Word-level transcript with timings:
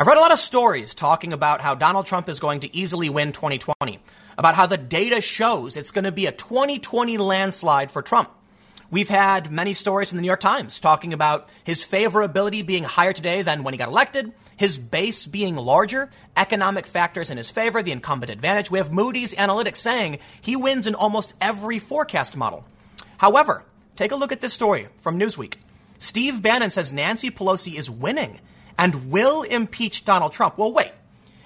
I've 0.00 0.06
read 0.06 0.16
a 0.16 0.20
lot 0.22 0.32
of 0.32 0.38
stories 0.38 0.94
talking 0.94 1.34
about 1.34 1.60
how 1.60 1.74
Donald 1.74 2.06
Trump 2.06 2.30
is 2.30 2.40
going 2.40 2.60
to 2.60 2.74
easily 2.74 3.10
win 3.10 3.32
2020, 3.32 3.98
about 4.38 4.54
how 4.54 4.64
the 4.64 4.78
data 4.78 5.20
shows 5.20 5.76
it's 5.76 5.90
going 5.90 6.06
to 6.06 6.10
be 6.10 6.24
a 6.24 6.32
2020 6.32 7.18
landslide 7.18 7.90
for 7.90 8.00
Trump. 8.00 8.30
We've 8.90 9.10
had 9.10 9.50
many 9.50 9.74
stories 9.74 10.08
from 10.08 10.16
the 10.16 10.22
New 10.22 10.28
York 10.28 10.40
Times 10.40 10.80
talking 10.80 11.12
about 11.12 11.50
his 11.64 11.84
favorability 11.84 12.64
being 12.64 12.84
higher 12.84 13.12
today 13.12 13.42
than 13.42 13.62
when 13.62 13.74
he 13.74 13.78
got 13.78 13.90
elected, 13.90 14.32
his 14.56 14.78
base 14.78 15.26
being 15.26 15.56
larger, 15.56 16.08
economic 16.34 16.86
factors 16.86 17.30
in 17.30 17.36
his 17.36 17.50
favor, 17.50 17.82
the 17.82 17.92
incumbent 17.92 18.32
advantage. 18.32 18.70
We 18.70 18.78
have 18.78 18.90
Moody's 18.90 19.34
Analytics 19.34 19.76
saying 19.76 20.18
he 20.40 20.56
wins 20.56 20.86
in 20.86 20.94
almost 20.94 21.34
every 21.42 21.78
forecast 21.78 22.38
model. 22.38 22.64
However, 23.18 23.64
take 23.96 24.12
a 24.12 24.16
look 24.16 24.32
at 24.32 24.40
this 24.40 24.54
story 24.54 24.88
from 24.96 25.20
Newsweek. 25.20 25.56
Steve 25.98 26.40
Bannon 26.40 26.70
says 26.70 26.90
Nancy 26.90 27.30
Pelosi 27.30 27.78
is 27.78 27.90
winning 27.90 28.40
and 28.80 29.10
will 29.10 29.42
impeach 29.42 30.06
Donald 30.06 30.32
Trump. 30.32 30.56
Well, 30.56 30.72
wait. 30.72 30.92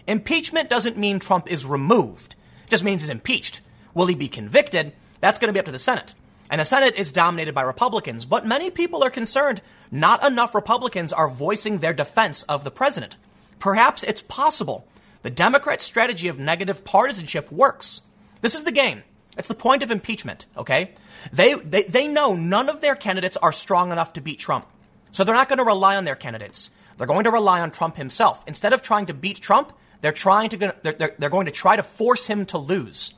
Impeachment 0.07 0.71
doesn't 0.71 0.97
mean 0.97 1.19
Trump 1.19 1.51
is 1.51 1.67
removed. 1.67 2.37
It 2.63 2.71
just 2.71 2.85
means 2.85 3.03
he's 3.03 3.11
impeached. 3.11 3.61
Will 3.93 4.07
he 4.07 4.15
be 4.15 4.29
convicted? 4.29 4.93
That's 5.21 5.41
going 5.41 5.49
to 5.49 5.53
be 5.53 5.59
up 5.59 5.67
to 5.67 5.73
the 5.73 5.79
Senate. 5.81 6.15
And 6.49 6.61
the 6.61 6.65
Senate 6.65 6.95
is 6.95 7.11
dominated 7.11 7.53
by 7.53 7.63
Republicans, 7.63 8.25
but 8.25 8.47
many 8.47 8.71
people 8.71 9.03
are 9.03 9.11
concerned 9.11 9.63
not 9.91 10.25
enough 10.25 10.55
Republicans 10.55 11.13
are 11.13 11.29
voicing 11.29 11.79
their 11.79 11.93
defense 11.93 12.45
of 12.45 12.63
the 12.63 12.71
president. 12.71 13.17
Perhaps 13.59 14.05
it's 14.05 14.23
possible 14.23 14.87
the 15.23 15.31
Democrat 15.31 15.81
strategy 15.81 16.29
of 16.29 16.39
negative 16.39 16.85
partisanship 16.85 17.51
works. 17.51 18.03
This 18.43 18.55
is 18.55 18.63
the 18.63 18.71
game. 18.71 19.03
It's 19.37 19.49
the 19.49 19.55
point 19.55 19.83
of 19.83 19.91
impeachment, 19.91 20.47
okay? 20.57 20.93
They, 21.33 21.55
they, 21.55 21.83
they 21.83 22.07
know 22.07 22.37
none 22.37 22.69
of 22.69 22.81
their 22.81 22.95
candidates 22.95 23.37
are 23.39 23.51
strong 23.51 23.91
enough 23.91 24.13
to 24.13 24.21
beat 24.21 24.39
Trump. 24.39 24.67
So 25.11 25.25
they're 25.25 25.35
not 25.35 25.49
going 25.49 25.59
to 25.59 25.65
rely 25.65 25.97
on 25.97 26.05
their 26.05 26.15
candidates. 26.15 26.71
They're 26.97 27.07
going 27.07 27.25
to 27.25 27.31
rely 27.31 27.61
on 27.61 27.71
Trump 27.71 27.97
himself. 27.97 28.45
Instead 28.47 28.73
of 28.73 28.83
trying 28.83 29.07
to 29.07 29.15
beat 29.15 29.41
Trump, 29.41 29.73
they're 30.01 30.13
trying 30.13 30.51
to, 30.51 30.57
they're, 30.57 30.75
they're, 30.83 31.15
they're 31.19 31.31
going 31.31 31.47
to 31.47 31.53
try 31.53 31.77
to 31.77 31.83
force 31.83 32.27
him 32.27 32.47
to 32.47 32.59
lose. 32.59 33.15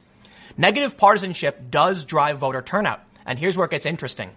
Negative 0.56 0.96
partisanship 0.96 1.70
does 1.70 2.04
drive 2.04 2.38
voter 2.38 2.62
turnout. 2.62 3.02
And 3.26 3.38
here's 3.38 3.56
where 3.56 3.66
it 3.66 3.72
gets 3.72 3.86
interesting. 3.86 4.30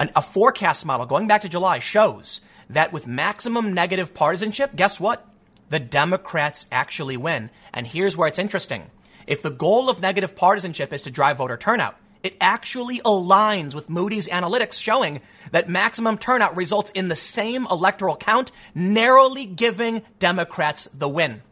An, 0.00 0.10
a 0.16 0.22
forecast 0.22 0.86
model 0.86 1.06
going 1.06 1.26
back 1.26 1.42
to 1.42 1.48
July 1.48 1.78
shows 1.80 2.40
that 2.70 2.92
with 2.92 3.06
maximum 3.06 3.74
negative 3.74 4.14
partisanship, 4.14 4.74
guess 4.76 4.98
what? 4.98 5.28
The 5.68 5.80
Democrats 5.80 6.66
actually 6.70 7.16
win. 7.16 7.50
And 7.74 7.86
here's 7.86 8.16
where 8.16 8.28
it's 8.28 8.38
interesting. 8.38 8.90
If 9.26 9.42
the 9.42 9.50
goal 9.50 9.90
of 9.90 10.00
negative 10.00 10.34
partisanship 10.36 10.92
is 10.92 11.02
to 11.02 11.10
drive 11.10 11.38
voter 11.38 11.56
turnout, 11.56 11.96
it 12.22 12.36
actually 12.40 12.98
aligns 13.00 13.74
with 13.74 13.90
Moody's 13.90 14.28
analytics 14.28 14.80
showing 14.80 15.20
that 15.50 15.68
maximum 15.68 16.18
turnout 16.18 16.56
results 16.56 16.90
in 16.90 17.08
the 17.08 17.16
same 17.16 17.66
electoral 17.70 18.16
count, 18.16 18.52
narrowly 18.74 19.46
giving 19.46 20.02
Democrats 20.18 20.88
the 20.94 21.08
win. 21.08 21.42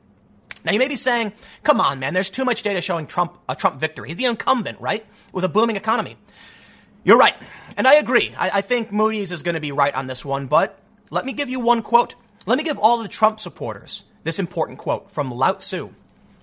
Now 0.64 0.72
you 0.72 0.78
may 0.78 0.88
be 0.88 0.96
saying, 0.96 1.32
come 1.62 1.80
on, 1.80 1.98
man, 2.00 2.14
there's 2.14 2.30
too 2.30 2.44
much 2.44 2.62
data 2.62 2.80
showing 2.80 3.06
Trump 3.06 3.38
a 3.48 3.56
Trump 3.56 3.80
victory. 3.80 4.08
He's 4.08 4.16
the 4.16 4.26
incumbent, 4.26 4.80
right? 4.80 5.04
With 5.32 5.44
a 5.44 5.48
booming 5.48 5.76
economy. 5.76 6.16
You're 7.02 7.18
right. 7.18 7.34
And 7.76 7.88
I 7.88 7.94
agree. 7.94 8.34
I, 8.36 8.50
I 8.54 8.60
think 8.60 8.92
Moody's 8.92 9.32
is 9.32 9.42
going 9.42 9.54
to 9.54 9.60
be 9.60 9.72
right 9.72 9.94
on 9.94 10.06
this 10.06 10.24
one, 10.24 10.46
but 10.46 10.78
let 11.10 11.24
me 11.24 11.32
give 11.32 11.48
you 11.48 11.60
one 11.60 11.82
quote. 11.82 12.14
Let 12.46 12.58
me 12.58 12.64
give 12.64 12.78
all 12.78 13.02
the 13.02 13.08
Trump 13.08 13.40
supporters 13.40 14.04
this 14.22 14.38
important 14.38 14.78
quote 14.78 15.10
from 15.10 15.30
Lao 15.30 15.54
Tzu. 15.54 15.90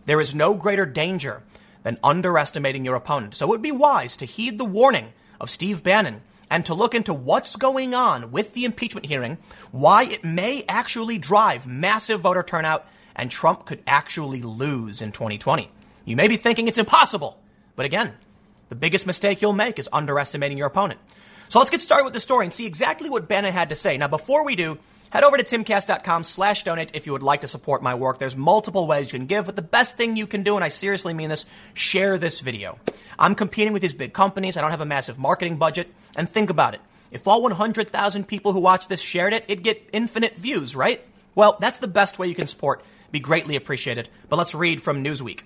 There 0.05 0.19
is 0.19 0.33
no 0.33 0.55
greater 0.55 0.85
danger 0.85 1.43
than 1.87 1.97
underestimating 2.03 2.83
your 2.83 2.95
opponent. 2.95 3.33
So 3.33 3.45
it 3.45 3.49
would 3.49 3.61
be 3.61 3.71
wise 3.71 4.17
to 4.17 4.25
heed 4.25 4.57
the 4.57 4.65
warning 4.65 5.13
of 5.39 5.49
Steve 5.49 5.83
Bannon 5.83 6.19
and 6.49 6.65
to 6.65 6.73
look 6.73 6.93
into 6.93 7.13
what's 7.13 7.55
going 7.55 7.95
on 7.95 8.29
with 8.29 8.53
the 8.53 8.65
impeachment 8.65 9.05
hearing, 9.05 9.37
why 9.71 10.03
it 10.03 10.21
may 10.21 10.65
actually 10.67 11.17
drive 11.17 11.65
massive 11.65 12.19
voter 12.19 12.43
turnout, 12.43 12.85
and 13.15 13.31
Trump 13.31 13.63
could 13.63 13.81
actually 13.87 14.41
lose 14.41 15.01
in 15.01 15.13
2020. 15.13 15.71
You 16.03 16.17
may 16.17 16.27
be 16.27 16.35
thinking 16.35 16.67
it's 16.67 16.77
impossible, 16.77 17.39
but 17.77 17.85
again, 17.85 18.15
the 18.67 18.75
biggest 18.75 19.07
mistake 19.07 19.41
you'll 19.41 19.53
make 19.53 19.79
is 19.79 19.87
underestimating 19.93 20.57
your 20.57 20.67
opponent. 20.67 20.99
So 21.47 21.59
let's 21.59 21.71
get 21.71 21.79
started 21.79 22.03
with 22.03 22.13
the 22.13 22.19
story 22.19 22.45
and 22.45 22.53
see 22.53 22.65
exactly 22.65 23.09
what 23.09 23.29
Bannon 23.29 23.53
had 23.53 23.69
to 23.69 23.75
say. 23.75 23.97
Now, 23.97 24.09
before 24.09 24.43
we 24.43 24.57
do, 24.57 24.77
head 25.09 25.23
over 25.23 25.37
to 25.37 25.43
timcast.com 25.43 26.23
slash 26.23 26.63
donate 26.63 26.91
if 26.93 27.05
you 27.05 27.11
would 27.13 27.23
like 27.23 27.41
to 27.41 27.47
support 27.47 27.81
my 27.81 27.95
work. 27.95 28.19
There's 28.19 28.35
multiple 28.35 28.87
ways 28.87 29.11
you 29.11 29.19
can 29.19 29.27
give, 29.27 29.45
but 29.45 29.55
the 29.55 29.61
best 29.61 29.97
thing 29.97 30.17
you 30.17 30.27
can 30.27 30.43
do, 30.43 30.55
and 30.55 30.63
I 30.63 30.69
seriously 30.69 31.13
mean 31.13 31.29
this, 31.29 31.45
share 31.73 32.17
this 32.17 32.39
video. 32.39 32.79
I'm 33.19 33.35
competing 33.35 33.73
with 33.73 33.81
these 33.81 33.93
big 33.93 34.13
companies. 34.13 34.57
I 34.57 34.61
don't 34.61 34.71
have 34.71 34.81
a 34.81 34.85
massive 34.85 35.17
marketing 35.17 35.57
budget. 35.57 35.93
And 36.15 36.27
think 36.27 36.49
about 36.49 36.73
it. 36.73 36.81
If 37.11 37.27
all 37.27 37.41
100,000 37.41 38.27
people 38.27 38.53
who 38.53 38.59
watch 38.59 38.87
this 38.87 39.01
shared 39.01 39.33
it, 39.33 39.45
it'd 39.47 39.63
get 39.63 39.89
infinite 39.93 40.37
views, 40.37 40.75
right? 40.75 41.05
Well, 41.35 41.57
that's 41.59 41.79
the 41.79 41.87
best 41.87 42.19
way 42.19 42.27
you 42.27 42.35
can 42.35 42.47
support. 42.47 42.83
Be 43.11 43.19
greatly 43.19 43.55
appreciated. 43.55 44.09
But 44.27 44.37
let's 44.37 44.55
read 44.55 44.81
from 44.81 45.03
Newsweek. 45.03 45.43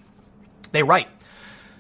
They 0.71 0.83
write, 0.83 1.07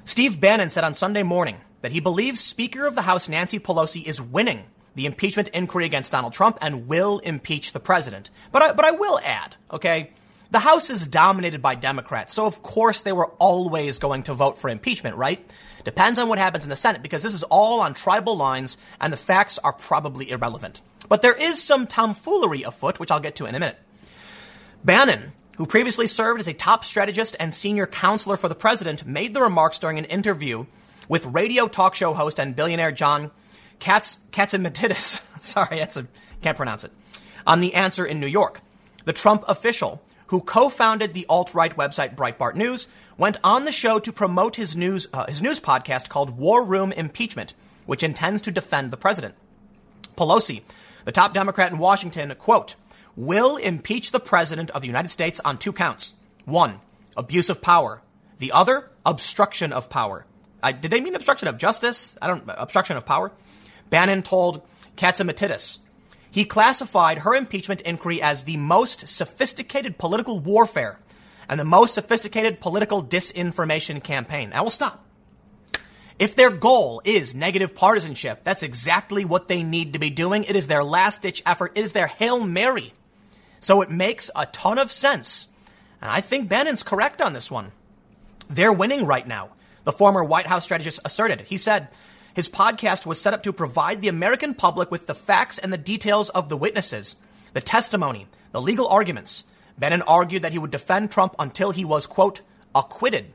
Steve 0.03 0.39
Bannon 0.39 0.69
said 0.69 0.83
on 0.83 0.93
Sunday 0.93 1.23
morning 1.23 1.57
that 1.81 1.91
he 1.91 1.99
believes 1.99 2.41
Speaker 2.41 2.85
of 2.85 2.95
the 2.95 3.03
House 3.03 3.29
Nancy 3.29 3.59
Pelosi 3.59 4.05
is 4.05 4.21
winning 4.21 4.65
the 4.95 5.05
impeachment 5.05 5.47
inquiry 5.49 5.85
against 5.85 6.11
Donald 6.11 6.33
Trump 6.33 6.57
and 6.61 6.87
will 6.87 7.19
impeach 7.19 7.71
the 7.71 7.79
president. 7.79 8.29
But 8.51 8.61
I, 8.61 8.73
but 8.73 8.85
I 8.85 8.91
will 8.91 9.19
add, 9.23 9.55
okay, 9.71 10.11
the 10.51 10.59
House 10.59 10.89
is 10.89 11.07
dominated 11.07 11.61
by 11.61 11.75
Democrats, 11.75 12.33
so 12.33 12.45
of 12.45 12.61
course 12.61 13.01
they 13.01 13.13
were 13.13 13.27
always 13.39 13.99
going 13.99 14.23
to 14.23 14.33
vote 14.33 14.57
for 14.57 14.69
impeachment, 14.69 15.15
right? 15.15 15.43
Depends 15.83 16.19
on 16.19 16.27
what 16.27 16.39
happens 16.39 16.65
in 16.65 16.69
the 16.69 16.75
Senate 16.75 17.01
because 17.01 17.23
this 17.23 17.33
is 17.33 17.43
all 17.43 17.79
on 17.81 17.93
tribal 17.93 18.35
lines 18.35 18.77
and 18.99 19.11
the 19.11 19.17
facts 19.17 19.57
are 19.59 19.73
probably 19.73 20.29
irrelevant. 20.29 20.81
But 21.07 21.21
there 21.21 21.35
is 21.35 21.63
some 21.63 21.87
tomfoolery 21.87 22.63
afoot, 22.63 22.99
which 22.99 23.11
I'll 23.11 23.19
get 23.19 23.35
to 23.37 23.45
in 23.45 23.55
a 23.55 23.59
minute. 23.59 23.77
Bannon 24.83 25.31
who 25.61 25.67
previously 25.67 26.07
served 26.07 26.39
as 26.39 26.47
a 26.47 26.53
top 26.53 26.83
strategist 26.83 27.35
and 27.39 27.53
senior 27.53 27.85
counselor 27.85 28.35
for 28.35 28.49
the 28.49 28.55
president, 28.55 29.05
made 29.05 29.35
the 29.35 29.41
remarks 29.41 29.77
during 29.77 29.99
an 29.99 30.05
interview 30.05 30.65
with 31.07 31.23
radio 31.27 31.67
talk 31.67 31.93
show 31.93 32.15
host 32.15 32.39
and 32.39 32.55
billionaire 32.55 32.91
John 32.91 33.29
Katz, 33.81 34.19
Catsimatidis. 34.31 35.21
Sorry, 35.43 35.77
that's 35.77 35.97
a, 35.97 36.07
can't 36.41 36.55
pronounce 36.55 36.85
it. 36.85 36.91
On 37.45 37.59
The 37.59 37.73
Answer 37.73 38.05
in 38.05 38.21
New 38.21 38.27
York. 38.27 38.61
The 39.03 39.11
Trump 39.11 39.43
official, 39.47 40.01
who 40.27 40.41
co-founded 40.41 41.13
the 41.13 41.25
alt-right 41.27 41.75
website 41.75 42.15
Breitbart 42.15 42.55
News, 42.55 42.87
went 43.17 43.37
on 43.43 43.65
the 43.65 43.71
show 43.71 43.99
to 43.99 44.13
promote 44.13 44.55
his 44.55 44.75
news, 44.75 45.07
uh, 45.11 45.25
his 45.27 45.41
news 45.41 45.59
podcast 45.59 46.09
called 46.09 46.37
War 46.37 46.63
Room 46.63 46.91
Impeachment, 46.91 47.55
which 47.87 48.03
intends 48.03 48.43
to 48.43 48.51
defend 48.51 48.91
the 48.91 48.97
president. 48.97 49.33
Pelosi, 50.15 50.61
the 51.03 51.11
top 51.11 51.33
Democrat 51.33 51.71
in 51.71 51.79
Washington, 51.79 52.33
quote, 52.35 52.75
will 53.15 53.57
impeach 53.57 54.11
the 54.11 54.19
President 54.19 54.69
of 54.69 54.81
the 54.81 54.87
United 54.87 55.09
States 55.09 55.41
on 55.43 55.57
two 55.57 55.73
counts. 55.73 56.13
One, 56.45 56.79
abuse 57.17 57.49
of 57.49 57.63
power. 57.63 58.03
The 58.37 58.51
other, 58.51 58.91
obstruction 59.07 59.73
of 59.73 59.89
power. 59.89 60.27
I, 60.61 60.71
did 60.71 60.91
they 60.91 61.01
mean 61.01 61.15
obstruction 61.15 61.47
of 61.47 61.57
justice? 61.57 62.15
I 62.21 62.27
don't, 62.27 62.43
obstruction 62.47 62.95
of 62.95 63.05
power? 63.05 63.31
Bannon 63.91 64.23
told 64.23 64.63
Catsimatidis. 64.97 65.77
He 66.31 66.45
classified 66.45 67.19
her 67.19 67.35
impeachment 67.35 67.81
inquiry 67.81 68.19
as 68.19 68.43
the 68.43 68.57
most 68.57 69.07
sophisticated 69.07 69.99
political 69.99 70.39
warfare 70.39 70.99
and 71.47 71.59
the 71.59 71.65
most 71.65 71.93
sophisticated 71.93 72.59
political 72.59 73.03
disinformation 73.03 74.03
campaign. 74.03 74.51
I 74.55 74.61
will 74.61 74.71
stop. 74.71 75.05
If 76.17 76.35
their 76.35 76.49
goal 76.49 77.03
is 77.05 77.35
negative 77.35 77.75
partisanship, 77.75 78.43
that's 78.43 78.63
exactly 78.63 79.25
what 79.25 79.47
they 79.47 79.61
need 79.61 79.93
to 79.93 79.99
be 79.99 80.09
doing. 80.09 80.43
It 80.45 80.55
is 80.55 80.65
their 80.65 80.83
last 80.83 81.21
ditch 81.21 81.43
effort. 81.45 81.73
It 81.75 81.83
is 81.83 81.93
their 81.93 82.07
Hail 82.07 82.43
Mary 82.43 82.93
so 83.61 83.81
it 83.81 83.91
makes 83.91 84.29
a 84.35 84.47
ton 84.47 84.79
of 84.79 84.91
sense. 84.91 85.47
And 86.01 86.09
I 86.09 86.19
think 86.19 86.49
Bannon's 86.49 86.83
correct 86.83 87.21
on 87.21 87.33
this 87.33 87.49
one. 87.49 87.71
They're 88.49 88.73
winning 88.73 89.05
right 89.05 89.25
now. 89.25 89.51
The 89.83 89.91
former 89.93 90.23
White 90.23 90.47
House 90.47 90.63
strategist 90.63 90.99
asserted. 91.05 91.41
He 91.41 91.57
said 91.57 91.87
his 92.33 92.49
podcast 92.49 93.05
was 93.05 93.19
set 93.19 93.33
up 93.33 93.43
to 93.43 93.53
provide 93.53 94.01
the 94.01 94.07
American 94.07 94.53
public 94.53 94.91
with 94.91 95.07
the 95.07 95.15
facts 95.15 95.57
and 95.57 95.71
the 95.71 95.77
details 95.77 96.29
of 96.29 96.49
the 96.49 96.57
witnesses, 96.57 97.15
the 97.53 97.61
testimony, 97.61 98.27
the 98.51 98.61
legal 98.61 98.87
arguments. 98.87 99.43
Bannon 99.77 100.01
argued 100.03 100.41
that 100.41 100.51
he 100.51 100.59
would 100.59 100.71
defend 100.71 101.11
Trump 101.11 101.35
until 101.39 101.71
he 101.71 101.85
was, 101.85 102.07
quote, 102.07 102.41
acquitted. 102.75 103.33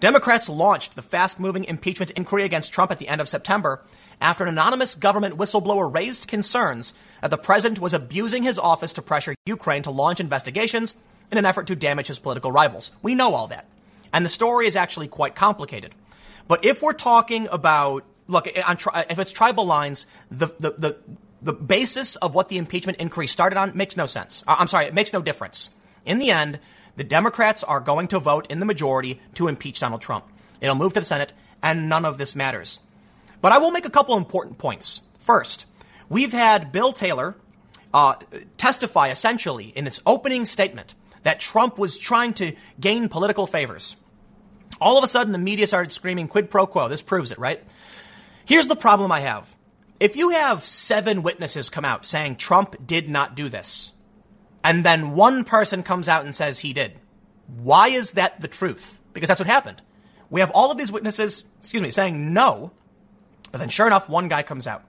Democrats 0.00 0.48
launched 0.48 0.96
the 0.96 1.02
fast 1.02 1.38
moving 1.38 1.64
impeachment 1.64 2.10
inquiry 2.12 2.44
against 2.44 2.72
Trump 2.72 2.90
at 2.90 2.98
the 2.98 3.08
end 3.08 3.20
of 3.20 3.28
September 3.28 3.84
after 4.20 4.44
an 4.44 4.48
anonymous 4.48 4.94
government 4.94 5.36
whistleblower 5.36 5.92
raised 5.92 6.28
concerns 6.28 6.94
that 7.20 7.30
the 7.30 7.38
president 7.38 7.80
was 7.80 7.94
abusing 7.94 8.42
his 8.42 8.58
office 8.58 8.92
to 8.94 9.02
pressure 9.02 9.34
Ukraine 9.46 9.82
to 9.82 9.90
launch 9.90 10.20
investigations 10.20 10.96
in 11.30 11.38
an 11.38 11.46
effort 11.46 11.66
to 11.68 11.76
damage 11.76 12.08
his 12.08 12.18
political 12.18 12.50
rivals. 12.50 12.90
We 13.00 13.14
know 13.14 13.34
all 13.34 13.46
that. 13.48 13.66
And 14.12 14.24
the 14.24 14.30
story 14.30 14.66
is 14.66 14.76
actually 14.76 15.08
quite 15.08 15.34
complicated. 15.34 15.94
But 16.52 16.66
if 16.66 16.82
we're 16.82 16.92
talking 16.92 17.48
about, 17.50 18.04
look, 18.28 18.46
if 18.46 19.18
it's 19.18 19.32
tribal 19.32 19.64
lines, 19.64 20.04
the, 20.30 20.48
the, 20.60 20.70
the, 20.72 20.98
the 21.40 21.54
basis 21.54 22.16
of 22.16 22.34
what 22.34 22.50
the 22.50 22.58
impeachment 22.58 22.98
inquiry 22.98 23.26
started 23.26 23.56
on 23.56 23.74
makes 23.74 23.96
no 23.96 24.04
sense. 24.04 24.44
Uh, 24.46 24.56
I'm 24.58 24.66
sorry, 24.66 24.84
it 24.84 24.92
makes 24.92 25.14
no 25.14 25.22
difference. 25.22 25.70
In 26.04 26.18
the 26.18 26.30
end, 26.30 26.60
the 26.94 27.04
Democrats 27.04 27.64
are 27.64 27.80
going 27.80 28.06
to 28.08 28.18
vote 28.18 28.50
in 28.50 28.60
the 28.60 28.66
majority 28.66 29.18
to 29.32 29.48
impeach 29.48 29.80
Donald 29.80 30.02
Trump. 30.02 30.26
It'll 30.60 30.74
move 30.74 30.92
to 30.92 31.00
the 31.00 31.06
Senate, 31.06 31.32
and 31.62 31.88
none 31.88 32.04
of 32.04 32.18
this 32.18 32.36
matters. 32.36 32.80
But 33.40 33.52
I 33.52 33.56
will 33.56 33.70
make 33.70 33.86
a 33.86 33.90
couple 33.90 34.18
important 34.18 34.58
points. 34.58 35.00
First, 35.20 35.64
we've 36.10 36.34
had 36.34 36.70
Bill 36.70 36.92
Taylor 36.92 37.34
uh, 37.94 38.16
testify 38.58 39.08
essentially 39.08 39.68
in 39.68 39.86
its 39.86 40.02
opening 40.04 40.44
statement 40.44 40.94
that 41.22 41.40
Trump 41.40 41.78
was 41.78 41.96
trying 41.96 42.34
to 42.34 42.54
gain 42.78 43.08
political 43.08 43.46
favors. 43.46 43.96
All 44.82 44.98
of 44.98 45.04
a 45.04 45.08
sudden, 45.08 45.32
the 45.32 45.38
media 45.38 45.66
started 45.66 45.92
screaming 45.92 46.28
quid 46.28 46.50
pro 46.50 46.66
quo. 46.66 46.88
This 46.88 47.02
proves 47.02 47.32
it, 47.32 47.38
right? 47.38 47.62
Here's 48.44 48.68
the 48.68 48.76
problem 48.76 49.12
I 49.12 49.20
have. 49.20 49.56
If 50.00 50.16
you 50.16 50.30
have 50.30 50.64
seven 50.64 51.22
witnesses 51.22 51.70
come 51.70 51.84
out 51.84 52.04
saying 52.04 52.36
Trump 52.36 52.86
did 52.86 53.08
not 53.08 53.36
do 53.36 53.48
this, 53.48 53.92
and 54.64 54.84
then 54.84 55.12
one 55.12 55.44
person 55.44 55.82
comes 55.82 56.08
out 56.08 56.24
and 56.24 56.34
says 56.34 56.58
he 56.58 56.72
did, 56.72 56.98
why 57.46 57.88
is 57.88 58.12
that 58.12 58.40
the 58.40 58.48
truth? 58.48 59.00
Because 59.12 59.28
that's 59.28 59.40
what 59.40 59.46
happened. 59.46 59.80
We 60.30 60.40
have 60.40 60.50
all 60.54 60.70
of 60.70 60.78
these 60.78 60.90
witnesses, 60.90 61.44
excuse 61.58 61.82
me, 61.82 61.90
saying 61.90 62.32
no, 62.32 62.72
but 63.52 63.58
then 63.58 63.68
sure 63.68 63.86
enough, 63.86 64.08
one 64.08 64.28
guy 64.28 64.42
comes 64.42 64.66
out. 64.66 64.84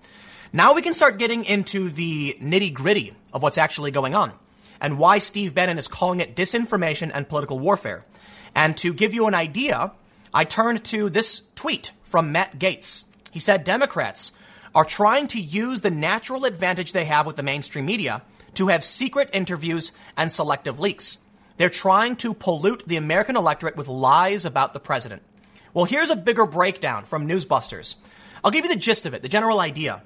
Now 0.52 0.74
we 0.74 0.82
can 0.82 0.94
start 0.94 1.20
getting 1.20 1.46
into 1.46 1.90
the 1.90 2.38
nitty 2.42 2.74
gritty 2.74 3.14
of 3.34 3.44
what's 3.44 3.58
actually 3.58 3.92
going 3.92 4.16
on 4.16 4.32
and 4.80 4.98
why 4.98 5.18
Steve 5.18 5.54
Bannon 5.54 5.78
is 5.78 5.88
calling 5.88 6.20
it 6.20 6.36
disinformation 6.36 7.12
and 7.14 7.28
political 7.28 7.60
warfare. 7.60 8.06
And 8.56 8.78
to 8.78 8.94
give 8.94 9.14
you 9.14 9.28
an 9.28 9.34
idea, 9.34 9.92
I 10.34 10.44
turned 10.44 10.84
to 10.86 11.10
this 11.10 11.50
tweet 11.56 11.92
from 12.04 12.32
Matt 12.32 12.60
Gaetz. 12.60 13.06
He 13.32 13.40
said 13.40 13.64
Democrats 13.64 14.32
are 14.76 14.86
trying 14.86 15.28
to 15.28 15.42
use 15.42 15.82
the 15.82 15.92
natural 15.92 16.46
advantage 16.46 16.92
they 16.92 17.06
have 17.06 17.26
with 17.26 17.36
the 17.36 17.44
mainstream 17.44 17.86
media 17.86 18.22
to 18.56 18.68
have 18.68 18.84
secret 18.84 19.30
interviews 19.34 19.92
and 20.18 20.32
selective 20.32 20.80
leaks. 20.80 21.20
They're 21.58 21.70
trying 21.70 22.16
to 22.18 22.34
pollute 22.34 22.84
the 22.88 22.98
American 22.98 23.36
electorate 23.36 23.76
with 23.76 23.88
lies 23.88 24.46
about 24.46 24.74
the 24.74 24.80
president. 24.80 25.22
Well, 25.74 25.86
here's 25.86 26.10
a 26.10 26.16
bigger 26.16 26.46
breakdown 26.46 27.06
from 27.06 27.28
Newsbusters. 27.28 27.96
I'll 28.44 28.52
give 28.52 28.66
you 28.66 28.74
the 28.74 28.80
gist 28.80 29.06
of 29.06 29.14
it, 29.14 29.22
the 29.22 29.30
general 29.30 29.60
idea. 29.60 30.04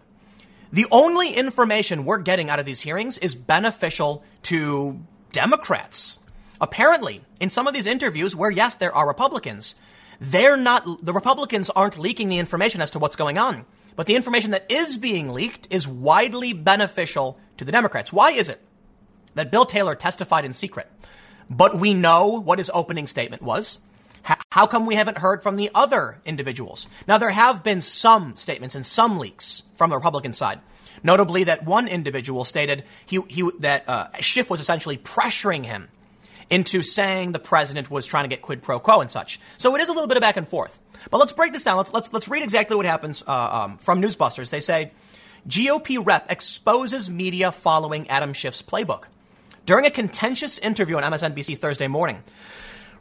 The 0.71 0.85
only 0.91 1.33
information 1.33 2.03
we're 2.03 2.17
getting 2.17 2.49
out 2.49 2.59
of 2.59 2.65
these 2.65 2.81
hearings 2.81 3.17
is 3.17 3.35
beneficial 3.35 4.23
to 4.43 4.99
Democrats. 5.31 6.19
Apparently, 6.59 7.21
in 7.39 7.49
some 7.49 7.67
of 7.67 7.73
these 7.73 7.85
interviews 7.85 8.35
where, 8.35 8.49
yes, 8.51 8.75
there 8.75 8.95
are 8.95 9.07
Republicans, 9.07 9.75
they're 10.19 10.57
not, 10.57 11.05
the 11.05 11.13
Republicans 11.13 11.69
aren't 11.69 11.99
leaking 11.99 12.29
the 12.29 12.39
information 12.39 12.81
as 12.81 12.91
to 12.91 12.99
what's 12.99 13.15
going 13.15 13.37
on. 13.37 13.65
But 13.95 14.05
the 14.05 14.15
information 14.15 14.51
that 14.51 14.71
is 14.71 14.97
being 14.97 15.29
leaked 15.29 15.67
is 15.71 15.87
widely 15.87 16.53
beneficial 16.53 17.39
to 17.57 17.65
the 17.65 17.71
Democrats. 17.71 18.13
Why 18.13 18.31
is 18.31 18.49
it 18.49 18.59
that 19.35 19.51
Bill 19.51 19.65
Taylor 19.65 19.95
testified 19.95 20.45
in 20.45 20.53
secret? 20.53 20.87
But 21.49 21.79
we 21.79 21.93
know 21.93 22.41
what 22.41 22.59
his 22.59 22.71
opening 22.73 23.07
statement 23.07 23.41
was. 23.41 23.79
How 24.51 24.67
come 24.67 24.85
we 24.85 24.95
haven't 24.95 25.19
heard 25.19 25.41
from 25.41 25.55
the 25.55 25.71
other 25.73 26.19
individuals? 26.25 26.89
Now, 27.07 27.17
there 27.17 27.29
have 27.29 27.63
been 27.63 27.79
some 27.79 28.35
statements 28.35 28.75
and 28.75 28.85
some 28.85 29.17
leaks 29.17 29.63
from 29.77 29.89
the 29.89 29.95
Republican 29.95 30.33
side. 30.33 30.59
Notably, 31.01 31.45
that 31.45 31.63
one 31.63 31.87
individual 31.87 32.43
stated 32.43 32.83
he, 33.05 33.21
he, 33.29 33.49
that 33.59 33.87
uh, 33.87 34.07
Schiff 34.19 34.49
was 34.49 34.59
essentially 34.59 34.97
pressuring 34.97 35.65
him 35.65 35.87
into 36.49 36.81
saying 36.81 37.31
the 37.31 37.39
president 37.39 37.91
was 37.91 38.05
trying 38.05 38.23
to 38.23 38.29
get 38.29 38.41
quid 38.41 38.61
pro 38.61 38.79
quo 38.79 39.01
and 39.01 39.11
such. 39.11 39.39
So 39.57 39.75
it 39.75 39.81
is 39.81 39.89
a 39.89 39.93
little 39.93 40.07
bit 40.07 40.17
of 40.17 40.21
back 40.21 40.37
and 40.37 40.47
forth. 40.47 40.79
But 41.11 41.17
let's 41.17 41.31
break 41.31 41.53
this 41.53 41.63
down. 41.63 41.77
Let's 41.77 41.93
let's 41.93 42.13
let's 42.13 42.27
read 42.27 42.43
exactly 42.43 42.75
what 42.75 42.85
happens 42.85 43.23
uh, 43.27 43.31
um, 43.31 43.77
from 43.77 44.01
Newsbusters. 44.01 44.49
They 44.49 44.59
say 44.59 44.91
GOP 45.47 46.03
rep 46.05 46.31
exposes 46.31 47.09
media 47.09 47.51
following 47.51 48.09
Adam 48.09 48.33
Schiff's 48.33 48.61
playbook 48.61 49.05
during 49.65 49.85
a 49.85 49.91
contentious 49.91 50.57
interview 50.57 50.97
on 50.97 51.03
MSNBC 51.03 51.57
Thursday 51.57 51.87
morning. 51.87 52.23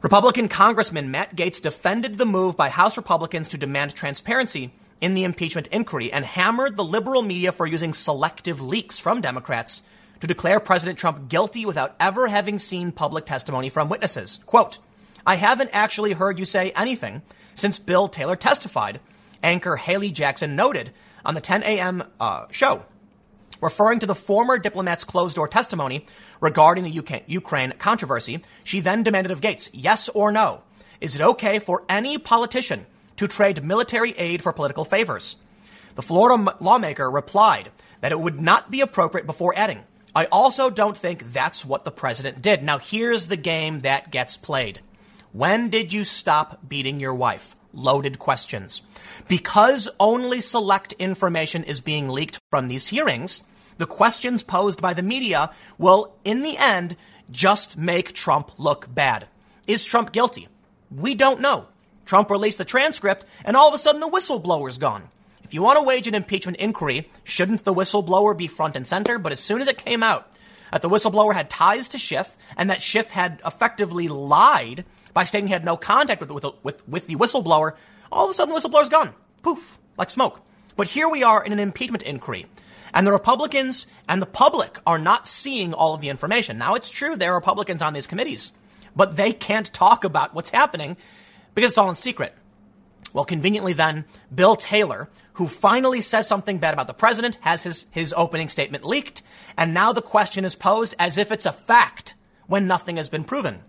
Republican 0.03 0.49
Congressman 0.49 1.11
Matt 1.11 1.35
Gaetz 1.35 1.61
defended 1.61 2.19
the 2.19 2.27
move 2.27 2.57
by 2.57 2.69
House 2.69 2.97
Republicans 2.97 3.49
to 3.49 3.59
demand 3.59 3.95
transparency 3.95 4.73
in 5.01 5.15
the 5.15 5.25
impeachment 5.25 5.67
inquiry 5.69 6.13
and 6.13 6.25
hammered 6.25 6.77
the 6.77 6.85
liberal 6.85 7.23
media 7.23 7.51
for 7.51 7.67
using 7.67 7.93
selective 7.93 8.61
leaks 8.61 8.99
from 8.99 9.21
Democrats 9.21 9.83
to 10.21 10.27
declare 10.27 10.61
President 10.61 10.99
Trump 10.99 11.29
guilty 11.29 11.67
without 11.67 11.95
ever 12.01 12.29
having 12.29 12.59
seen 12.59 12.93
public 12.93 13.27
testimony 13.27 13.69
from 13.69 13.89
witnesses. 13.89 14.41
Quote, 14.47 14.79
I 15.27 15.37
haven't 15.37 15.71
actually 15.73 16.13
heard 16.13 16.39
you 16.39 16.45
say 16.45 16.73
anything 16.77 17.23
since 17.55 17.79
Bill 17.79 18.09
Taylor 18.09 18.37
testified, 18.37 19.01
anchor 19.43 19.77
Hallie 19.77 20.11
Jackson 20.11 20.57
noted 20.57 20.91
on 21.25 21.35
the 21.35 21.41
10 21.41 21.63
a.m. 21.63 22.05
Uh, 22.21 22.47
show 22.51 22.85
referring 23.61 23.99
to 24.01 24.07
the 24.07 24.15
former 24.15 24.59
diplomat's 24.59 25.05
closed 25.05 25.37
door 25.37 25.49
testimony 25.49 26.07
regarding 26.41 26.85
the 26.85 26.99
UK, 26.99 27.23
Ukraine 27.27 27.73
controversy, 27.79 28.43
she 28.65 28.81
then 28.81 29.03
demanded 29.03 29.31
of 29.31 29.41
Gaetz, 29.41 29.71
yes 29.73 30.09
or 30.11 30.31
no, 30.33 30.63
is 31.01 31.17
it 31.17 31.23
okay 31.23 31.59
for 31.59 31.85
any 31.89 32.19
politician 32.19 32.87
to 33.17 33.27
trade 33.27 33.65
military 33.65 34.13
aid 34.13 34.43
for 34.43 34.53
political 34.53 34.85
favors? 34.85 35.37
The 35.95 36.03
Florida 36.03 36.57
lawmaker 36.61 37.11
replied 37.11 37.71
that 38.01 38.13
it 38.13 38.21
would 38.21 38.41
not 38.41 38.71
be 38.71 38.83
appropriate 38.83 39.27
before 39.27 39.57
adding, 39.57 39.83
I 40.17 40.25
also 40.33 40.71
don't 40.71 40.97
think 40.97 41.35
that's 41.35 41.63
what 41.63 41.85
the 41.85 41.91
president 41.91 42.41
did. 42.41 42.63
Now, 42.63 42.79
here's 42.79 43.27
the 43.27 43.37
game 43.37 43.81
that 43.81 44.11
gets 44.11 44.39
played. 44.39 44.81
When 45.33 45.69
did 45.69 45.93
you 45.93 46.05
stop 46.05 46.67
beating 46.67 47.01
your 47.01 47.15
wife? 47.15 47.55
Loaded 47.75 48.19
questions. 48.19 48.81
Because 49.29 49.91
only 50.01 50.41
select 50.41 50.95
information 50.95 51.65
is 51.65 51.83
being 51.83 52.09
leaked 52.09 52.41
from 52.49 52.69
these 52.69 52.89
hearings, 52.89 53.43
the 53.77 53.85
questions 53.85 54.43
posed 54.43 54.81
by 54.81 54.95
the 54.95 55.03
media 55.03 55.51
will, 55.77 56.15
in 56.25 56.41
the 56.43 56.57
end, 56.57 56.97
just 57.31 57.77
make 57.77 58.15
Trump 58.15 58.53
look 58.57 58.87
bad. 58.95 59.29
Is 59.67 59.85
Trump 59.85 60.13
guilty? 60.13 60.49
We 60.91 61.15
don't 61.15 61.43
know. 61.43 61.67
Trump 62.07 62.31
released 62.31 62.57
the 62.57 62.65
transcript, 62.65 63.27
and 63.45 63.55
all 63.55 63.69
of 63.69 63.75
a 63.75 63.79
sudden 63.79 64.01
the 64.01 64.09
whistleblower's 64.09 64.79
gone. 64.79 65.11
If 65.47 65.55
you 65.55 65.63
want 65.63 65.79
to 65.79 65.85
wage 65.85 66.09
an 66.09 66.17
impeachment 66.17 66.59
inquiry, 66.59 67.09
shouldn't 67.23 67.63
the 67.63 67.73
whistleblower 67.73 68.37
be 68.37 68.49
front 68.49 68.75
and 68.75 68.85
center? 68.85 69.17
But 69.17 69.31
as 69.31 69.39
soon 69.39 69.61
as 69.61 69.69
it 69.69 69.79
came 69.79 70.03
out 70.03 70.29
that 70.73 70.83
the 70.83 70.89
whistleblower 70.89 71.35
had 71.35 71.49
ties 71.49 71.89
to 71.91 71.99
Schiff 71.99 72.37
and 72.57 72.69
that 72.69 72.83
Schiff 72.83 73.11
had 73.11 73.41
effectively 73.47 74.09
lied 74.09 74.85
by 75.15 75.23
stating 75.23 75.47
he 75.47 75.53
had 75.53 75.65
no 75.65 75.77
contact 75.77 76.21
with, 76.21 76.33
with, 76.33 76.47
with, 76.65 76.89
with 76.89 77.07
the 77.07 77.15
whistleblower, 77.15 77.75
all 78.11 78.25
of 78.25 78.33
a 78.33 78.35
sudden 78.35 78.53
the 78.53 78.61
whistleblower's 78.61 78.89
gone. 78.89 79.15
Poof, 79.45 79.79
like 79.97 80.11
smoke. 80.11 80.41
But 80.77 80.89
here 80.89 81.09
we 81.09 81.23
are 81.23 81.45
in 81.45 81.53
an 81.53 81.61
impeachment 81.61 82.03
inquiry. 82.03 82.47
And 82.93 83.07
the 83.07 83.13
Republicans 83.13 83.87
and 84.09 84.21
the 84.21 84.27
public 84.27 84.81
are 84.85 84.99
not 84.99 85.29
seeing 85.29 85.73
all 85.73 85.95
of 85.95 86.01
the 86.01 86.09
information. 86.09 86.59
Now, 86.59 86.75
it's 86.75 86.91
true 86.91 87.15
there 87.15 87.31
are 87.31 87.37
Republicans 87.37 87.83
on 87.83 87.93
these 87.93 88.09
committees, 88.09 88.51
but 88.97 89.17
they 89.17 89.33
can't 89.33 89.73
talk 89.73 90.03
about 90.03 90.35
what's 90.35 90.51
happening 90.51 90.97
because 91.55 91.71
it's 91.71 91.79
all 91.79 91.89
in 91.89 91.95
secret. 91.95 92.35
Well, 93.17 93.25
conveniently 93.25 93.73
then, 93.73 94.05
Bill 94.33 94.57
Taylor, 94.57 95.09
who 95.33 95.49
finally 95.49 96.03
says 96.03 96.29
something 96.29 96.59
bad 96.59 96.75
about 96.75 96.87
the 96.87 96.93
president, 96.93 97.39
has 97.41 97.63
his, 97.63 97.87
his 97.91 98.13
opening 98.15 98.51
statement 98.51 98.85
leaked, 98.85 99.23
and 99.57 99.73
now 99.73 99.95
the 99.95 100.03
question 100.03 100.45
is 100.45 100.55
posed 100.55 100.95
as 100.99 101.17
if 101.17 101.33
it's 101.33 101.47
a 101.47 101.53
fact 101.53 102.13
when 102.47 102.67
nothing 102.67 102.99
has 102.99 103.09
been 103.09 103.25
proven. 103.25 103.61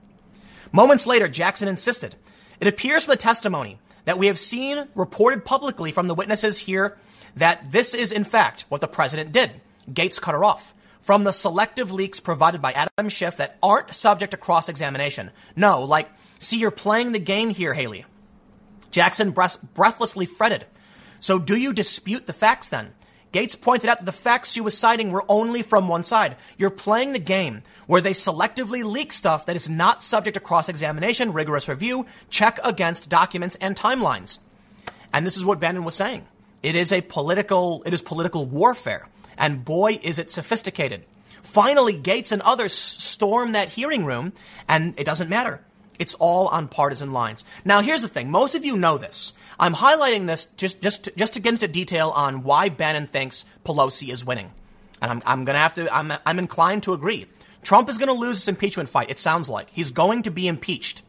Moments 0.74 1.08
later, 1.08 1.30
Jackson 1.30 1.70
insisted. 1.70 2.18
It 2.60 2.68
appears 2.68 3.06
from 3.06 3.14
the 3.14 3.18
testimony 3.18 3.80
that 4.04 4.18
we 4.18 4.28
have 4.28 4.38
seen 4.38 4.90
reported 4.96 5.46
publicly 5.46 5.94
from 5.94 6.08
the 6.08 6.16
witnesses 6.16 6.60
here 6.60 6.98
that 7.38 7.72
this 7.72 7.94
is, 7.94 8.12
in 8.12 8.26
fact, 8.26 8.66
what 8.68 8.82
the 8.82 8.88
president 8.90 9.32
did. 9.32 9.62
Gaetz 9.90 10.20
cut 10.20 10.36
her 10.36 10.44
off. 10.44 10.74
From 11.00 11.24
the 11.24 11.32
selective 11.32 11.94
leaks 11.94 12.20
provided 12.20 12.62
by 12.62 12.74
Adam 12.74 13.08
Schiff 13.08 13.38
that 13.38 13.58
aren't 13.64 13.96
subject 13.96 14.32
to 14.32 14.38
cross 14.38 14.68
examination. 14.68 15.32
No, 15.56 15.86
like, 15.86 16.10
see, 16.38 16.60
you're 16.60 16.70
playing 16.70 17.14
the 17.14 17.20
game 17.20 17.50
here, 17.50 17.74
Hallie. 17.74 18.04
Jackson 18.98 19.30
breathlessly 19.30 20.26
fretted. 20.26 20.66
So 21.20 21.38
do 21.38 21.56
you 21.56 21.72
dispute 21.72 22.26
the 22.26 22.34
facts 22.34 22.70
then? 22.70 22.96
Gaetz 23.32 23.62
pointed 23.62 23.92
out 23.92 24.00
that 24.00 24.08
the 24.08 24.12
facts 24.12 24.52
she 24.52 24.60
was 24.60 24.76
citing 24.76 25.12
were 25.12 25.24
only 25.30 25.62
from 25.62 25.88
one 25.88 26.02
side. 26.02 26.36
You're 26.58 26.72
playing 26.72 27.14
the 27.14 27.20
game 27.20 27.62
where 27.86 28.02
they 28.02 28.14
selectively 28.14 28.84
leak 28.84 29.14
stuff 29.14 29.46
that 29.46 29.56
is 29.56 29.70
not 29.70 30.02
subject 30.02 30.34
to 30.34 30.40
cross 30.40 30.68
examination, 30.68 31.32
rigorous 31.32 31.70
review, 31.70 32.08
check 32.32 32.58
against 32.64 33.08
documents 33.08 33.56
and 33.62 33.76
timelines. 33.76 34.40
And 35.14 35.28
this 35.28 35.38
is 35.38 35.46
what 35.46 35.60
Bannon 35.60 35.84
was 35.84 35.94
saying. 35.94 36.26
It 36.64 36.74
is 36.74 36.92
a 36.92 37.02
political, 37.02 37.84
it 37.86 37.94
is 37.94 38.02
political 38.02 38.48
warfare. 38.48 39.08
And 39.38 39.64
boy, 39.64 40.00
is 40.02 40.18
it 40.18 40.32
sophisticated. 40.32 41.06
Finally, 41.44 41.94
Gaetz 41.94 42.32
and 42.32 42.42
others 42.42 42.74
storm 42.74 43.52
that 43.52 43.70
hearing 43.70 44.06
room, 44.06 44.34
and 44.68 45.00
it 45.00 45.04
doesn't 45.04 45.30
matter. 45.30 45.62
It's 46.00 46.16
all 46.16 46.48
on 46.48 46.68
partisan 46.68 47.12
lines. 47.12 47.44
Now, 47.66 47.82
here's 47.82 48.02
the 48.02 48.08
thing. 48.08 48.32
Most 48.32 48.56
of 48.56 48.66
you 48.66 48.78
know 48.78 48.98
this. 48.98 49.34
I'm 49.60 49.76
highlighting 49.76 50.28
this 50.28 50.48
just, 50.58 50.82
just, 50.82 51.04
to, 51.06 51.12
just 51.12 51.34
to 51.34 51.40
get 51.40 51.54
into 51.54 51.68
detail 51.68 52.10
on 52.10 52.44
why 52.44 52.70
Bannon 52.70 53.08
thinks 53.08 53.46
Pelosi 53.66 54.10
is 54.10 54.26
winning. 54.26 54.52
And 55.02 55.12
I'm, 55.12 55.22
I'm 55.26 55.46
going 55.46 55.56
to 55.56 55.60
have 55.60 55.76
to, 55.76 55.94
I'm, 55.94 56.14
I'm 56.26 56.40
inclined 56.40 56.84
to 56.84 56.94
agree. 56.94 57.28
Trump 57.64 57.90
is 57.90 57.98
going 57.98 58.08
to 58.08 58.14
lose 58.14 58.38
this 58.38 58.48
impeachment 58.48 58.90
fight, 58.90 59.10
it 59.10 59.20
sounds 59.20 59.50
like. 59.50 59.70
He's 59.72 59.92
going 59.92 60.24
to 60.24 60.32
be 60.32 60.48
impeached. 60.48 61.04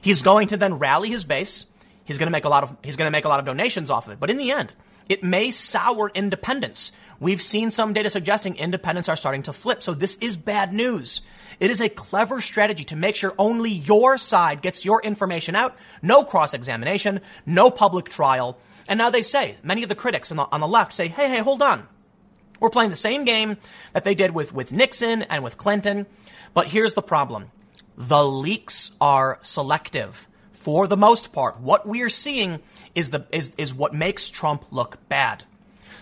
He's 0.00 0.22
going 0.22 0.48
to 0.48 0.56
then 0.56 0.78
rally 0.78 1.10
his 1.10 1.24
base. 1.24 1.66
He's 2.04 2.18
going 2.18 2.28
to 2.28 2.32
make 2.32 2.44
a 2.44 2.48
lot 2.48 2.62
of, 2.62 2.76
he's 2.82 2.96
going 2.96 3.06
to 3.06 3.10
make 3.10 3.24
a 3.24 3.28
lot 3.28 3.40
of 3.40 3.46
donations 3.46 3.90
off 3.90 4.06
of 4.06 4.14
it. 4.14 4.20
But 4.20 4.30
in 4.30 4.38
the 4.38 4.50
end, 4.50 4.72
it 5.08 5.22
may 5.22 5.50
sour 5.50 6.10
independence. 6.14 6.92
We've 7.20 7.42
seen 7.42 7.70
some 7.70 7.92
data 7.92 8.10
suggesting 8.10 8.56
independents 8.56 9.08
are 9.08 9.16
starting 9.16 9.42
to 9.42 9.52
flip. 9.52 9.82
So 9.82 9.94
this 9.94 10.16
is 10.16 10.36
bad 10.36 10.72
news. 10.72 11.22
It 11.58 11.70
is 11.70 11.80
a 11.80 11.88
clever 11.88 12.40
strategy 12.40 12.84
to 12.84 12.96
make 12.96 13.16
sure 13.16 13.34
only 13.38 13.70
your 13.70 14.16
side 14.18 14.62
gets 14.62 14.84
your 14.84 15.02
information 15.02 15.56
out. 15.56 15.76
No 16.02 16.22
cross 16.22 16.54
examination, 16.54 17.20
no 17.44 17.70
public 17.70 18.08
trial. 18.08 18.58
And 18.88 18.98
now 18.98 19.10
they 19.10 19.22
say, 19.22 19.56
many 19.62 19.82
of 19.82 19.88
the 19.88 19.94
critics 19.94 20.30
on 20.30 20.36
the, 20.36 20.46
on 20.52 20.60
the 20.60 20.68
left 20.68 20.92
say, 20.92 21.08
hey, 21.08 21.28
hey, 21.28 21.38
hold 21.38 21.62
on. 21.62 21.88
We're 22.60 22.70
playing 22.70 22.90
the 22.90 22.96
same 22.96 23.24
game 23.24 23.56
that 23.92 24.04
they 24.04 24.14
did 24.14 24.32
with, 24.32 24.52
with 24.52 24.72
Nixon 24.72 25.22
and 25.22 25.42
with 25.42 25.58
Clinton. 25.58 26.06
But 26.54 26.68
here's 26.68 26.94
the 26.94 27.02
problem. 27.02 27.50
The 27.96 28.24
leaks 28.24 28.92
are 29.00 29.38
selective. 29.42 30.26
For 30.52 30.86
the 30.86 30.96
most 30.96 31.32
part, 31.32 31.60
what 31.60 31.86
we 31.86 32.02
are 32.02 32.08
seeing 32.08 32.60
is 32.98 33.10
the 33.10 33.24
is, 33.30 33.54
is 33.56 33.72
what 33.72 33.94
makes 33.94 34.28
Trump 34.28 34.64
look 34.72 34.98
bad. 35.08 35.44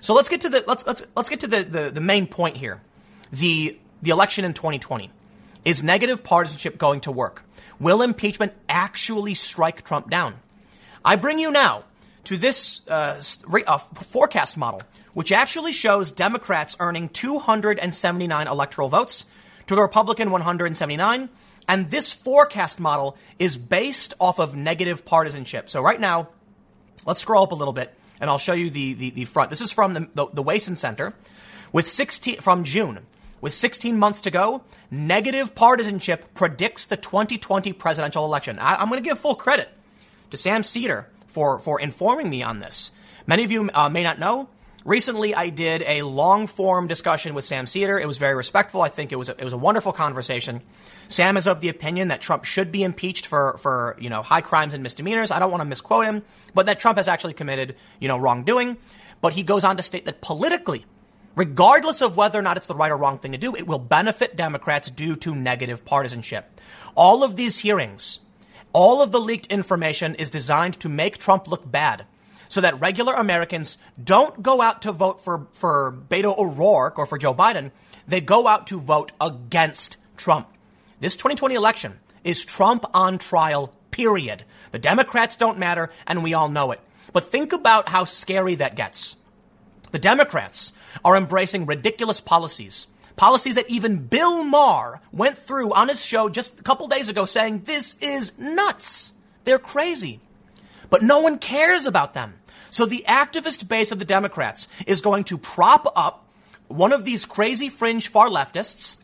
So 0.00 0.14
let's 0.14 0.30
get 0.30 0.40
to 0.40 0.48
the 0.48 0.64
let's 0.66 0.86
let's 0.86 1.02
let's 1.14 1.28
get 1.28 1.40
to 1.40 1.46
the, 1.46 1.62
the, 1.62 1.90
the 1.90 2.00
main 2.00 2.26
point 2.26 2.56
here. 2.56 2.80
The 3.30 3.78
the 4.00 4.10
election 4.10 4.44
in 4.44 4.54
2020. 4.54 5.10
Is 5.64 5.82
negative 5.82 6.22
partisanship 6.22 6.78
going 6.78 7.00
to 7.00 7.12
work? 7.12 7.44
Will 7.80 8.00
impeachment 8.00 8.52
actually 8.68 9.34
strike 9.34 9.82
Trump 9.84 10.08
down? 10.08 10.36
I 11.04 11.16
bring 11.16 11.40
you 11.40 11.50
now 11.50 11.84
to 12.24 12.36
this 12.36 12.88
uh, 12.88 13.20
uh, 13.66 13.78
forecast 13.78 14.56
model, 14.56 14.82
which 15.12 15.32
actually 15.32 15.72
shows 15.72 16.12
Democrats 16.12 16.76
earning 16.78 17.08
279 17.08 18.46
electoral 18.46 18.88
votes 18.88 19.24
to 19.66 19.74
the 19.74 19.82
Republican 19.82 20.30
179. 20.30 21.28
And 21.68 21.90
this 21.90 22.12
forecast 22.12 22.78
model 22.78 23.16
is 23.40 23.56
based 23.56 24.14
off 24.20 24.38
of 24.38 24.54
negative 24.54 25.04
partisanship. 25.04 25.68
So 25.68 25.82
right 25.82 26.00
now, 26.00 26.28
let's 27.04 27.20
scroll 27.20 27.42
up 27.42 27.52
a 27.52 27.56
little 27.56 27.74
bit 27.74 27.92
and 28.20 28.30
I'll 28.30 28.38
show 28.38 28.52
you 28.52 28.70
the, 28.70 28.94
the, 28.94 29.10
the 29.10 29.24
front. 29.24 29.50
This 29.50 29.60
is 29.60 29.72
from 29.72 29.94
the, 29.94 30.08
the, 30.14 30.26
the 30.32 30.42
Wason 30.42 30.76
Center 30.76 31.14
with 31.72 31.88
16, 31.88 32.40
from 32.40 32.64
June. 32.64 33.00
With 33.40 33.52
16 33.52 33.98
months 33.98 34.22
to 34.22 34.30
go, 34.30 34.62
negative 34.90 35.54
partisanship 35.54 36.32
predicts 36.34 36.86
the 36.86 36.96
2020 36.96 37.72
presidential 37.74 38.24
election. 38.24 38.58
I, 38.58 38.82
am 38.82 38.88
going 38.88 39.02
to 39.02 39.08
give 39.08 39.18
full 39.18 39.34
credit 39.34 39.68
to 40.30 40.36
Sam 40.36 40.62
Seder 40.62 41.08
for, 41.26 41.58
for 41.58 41.78
informing 41.78 42.30
me 42.30 42.42
on 42.42 42.60
this. 42.60 42.90
Many 43.26 43.44
of 43.44 43.52
you 43.52 43.68
uh, 43.74 43.88
may 43.90 44.02
not 44.02 44.18
know. 44.18 44.48
Recently, 44.86 45.34
I 45.34 45.48
did 45.48 45.82
a 45.84 46.02
long 46.02 46.46
form 46.46 46.86
discussion 46.86 47.34
with 47.34 47.44
Sam 47.44 47.66
Seder. 47.66 47.98
It 47.98 48.06
was 48.06 48.18
very 48.18 48.36
respectful. 48.36 48.82
I 48.82 48.88
think 48.88 49.10
it 49.10 49.16
was 49.16 49.28
a, 49.28 49.32
it 49.32 49.42
was 49.42 49.52
a 49.52 49.58
wonderful 49.58 49.90
conversation. 49.90 50.62
Sam 51.08 51.36
is 51.36 51.48
of 51.48 51.60
the 51.60 51.68
opinion 51.68 52.06
that 52.06 52.20
Trump 52.20 52.44
should 52.44 52.70
be 52.70 52.84
impeached 52.84 53.26
for, 53.26 53.58
for 53.58 53.96
you 53.98 54.08
know 54.08 54.22
high 54.22 54.42
crimes 54.42 54.74
and 54.74 54.84
misdemeanors. 54.84 55.32
I 55.32 55.40
don't 55.40 55.50
want 55.50 55.62
to 55.62 55.68
misquote 55.68 56.06
him, 56.06 56.22
but 56.54 56.66
that 56.66 56.78
Trump 56.78 56.98
has 56.98 57.08
actually 57.08 57.34
committed 57.34 57.74
you 57.98 58.06
know 58.06 58.16
wrongdoing. 58.16 58.76
But 59.20 59.32
he 59.32 59.42
goes 59.42 59.64
on 59.64 59.76
to 59.76 59.82
state 59.82 60.04
that 60.04 60.20
politically, 60.20 60.86
regardless 61.34 62.00
of 62.00 62.16
whether 62.16 62.38
or 62.38 62.42
not 62.42 62.56
it's 62.56 62.66
the 62.68 62.76
right 62.76 62.92
or 62.92 62.96
wrong 62.96 63.18
thing 63.18 63.32
to 63.32 63.38
do, 63.38 63.56
it 63.56 63.66
will 63.66 63.80
benefit 63.80 64.36
Democrats 64.36 64.88
due 64.88 65.16
to 65.16 65.34
negative 65.34 65.84
partisanship. 65.84 66.60
All 66.94 67.24
of 67.24 67.34
these 67.34 67.58
hearings, 67.58 68.20
all 68.72 69.02
of 69.02 69.10
the 69.10 69.20
leaked 69.20 69.48
information 69.48 70.14
is 70.14 70.30
designed 70.30 70.74
to 70.74 70.88
make 70.88 71.18
Trump 71.18 71.48
look 71.48 71.68
bad 71.68 72.06
so 72.48 72.60
that 72.60 72.80
regular 72.80 73.14
Americans 73.14 73.78
don't 74.02 74.42
go 74.42 74.60
out 74.60 74.82
to 74.82 74.92
vote 74.92 75.20
for, 75.20 75.46
for 75.52 75.96
Beto 76.08 76.36
O'Rourke 76.36 76.98
or 76.98 77.06
for 77.06 77.18
Joe 77.18 77.34
Biden. 77.34 77.70
They 78.06 78.20
go 78.20 78.46
out 78.46 78.66
to 78.68 78.80
vote 78.80 79.12
against 79.20 79.96
Trump. 80.16 80.48
This 81.00 81.16
2020 81.16 81.54
election 81.54 82.00
is 82.24 82.44
Trump 82.44 82.84
on 82.94 83.18
trial, 83.18 83.72
period. 83.90 84.44
The 84.72 84.78
Democrats 84.78 85.36
don't 85.36 85.58
matter, 85.58 85.90
and 86.06 86.22
we 86.22 86.34
all 86.34 86.48
know 86.48 86.72
it. 86.72 86.80
But 87.12 87.24
think 87.24 87.52
about 87.52 87.88
how 87.88 88.04
scary 88.04 88.56
that 88.56 88.76
gets. 88.76 89.16
The 89.92 89.98
Democrats 89.98 90.72
are 91.04 91.16
embracing 91.16 91.66
ridiculous 91.66 92.20
policies. 92.20 92.88
Policies 93.16 93.54
that 93.54 93.70
even 93.70 94.06
Bill 94.06 94.44
Maher 94.44 95.00
went 95.10 95.38
through 95.38 95.72
on 95.72 95.88
his 95.88 96.04
show 96.04 96.28
just 96.28 96.60
a 96.60 96.62
couple 96.62 96.86
days 96.88 97.08
ago 97.08 97.24
saying, 97.24 97.62
this 97.64 97.94
is 98.00 98.38
nuts. 98.38 99.14
They're 99.44 99.58
crazy. 99.58 100.20
But 100.90 101.02
no 101.02 101.20
one 101.20 101.38
cares 101.38 101.86
about 101.86 102.14
them. 102.14 102.34
So 102.70 102.86
the 102.86 103.04
activist 103.08 103.68
base 103.68 103.92
of 103.92 103.98
the 103.98 104.04
Democrats 104.04 104.68
is 104.86 105.00
going 105.00 105.24
to 105.24 105.38
prop 105.38 105.92
up 105.96 106.26
one 106.68 106.92
of 106.92 107.04
these 107.04 107.24
crazy 107.24 107.68
fringe 107.68 108.08
far 108.08 108.28
leftists, 108.28 108.96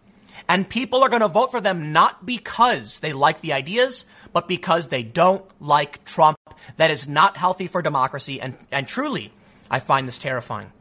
and 0.48 0.68
people 0.68 1.02
are 1.02 1.08
going 1.08 1.22
to 1.22 1.28
vote 1.28 1.50
for 1.50 1.60
them 1.60 1.92
not 1.92 2.26
because 2.26 3.00
they 3.00 3.12
like 3.12 3.40
the 3.40 3.52
ideas, 3.52 4.04
but 4.32 4.48
because 4.48 4.88
they 4.88 5.02
don't 5.02 5.44
like 5.60 6.04
Trump. 6.04 6.36
That 6.76 6.90
is 6.90 7.08
not 7.08 7.36
healthy 7.36 7.66
for 7.66 7.82
democracy, 7.82 8.40
and, 8.40 8.56
and 8.70 8.86
truly, 8.86 9.32
I 9.70 9.78
find 9.78 10.06
this 10.06 10.18
terrifying. 10.18 10.72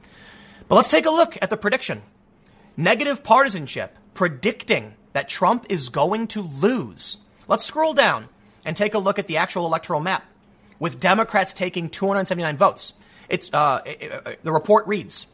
But 0.67 0.75
let's 0.75 0.89
take 0.89 1.05
a 1.05 1.11
look 1.11 1.37
at 1.41 1.49
the 1.49 1.57
prediction. 1.57 2.01
Negative 2.75 3.23
partisanship 3.23 3.97
predicting 4.13 4.95
that 5.13 5.29
Trump 5.29 5.65
is 5.69 5.89
going 5.89 6.27
to 6.27 6.41
lose. 6.41 7.17
Let's 7.47 7.65
scroll 7.65 7.93
down 7.93 8.29
and 8.65 8.75
take 8.75 8.93
a 8.93 8.99
look 8.99 9.19
at 9.19 9.27
the 9.27 9.37
actual 9.37 9.65
electoral 9.65 9.99
map 9.99 10.25
with 10.81 10.99
Democrats 10.99 11.53
taking 11.53 11.89
279 11.89 12.57
votes. 12.57 12.93
It's, 13.29 13.53
uh, 13.53 13.81
it, 13.85 14.01
it, 14.01 14.43
the 14.43 14.51
report 14.51 14.87
reads 14.87 15.27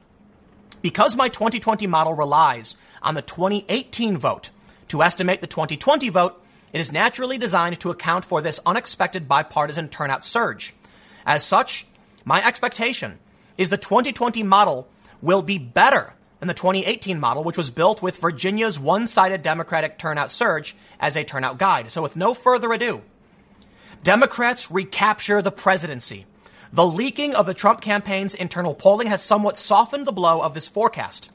Because 0.82 1.16
my 1.16 1.30
2020 1.30 1.88
model 1.88 2.14
relies 2.14 2.76
on 3.02 3.16
the 3.16 3.22
2018 3.22 4.18
vote 4.18 4.52
to 4.90 5.02
estimate 5.02 5.40
the 5.40 5.48
2020 5.48 6.10
vote, 6.10 6.44
it 6.74 6.82
is 6.82 6.92
naturally 6.92 7.38
designed 7.38 7.80
to 7.80 7.90
account 7.90 8.26
for 8.26 8.42
this 8.42 8.60
unexpected 8.66 9.30
bipartisan 9.30 9.88
turnout 9.88 10.26
surge. 10.26 10.76
As 11.26 11.46
such, 11.46 11.88
my 12.26 12.46
expectation 12.46 13.18
is 13.58 13.70
the 13.70 13.78
2020 13.78 14.44
model 14.44 14.90
will 15.22 15.42
be 15.42 15.58
better 15.58 16.14
than 16.40 16.50
the 16.50 16.54
2018 16.54 17.22
model, 17.22 17.46
which 17.46 17.58
was 17.58 17.72
built 17.72 18.02
with 18.02 18.20
Virginia's 18.20 18.78
one 18.78 19.08
sided 19.08 19.44
Democratic 19.44 19.98
turnout 19.98 20.30
surge 20.30 20.76
as 21.00 21.16
a 21.16 21.24
turnout 21.24 21.58
guide. 21.58 21.90
So, 21.90 22.02
with 22.02 22.18
no 22.18 22.34
further 22.34 22.74
ado, 22.74 23.02
Democrats 24.08 24.72
recapture 24.72 25.42
the 25.42 25.52
presidency. 25.52 26.26
The 26.72 26.88
leaking 26.88 27.36
of 27.36 27.46
the 27.46 27.54
Trump 27.54 27.82
campaign's 27.82 28.34
internal 28.34 28.74
polling 28.74 29.08
has 29.08 29.22
somewhat 29.22 29.58
softened 29.58 30.08
the 30.08 30.14
blow 30.14 30.40
of 30.40 30.54
this 30.54 30.70
forecast, 30.70 31.30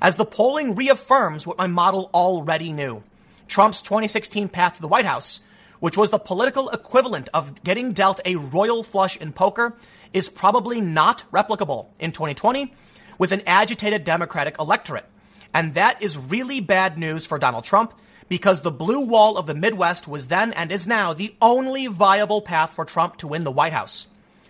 as 0.00 0.14
the 0.14 0.24
polling 0.24 0.76
reaffirms 0.76 1.48
what 1.48 1.58
my 1.58 1.66
model 1.66 2.10
already 2.14 2.72
knew. 2.72 3.02
Trump's 3.48 3.82
2016 3.82 4.48
path 4.50 4.76
to 4.76 4.80
the 4.80 4.86
White 4.86 5.04
House, 5.04 5.40
which 5.80 5.96
was 5.96 6.10
the 6.10 6.18
political 6.20 6.68
equivalent 6.68 7.28
of 7.34 7.60
getting 7.64 7.90
dealt 7.90 8.20
a 8.24 8.36
royal 8.36 8.84
flush 8.84 9.16
in 9.16 9.32
poker, 9.32 9.76
is 10.12 10.28
probably 10.28 10.80
not 10.80 11.24
replicable 11.32 11.88
in 11.98 12.12
2020 12.12 12.72
with 13.18 13.32
an 13.32 13.42
agitated 13.48 14.04
Democratic 14.04 14.60
electorate. 14.60 15.06
And 15.52 15.74
that 15.74 16.00
is 16.00 16.16
really 16.16 16.60
bad 16.60 16.98
news 16.98 17.26
for 17.26 17.40
Donald 17.40 17.64
Trump 17.64 17.94
because 18.32 18.62
the 18.62 18.70
blue 18.70 19.00
wall 19.00 19.36
of 19.36 19.46
the 19.46 19.52
Midwest 19.52 20.08
was 20.08 20.28
then 20.28 20.54
and 20.54 20.72
is 20.72 20.86
now 20.86 21.12
the 21.12 21.34
only 21.42 21.86
viable 21.86 22.40
path 22.40 22.70
for 22.72 22.82
Trump 22.82 23.16
to 23.16 23.26
win 23.26 23.44
the 23.44 23.50
White 23.50 23.74
House. 23.74 24.06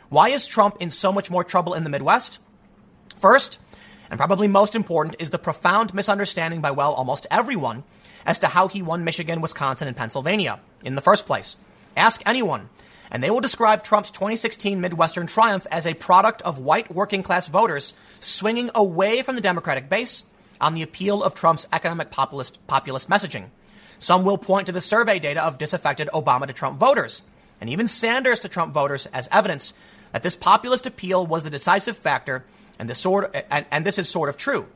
Why 0.09 0.29
is 0.29 0.47
Trump 0.47 0.77
in 0.79 0.93
so 0.93 1.13
much 1.13 1.33
more 1.33 1.43
trouble 1.43 1.75
in 1.75 1.83
the 1.83 1.91
Midwest? 1.91 2.39
First, 3.17 3.59
and 4.09 4.21
probably 4.21 4.47
most 4.47 4.77
important, 4.77 5.17
is 5.19 5.31
the 5.31 5.39
profound 5.39 5.95
misunderstanding 5.95 6.61
by, 6.61 6.71
well, 6.71 6.93
almost 6.93 7.27
everyone 7.29 7.83
as 8.25 8.39
to 8.39 8.47
how 8.47 8.69
he 8.69 8.83
won 8.83 9.03
Michigan, 9.03 9.41
Wisconsin, 9.41 9.89
and 9.89 9.97
Pennsylvania 9.97 10.61
in 10.85 10.95
the 10.95 11.01
first 11.01 11.27
place. 11.27 11.57
Ask 11.97 12.23
anyone 12.25 12.69
and 13.11 13.21
they 13.21 13.31
will 13.31 13.41
describe 13.41 13.83
Trump's 13.83 14.13
2016 14.13 14.81
Midwestern 14.81 15.27
triumph 15.27 15.67
as 15.73 15.89
a 15.89 15.95
product 15.95 16.41
of 16.43 16.61
white 16.61 16.95
working 16.95 17.25
class 17.25 17.49
voters 17.49 17.95
swinging 18.21 18.71
away 18.77 19.23
from 19.23 19.35
the 19.35 19.41
Democratic 19.41 19.89
base 19.89 20.23
on 20.61 20.75
the 20.75 20.83
appeal 20.83 21.21
of 21.25 21.35
Trump's 21.35 21.67
economic 21.73 22.13
populist, 22.13 22.65
populist 22.69 23.11
messaging. 23.11 23.47
Some 24.03 24.25
will 24.25 24.37
point 24.37 24.67
to 24.67 24.73
the 24.73 24.81
survey 24.81 25.21
data 25.21 25.45
of 25.45 25.59
disaffected 25.59 26.09
Obama 26.13 26.49
to 26.49 26.53
Trump 26.53 26.77
voters, 26.77 27.23
and 27.61 27.71
even 27.71 27.87
Sanders 27.87 28.41
to 28.41 28.49
Trump 28.49 28.75
voters 28.75 29.07
as 29.07 29.29
evidence 29.31 29.75
that 30.11 30.25
this 30.25 30.35
populist 30.35 30.87
appeal 30.87 31.25
was 31.25 31.45
the 31.45 31.51
decisive 31.51 31.97
factor, 31.97 32.45
and 32.81 32.89
this, 32.89 32.99
sort 32.99 33.33
and, 33.49 33.65
and 33.71 33.87
this 33.87 34.01
is 34.01 34.09
sort 34.09 34.29
of 34.29 34.37
true. 34.37 34.67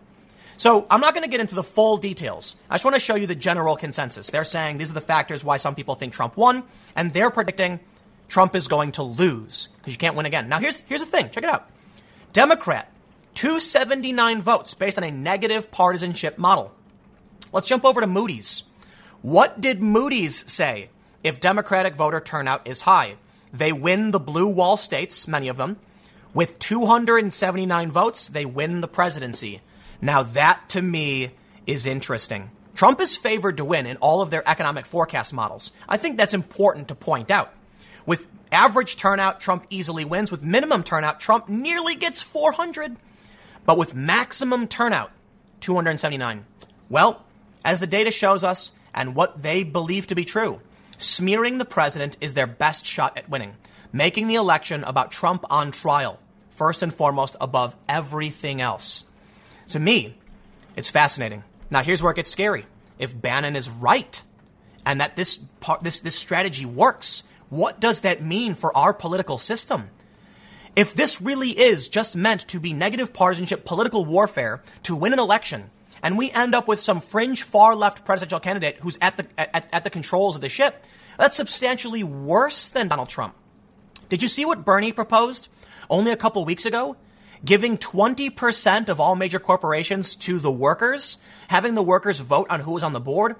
So 0.57 0.87
I'm 0.89 1.01
not 1.01 1.13
going 1.13 1.25
to 1.25 1.29
get 1.29 1.41
into 1.41 1.57
the 1.57 1.65
full 1.65 1.97
details. 1.97 2.55
I 2.71 2.75
just 2.75 2.85
want 2.85 2.95
to 2.95 3.01
show 3.01 3.17
you 3.17 3.27
the 3.27 3.35
general 3.35 3.75
consensus. 3.75 4.31
They're 4.31 4.45
saying 4.45 4.79
these 4.79 4.93
are 4.93 4.95
the 4.95 5.01
factors 5.01 5.43
why 5.43 5.57
some 5.57 5.75
people 5.75 5.97
think 5.97 6.13
Trump 6.13 6.37
won, 6.37 6.63
and 6.95 7.13
they're 7.13 7.33
predicting 7.33 7.81
Trump 8.29 8.55
is 8.55 8.69
going 8.69 8.93
to 8.93 9.03
lose 9.03 9.71
because 9.79 9.93
you 9.93 9.99
can't 9.99 10.15
win 10.15 10.27
again. 10.27 10.49
Now, 10.49 10.61
here's, 10.61 10.83
here's 10.83 11.01
the 11.01 11.11
thing 11.11 11.31
check 11.31 11.43
it 11.43 11.51
out 11.51 11.69
Democrat, 12.33 12.93
279 13.35 14.41
votes 14.41 14.75
based 14.75 14.99
on 14.99 15.03
a 15.03 15.11
negative 15.11 15.73
partisanship 15.73 16.39
model. 16.39 16.71
Let's 17.53 17.67
jump 17.67 17.85
over 17.85 18.01
to 18.01 18.07
Moody's. 18.07 18.63
What 19.27 19.61
did 19.61 19.83
Moody's 19.83 20.49
say 20.49 20.89
if 21.25 21.41
Democratic 21.41 21.97
voter 21.97 22.21
turnout 22.21 22.69
is 22.69 22.83
high? 22.83 23.17
They 23.53 23.73
win 23.73 24.13
the 24.13 24.21
blue 24.21 24.47
wall 24.47 24.77
states, 24.77 25.27
many 25.27 25.49
of 25.49 25.57
them. 25.57 25.81
With 26.33 26.61
279 26.61 27.91
votes, 27.91 28.29
they 28.29 28.45
win 28.45 28.83
the 28.83 28.87
presidency. 28.87 29.63
Now, 30.01 30.23
that 30.23 30.69
to 30.69 30.81
me 30.81 31.33
is 31.67 31.87
interesting. 31.87 32.53
Trump 32.77 33.01
is 33.01 33.17
favored 33.17 33.57
to 33.57 33.65
win 33.65 33.85
in 33.85 33.97
all 33.97 34.21
of 34.21 34.31
their 34.31 34.49
economic 34.49 34.87
forecast 34.87 35.35
models. 35.35 35.73
I 35.89 35.97
think 35.97 36.17
that's 36.17 36.33
important 36.33 36.87
to 36.87 36.95
point 36.95 37.29
out. 37.29 37.53
With 38.07 38.29
average 38.53 38.95
turnout, 38.95 39.41
Trump 39.41 39.67
easily 39.71 40.05
wins. 40.05 40.31
With 40.31 40.45
minimum 40.45 40.85
turnout, 40.85 41.19
Trump 41.19 41.49
nearly 41.49 41.97
gets 41.97 42.23
400. 42.23 42.97
But 43.65 43.77
with 43.77 43.93
maximum 43.93 44.69
turnout, 44.69 45.11
279. 45.59 46.47
Well, 46.89 47.25
as 47.65 47.81
the 47.81 47.89
data 47.89 48.13
shows 48.13 48.45
us 48.45 48.71
and 48.97 49.15
what 49.15 49.43
they 49.43 49.63
believe 49.63 50.07
to 50.09 50.15
be 50.15 50.25
true, 50.25 50.61
smearing 50.97 51.59
the 51.59 51.65
president 51.65 52.17
is 52.21 52.35
their 52.35 52.47
best 52.47 52.87
shot 52.87 53.17
at 53.17 53.29
winning, 53.29 53.55
making 53.93 54.27
the 54.27 54.35
election 54.35 54.83
about 54.85 55.13
Trump 55.13 55.45
on 55.51 55.71
trial, 55.71 56.19
first 56.51 56.83
and 56.83 56.93
foremost 56.93 57.37
above 57.41 57.77
everything 57.89 58.61
else. 58.61 59.05
To 59.69 59.79
me, 59.79 60.17
it's 60.75 60.89
fascinating. 60.89 61.45
Now, 61.71 61.83
here's 61.83 62.03
where 62.03 62.13
it 62.13 62.17
gets 62.17 62.31
scary. 62.31 62.67
If 62.99 63.21
Bannon 63.21 63.57
is 63.57 63.69
right 63.69 64.23
and 64.85 65.01
that 65.01 65.17
this, 65.17 65.39
part, 65.61 65.83
this, 65.83 65.99
this 65.99 66.17
strategy 66.17 66.65
works, 66.65 67.25
what 67.51 67.81
does 67.81 68.01
that 68.01 68.23
mean 68.23 68.55
for 68.55 68.77
our 68.77 68.95
political 68.95 69.39
system? 69.39 69.91
If 70.75 70.95
this 70.95 71.21
really 71.21 71.51
is 71.51 71.89
just 71.89 72.17
meant 72.17 72.47
to 72.49 72.61
be 72.61 72.73
negative 72.73 73.13
partisanship 73.13 73.65
political 73.65 74.05
warfare 74.05 74.63
to 74.85 74.95
win 74.95 75.13
an 75.13 75.19
election, 75.19 75.71
and 76.07 76.17
we 76.17 76.31
end 76.31 76.55
up 76.55 76.69
with 76.69 76.79
some 76.79 77.01
fringe 77.01 77.43
far 77.43 77.75
left 77.75 78.05
presidential 78.05 78.39
candidate 78.39 78.77
who's 78.79 78.97
at 79.01 79.17
the, 79.17 79.27
at, 79.37 79.69
at 79.73 79.83
the 79.83 79.91
controls 79.91 80.37
of 80.37 80.41
the 80.41 80.49
ship, 80.49 80.87
that's 81.19 81.35
substantially 81.35 82.05
worse 82.05 82.71
than 82.71 82.87
Donald 82.87 83.09
Trump. 83.09 83.35
Did 84.09 84.23
you 84.23 84.29
see 84.29 84.45
what 84.45 84.65
Bernie 84.65 84.93
proposed 84.93 85.49
only 85.91 86.13
a 86.13 86.17
couple 86.17 86.45
weeks 86.45 86.65
ago? 86.65 86.97
Giving 87.45 87.77
20% 87.77 88.89
of 88.89 89.01
all 89.01 89.17
major 89.17 89.41
corporations 89.41 90.15
to 90.15 90.39
the 90.39 90.53
workers, 90.53 91.19
having 91.49 91.75
the 91.75 91.83
workers 91.83 92.21
vote 92.21 92.47
on 92.51 92.61
who 92.61 92.71
was 92.71 92.85
on 92.85 92.93
the 92.93 93.01
board. 93.01 93.35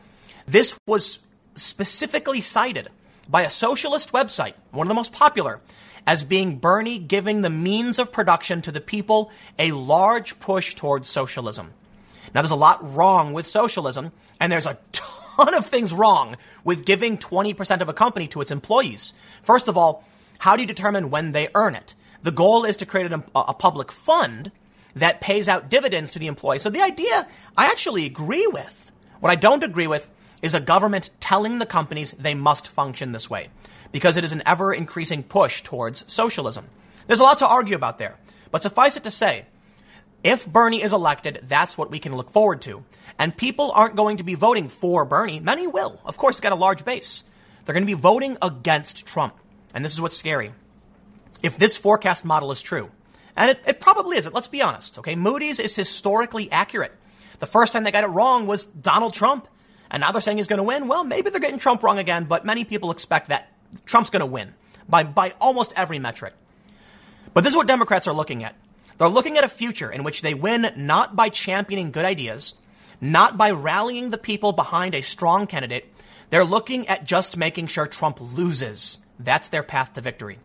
This 0.45 0.77
was 0.89 1.21
specifically 1.55 2.41
cited 2.41 2.89
by 3.29 3.43
a 3.43 3.51
socialist 3.51 4.11
website, 4.11 4.55
one 4.73 4.89
of 4.89 4.89
the 4.89 4.95
most 4.95 5.13
popular, 5.13 5.61
as 6.05 6.25
being 6.25 6.59
Bernie 6.59 6.99
giving 6.99 7.43
the 7.43 7.51
means 7.51 8.01
of 8.01 8.11
production 8.11 8.61
to 8.63 8.73
the 8.73 8.81
people 8.81 9.31
a 9.57 9.71
large 9.71 10.41
push 10.41 10.75
towards 10.75 11.07
socialism. 11.07 11.73
Now, 12.37 12.43
there's 12.43 12.51
a 12.51 12.57
lot 12.57 12.95
wrong 12.95 13.33
with 13.33 13.47
socialism, 13.47 14.13
and 14.39 14.53
there's 14.53 14.67
a 14.67 14.77
ton 14.93 15.55
of 15.55 15.65
things 15.65 15.91
wrong 15.91 16.37
with 16.65 16.85
giving 16.85 17.17
20% 17.17 17.81
of 17.81 17.89
a 17.89 17.95
company 17.95 18.29
to 18.29 18.43
its 18.43 18.51
employees. 18.51 19.15
First 19.41 19.69
of 19.69 19.79
all, 19.79 20.05
how 20.41 20.55
do 20.55 20.61
you 20.61 20.69
determine 20.69 21.09
when 21.09 21.33
they 21.33 21.49
earn 21.55 21.75
it? 21.75 21.95
The 22.25 22.31
goal 22.31 22.67
is 22.67 22.77
to 22.77 22.85
create 22.85 23.11
a, 23.11 23.25
a 23.35 23.55
public 23.55 23.91
fund 23.91 24.53
that 24.95 25.23
pays 25.23 25.49
out 25.49 25.71
dividends 25.71 26.11
to 26.11 26.19
the 26.19 26.27
employee. 26.27 26.59
So 26.59 26.69
the 26.69 26.83
idea 26.83 27.27
I 27.57 27.69
actually 27.69 28.05
agree 28.05 28.47
with. 28.47 28.93
What 29.21 29.33
I 29.33 29.37
don't 29.37 29.65
agree 29.65 29.87
with 29.87 30.07
is 30.43 30.53
a 30.53 30.61
government 30.61 31.09
telling 31.21 31.59
the 31.59 31.65
companies 31.65 32.11
they 32.11 32.35
must 32.35 32.69
function 32.69 33.13
this 33.13 33.31
way 33.31 33.49
because 33.93 34.19
it 34.19 34.25
is 34.25 34.33
an 34.33 34.43
ever 34.45 34.75
increasing 34.75 35.23
push 35.23 35.63
towards 35.63 36.05
socialism. 36.13 36.67
There's 37.07 37.21
a 37.21 37.23
lot 37.23 37.39
to 37.39 37.49
argue 37.49 37.77
about 37.77 37.97
there, 37.97 38.19
but 38.51 38.63
suffice 38.63 38.99
it 38.99 39.05
to 39.05 39.11
say, 39.11 39.47
if 40.27 40.45
Bernie 40.45 40.83
is 40.83 40.93
elected, 40.93 41.39
that's 41.45 41.79
what 41.79 41.89
we 41.89 42.01
can 42.01 42.17
look 42.17 42.33
forward 42.33 42.61
to. 42.63 42.85
And 43.17 43.37
people 43.37 43.71
aren't 43.73 43.95
going 43.95 44.17
to 44.17 44.25
be 44.25 44.35
voting 44.35 44.69
for 44.69 45.05
Bernie. 45.05 45.39
Many 45.39 45.69
will. 45.69 46.01
Of 46.05 46.19
course, 46.19 46.37
he's 46.37 46.41
got 46.41 46.51
a 46.51 46.57
large 46.57 46.85
base. 46.85 47.23
They're 47.65 47.73
going 47.73 47.87
to 47.87 47.95
be 47.95 47.95
voting 47.95 48.37
against 48.43 49.07
Trump. 49.07 49.37
And 49.73 49.85
this 49.85 49.93
is 49.93 50.01
what's 50.01 50.17
scary. 50.17 50.53
If 51.45 51.59
this 51.59 51.79
forecast 51.79 52.25
model 52.25 52.51
is 52.51 52.61
true, 52.61 52.91
and 53.37 53.51
it, 53.51 53.61
it 53.69 53.81
probably 53.81 54.17
isn't, 54.17 54.35
let's 54.35 54.49
be 54.49 54.63
honest, 54.63 54.99
okay? 54.99 55.15
Moody's 55.15 55.61
is 55.61 55.77
historically 55.77 56.51
accurate. 56.51 56.93
The 57.39 57.47
first 57.47 57.73
time 57.73 57.85
they 57.85 57.93
got 57.93 58.03
it 58.03 58.09
wrong 58.09 58.49
was 58.49 58.65
Donald 58.65 59.15
Trump. 59.15 59.47
And 59.93 60.01
now 60.01 60.11
they're 60.11 60.21
saying 60.21 60.39
he's 60.39 60.49
going 60.49 60.59
to 60.59 60.65
win. 60.65 60.89
Well, 60.89 61.05
maybe 61.05 61.31
they're 61.31 61.41
getting 61.41 61.61
Trump 61.61 61.85
wrong 61.85 62.01
again, 62.01 62.25
but 62.25 62.45
many 62.45 62.65
people 62.65 62.91
expect 62.91 63.29
that 63.29 63.53
Trump's 63.85 64.11
going 64.11 64.21
to 64.21 64.27
win 64.27 64.55
by, 64.89 65.05
by 65.05 65.35
almost 65.41 65.73
every 65.77 66.01
metric. 66.01 66.35
But 67.33 67.45
this 67.45 67.53
is 67.53 67.57
what 67.57 67.69
Democrats 67.69 68.09
are 68.09 68.15
looking 68.15 68.43
at. 68.43 68.57
They're 68.99 69.09
looking 69.09 69.37
at 69.37 69.45
a 69.45 69.49
future 69.49 69.91
in 69.91 70.05
which 70.05 70.23
they 70.23 70.35
win 70.35 70.73
not 70.77 71.17
by 71.17 71.29
championing 71.29 71.91
good 71.91 72.05
ideas, 72.05 72.55
not 73.01 73.37
by 73.37 73.51
rallying 73.51 74.11
the 74.11 74.19
people 74.19 74.53
behind 74.53 74.95
a 74.95 75.03
strong 75.03 75.47
candidate. 75.47 75.93
They're 76.31 76.45
looking 76.45 76.89
at 76.89 77.05
just 77.05 77.37
making 77.37 77.69
sure 77.69 77.87
Trump 77.87 78.19
loses. 78.21 78.99
That's 79.19 79.49
their 79.49 79.63
path 79.63 79.93
to 79.95 80.01
victory. 80.01 80.39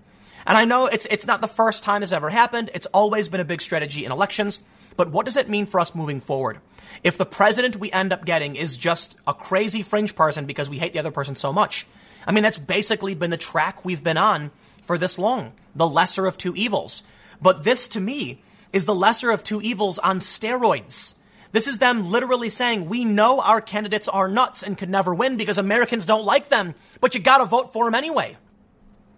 And 0.45 0.57
I 0.57 0.65
know 0.65 0.87
it's, 0.87 1.05
it's 1.09 1.27
not 1.27 1.41
the 1.41 1.47
first 1.47 1.83
time 1.83 2.01
this 2.01 2.11
ever 2.11 2.29
happened. 2.29 2.71
It's 2.73 2.87
always 2.87 3.29
been 3.29 3.39
a 3.39 3.45
big 3.45 3.61
strategy 3.61 4.05
in 4.05 4.11
elections. 4.11 4.61
But 4.97 5.11
what 5.11 5.25
does 5.25 5.37
it 5.37 5.49
mean 5.49 5.65
for 5.65 5.79
us 5.79 5.95
moving 5.95 6.19
forward? 6.19 6.59
If 7.03 7.17
the 7.17 7.25
president 7.25 7.77
we 7.77 7.91
end 7.91 8.11
up 8.11 8.25
getting 8.25 8.55
is 8.55 8.75
just 8.75 9.17
a 9.25 9.33
crazy 9.33 9.81
fringe 9.81 10.15
person 10.15 10.45
because 10.45 10.69
we 10.69 10.79
hate 10.79 10.93
the 10.93 10.99
other 10.99 11.11
person 11.11 11.35
so 11.35 11.53
much, 11.53 11.87
I 12.27 12.31
mean, 12.31 12.43
that's 12.43 12.59
basically 12.59 13.15
been 13.15 13.31
the 13.31 13.37
track 13.37 13.85
we've 13.85 14.03
been 14.03 14.17
on 14.17 14.51
for 14.83 14.97
this 14.97 15.17
long. 15.17 15.53
The 15.75 15.87
lesser 15.87 16.25
of 16.25 16.37
two 16.37 16.53
evils. 16.55 17.03
But 17.41 17.63
this, 17.63 17.87
to 17.89 17.99
me, 17.99 18.43
is 18.71 18.85
the 18.85 18.95
lesser 18.95 19.31
of 19.31 19.43
two 19.43 19.61
evils 19.61 19.99
on 19.99 20.19
steroids. 20.19 21.15
This 21.51 21.67
is 21.67 21.79
them 21.79 22.09
literally 22.09 22.49
saying, 22.49 22.85
we 22.85 23.03
know 23.03 23.41
our 23.41 23.59
candidates 23.59 24.07
are 24.07 24.27
nuts 24.27 24.63
and 24.63 24.77
could 24.77 24.89
never 24.89 25.13
win 25.13 25.35
because 25.35 25.57
Americans 25.57 26.05
don't 26.05 26.25
like 26.25 26.47
them, 26.47 26.75
but 27.01 27.13
you 27.13 27.19
gotta 27.21 27.45
vote 27.45 27.73
for 27.73 27.85
them 27.85 27.95
anyway. 27.95 28.37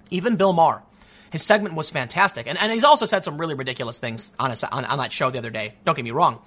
Even 0.09 0.35
Bill 0.35 0.53
Maher, 0.53 0.81
his 1.31 1.43
segment 1.43 1.75
was 1.75 1.89
fantastic. 1.89 2.47
And, 2.47 2.57
and 2.57 2.71
he's 2.71 2.83
also 2.83 3.05
said 3.05 3.23
some 3.23 3.37
really 3.37 3.53
ridiculous 3.53 3.99
things 3.99 4.33
on, 4.39 4.51
a, 4.51 4.55
on, 4.71 4.85
on 4.85 4.97
that 4.97 5.11
show 5.11 5.29
the 5.29 5.37
other 5.37 5.51
day. 5.51 5.75
Don't 5.85 5.95
get 5.95 6.05
me 6.05 6.11
wrong. 6.11 6.41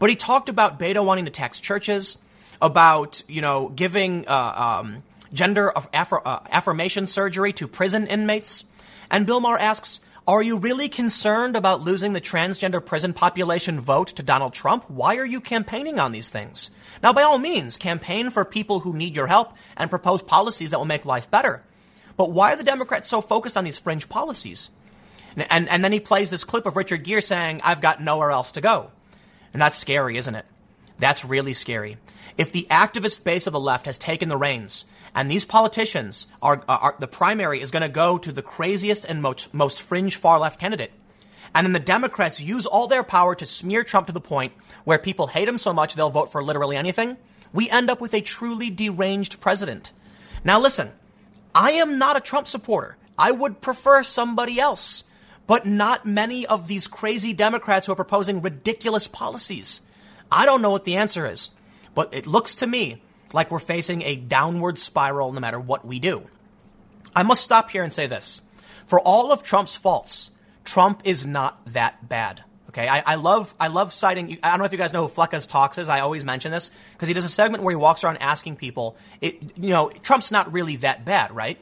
But 0.00 0.10
he 0.10 0.16
talked 0.16 0.48
about 0.48 0.80
Beto 0.80 1.04
wanting 1.04 1.26
to 1.26 1.30
tax 1.30 1.60
churches, 1.60 2.18
about, 2.60 3.22
you 3.28 3.40
know, 3.40 3.68
giving, 3.68 4.26
uh, 4.26 4.80
um, 4.80 5.02
gender 5.32 5.72
uh, 5.76 6.40
affirmation 6.50 7.06
surgery 7.06 7.52
to 7.52 7.68
prison 7.68 8.06
inmates. 8.06 8.64
And 9.10 9.26
Bill 9.26 9.40
Maher 9.40 9.58
asks, 9.58 10.00
are 10.36 10.42
you 10.42 10.58
really 10.58 10.88
concerned 10.88 11.56
about 11.56 11.80
losing 11.80 12.12
the 12.12 12.20
transgender 12.20 12.84
prison 12.84 13.12
population 13.12 13.80
vote 13.80 14.08
to 14.08 14.22
Donald 14.22 14.52
Trump? 14.52 14.88
Why 14.88 15.16
are 15.16 15.26
you 15.26 15.40
campaigning 15.40 15.98
on 15.98 16.12
these 16.12 16.28
things? 16.28 16.70
Now, 17.02 17.12
by 17.12 17.22
all 17.22 17.38
means, 17.38 17.76
campaign 17.76 18.30
for 18.30 18.44
people 18.44 18.80
who 18.80 18.92
need 18.92 19.16
your 19.16 19.26
help 19.26 19.52
and 19.76 19.90
propose 19.90 20.22
policies 20.22 20.70
that 20.70 20.78
will 20.78 20.86
make 20.86 21.04
life 21.04 21.30
better. 21.30 21.64
But 22.16 22.30
why 22.30 22.52
are 22.52 22.56
the 22.56 22.62
Democrats 22.62 23.08
so 23.08 23.20
focused 23.20 23.56
on 23.56 23.64
these 23.64 23.80
fringe 23.80 24.08
policies? 24.08 24.70
And, 25.34 25.46
and, 25.50 25.68
and 25.68 25.84
then 25.84 25.90
he 25.90 25.98
plays 25.98 26.30
this 26.30 26.44
clip 26.44 26.64
of 26.64 26.76
Richard 26.76 27.02
Gere 27.02 27.22
saying, 27.22 27.60
I've 27.64 27.80
got 27.80 28.00
nowhere 28.00 28.30
else 28.30 28.52
to 28.52 28.60
go. 28.60 28.92
And 29.52 29.60
that's 29.60 29.78
scary, 29.78 30.16
isn't 30.16 30.34
it? 30.36 30.46
That's 31.00 31.24
really 31.24 31.54
scary. 31.54 31.96
If 32.38 32.52
the 32.52 32.68
activist 32.70 33.24
base 33.24 33.48
of 33.48 33.52
the 33.52 33.58
left 33.58 33.86
has 33.86 33.98
taken 33.98 34.28
the 34.28 34.36
reins 34.36 34.84
and 35.14 35.30
these 35.30 35.44
politicians 35.44 36.26
are, 36.40 36.62
are 36.68 36.94
the 36.98 37.08
primary 37.08 37.60
is 37.60 37.70
going 37.70 37.82
to 37.82 37.88
go 37.88 38.18
to 38.18 38.32
the 38.32 38.42
craziest 38.42 39.04
and 39.04 39.20
most, 39.22 39.52
most 39.52 39.82
fringe 39.82 40.16
far 40.16 40.38
left 40.38 40.60
candidate. 40.60 40.92
And 41.54 41.66
then 41.66 41.72
the 41.72 41.80
Democrats 41.80 42.40
use 42.40 42.66
all 42.66 42.86
their 42.86 43.02
power 43.02 43.34
to 43.34 43.44
smear 43.44 43.82
Trump 43.82 44.06
to 44.06 44.12
the 44.12 44.20
point 44.20 44.52
where 44.84 44.98
people 44.98 45.28
hate 45.28 45.48
him 45.48 45.58
so 45.58 45.72
much 45.72 45.94
they'll 45.94 46.10
vote 46.10 46.30
for 46.30 46.42
literally 46.42 46.76
anything. 46.76 47.16
We 47.52 47.68
end 47.68 47.90
up 47.90 48.00
with 48.00 48.14
a 48.14 48.20
truly 48.20 48.70
deranged 48.70 49.40
president. 49.40 49.92
Now 50.44 50.60
listen, 50.60 50.92
I 51.54 51.72
am 51.72 51.98
not 51.98 52.16
a 52.16 52.20
Trump 52.20 52.46
supporter. 52.46 52.96
I 53.18 53.32
would 53.32 53.60
prefer 53.60 54.02
somebody 54.04 54.60
else, 54.60 55.04
but 55.46 55.66
not 55.66 56.06
many 56.06 56.46
of 56.46 56.68
these 56.68 56.86
crazy 56.86 57.32
Democrats 57.32 57.86
who 57.86 57.92
are 57.92 57.96
proposing 57.96 58.40
ridiculous 58.40 59.08
policies. 59.08 59.80
I 60.30 60.46
don't 60.46 60.62
know 60.62 60.70
what 60.70 60.84
the 60.84 60.96
answer 60.96 61.26
is, 61.26 61.50
but 61.94 62.14
it 62.14 62.28
looks 62.28 62.54
to 62.56 62.66
me 62.68 63.02
like 63.34 63.50
we're 63.50 63.58
facing 63.58 64.02
a 64.02 64.16
downward 64.16 64.78
spiral 64.78 65.32
no 65.32 65.40
matter 65.40 65.60
what 65.60 65.84
we 65.84 65.98
do. 65.98 66.26
I 67.14 67.22
must 67.22 67.42
stop 67.42 67.70
here 67.70 67.82
and 67.82 67.92
say 67.92 68.06
this. 68.06 68.40
For 68.86 69.00
all 69.00 69.32
of 69.32 69.42
Trump's 69.42 69.76
faults, 69.76 70.32
Trump 70.64 71.02
is 71.04 71.26
not 71.26 71.64
that 71.66 72.08
bad. 72.08 72.44
Okay, 72.70 72.86
I, 72.86 73.02
I, 73.04 73.14
love 73.16 73.52
I 73.58 73.66
love 73.66 73.92
citing. 73.92 74.38
I 74.44 74.50
don't 74.50 74.60
know 74.60 74.64
if 74.64 74.70
you 74.70 74.78
guys 74.78 74.92
know 74.92 75.08
who 75.08 75.12
Fleccas 75.12 75.48
Talks 75.48 75.76
is. 75.76 75.88
I 75.88 76.00
always 76.00 76.24
mention 76.24 76.52
this 76.52 76.70
because 76.92 77.08
he 77.08 77.14
does 77.14 77.24
a 77.24 77.28
segment 77.28 77.64
where 77.64 77.72
he 77.72 77.76
walks 77.76 78.04
around 78.04 78.18
asking 78.18 78.56
people, 78.56 78.96
it, 79.20 79.42
you 79.56 79.70
know, 79.70 79.90
Trump's 79.90 80.30
not 80.30 80.52
really 80.52 80.76
that 80.76 81.04
bad, 81.04 81.34
right? 81.34 81.58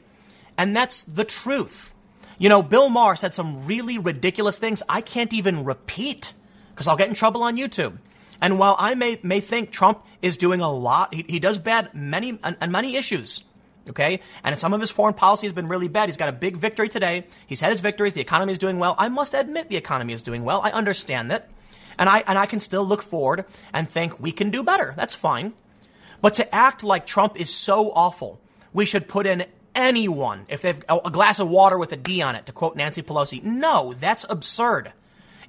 And 0.55 0.75
that's 0.75 1.01
the 1.03 1.23
truth. 1.23 1.95
You 2.37 2.47
know, 2.47 2.61
Bill 2.61 2.89
Maher 2.89 3.15
said 3.15 3.33
some 3.33 3.65
really 3.65 3.97
ridiculous 3.97 4.59
things 4.59 4.83
I 4.87 5.01
can't 5.01 5.33
even 5.33 5.65
repeat 5.65 6.33
because 6.71 6.87
I'll 6.87 6.95
get 6.95 7.09
in 7.09 7.15
trouble 7.15 7.41
on 7.41 7.57
YouTube. 7.57 7.97
And 8.41 8.57
while 8.57 8.75
I 8.79 8.95
may, 8.95 9.19
may 9.23 9.39
think 9.39 9.71
Trump 9.71 10.05
is 10.21 10.37
doing 10.37 10.61
a 10.61 10.71
lot, 10.71 11.13
he, 11.13 11.25
he 11.27 11.39
does 11.39 11.57
bad 11.57 11.93
many, 11.93 12.39
on 12.43 12.71
many 12.71 12.95
issues. 12.95 13.45
Okay. 13.89 14.19
And 14.43 14.57
some 14.57 14.73
of 14.73 14.81
his 14.81 14.91
foreign 14.91 15.15
policy 15.15 15.47
has 15.47 15.53
been 15.53 15.67
really 15.67 15.87
bad. 15.87 16.09
He's 16.09 16.17
got 16.17 16.29
a 16.29 16.33
big 16.33 16.57
victory 16.57 16.89
today. 16.89 17.25
He's 17.47 17.59
had 17.59 17.71
his 17.71 17.79
victories. 17.79 18.13
The 18.13 18.21
economy 18.21 18.51
is 18.51 18.59
doing 18.59 18.77
well. 18.77 18.95
I 18.99 19.09
must 19.09 19.33
admit 19.33 19.69
the 19.69 19.77
economy 19.77 20.13
is 20.13 20.21
doing 20.21 20.43
well. 20.43 20.61
I 20.63 20.71
understand 20.71 21.31
that. 21.31 21.49
And 21.97 22.07
I, 22.07 22.23
and 22.27 22.37
I 22.37 22.45
can 22.45 22.59
still 22.59 22.85
look 22.85 23.01
forward 23.01 23.45
and 23.73 23.89
think 23.89 24.19
we 24.19 24.31
can 24.31 24.51
do 24.51 24.63
better. 24.63 24.93
That's 24.95 25.15
fine. 25.15 25.53
But 26.21 26.35
to 26.35 26.55
act 26.55 26.83
like 26.83 27.05
Trump 27.05 27.39
is 27.39 27.53
so 27.53 27.91
awful, 27.91 28.39
we 28.73 28.85
should 28.85 29.07
put 29.07 29.25
in 29.25 29.45
anyone 29.73 30.45
if 30.49 30.61
they've 30.61 30.83
a 30.87 31.09
glass 31.09 31.39
of 31.39 31.49
water 31.49 31.77
with 31.77 31.91
a 31.91 31.97
D 31.97 32.21
on 32.21 32.35
it, 32.35 32.45
to 32.45 32.51
quote 32.51 32.75
Nancy 32.75 33.01
Pelosi. 33.01 33.41
No, 33.43 33.93
that's 33.93 34.25
absurd. 34.29 34.93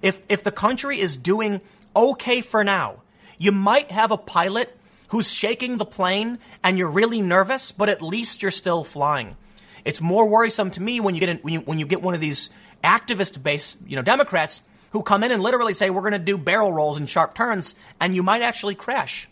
If, 0.02 0.22
if 0.28 0.42
the 0.42 0.52
country 0.52 0.98
is 0.98 1.18
doing 1.18 1.60
okay 2.00 2.40
for 2.40 2.64
now. 2.64 3.02
You 3.38 3.52
might 3.52 3.90
have 3.90 4.10
a 4.10 4.18
pilot 4.18 4.76
who's 5.08 5.32
shaking 5.32 5.76
the 5.76 5.84
plane 5.84 6.38
and 6.62 6.78
you're 6.78 6.90
really 6.90 7.20
nervous, 7.20 7.72
but 7.72 7.88
at 7.88 8.02
least 8.02 8.42
you're 8.42 8.50
still 8.50 8.84
flying. 8.84 9.36
It's 9.84 10.00
more 10.00 10.28
worrisome 10.28 10.70
to 10.72 10.82
me 10.82 11.00
when 11.00 11.14
you 11.14 11.20
get 11.20 11.28
in, 11.28 11.38
when 11.38 11.54
you 11.54 11.60
when 11.60 11.78
you 11.78 11.86
get 11.86 12.02
one 12.02 12.14
of 12.14 12.20
these 12.20 12.50
activist 12.84 13.42
based 13.42 13.78
you 13.86 13.96
know 13.96 14.02
Democrats 14.02 14.62
who 14.92 15.02
come 15.02 15.22
in 15.22 15.32
and 15.32 15.42
literally 15.42 15.74
say 15.74 15.90
we're 15.90 16.00
going 16.00 16.12
to 16.12 16.18
do 16.18 16.36
barrel 16.36 16.72
rolls 16.72 16.98
and 16.98 17.08
sharp 17.08 17.34
turns, 17.34 17.74
and 18.00 18.14
you 18.14 18.22
might 18.22 18.42
actually 18.42 18.74
crash. 18.74 19.28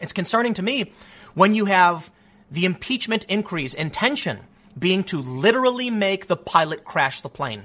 It's 0.00 0.12
concerning 0.12 0.54
to 0.54 0.62
me 0.62 0.92
when 1.34 1.54
you 1.54 1.66
have 1.66 2.10
the 2.50 2.64
impeachment 2.64 3.24
increase 3.24 3.74
intention 3.74 4.40
being 4.78 5.04
to 5.04 5.20
literally 5.20 5.90
make 5.90 6.26
the 6.26 6.36
pilot 6.36 6.84
crash 6.84 7.20
the 7.20 7.28
plane. 7.28 7.64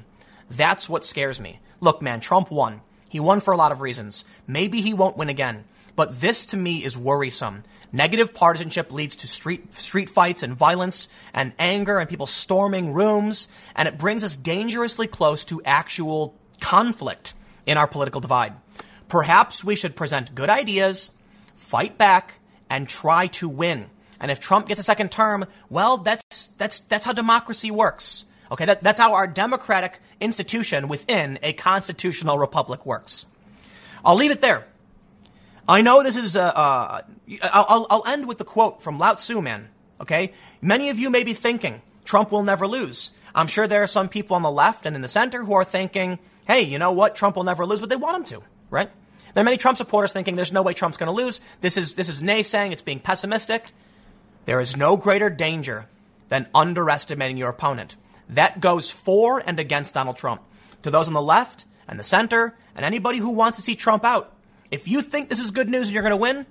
That's 0.50 0.90
what 0.90 1.06
scares 1.06 1.40
me. 1.40 1.60
Look, 1.80 2.02
man, 2.02 2.20
Trump 2.20 2.52
won. 2.52 2.82
He 3.14 3.20
won 3.20 3.42
for 3.42 3.54
a 3.54 3.58
lot 3.58 3.72
of 3.72 3.82
reasons. 3.82 4.26
Maybe 4.48 4.82
he 4.82 4.92
won't 4.92 5.18
win 5.18 5.30
again. 5.30 5.66
But 5.96 6.20
this 6.20 6.48
to 6.48 6.58
me 6.58 6.84
is 6.84 6.98
worrisome. 6.98 7.62
Negative 7.92 8.34
partisanship 8.34 8.92
leads 8.92 9.16
to 9.18 9.28
street, 9.28 9.72
street 9.72 10.10
fights 10.10 10.42
and 10.42 10.56
violence 10.56 11.10
and 11.32 11.54
anger 11.60 12.00
and 12.00 12.10
people 12.10 12.26
storming 12.26 12.92
rooms, 12.92 13.50
and 13.76 13.88
it 13.88 14.00
brings 14.00 14.24
us 14.24 14.36
dangerously 14.36 15.06
close 15.06 15.46
to 15.46 15.62
actual 15.64 16.34
conflict 16.60 17.36
in 17.68 17.78
our 17.78 17.86
political 17.86 18.20
divide. 18.20 18.54
Perhaps 19.10 19.64
we 19.64 19.76
should 19.76 19.96
present 19.96 20.34
good 20.34 20.50
ideas, 20.50 21.14
fight 21.54 22.00
back, 22.00 22.40
and 22.68 22.90
try 22.90 23.28
to 23.28 23.48
win. 23.48 23.92
And 24.20 24.32
if 24.32 24.40
Trump 24.40 24.68
gets 24.68 24.80
a 24.80 24.84
second 24.84 25.12
term, 25.12 25.46
well, 25.70 25.98
that's, 25.98 26.48
that's, 26.58 26.80
that's 26.80 27.06
how 27.06 27.14
democracy 27.14 27.70
works. 27.70 28.26
Okay, 28.54 28.66
that, 28.66 28.84
that's 28.84 29.00
how 29.00 29.16
our 29.16 29.26
democratic 29.26 30.00
institution 30.22 30.88
within 30.88 31.40
a 31.42 31.54
constitutional 31.54 32.38
republic 32.38 32.86
works. 32.86 33.26
I'll 34.06 34.16
leave 34.16 34.30
it 34.30 34.42
there. 34.42 34.68
I 35.68 35.82
know 35.82 36.04
this 36.04 36.18
is, 36.18 36.36
uh, 36.36 36.52
uh, 36.56 37.02
I'll, 37.42 37.88
I'll 37.90 38.04
end 38.06 38.28
with 38.28 38.38
the 38.38 38.46
quote 38.46 38.80
from 38.80 39.00
Lao 39.00 39.16
Tzu, 39.16 39.42
man. 39.42 39.70
Okay? 40.00 40.34
Many 40.62 40.90
of 40.90 41.00
you 41.00 41.10
may 41.10 41.24
be 41.24 41.34
thinking, 41.34 41.82
Trump 42.06 42.32
will 42.32 42.44
never 42.44 42.68
lose. 42.68 43.10
I'm 43.34 43.48
sure 43.48 43.66
there 43.66 43.82
are 43.82 43.88
some 43.88 44.08
people 44.08 44.36
on 44.36 44.44
the 44.44 44.52
left 44.52 44.86
and 44.86 44.96
in 44.96 45.02
the 45.02 45.08
center 45.08 45.44
who 45.44 45.54
are 45.54 45.66
thinking, 45.66 46.20
hey, 46.46 46.62
you 46.62 46.78
know 46.78 46.92
what? 46.92 47.16
Trump 47.16 47.36
will 47.36 47.46
never 47.46 47.66
lose, 47.66 47.80
but 47.80 47.90
they 47.90 47.96
want 47.96 48.18
him 48.18 48.40
to, 48.40 48.46
right? 48.70 48.92
There 49.34 49.42
are 49.42 49.46
many 49.46 49.58
Trump 49.58 49.80
supporters 49.80 50.14
thinking 50.14 50.36
there's 50.36 50.54
no 50.54 50.62
way 50.62 50.76
Trump's 50.76 50.98
going 50.98 51.08
to 51.08 51.24
lose. 51.24 51.40
This 51.62 51.76
is, 51.76 51.96
this 51.96 52.08
is 52.08 52.22
naysaying. 52.22 52.72
It's 52.72 52.84
being 52.84 53.00
pessimistic. 53.00 53.72
There 54.46 54.60
is 54.60 54.78
no 54.78 54.96
greater 54.96 55.32
danger 55.32 55.88
than 56.30 56.46
underestimating 56.54 57.38
your 57.38 57.50
opponent. 57.50 57.96
That 58.34 58.60
goes 58.60 58.92
for 58.92 59.42
and 59.46 59.60
against 59.60 59.94
Donald 59.94 60.18
Trump. 60.18 60.42
To 60.82 60.92
those 60.92 61.08
on 61.08 61.14
the 61.14 61.22
left 61.22 61.66
and 61.88 62.00
the 62.00 62.04
center 62.04 62.58
and 62.76 62.86
anybody 62.86 63.20
who 63.20 63.32
wants 63.32 63.58
to 63.58 63.64
see 63.64 63.76
Trump 63.76 64.04
out, 64.04 64.36
if 64.72 64.88
you 64.88 65.02
think 65.02 65.30
this 65.30 65.40
is 65.40 65.52
good 65.52 65.70
news 65.70 65.88
and 65.88 65.94
you're 65.94 66.04
going 66.04 66.12
to 66.12 66.18
win, 66.18 66.46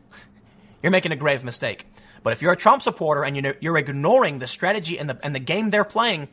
you're 0.82 0.92
making 0.92 1.12
a 1.12 1.16
grave 1.16 1.44
mistake. 1.44 1.86
But 2.22 2.32
if 2.32 2.40
you're 2.40 2.52
a 2.52 2.56
Trump 2.56 2.82
supporter 2.82 3.24
and 3.24 3.36
you're 3.60 3.76
ignoring 3.76 4.38
the 4.38 4.46
strategy 4.46 4.98
and 4.98 5.10
the, 5.10 5.18
and 5.24 5.34
the 5.34 5.40
game 5.40 5.70
they're 5.70 5.84
playing, 5.84 6.28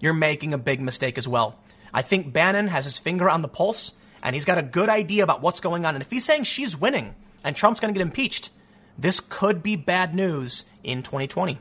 you're 0.00 0.14
making 0.14 0.54
a 0.54 0.58
big 0.58 0.80
mistake 0.80 1.18
as 1.18 1.28
well. 1.28 1.58
I 1.92 2.02
think 2.02 2.32
Bannon 2.32 2.68
has 2.68 2.84
his 2.84 2.98
finger 2.98 3.28
on 3.28 3.42
the 3.42 3.48
pulse 3.48 3.94
and 4.22 4.34
he's 4.34 4.46
got 4.46 4.58
a 4.58 4.62
good 4.62 4.88
idea 4.88 5.22
about 5.22 5.42
what's 5.42 5.60
going 5.60 5.84
on. 5.84 5.94
And 5.94 6.02
if 6.02 6.10
he's 6.10 6.24
saying 6.24 6.44
she's 6.44 6.76
winning 6.76 7.14
and 7.44 7.54
Trump's 7.54 7.80
going 7.80 7.92
to 7.92 7.98
get 7.98 8.04
impeached, 8.04 8.50
this 8.98 9.20
could 9.20 9.62
be 9.62 9.76
bad 9.76 10.14
news 10.14 10.64
in 10.82 11.02
2020. 11.02 11.58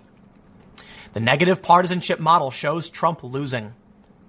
The 1.15 1.21
negative 1.21 1.61
partisanship 1.61 2.19
model 2.19 2.51
shows 2.51 2.89
Trump 2.89 3.23
losing. 3.23 3.73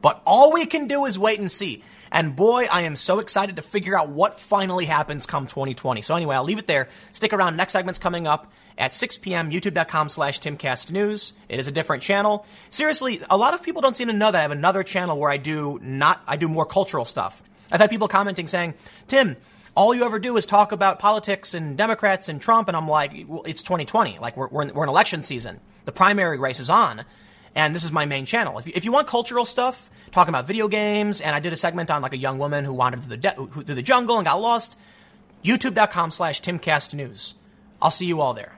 But 0.03 0.23
all 0.25 0.53
we 0.53 0.67
can 0.67 0.87
do 0.87 1.05
is 1.05 1.19
wait 1.19 1.41
and 1.41 1.51
see. 1.51 1.83
And 2.13 2.37
boy, 2.37 2.69
I 2.71 2.83
am 2.83 2.95
so 2.95 3.19
excited 3.19 3.57
to 3.57 3.63
figure 3.63 3.99
out 3.99 4.11
what 4.11 4.39
finally 4.39 4.85
happens 4.85 5.27
come 5.27 5.49
2020. 5.49 6.01
So 6.03 6.15
anyway, 6.15 6.37
I'll 6.37 6.45
leave 6.45 6.61
it 6.61 6.69
there. 6.69 6.89
Stick 7.13 7.33
around. 7.33 7.57
Next 7.57 7.73
segment's 7.73 7.99
coming 7.99 8.29
up 8.29 8.53
at 8.79 8.95
6 8.95 9.19
p.m. 9.19 9.51
YouTube.com 9.51 10.09
slash 10.09 10.39
Timcast 10.39 10.93
News. 10.93 11.33
It 11.49 11.59
is 11.59 11.67
a 11.67 11.73
different 11.73 12.05
channel. 12.05 12.47
Seriously, 12.71 13.21
a 13.29 13.37
lot 13.37 13.53
of 13.53 13.65
people 13.65 13.83
don't 13.83 13.97
seem 13.97 14.07
to 14.07 14.13
know 14.13 14.31
that 14.31 14.39
I 14.39 14.43
have 14.43 14.53
another 14.53 14.85
channel 14.85 15.19
where 15.19 15.33
I 15.33 15.39
do 15.39 15.81
not, 15.83 16.23
I 16.25 16.37
do 16.37 16.47
more 16.47 16.67
cultural 16.67 17.05
stuff. 17.05 17.43
I've 17.73 17.81
had 17.81 17.91
people 17.91 18.07
commenting 18.07 18.47
saying, 18.47 18.75
Tim, 19.09 19.37
all 19.77 19.95
you 19.95 20.05
ever 20.05 20.19
do 20.19 20.37
is 20.37 20.47
talk 20.47 20.73
about 20.73 20.99
politics 20.99 21.55
and 21.55 21.77
Democrats 21.77 22.29
and 22.29 22.41
Trump. 22.41 22.69
And 22.69 22.77
I'm 22.77 22.89
like, 22.89 23.13
well, 23.29 23.43
it's 23.47 23.63
2020. 23.63 24.19
Like 24.19 24.37
we're, 24.37 24.49
we're 24.49 24.63
in, 24.63 24.75
we're 24.75 24.85
in 24.85 24.89
election 24.89 25.23
season. 25.23 25.61
The 25.85 25.93
primary 25.93 26.39
race 26.39 26.59
is 26.59 26.71
on 26.71 27.05
and 27.57 27.75
this 27.75 27.85
is 27.85 27.91
my 27.91 28.05
main 28.05 28.27
channel. 28.27 28.59
If 28.59 28.67
you, 28.67 28.73
if 28.77 28.85
you 28.85 28.93
want 28.93 29.09
cultural 29.09 29.47
stuff, 29.47 29.91
talking 30.11 30.29
about 30.29 30.47
video 30.47 30.69
games, 30.69 31.23
and 31.23 31.35
I 31.35 31.41
did 31.41 31.55
a 31.55 31.57
segment 31.57 31.91
on 31.91 32.03
like 32.03 32.13
a 32.13 32.19
young 32.19 32.39
woman 32.39 32.65
who 32.65 32.75
wandered 32.75 33.01
through 33.01 33.17
the, 33.17 33.17
de- 33.17 33.47
through 33.47 33.75
the 33.75 33.83
jungle 33.83 34.19
and 34.19 34.27
got 34.27 34.41
lost, 34.41 34.79
youtube.com 35.43 36.11
slash 36.11 36.43
timcastnews. 36.43 37.35
I'll 37.81 37.91
see 37.91 38.07
you 38.07 38.21
all 38.21 38.35
there. 38.35 38.57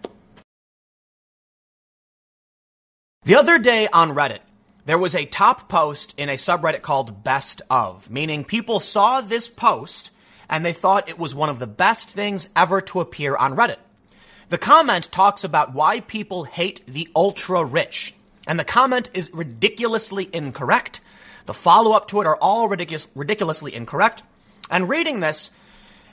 The 3.22 3.37
other 3.37 3.59
day 3.59 3.88
on 3.92 4.11
Reddit, 4.11 4.40
there 4.85 4.98
was 4.98 5.14
a 5.14 5.26
top 5.26 5.68
post 5.68 6.14
in 6.16 6.28
a 6.28 6.35
subreddit 6.35 6.83
called 6.83 7.22
Best 7.22 7.62
of, 7.70 8.11
meaning 8.11 8.44
people 8.44 8.81
saw 8.81 9.20
this 9.20 9.48
post 9.48 10.11
and 10.48 10.64
they 10.64 10.72
thought 10.72 11.08
it 11.08 11.18
was 11.18 11.34
one 11.34 11.48
of 11.48 11.58
the 11.58 11.66
best 11.66 12.11
things 12.11 12.48
ever 12.56 12.80
to 12.80 13.00
appear 13.00 13.37
on 13.37 13.56
Reddit. 13.56 13.78
The 14.48 14.58
comment 14.58 15.12
talks 15.12 15.44
about 15.44 15.74
why 15.74 16.00
people 16.00 16.44
hate 16.44 16.87
the 16.87 17.08
ultra 17.14 17.64
rich. 17.64 18.14
And 18.46 18.58
the 18.58 18.64
comment 18.64 19.11
is 19.12 19.30
ridiculously 19.34 20.30
incorrect. 20.32 21.00
The 21.44 21.54
follow 21.54 21.92
up 21.92 22.08
to 22.08 22.22
it 22.22 22.26
are 22.26 22.38
all 22.40 22.68
ridiculous, 22.68 23.08
ridiculously 23.14 23.74
incorrect. 23.74 24.22
And 24.70 24.88
reading 24.88 25.20
this, 25.20 25.50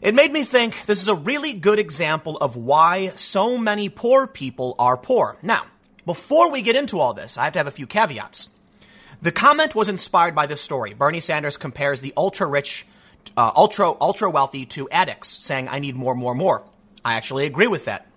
it 0.01 0.15
made 0.15 0.33
me 0.33 0.43
think 0.43 0.85
this 0.85 1.01
is 1.01 1.07
a 1.07 1.15
really 1.15 1.53
good 1.53 1.79
example 1.79 2.37
of 2.37 2.57
why 2.57 3.07
so 3.15 3.57
many 3.57 3.87
poor 3.87 4.27
people 4.27 4.75
are 4.77 4.97
poor. 4.97 5.37
Now, 5.41 5.65
before 6.05 6.51
we 6.51 6.61
get 6.61 6.75
into 6.75 6.99
all 6.99 7.13
this, 7.13 7.37
I 7.37 7.45
have 7.45 7.53
to 7.53 7.59
have 7.59 7.67
a 7.67 7.71
few 7.71 7.87
caveats. 7.87 8.49
The 9.21 9.31
comment 9.31 9.73
was 9.73 9.87
inspired 9.87 10.35
by 10.35 10.45
this 10.45 10.61
story. 10.61 10.93
Bernie 10.93 11.21
Sanders 11.21 11.55
compares 11.55 12.01
the 12.01 12.13
ultra 12.17 12.47
rich, 12.47 12.85
uh, 13.37 13.51
ultra 13.55 13.91
ultra 13.99 14.29
wealthy 14.29 14.65
to 14.67 14.89
addicts, 14.89 15.27
saying, 15.27 15.67
"I 15.67 15.79
need 15.79 15.95
more, 15.95 16.15
more, 16.15 16.35
more." 16.35 16.63
I 17.03 17.15
actually 17.15 17.45
agree 17.45 17.67
with 17.67 17.85
that. 17.85 18.07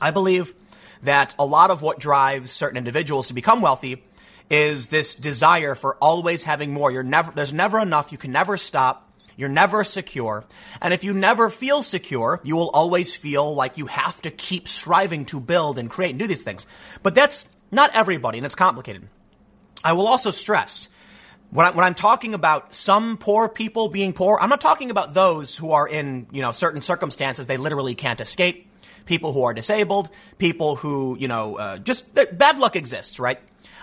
I 0.00 0.10
believe 0.10 0.54
that 1.02 1.34
a 1.38 1.44
lot 1.44 1.70
of 1.70 1.82
what 1.82 1.98
drives 1.98 2.50
certain 2.50 2.76
individuals 2.76 3.28
to 3.28 3.34
become 3.34 3.60
wealthy 3.60 4.04
is 4.48 4.88
this 4.88 5.14
desire 5.14 5.74
for 5.74 5.96
always 6.00 6.44
having 6.44 6.72
more. 6.72 6.90
You're 6.90 7.02
never, 7.02 7.32
there's 7.32 7.52
never 7.52 7.80
enough. 7.80 8.12
You 8.12 8.18
can 8.18 8.32
never 8.32 8.56
stop. 8.56 9.10
You're 9.36 9.48
never 9.48 9.82
secure. 9.82 10.44
And 10.80 10.92
if 10.92 11.04
you 11.04 11.14
never 11.14 11.48
feel 11.48 11.82
secure, 11.82 12.40
you 12.44 12.54
will 12.54 12.70
always 12.70 13.14
feel 13.16 13.54
like 13.54 13.78
you 13.78 13.86
have 13.86 14.20
to 14.22 14.30
keep 14.30 14.68
striving 14.68 15.24
to 15.26 15.40
build 15.40 15.78
and 15.78 15.90
create 15.90 16.10
and 16.10 16.18
do 16.18 16.26
these 16.26 16.42
things. 16.42 16.66
But 17.02 17.14
that's 17.14 17.46
not 17.70 17.90
everybody, 17.94 18.38
and 18.38 18.44
it's 18.44 18.54
complicated. 18.54 19.08
I 19.82 19.94
will 19.94 20.06
also 20.06 20.30
stress 20.30 20.88
when, 21.52 21.66
I, 21.66 21.86
am 21.86 21.94
talking 21.94 22.32
about 22.32 22.72
some 22.72 23.18
poor 23.18 23.46
people 23.46 23.88
being 23.88 24.14
poor, 24.14 24.38
I'm 24.40 24.48
not 24.48 24.62
talking 24.62 24.90
about 24.90 25.12
those 25.12 25.54
who 25.54 25.72
are 25.72 25.86
in, 25.86 26.26
you 26.32 26.40
know, 26.40 26.50
certain 26.50 26.80
circumstances 26.80 27.46
they 27.46 27.58
literally 27.58 27.94
can't 27.94 28.20
escape 28.22 28.70
people 29.04 29.34
who 29.34 29.42
are 29.42 29.52
disabled, 29.52 30.08
people 30.38 30.76
who, 30.76 31.16
you 31.20 31.28
know, 31.28 31.56
uh, 31.58 31.76
just 31.78 32.14
bad 32.14 32.58
luck 32.58 32.74
exists, 32.74 33.20
right? 33.20 33.38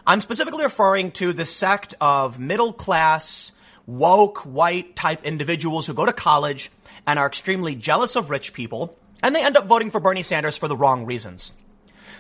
I'm 0.08 0.20
specifically 0.22 0.64
referring 0.64 1.12
to 1.14 1.32
the 1.32 1.46
sect 1.46 1.94
of 2.02 2.40
middle 2.40 2.74
class, 2.74 3.52
woke, 3.86 4.40
white 4.40 4.96
type 4.96 5.24
individuals 5.24 5.86
who 5.86 5.94
go 5.94 6.06
to 6.06 6.14
college 6.14 6.72
and 7.06 7.20
are 7.20 7.28
extremely 7.28 7.76
jealous 7.76 8.16
of 8.16 8.32
rich 8.32 8.54
people, 8.54 8.98
and 9.22 9.36
they 9.36 9.46
end 9.46 9.58
up 9.58 9.68
voting 9.68 9.92
for 9.92 10.00
Bernie 10.00 10.24
Sanders 10.24 10.58
for 10.58 10.68
the 10.68 10.76
wrong 10.76 11.06
reasons. 11.06 11.54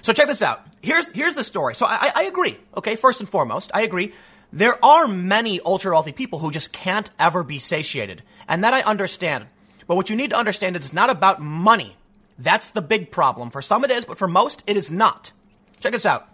So 0.01 0.13
check 0.13 0.27
this 0.27 0.43
out. 0.43 0.65
Here's, 0.83 1.11
here's 1.11 1.35
the 1.35 1.43
story. 1.43 1.73
So 1.73 1.87
I, 1.87 2.11
I 2.15 2.23
agree. 2.23 2.57
Okay. 2.77 2.95
First 2.95 3.19
and 3.19 3.27
foremost, 3.27 3.71
I 3.73 3.81
agree. 3.81 4.13
There 4.51 4.83
are 4.83 5.07
many 5.07 5.59
ultra 5.61 5.91
wealthy 5.91 6.11
people 6.11 6.39
who 6.39 6.51
just 6.51 6.73
can't 6.73 7.09
ever 7.19 7.43
be 7.43 7.59
satiated. 7.59 8.23
And 8.47 8.63
that 8.63 8.73
I 8.73 8.81
understand. 8.81 9.45
But 9.85 9.95
what 9.95 10.09
you 10.09 10.15
need 10.15 10.31
to 10.31 10.37
understand 10.37 10.75
is 10.75 10.85
it's 10.85 10.93
not 10.93 11.09
about 11.09 11.41
money. 11.41 11.97
That's 12.37 12.69
the 12.69 12.81
big 12.81 13.11
problem. 13.11 13.51
For 13.51 13.61
some 13.61 13.83
it 13.83 13.91
is, 13.91 14.05
but 14.05 14.17
for 14.17 14.27
most 14.27 14.63
it 14.65 14.77
is 14.77 14.89
not. 14.89 15.31
Check 15.79 15.91
this 15.91 16.05
out. 16.05 16.27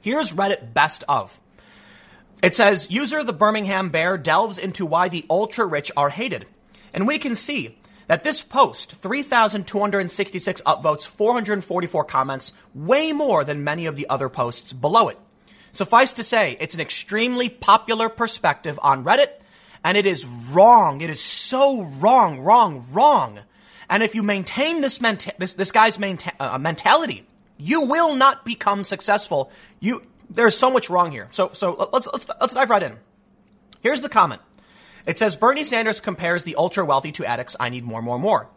Here's 0.00 0.32
Reddit 0.32 0.72
best 0.72 1.04
of. 1.08 1.40
It 2.42 2.54
says, 2.54 2.90
user 2.90 3.22
the 3.22 3.32
Birmingham 3.32 3.90
Bear 3.90 4.18
delves 4.18 4.58
into 4.58 4.84
why 4.84 5.08
the 5.08 5.24
ultra 5.30 5.66
rich 5.66 5.90
are 5.96 6.10
hated. 6.10 6.46
And 6.92 7.06
we 7.06 7.18
can 7.18 7.34
see 7.34 7.78
that 8.06 8.24
this 8.24 8.42
post, 8.42 8.92
3,266 8.92 10.60
upvotes, 10.62 11.06
444 11.06 12.04
comments, 12.04 12.52
way 12.74 13.12
more 13.12 13.42
than 13.42 13.64
many 13.64 13.86
of 13.86 13.96
the 13.96 14.08
other 14.08 14.28
posts 14.28 14.72
below 14.72 15.08
it. 15.08 15.18
Suffice 15.76 16.12
to 16.14 16.24
say, 16.24 16.56
it's 16.60 16.74
an 16.74 16.80
extremely 16.80 17.48
popular 17.48 18.08
perspective 18.08 18.78
on 18.82 19.04
Reddit, 19.04 19.28
and 19.84 19.96
it 19.96 20.06
is 20.06 20.26
wrong. 20.26 21.00
It 21.00 21.10
is 21.10 21.20
so 21.20 21.82
wrong, 21.82 22.40
wrong, 22.40 22.84
wrong 22.92 23.40
and 23.88 24.02
if 24.02 24.14
you 24.14 24.22
maintain 24.22 24.80
this, 24.80 24.98
menta- 24.98 25.36
this, 25.38 25.54
this 25.54 25.72
guy's 25.72 25.98
menta- 25.98 26.32
uh, 26.40 26.58
mentality, 26.58 27.26
you 27.56 27.82
will 27.82 28.14
not 28.14 28.44
become 28.44 28.84
successful. 28.84 29.50
You, 29.80 30.02
there's 30.28 30.56
so 30.56 30.70
much 30.70 30.90
wrong 30.90 31.12
here. 31.12 31.28
So, 31.30 31.50
so 31.52 31.88
let's, 31.92 32.08
let's, 32.12 32.28
let's 32.40 32.54
dive 32.54 32.70
right 32.70 32.82
in. 32.82 32.96
Here's 33.80 34.02
the 34.02 34.08
comment. 34.08 34.40
It 35.06 35.18
says 35.18 35.36
Bernie 35.36 35.64
Sanders 35.64 36.00
compares 36.00 36.42
the 36.42 36.56
ultra 36.56 36.84
wealthy 36.84 37.12
to 37.12 37.24
addicts. 37.24 37.54
I 37.60 37.68
need 37.68 37.84
more, 37.84 38.02
more, 38.02 38.18
more. 38.18 38.48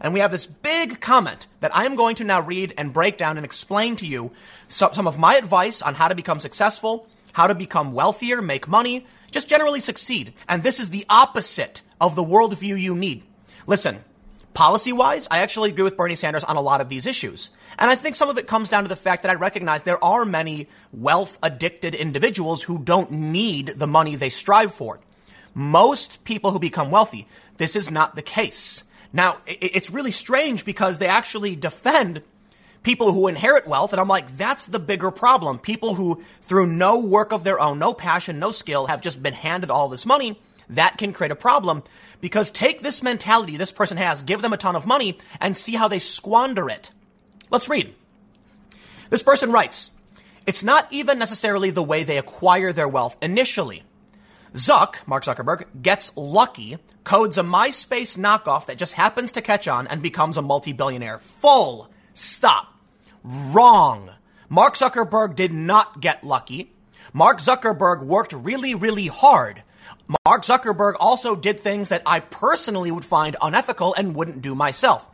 And 0.00 0.12
we 0.12 0.20
have 0.20 0.30
this 0.30 0.46
big 0.46 1.00
comment 1.00 1.46
that 1.60 1.74
I 1.76 1.84
am 1.84 1.96
going 1.96 2.16
to 2.16 2.24
now 2.24 2.40
read 2.40 2.74
and 2.78 2.92
break 2.92 3.18
down 3.18 3.36
and 3.36 3.44
explain 3.44 3.96
to 3.96 4.06
you 4.06 4.32
some, 4.68 5.06
of 5.06 5.18
my 5.18 5.36
advice 5.36 5.82
on 5.82 5.94
how 5.94 6.08
to 6.08 6.14
become 6.14 6.40
successful, 6.40 7.06
how 7.32 7.46
to 7.46 7.54
become 7.54 7.92
wealthier, 7.92 8.40
make 8.40 8.68
money, 8.68 9.06
just 9.30 9.48
generally 9.48 9.80
succeed. 9.80 10.32
And 10.48 10.62
this 10.62 10.80
is 10.80 10.90
the 10.90 11.04
opposite 11.08 11.82
of 12.00 12.16
the 12.16 12.24
worldview 12.24 12.80
you 12.80 12.94
need. 12.94 13.22
Listen, 13.66 14.04
Policy 14.58 14.92
wise, 14.92 15.28
I 15.30 15.38
actually 15.38 15.70
agree 15.70 15.84
with 15.84 15.96
Bernie 15.96 16.16
Sanders 16.16 16.42
on 16.42 16.56
a 16.56 16.60
lot 16.60 16.80
of 16.80 16.88
these 16.88 17.06
issues. 17.06 17.52
And 17.78 17.88
I 17.88 17.94
think 17.94 18.16
some 18.16 18.28
of 18.28 18.38
it 18.38 18.48
comes 18.48 18.68
down 18.68 18.82
to 18.82 18.88
the 18.88 18.96
fact 18.96 19.22
that 19.22 19.30
I 19.30 19.36
recognize 19.36 19.84
there 19.84 20.02
are 20.02 20.24
many 20.24 20.66
wealth 20.92 21.38
addicted 21.44 21.94
individuals 21.94 22.64
who 22.64 22.80
don't 22.82 23.12
need 23.12 23.68
the 23.68 23.86
money 23.86 24.16
they 24.16 24.30
strive 24.30 24.74
for. 24.74 24.98
Most 25.54 26.24
people 26.24 26.50
who 26.50 26.58
become 26.58 26.90
wealthy, 26.90 27.28
this 27.58 27.76
is 27.76 27.88
not 27.88 28.16
the 28.16 28.22
case. 28.22 28.82
Now, 29.12 29.38
it's 29.46 29.90
really 29.90 30.10
strange 30.10 30.64
because 30.64 30.98
they 30.98 31.06
actually 31.08 31.56
defend 31.56 32.22
people 32.82 33.12
who 33.12 33.28
inherit 33.28 33.66
wealth. 33.66 33.92
And 33.92 34.00
I'm 34.00 34.08
like, 34.08 34.30
that's 34.36 34.66
the 34.66 34.78
bigger 34.78 35.10
problem. 35.10 35.58
People 35.58 35.94
who, 35.94 36.22
through 36.42 36.66
no 36.66 37.00
work 37.00 37.32
of 37.32 37.44
their 37.44 37.60
own, 37.60 37.78
no 37.78 37.94
passion, 37.94 38.38
no 38.38 38.50
skill, 38.50 38.86
have 38.86 39.00
just 39.00 39.22
been 39.22 39.34
handed 39.34 39.70
all 39.70 39.88
this 39.88 40.06
money. 40.06 40.40
That 40.70 40.98
can 40.98 41.14
create 41.14 41.32
a 41.32 41.36
problem 41.36 41.82
because 42.20 42.50
take 42.50 42.82
this 42.82 43.02
mentality 43.02 43.56
this 43.56 43.72
person 43.72 43.96
has, 43.96 44.22
give 44.22 44.42
them 44.42 44.52
a 44.52 44.58
ton 44.58 44.76
of 44.76 44.86
money, 44.86 45.18
and 45.40 45.56
see 45.56 45.74
how 45.74 45.88
they 45.88 45.98
squander 45.98 46.68
it. 46.68 46.90
Let's 47.50 47.70
read. 47.70 47.94
This 49.08 49.22
person 49.22 49.50
writes, 49.50 49.92
it's 50.46 50.62
not 50.62 50.86
even 50.90 51.18
necessarily 51.18 51.70
the 51.70 51.82
way 51.82 52.04
they 52.04 52.18
acquire 52.18 52.72
their 52.72 52.88
wealth 52.88 53.16
initially. 53.22 53.82
Zuck, 54.52 55.06
Mark 55.06 55.24
Zuckerberg, 55.24 55.64
gets 55.80 56.14
lucky, 56.16 56.76
codes 57.04 57.38
a 57.38 57.42
MySpace 57.42 58.18
knockoff 58.18 58.66
that 58.66 58.78
just 58.78 58.94
happens 58.94 59.32
to 59.32 59.42
catch 59.42 59.68
on 59.68 59.86
and 59.86 60.02
becomes 60.02 60.36
a 60.36 60.42
multi 60.42 60.72
billionaire. 60.72 61.18
Full 61.18 61.90
stop. 62.12 62.74
Wrong. 63.24 64.10
Mark 64.48 64.76
Zuckerberg 64.76 65.34
did 65.34 65.52
not 65.52 66.00
get 66.00 66.24
lucky. 66.24 66.72
Mark 67.12 67.38
Zuckerberg 67.38 68.04
worked 68.04 68.32
really, 68.32 68.74
really 68.74 69.06
hard. 69.06 69.62
Mark 70.26 70.42
Zuckerberg 70.42 70.94
also 70.98 71.36
did 71.36 71.60
things 71.60 71.88
that 71.88 72.02
I 72.06 72.20
personally 72.20 72.90
would 72.90 73.04
find 73.04 73.36
unethical 73.40 73.94
and 73.94 74.14
wouldn't 74.14 74.42
do 74.42 74.54
myself. 74.54 75.08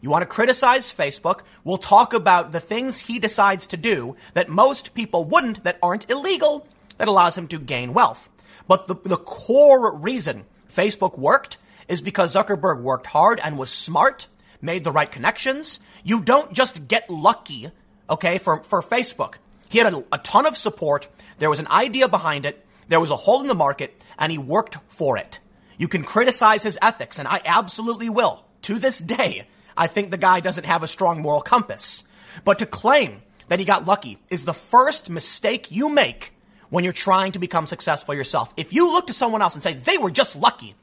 You 0.00 0.10
want 0.10 0.22
to 0.22 0.26
criticize 0.26 0.92
Facebook? 0.92 1.40
We'll 1.62 1.76
talk 1.76 2.14
about 2.14 2.52
the 2.52 2.60
things 2.60 2.98
he 2.98 3.18
decides 3.18 3.66
to 3.68 3.76
do 3.76 4.16
that 4.34 4.48
most 4.48 4.94
people 4.94 5.24
wouldn't, 5.24 5.62
that 5.64 5.78
aren't 5.82 6.10
illegal, 6.10 6.66
that 6.96 7.08
allows 7.08 7.36
him 7.36 7.48
to 7.48 7.58
gain 7.58 7.92
wealth. 7.92 8.30
But 8.66 8.86
the, 8.86 8.94
the 9.04 9.18
core 9.18 9.94
reason 9.96 10.46
Facebook 10.70 11.18
worked 11.18 11.58
is 11.88 12.00
because 12.00 12.34
Zuckerberg 12.34 12.80
worked 12.82 13.06
hard 13.06 13.40
and 13.42 13.58
was 13.58 13.70
smart, 13.70 14.26
made 14.62 14.84
the 14.84 14.92
right 14.92 15.10
connections. 15.10 15.80
You 16.04 16.20
don't 16.20 16.52
just 16.52 16.86
get 16.88 17.10
lucky, 17.10 17.70
okay, 18.08 18.38
for, 18.38 18.62
for 18.62 18.80
Facebook. 18.80 19.34
He 19.68 19.78
had 19.78 19.92
a, 19.92 20.04
a 20.12 20.18
ton 20.18 20.46
of 20.46 20.56
support. 20.56 21.08
There 21.38 21.50
was 21.50 21.58
an 21.58 21.68
idea 21.68 22.08
behind 22.08 22.46
it. 22.46 22.64
There 22.88 23.00
was 23.00 23.10
a 23.10 23.16
hole 23.16 23.40
in 23.40 23.46
the 23.46 23.54
market 23.54 24.02
and 24.18 24.32
he 24.32 24.38
worked 24.38 24.78
for 24.88 25.16
it. 25.16 25.40
You 25.78 25.88
can 25.88 26.02
criticize 26.02 26.62
his 26.62 26.78
ethics 26.82 27.18
and 27.18 27.26
I 27.26 27.40
absolutely 27.44 28.08
will. 28.08 28.44
To 28.62 28.78
this 28.78 28.98
day, 28.98 29.46
I 29.76 29.86
think 29.86 30.10
the 30.10 30.18
guy 30.18 30.40
doesn't 30.40 30.66
have 30.66 30.82
a 30.82 30.88
strong 30.88 31.22
moral 31.22 31.40
compass. 31.40 32.02
But 32.44 32.58
to 32.58 32.66
claim 32.66 33.22
that 33.48 33.58
he 33.58 33.64
got 33.64 33.86
lucky 33.86 34.18
is 34.28 34.44
the 34.44 34.52
first 34.52 35.08
mistake 35.08 35.72
you 35.72 35.88
make 35.88 36.32
when 36.70 36.84
you're 36.84 36.92
trying 36.92 37.32
to 37.32 37.38
become 37.38 37.66
successful 37.66 38.14
yourself. 38.14 38.54
If 38.56 38.72
you 38.72 38.90
look 38.90 39.08
to 39.08 39.12
someone 39.12 39.42
else 39.42 39.54
and 39.54 39.62
say 39.62 39.74
they 39.74 39.98
were 39.98 40.10
just 40.10 40.34
lucky, 40.34 40.74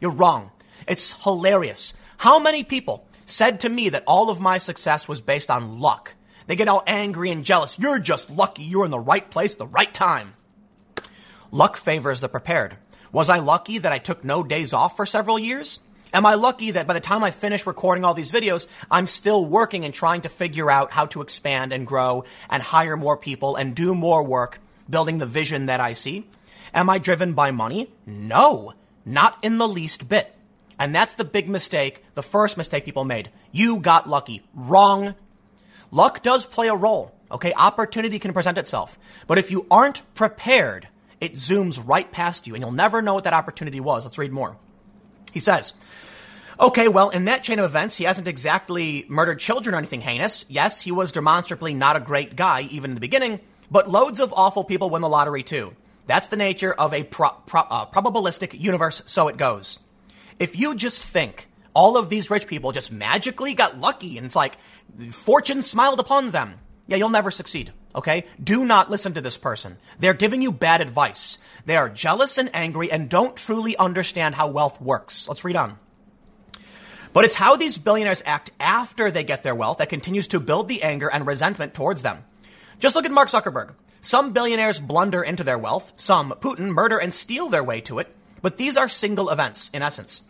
you're 0.00 0.12
wrong. 0.12 0.50
It's 0.86 1.14
hilarious. 1.24 1.94
How 2.18 2.38
many 2.38 2.62
people 2.62 3.06
said 3.26 3.60
to 3.60 3.68
me 3.68 3.88
that 3.88 4.04
all 4.06 4.30
of 4.30 4.40
my 4.40 4.58
success 4.58 5.08
was 5.08 5.20
based 5.20 5.50
on 5.50 5.80
luck? 5.80 6.14
They 6.46 6.56
get 6.56 6.68
all 6.68 6.82
angry 6.86 7.30
and 7.30 7.44
jealous. 7.44 7.78
You're 7.78 7.98
just 7.98 8.30
lucky. 8.30 8.62
You're 8.62 8.84
in 8.84 8.90
the 8.90 8.98
right 8.98 9.28
place, 9.30 9.54
the 9.54 9.66
right 9.66 9.92
time. 9.92 10.34
Luck 11.50 11.76
favors 11.76 12.20
the 12.20 12.28
prepared. 12.28 12.76
Was 13.12 13.28
I 13.28 13.38
lucky 13.38 13.78
that 13.78 13.92
I 13.92 13.98
took 13.98 14.24
no 14.24 14.42
days 14.42 14.72
off 14.72 14.96
for 14.96 15.06
several 15.06 15.38
years? 15.38 15.80
Am 16.12 16.26
I 16.26 16.34
lucky 16.34 16.72
that 16.72 16.88
by 16.88 16.94
the 16.94 17.00
time 17.00 17.22
I 17.22 17.30
finish 17.30 17.66
recording 17.66 18.04
all 18.04 18.14
these 18.14 18.32
videos, 18.32 18.66
I'm 18.90 19.06
still 19.06 19.44
working 19.44 19.84
and 19.84 19.94
trying 19.94 20.22
to 20.22 20.28
figure 20.28 20.70
out 20.70 20.92
how 20.92 21.06
to 21.06 21.22
expand 21.22 21.72
and 21.72 21.86
grow 21.86 22.24
and 22.48 22.62
hire 22.62 22.96
more 22.96 23.16
people 23.16 23.54
and 23.54 23.74
do 23.74 23.94
more 23.94 24.24
work 24.24 24.60
building 24.90 25.18
the 25.18 25.26
vision 25.26 25.66
that 25.66 25.80
I 25.80 25.92
see? 25.92 26.26
Am 26.74 26.90
I 26.90 26.98
driven 26.98 27.32
by 27.32 27.50
money? 27.50 27.92
No, 28.06 28.74
not 29.04 29.38
in 29.42 29.58
the 29.58 29.68
least 29.68 30.08
bit. 30.08 30.34
And 30.78 30.94
that's 30.94 31.14
the 31.14 31.24
big 31.24 31.48
mistake, 31.48 32.04
the 32.14 32.22
first 32.22 32.56
mistake 32.56 32.84
people 32.84 33.04
made. 33.04 33.30
You 33.52 33.78
got 33.78 34.08
lucky. 34.08 34.42
Wrong. 34.54 35.14
Luck 35.90 36.22
does 36.22 36.46
play 36.46 36.68
a 36.68 36.74
role. 36.74 37.14
Okay, 37.30 37.52
opportunity 37.54 38.18
can 38.18 38.32
present 38.32 38.58
itself. 38.58 38.98
But 39.26 39.38
if 39.38 39.50
you 39.50 39.66
aren't 39.70 40.02
prepared, 40.14 40.88
it 41.20 41.34
zooms 41.34 41.82
right 41.86 42.10
past 42.10 42.46
you 42.46 42.54
and 42.54 42.62
you'll 42.62 42.72
never 42.72 43.02
know 43.02 43.14
what 43.14 43.24
that 43.24 43.34
opportunity 43.34 43.78
was. 43.78 44.04
Let's 44.04 44.18
read 44.18 44.32
more. 44.32 44.56
He 45.32 45.38
says, 45.38 45.74
Okay, 46.58 46.88
well, 46.88 47.08
in 47.08 47.24
that 47.24 47.42
chain 47.42 47.58
of 47.58 47.64
events, 47.64 47.96
he 47.96 48.04
hasn't 48.04 48.28
exactly 48.28 49.06
murdered 49.08 49.38
children 49.38 49.74
or 49.74 49.78
anything 49.78 50.02
heinous. 50.02 50.44
Yes, 50.48 50.82
he 50.82 50.92
was 50.92 51.10
demonstrably 51.10 51.72
not 51.72 51.96
a 51.96 52.00
great 52.00 52.36
guy, 52.36 52.62
even 52.70 52.90
in 52.90 52.94
the 52.96 53.00
beginning, 53.00 53.40
but 53.70 53.90
loads 53.90 54.20
of 54.20 54.32
awful 54.32 54.64
people 54.64 54.90
win 54.90 55.02
the 55.02 55.08
lottery 55.08 55.42
too. 55.42 55.74
That's 56.06 56.28
the 56.28 56.36
nature 56.36 56.72
of 56.72 56.92
a 56.92 57.04
pro- 57.04 57.36
pro- 57.46 57.60
uh, 57.60 57.86
probabilistic 57.86 58.58
universe, 58.58 59.02
so 59.06 59.28
it 59.28 59.36
goes. 59.36 59.78
If 60.38 60.58
you 60.58 60.74
just 60.74 61.04
think 61.04 61.48
all 61.74 61.96
of 61.96 62.08
these 62.08 62.30
rich 62.30 62.46
people 62.46 62.72
just 62.72 62.90
magically 62.90 63.54
got 63.54 63.78
lucky 63.78 64.16
and 64.16 64.26
it's 64.26 64.36
like 64.36 64.56
fortune 65.12 65.62
smiled 65.62 66.00
upon 66.00 66.30
them, 66.30 66.54
yeah, 66.86 66.96
you'll 66.96 67.10
never 67.10 67.30
succeed. 67.30 67.72
Okay? 67.94 68.24
Do 68.42 68.64
not 68.64 68.90
listen 68.90 69.14
to 69.14 69.20
this 69.20 69.38
person. 69.38 69.76
They're 69.98 70.14
giving 70.14 70.42
you 70.42 70.50
bad 70.50 70.80
advice. 70.80 71.38
They 71.66 71.76
are 71.76 71.88
jealous 71.88 72.38
and 72.38 72.50
angry 72.54 72.90
and 72.90 73.08
don't 73.08 73.36
truly 73.36 73.76
understand 73.76 74.34
how 74.34 74.48
wealth 74.48 74.80
works. 74.80 75.28
Let's 75.28 75.44
read 75.44 75.56
on. 75.56 75.78
But 77.12 77.24
it's 77.24 77.34
how 77.34 77.56
these 77.56 77.78
billionaires 77.78 78.22
act 78.24 78.52
after 78.60 79.10
they 79.10 79.24
get 79.24 79.42
their 79.42 79.54
wealth 79.54 79.78
that 79.78 79.88
continues 79.88 80.28
to 80.28 80.40
build 80.40 80.68
the 80.68 80.82
anger 80.82 81.10
and 81.10 81.26
resentment 81.26 81.74
towards 81.74 82.02
them. 82.02 82.24
Just 82.80 82.96
look 82.96 83.04
at 83.04 83.12
Mark 83.12 83.28
Zuckerberg. 83.28 83.74
Some 84.00 84.32
billionaires 84.32 84.80
blunder 84.80 85.22
into 85.22 85.44
their 85.44 85.58
wealth, 85.58 85.92
some, 85.96 86.32
Putin, 86.40 86.70
murder 86.70 86.96
and 86.96 87.12
steal 87.12 87.50
their 87.50 87.62
way 87.62 87.82
to 87.82 87.98
it, 87.98 88.08
but 88.40 88.56
these 88.56 88.78
are 88.78 88.88
single 88.88 89.28
events, 89.28 89.68
in 89.74 89.82
essence. 89.82 90.22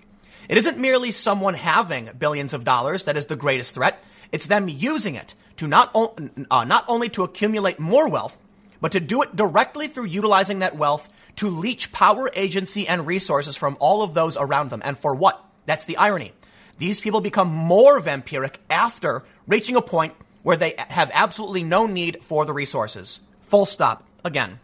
It 0.48 0.58
isn't 0.58 0.76
merely 0.76 1.12
someone 1.12 1.54
having 1.54 2.10
billions 2.18 2.52
of 2.52 2.64
dollars 2.64 3.04
that 3.04 3.16
is 3.16 3.26
the 3.26 3.36
greatest 3.36 3.76
threat, 3.76 4.02
it's 4.32 4.48
them 4.48 4.68
using 4.68 5.14
it 5.14 5.36
to 5.58 5.68
not, 5.68 5.92
o- 5.94 6.16
uh, 6.50 6.64
not 6.64 6.84
only 6.88 7.08
to 7.10 7.22
accumulate 7.22 7.78
more 7.78 8.10
wealth, 8.10 8.36
but 8.80 8.90
to 8.92 9.00
do 9.00 9.22
it 9.22 9.36
directly 9.36 9.86
through 9.86 10.06
utilizing 10.06 10.58
that 10.58 10.76
wealth 10.76 11.08
to 11.36 11.48
leech 11.48 11.92
power, 11.92 12.32
agency, 12.34 12.88
and 12.88 13.06
resources 13.06 13.54
from 13.54 13.76
all 13.78 14.02
of 14.02 14.14
those 14.14 14.36
around 14.36 14.70
them. 14.70 14.82
And 14.84 14.98
for 14.98 15.14
what? 15.14 15.40
That's 15.66 15.84
the 15.84 15.98
irony. 15.98 16.32
These 16.78 16.98
people 16.98 17.20
become 17.20 17.48
more 17.48 18.00
vampiric 18.00 18.56
after 18.68 19.22
reaching 19.46 19.76
a 19.76 19.82
point 19.82 20.14
where 20.42 20.56
they 20.56 20.74
have 20.88 21.10
absolutely 21.14 21.62
no 21.62 21.86
need 21.86 22.22
for 22.22 22.44
the 22.44 22.52
resources. 22.52 23.20
Full 23.42 23.66
stop. 23.66 24.04
Again, 24.24 24.58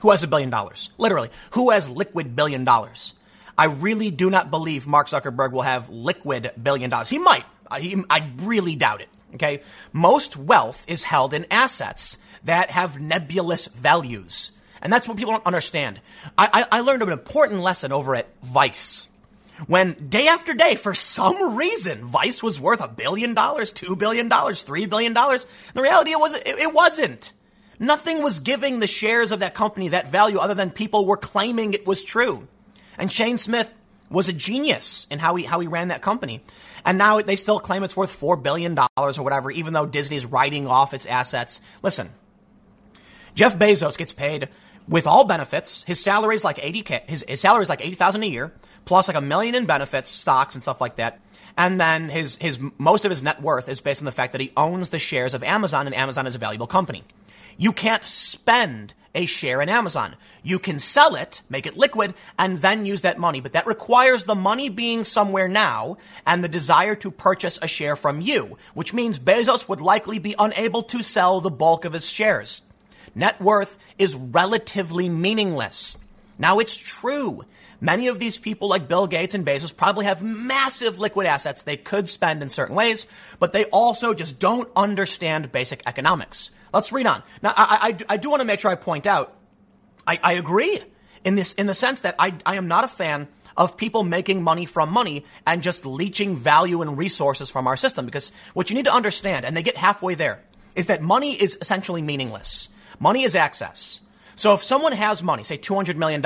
who 0.00 0.10
has 0.10 0.22
a 0.22 0.28
billion 0.28 0.50
dollars? 0.50 0.90
Literally, 0.98 1.30
who 1.52 1.70
has 1.70 1.88
liquid 1.88 2.36
billion 2.36 2.64
dollars? 2.64 3.14
I 3.58 3.66
really 3.66 4.10
do 4.10 4.30
not 4.30 4.50
believe 4.50 4.86
Mark 4.86 5.08
Zuckerberg 5.08 5.52
will 5.52 5.62
have 5.62 5.88
liquid 5.88 6.50
billion 6.62 6.90
dollars. 6.90 7.08
He 7.08 7.18
might. 7.18 7.44
I, 7.70 8.04
I 8.10 8.30
really 8.38 8.76
doubt 8.76 9.00
it. 9.00 9.08
Okay. 9.34 9.60
Most 9.92 10.36
wealth 10.36 10.84
is 10.88 11.02
held 11.02 11.34
in 11.34 11.46
assets 11.50 12.18
that 12.44 12.70
have 12.70 13.00
nebulous 13.00 13.66
values. 13.66 14.52
And 14.82 14.92
that's 14.92 15.08
what 15.08 15.16
people 15.16 15.32
don't 15.32 15.46
understand. 15.46 16.00
I, 16.38 16.66
I, 16.70 16.78
I 16.78 16.80
learned 16.80 17.02
an 17.02 17.10
important 17.10 17.60
lesson 17.60 17.92
over 17.92 18.14
at 18.14 18.28
Vice 18.42 19.08
when 19.66 20.08
day 20.08 20.28
after 20.28 20.54
day, 20.54 20.74
for 20.74 20.92
some 20.94 21.56
reason, 21.56 22.04
Vice 22.04 22.42
was 22.42 22.60
worth 22.60 22.82
a 22.82 22.88
billion 22.88 23.34
dollars, 23.34 23.72
two 23.72 23.96
billion 23.96 24.28
dollars, 24.28 24.62
three 24.62 24.86
billion 24.86 25.14
dollars. 25.14 25.46
The 25.74 25.82
reality 25.82 26.12
it 26.12 26.20
was 26.20 26.34
it, 26.34 26.46
it 26.46 26.74
wasn't. 26.74 27.32
Nothing 27.78 28.22
was 28.22 28.40
giving 28.40 28.80
the 28.80 28.86
shares 28.86 29.32
of 29.32 29.40
that 29.40 29.54
company 29.54 29.88
that 29.88 30.08
value 30.08 30.38
other 30.38 30.54
than 30.54 30.70
people 30.70 31.06
were 31.06 31.16
claiming 31.16 31.72
it 31.74 31.86
was 31.86 32.04
true. 32.04 32.48
And 32.98 33.10
Shane 33.12 33.38
Smith 33.38 33.74
was 34.10 34.28
a 34.28 34.32
genius 34.32 35.06
in 35.10 35.18
how 35.18 35.34
he 35.36 35.44
how 35.44 35.60
he 35.60 35.66
ran 35.66 35.88
that 35.88 36.02
company. 36.02 36.42
And 36.84 36.98
now 36.98 37.20
they 37.20 37.36
still 37.36 37.58
claim 37.58 37.82
it's 37.82 37.96
worth 37.96 38.12
four 38.12 38.36
billion 38.36 38.74
dollars 38.76 39.18
or 39.18 39.22
whatever, 39.22 39.50
even 39.50 39.72
though 39.72 39.86
Disney's 39.86 40.26
writing 40.26 40.66
off 40.66 40.94
its 40.94 41.06
assets. 41.06 41.60
Listen, 41.82 42.10
Jeff 43.34 43.58
Bezos 43.58 43.98
gets 43.98 44.12
paid 44.12 44.48
with 44.88 45.06
all 45.06 45.24
benefits. 45.24 45.82
His 45.84 46.00
salary 46.00 46.36
is 46.36 46.44
like 46.44 46.58
80k. 46.58 47.08
His, 47.08 47.24
his 47.26 47.40
salary 47.40 47.62
is 47.62 47.68
like 47.68 47.84
80,000 47.84 48.22
a 48.22 48.26
year 48.26 48.52
plus 48.86 49.08
like 49.08 49.16
a 49.16 49.20
million 49.20 49.54
in 49.54 49.66
benefits, 49.66 50.08
stocks 50.08 50.54
and 50.54 50.62
stuff 50.62 50.80
like 50.80 50.96
that. 50.96 51.20
And 51.58 51.78
then 51.78 52.08
his, 52.08 52.36
his, 52.36 52.58
most 52.78 53.04
of 53.04 53.10
his 53.10 53.22
net 53.22 53.42
worth 53.42 53.68
is 53.68 53.80
based 53.80 54.00
on 54.00 54.06
the 54.06 54.12
fact 54.12 54.32
that 54.32 54.40
he 54.40 54.52
owns 54.56 54.88
the 54.88 54.98
shares 54.98 55.34
of 55.34 55.42
Amazon 55.42 55.86
and 55.86 55.94
Amazon 55.94 56.26
is 56.26 56.34
a 56.34 56.38
valuable 56.38 56.66
company. 56.66 57.02
You 57.58 57.72
can't 57.72 58.06
spend 58.06 58.94
a 59.14 59.24
share 59.24 59.62
in 59.62 59.70
Amazon. 59.70 60.14
You 60.42 60.58
can 60.58 60.78
sell 60.78 61.16
it, 61.16 61.42
make 61.48 61.66
it 61.66 61.76
liquid, 61.76 62.12
and 62.38 62.58
then 62.58 62.84
use 62.84 63.00
that 63.00 63.18
money. 63.18 63.40
But 63.40 63.54
that 63.54 63.66
requires 63.66 64.24
the 64.24 64.34
money 64.34 64.68
being 64.68 65.04
somewhere 65.04 65.48
now 65.48 65.96
and 66.26 66.44
the 66.44 66.48
desire 66.48 66.94
to 66.96 67.10
purchase 67.10 67.58
a 67.62 67.66
share 67.66 67.96
from 67.96 68.20
you, 68.20 68.58
which 68.74 68.92
means 68.92 69.18
Bezos 69.18 69.68
would 69.68 69.80
likely 69.80 70.18
be 70.18 70.34
unable 70.38 70.82
to 70.84 71.02
sell 71.02 71.40
the 71.40 71.50
bulk 71.50 71.86
of 71.86 71.94
his 71.94 72.10
shares. 72.10 72.62
Net 73.14 73.40
worth 73.40 73.78
is 73.98 74.14
relatively 74.14 75.08
meaningless. 75.08 75.96
Now 76.38 76.58
it's 76.58 76.76
true 76.76 77.46
Many 77.80 78.08
of 78.08 78.18
these 78.18 78.38
people, 78.38 78.68
like 78.68 78.88
Bill 78.88 79.06
Gates 79.06 79.34
and 79.34 79.46
Bezos, 79.46 79.76
probably 79.76 80.06
have 80.06 80.22
massive 80.22 80.98
liquid 80.98 81.26
assets 81.26 81.62
they 81.62 81.76
could 81.76 82.08
spend 82.08 82.42
in 82.42 82.48
certain 82.48 82.74
ways, 82.74 83.06
but 83.38 83.52
they 83.52 83.64
also 83.66 84.14
just 84.14 84.38
don't 84.38 84.68
understand 84.74 85.52
basic 85.52 85.82
economics. 85.86 86.50
Let's 86.72 86.92
read 86.92 87.06
on. 87.06 87.22
Now, 87.42 87.52
I, 87.56 87.96
I, 88.08 88.14
I 88.14 88.16
do 88.16 88.30
want 88.30 88.40
to 88.40 88.46
make 88.46 88.60
sure 88.60 88.70
I 88.70 88.76
point 88.76 89.06
out, 89.06 89.36
I, 90.06 90.18
I 90.22 90.32
agree. 90.34 90.80
in 91.26 91.34
this 91.34 91.52
in 91.54 91.66
the 91.66 91.74
sense 91.74 92.00
that 92.00 92.14
I, 92.18 92.34
I 92.46 92.54
am 92.54 92.68
not 92.68 92.84
a 92.84 92.88
fan 92.88 93.28
of 93.56 93.76
people 93.76 94.04
making 94.04 94.42
money 94.42 94.64
from 94.64 94.90
money 94.90 95.24
and 95.46 95.62
just 95.62 95.84
leeching 95.84 96.36
value 96.36 96.82
and 96.82 96.96
resources 96.96 97.50
from 97.50 97.66
our 97.66 97.76
system. 97.76 98.06
Because 98.06 98.30
what 98.54 98.70
you 98.70 98.76
need 98.76 98.84
to 98.84 98.94
understand, 98.94 99.44
and 99.44 99.56
they 99.56 99.62
get 99.62 99.76
halfway 99.76 100.14
there, 100.14 100.42
is 100.74 100.86
that 100.86 101.02
money 101.02 101.32
is 101.34 101.58
essentially 101.60 102.00
meaningless. 102.00 102.68
Money 103.00 103.24
is 103.24 103.34
access. 103.34 104.02
So 104.36 104.54
if 104.54 104.62
someone 104.62 104.92
has 104.92 105.22
money, 105.22 105.42
say 105.42 105.56
$200 105.56 105.96
million, 105.96 106.22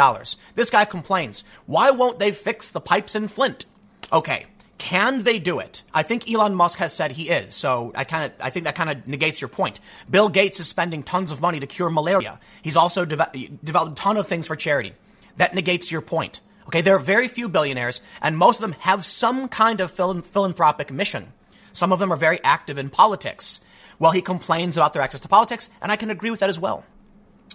this 0.56 0.68
guy 0.68 0.84
complains, 0.84 1.44
why 1.66 1.92
won't 1.92 2.18
they 2.18 2.32
fix 2.32 2.70
the 2.70 2.80
pipes 2.80 3.14
in 3.14 3.28
Flint? 3.28 3.66
Okay. 4.12 4.46
Can 4.78 5.22
they 5.22 5.38
do 5.38 5.58
it? 5.60 5.82
I 5.94 6.02
think 6.02 6.30
Elon 6.30 6.54
Musk 6.54 6.78
has 6.78 6.92
said 6.92 7.12
he 7.12 7.28
is. 7.28 7.54
So 7.54 7.92
I 7.94 8.04
kind 8.04 8.24
of, 8.24 8.32
I 8.40 8.50
think 8.50 8.64
that 8.64 8.74
kind 8.74 8.90
of 8.90 9.06
negates 9.06 9.40
your 9.40 9.48
point. 9.48 9.78
Bill 10.10 10.28
Gates 10.28 10.58
is 10.58 10.68
spending 10.68 11.02
tons 11.02 11.30
of 11.30 11.40
money 11.40 11.60
to 11.60 11.66
cure 11.66 11.90
malaria. 11.90 12.40
He's 12.62 12.76
also 12.76 13.04
de- 13.04 13.50
developed 13.62 13.92
a 13.92 14.02
ton 14.02 14.16
of 14.16 14.26
things 14.26 14.46
for 14.46 14.56
charity. 14.56 14.92
That 15.36 15.54
negates 15.54 15.92
your 15.92 16.00
point. 16.00 16.40
Okay, 16.66 16.80
there 16.80 16.96
are 16.96 17.00
very 17.00 17.28
few 17.28 17.48
billionaires, 17.48 18.00
and 18.22 18.38
most 18.38 18.56
of 18.56 18.62
them 18.62 18.76
have 18.80 19.04
some 19.04 19.48
kind 19.48 19.80
of 19.80 19.90
philanthropic 19.90 20.90
mission. 20.92 21.32
Some 21.72 21.92
of 21.92 21.98
them 21.98 22.12
are 22.12 22.16
very 22.16 22.42
active 22.42 22.78
in 22.78 22.90
politics. 22.90 23.60
Well, 23.98 24.12
he 24.12 24.22
complains 24.22 24.76
about 24.76 24.92
their 24.92 25.02
access 25.02 25.20
to 25.20 25.28
politics, 25.28 25.68
and 25.82 25.92
I 25.92 25.96
can 25.96 26.10
agree 26.10 26.30
with 26.30 26.40
that 26.40 26.48
as 26.48 26.58
well. 26.58 26.84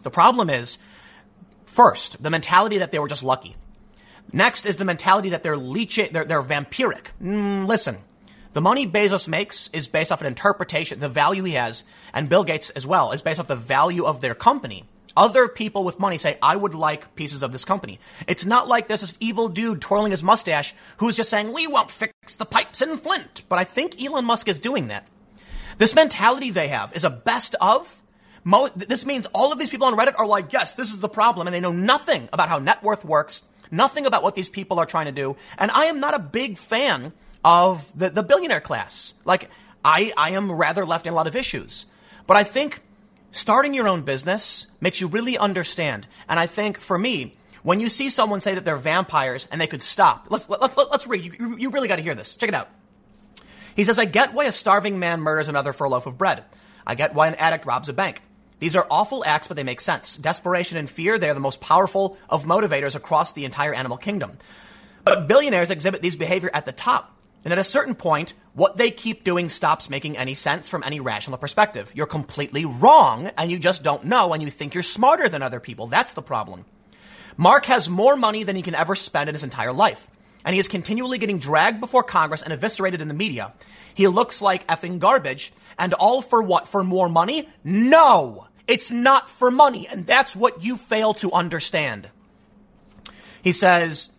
The 0.04 0.12
problem 0.12 0.50
is, 0.50 0.78
first, 1.66 2.22
the 2.22 2.30
mentality 2.30 2.78
that 2.78 2.92
they 2.92 3.00
were 3.00 3.08
just 3.08 3.24
lucky. 3.24 3.56
Next 4.32 4.66
is 4.66 4.78
the 4.78 4.86
mentality 4.86 5.30
that 5.30 5.44
they're 5.44 5.58
leeching, 5.58 6.12
they're, 6.12 6.26
they're 6.26 6.42
vampiric. 6.42 7.08
Mm, 7.22 7.68
listen, 7.68 7.98
the 8.54 8.62
money 8.62 8.88
Bezos 8.88 9.28
makes 9.28 9.70
is 9.70 9.88
based 9.88 10.12
off 10.12 10.22
an 10.22 10.28
interpretation, 10.28 11.00
the 11.00 11.10
value 11.10 11.44
he 11.44 11.54
has, 11.54 11.84
and 12.14 12.30
Bill 12.30 12.44
Gates 12.44 12.70
as 12.72 12.88
well, 12.88 13.12
is 13.12 13.22
based 13.22 13.40
off 13.40 13.48
the 13.48 13.56
value 13.56 14.06
of 14.06 14.22
their 14.22 14.36
company. 14.36 14.86
Other 15.18 15.48
people 15.48 15.84
with 15.84 16.00
money 16.00 16.18
say, 16.18 16.38
I 16.42 16.56
would 16.56 16.74
like 16.74 17.16
pieces 17.16 17.44
of 17.44 17.52
this 17.52 17.64
company. 17.64 18.00
It's 18.28 18.46
not 18.46 18.68
like 18.68 18.88
there's 18.88 19.02
this 19.02 19.18
evil 19.20 19.48
dude 19.48 19.82
twirling 19.82 20.12
his 20.12 20.24
mustache 20.24 20.74
who's 20.98 21.16
just 21.16 21.30
saying, 21.30 21.54
we 21.54 21.68
won't 21.68 21.92
fix 21.92 22.36
the 22.36 22.46
pipes 22.46 22.82
in 22.82 22.98
Flint. 22.98 23.44
But 23.48 23.60
I 23.60 23.64
think 23.64 24.02
Elon 24.02 24.26
Musk 24.26 24.48
is 24.48 24.60
doing 24.60 24.88
that. 24.88 25.08
This 25.78 25.96
mentality 25.96 26.50
they 26.50 26.68
have 26.70 26.94
is 26.94 27.04
a 27.04 27.10
best 27.10 27.56
of. 27.62 28.02
Mo- 28.46 28.70
this 28.70 29.06
means 29.06 29.26
all 29.34 29.52
of 29.52 29.58
these 29.58 29.70
people 29.70 29.88
on 29.88 29.98
Reddit 29.98 30.14
are 30.18 30.28
like, 30.28 30.54
yes, 30.54 30.76
this 30.76 30.92
is 30.92 31.00
the 31.00 31.10
problem. 31.10 31.48
And 31.48 31.54
they 31.54 31.60
know 31.60 31.72
nothing 31.74 32.30
about 32.32 32.48
how 32.48 32.60
net 32.60 32.82
worth 32.84 33.04
works, 33.04 33.44
nothing 33.72 34.06
about 34.06 34.22
what 34.22 34.36
these 34.36 34.50
people 34.50 34.80
are 34.80 34.86
trying 34.86 35.08
to 35.08 35.12
do. 35.12 35.36
And 35.58 35.72
I 35.72 35.86
am 35.86 36.00
not 36.00 36.14
a 36.14 36.20
big 36.20 36.58
fan 36.60 37.12
of 37.44 37.92
the, 37.98 38.12
the 38.12 38.22
billionaire 38.22 38.62
class. 38.62 39.16
Like, 39.26 39.50
I, 39.84 40.14
I 40.16 40.32
am 40.32 40.52
rather 40.52 40.86
left 40.86 41.08
in 41.08 41.14
a 41.14 41.16
lot 41.16 41.26
of 41.26 41.36
issues. 41.36 41.88
But 42.28 42.38
I 42.38 42.44
think 42.44 42.82
starting 43.32 43.74
your 43.74 43.88
own 43.88 44.04
business 44.04 44.68
makes 44.80 45.02
you 45.02 45.08
really 45.08 45.38
understand. 45.40 46.08
And 46.30 46.40
I 46.40 46.46
think 46.46 46.78
for 46.80 47.00
me, 47.00 47.36
when 47.64 47.80
you 47.80 47.90
see 47.90 48.10
someone 48.10 48.42
say 48.42 48.54
that 48.54 48.64
they're 48.64 48.76
vampires 48.76 49.48
and 49.52 49.60
they 49.60 49.66
could 49.66 49.82
stop, 49.82 50.28
let's, 50.30 50.48
let, 50.48 50.62
let, 50.62 50.78
let's 50.92 51.08
read. 51.08 51.26
You, 51.26 51.58
you 51.58 51.72
really 51.72 51.88
got 51.88 51.96
to 51.96 52.04
hear 52.04 52.14
this. 52.14 52.36
Check 52.36 52.50
it 52.50 52.56
out. 52.56 52.70
He 53.76 53.84
says, 53.84 53.98
I 53.98 54.06
get 54.06 54.36
why 54.36 54.46
a 54.46 54.52
starving 54.52 55.00
man 55.00 55.22
murders 55.22 55.50
another 55.50 55.74
for 55.74 55.86
a 55.86 55.90
loaf 55.90 56.06
of 56.06 56.16
bread. 56.16 56.44
I 56.86 56.94
get 56.94 57.16
why 57.16 57.28
an 57.28 57.36
addict 57.36 57.66
robs 57.66 57.90
a 57.90 57.94
bank. 57.94 58.22
These 58.66 58.76
are 58.76 58.88
awful 58.90 59.24
acts, 59.24 59.48
but 59.48 59.58
they 59.58 59.64
make 59.64 59.80
sense. 59.80 60.16
Desperation 60.16 60.80
and 60.80 60.90
fear, 60.90 61.20
they 61.20 61.30
are 61.30 61.36
the 61.36 61.40
most 61.40 61.62
powerful 61.62 62.18
of 62.28 62.46
motivators 62.46 62.96
across 62.96 63.32
the 63.32 63.46
entire 63.46 63.76
animal 63.76 63.96
kingdom. 63.96 64.40
But 65.04 65.28
billionaires 65.28 65.70
exhibit 65.70 66.02
these 66.02 66.16
behavior 66.16 66.50
at 66.52 66.66
the 66.66 66.72
top. 66.72 67.16
And 67.44 67.54
at 67.54 67.60
a 67.60 67.64
certain 67.64 67.94
point, 67.94 68.34
what 68.56 68.78
they 68.78 68.90
keep 68.90 69.24
doing 69.24 69.50
stops 69.50 69.88
making 69.88 70.18
any 70.18 70.34
sense 70.34 70.68
from 70.68 70.82
any 70.84 71.00
rational 71.00 71.38
perspective. 71.38 71.92
You're 71.94 72.08
completely 72.08 72.66
wrong, 72.66 73.30
and 73.38 73.52
you 73.52 73.60
just 73.60 73.84
don't 73.84 74.06
know, 74.06 74.34
and 74.34 74.42
you 74.42 74.50
think 74.50 74.74
you're 74.74 74.82
smarter 74.82 75.30
than 75.30 75.44
other 75.44 75.60
people. 75.60 75.86
That's 75.86 76.14
the 76.14 76.24
problem. 76.24 76.66
Mark 77.38 77.68
has 77.68 77.88
more 77.88 78.16
money 78.16 78.44
than 78.44 78.56
he 78.56 78.64
can 78.64 78.74
ever 78.74 78.96
spend 78.96 79.30
in 79.30 79.36
his 79.36 79.44
entire 79.44 79.74
life, 79.74 80.10
and 80.44 80.56
he 80.56 80.60
is 80.60 80.68
continually 80.68 81.20
getting 81.20 81.38
dragged 81.38 81.80
before 81.80 82.02
Congress 82.02 82.42
and 82.42 82.52
eviscerated 82.52 83.00
in 83.00 83.10
the 83.10 83.14
media. 83.14 83.54
He 83.94 84.08
looks 84.08 84.42
like 84.42 84.66
effing 84.66 84.98
garbage, 84.98 85.54
and 85.78 85.94
all 85.94 86.24
for 86.24 86.42
what? 86.42 86.68
For 86.68 86.84
more 86.84 87.10
money? 87.10 87.48
No! 87.64 88.48
It's 88.68 88.90
not 88.90 89.30
for 89.30 89.52
money, 89.52 89.88
and 89.88 90.06
that's 90.06 90.36
what 90.36 90.66
you 90.66 90.76
fail 90.76 91.14
to 91.16 91.32
understand. 91.32 92.10
He 93.44 93.52
says 93.52 94.12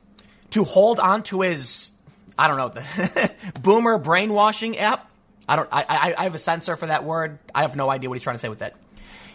to 0.50 0.62
hold 0.64 1.00
on 1.00 1.22
to 1.24 1.40
his 1.40 1.92
I 2.38 2.48
don't 2.48 2.56
know, 2.58 2.68
the 2.68 3.34
boomer 3.62 3.98
brainwashing 3.98 4.78
app. 4.78 5.10
I 5.48 5.56
don't, 5.56 5.68
I, 5.72 5.84
I, 5.88 6.14
I 6.18 6.22
have 6.24 6.34
a 6.34 6.38
censor 6.38 6.76
for 6.76 6.86
that 6.86 7.04
word. 7.04 7.38
I 7.54 7.62
have 7.62 7.76
no 7.76 7.88
idea 7.88 8.08
what 8.08 8.16
he's 8.16 8.22
trying 8.22 8.34
to 8.36 8.40
say 8.40 8.48
with 8.48 8.58
that. 8.58 8.74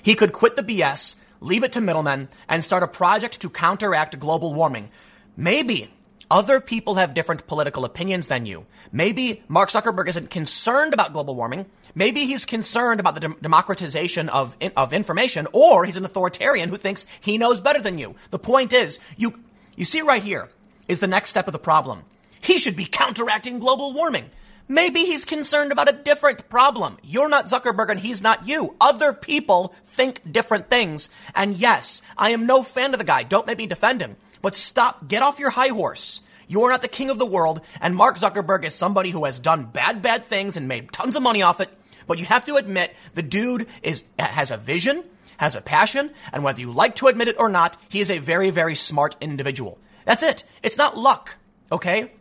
He 0.04 0.16
could 0.16 0.34
quit 0.34 0.56
the 0.56 0.64
BS, 0.64 1.16
leave 1.40 1.64
it 1.64 1.72
to 1.74 1.82
middlemen, 1.82 2.30
and 2.48 2.64
start 2.64 2.84
a 2.84 2.88
project 2.88 3.42
to 3.42 3.50
counteract 3.50 4.20
global 4.20 4.54
warming. 4.54 4.90
Maybe 5.36 5.92
other 6.30 6.60
people 6.60 6.96
have 6.96 7.14
different 7.14 7.48
political 7.48 7.86
opinions 7.86 8.28
than 8.28 8.46
you. 8.46 8.66
Maybe 8.92 9.44
Mark 9.48 9.70
Zuckerberg 9.70 10.08
isn't 10.08 10.30
concerned 10.30 10.94
about 10.94 11.14
global 11.14 11.36
warming. 11.36 11.66
Maybe 11.94 12.26
he's 12.26 12.46
concerned 12.46 13.00
about 13.00 13.16
the 13.16 13.22
de- 13.22 13.36
democratization 13.42 14.30
of, 14.30 14.56
of 14.76 14.94
information, 14.94 15.48
or 15.54 15.86
he's 15.86 15.98
an 15.98 16.06
authoritarian 16.06 16.70
who 16.70 16.78
thinks 16.78 17.06
he 17.20 17.38
knows 17.38 17.60
better 17.60 17.82
than 17.82 18.00
you. 18.00 18.16
The 18.30 18.40
point 18.40 18.74
is, 18.74 19.00
you, 19.18 19.40
you 19.76 19.86
see 19.86 20.02
right 20.02 20.24
here 20.24 20.50
is 20.88 21.00
the 21.00 21.08
next 21.08 21.30
step 21.30 21.48
of 21.48 21.54
the 21.54 21.60
problem. 21.60 22.04
He 22.42 22.58
should 22.58 22.76
be 22.76 22.86
counteracting 22.86 23.60
global 23.60 23.94
warming. 23.94 24.30
Maybe 24.68 25.02
he's 25.02 25.26
concerned 25.26 25.72
about 25.72 25.90
a 25.90 25.98
different 25.98 26.48
problem. 26.48 26.98
You're 27.04 27.28
not 27.28 27.48
Zuckerberg 27.48 27.90
and 27.90 28.00
he's 28.00 28.22
not 28.22 28.48
you. 28.48 28.76
Other 28.80 29.12
people 29.12 29.76
think 29.84 30.32
different 30.32 30.70
things. 30.70 31.10
And 31.36 31.58
yes, 31.58 32.02
I 32.18 32.30
am 32.32 32.46
no 32.46 32.64
fan 32.64 32.94
of 32.94 32.98
the 32.98 33.04
guy. 33.04 33.24
Don't 33.24 33.48
make 33.48 33.58
me 33.58 33.68
defend 33.68 34.02
him. 34.02 34.16
But 34.42 34.56
stop, 34.56 35.08
get 35.10 35.24
off 35.24 35.40
your 35.40 35.50
high 35.50 35.70
horse. 35.70 36.22
You 36.48 36.64
are 36.64 36.70
not 36.70 36.82
the 36.82 36.88
king 36.88 37.10
of 37.10 37.18
the 37.18 37.26
world, 37.26 37.62
and 37.80 37.96
Mark 37.96 38.18
Zuckerberg 38.18 38.66
is 38.66 38.76
somebody 38.76 39.10
who 39.10 39.24
has 39.24 39.40
done 39.40 39.66
bad, 39.66 40.02
bad 40.02 40.26
things 40.26 40.58
and 40.58 40.68
made 40.68 40.92
tons 40.92 41.16
of 41.16 41.24
money 41.24 41.42
off 41.42 41.62
it. 41.62 41.70
But 42.08 42.20
you 42.20 42.26
have 42.26 42.46
to 42.46 42.56
admit, 42.56 42.96
the 43.14 43.24
dude 43.24 43.68
is, 43.84 44.04
has 44.20 44.52
a 44.52 44.58
vision, 44.58 45.04
has 45.38 45.56
a 45.56 45.62
passion, 45.62 46.12
and 46.32 46.44
whether 46.44 46.60
you 46.60 46.72
like 46.72 46.96
to 46.96 47.08
admit 47.08 47.28
it 47.28 47.36
or 47.40 47.50
not, 47.50 47.78
he 47.90 48.00
is 48.00 48.10
a 48.10 48.20
very, 48.20 48.50
very 48.50 48.76
smart 48.76 49.16
individual. 49.22 49.78
That's 50.06 50.24
it. 50.24 50.44
It's 50.64 50.78
not 50.78 50.98
luck. 50.98 51.38
Okay? 51.72 52.12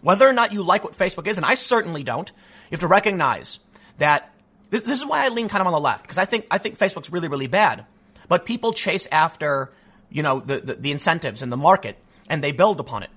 Whether 0.00 0.26
or 0.26 0.32
not 0.32 0.52
you 0.52 0.62
like 0.62 0.82
what 0.84 0.94
Facebook 0.94 1.26
is, 1.26 1.36
and 1.36 1.46
I 1.46 1.54
certainly 1.54 2.02
don't, 2.02 2.30
you 2.70 2.74
have 2.74 2.80
to 2.80 2.86
recognize 2.86 3.60
that 3.98 4.32
this, 4.70 4.82
this 4.82 5.00
is 5.00 5.06
why 5.06 5.24
I 5.24 5.28
lean 5.28 5.48
kind 5.48 5.60
of 5.60 5.66
on 5.66 5.72
the 5.72 5.80
left, 5.80 6.02
because 6.02 6.18
I 6.18 6.24
think, 6.24 6.46
I 6.50 6.58
think 6.58 6.78
Facebook's 6.78 7.12
really, 7.12 7.28
really 7.28 7.48
bad. 7.48 7.84
But 8.28 8.46
people 8.46 8.72
chase 8.72 9.06
after, 9.10 9.72
you 10.08 10.22
know, 10.22 10.40
the, 10.40 10.58
the, 10.58 10.74
the 10.74 10.90
incentives 10.92 11.42
in 11.42 11.50
the 11.50 11.56
market, 11.56 11.98
and 12.28 12.42
they 12.42 12.52
build 12.52 12.80
upon 12.80 13.02
it 13.02 13.10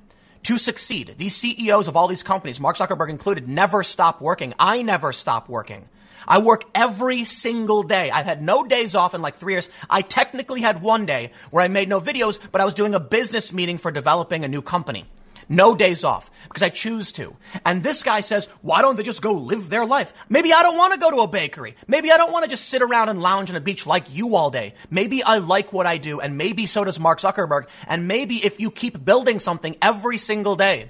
to 0.44 0.58
succeed. 0.58 1.16
These 1.18 1.36
CEOs 1.36 1.88
of 1.88 1.96
all 1.96 2.08
these 2.08 2.24
companies, 2.24 2.60
Mark 2.60 2.78
Zuckerberg 2.78 3.10
included, 3.10 3.48
never 3.48 3.84
stop 3.84 4.22
working. 4.22 4.54
I 4.60 4.82
never 4.82 5.12
stop 5.12 5.50
working. 5.50 5.88
I 6.28 6.40
work 6.40 6.64
every 6.74 7.26
single 7.26 7.84
day. 7.84 8.10
I've 8.12 8.26
had 8.26 8.42
no 8.42 8.64
days 8.64 8.96
off 8.96 9.14
in 9.14 9.22
like 9.22 9.36
three 9.36 9.54
years. 9.54 9.70
I 9.90 10.02
technically 10.02 10.62
had 10.62 10.82
one 10.82 11.06
day 11.06 11.32
where 11.52 11.64
I 11.64 11.68
made 11.68 11.90
no 11.90 12.00
videos, 12.00 12.40
but 12.52 12.62
I 12.62 12.66
was 12.66 12.74
doing 12.74 12.96
a 12.96 13.00
business 13.00 13.52
meeting 13.52 13.78
for 13.78 13.92
developing 13.92 14.44
a 14.46 14.48
new 14.48 14.62
company. 14.62 15.06
No 15.54 15.76
days 15.76 16.04
off 16.04 16.32
because 16.48 16.64
I 16.64 16.70
choose 16.70 17.12
to. 17.14 17.36
And 17.64 17.84
this 17.84 18.02
guy 18.02 18.22
says, 18.22 18.48
why 18.62 18.82
don't 18.82 18.96
they 18.96 19.04
just 19.04 19.22
go 19.22 19.34
live 19.34 19.70
their 19.70 19.86
life? 19.86 20.12
Maybe 20.28 20.52
I 20.52 20.64
don't 20.64 20.78
want 20.78 20.94
to 20.94 21.00
go 21.00 21.12
to 21.12 21.18
a 21.18 21.28
bakery. 21.28 21.76
Maybe 21.88 22.12
I 22.12 22.18
don't 22.18 22.32
want 22.32 22.44
to 22.44 22.50
just 22.50 22.70
sit 22.70 22.82
around 22.82 23.10
and 23.10 23.22
lounge 23.22 23.52
on 23.52 23.56
a 23.56 23.62
beach 23.62 23.86
like 23.86 24.14
you 24.14 24.36
all 24.36 24.50
day. 24.50 24.74
Maybe 24.90 25.22
I 25.22 25.38
like 25.38 25.72
what 25.72 25.86
I 25.86 25.98
do 25.98 26.20
and 26.20 26.38
maybe 26.38 26.66
so 26.66 26.84
does 26.84 27.00
Mark 27.00 27.20
Zuckerberg. 27.20 27.68
And 27.88 28.08
maybe 28.08 28.36
if 28.36 28.60
you 28.60 28.72
keep 28.72 29.06
building 29.06 29.38
something 29.38 29.76
every 29.82 30.18
single 30.18 30.56
day, 30.56 30.90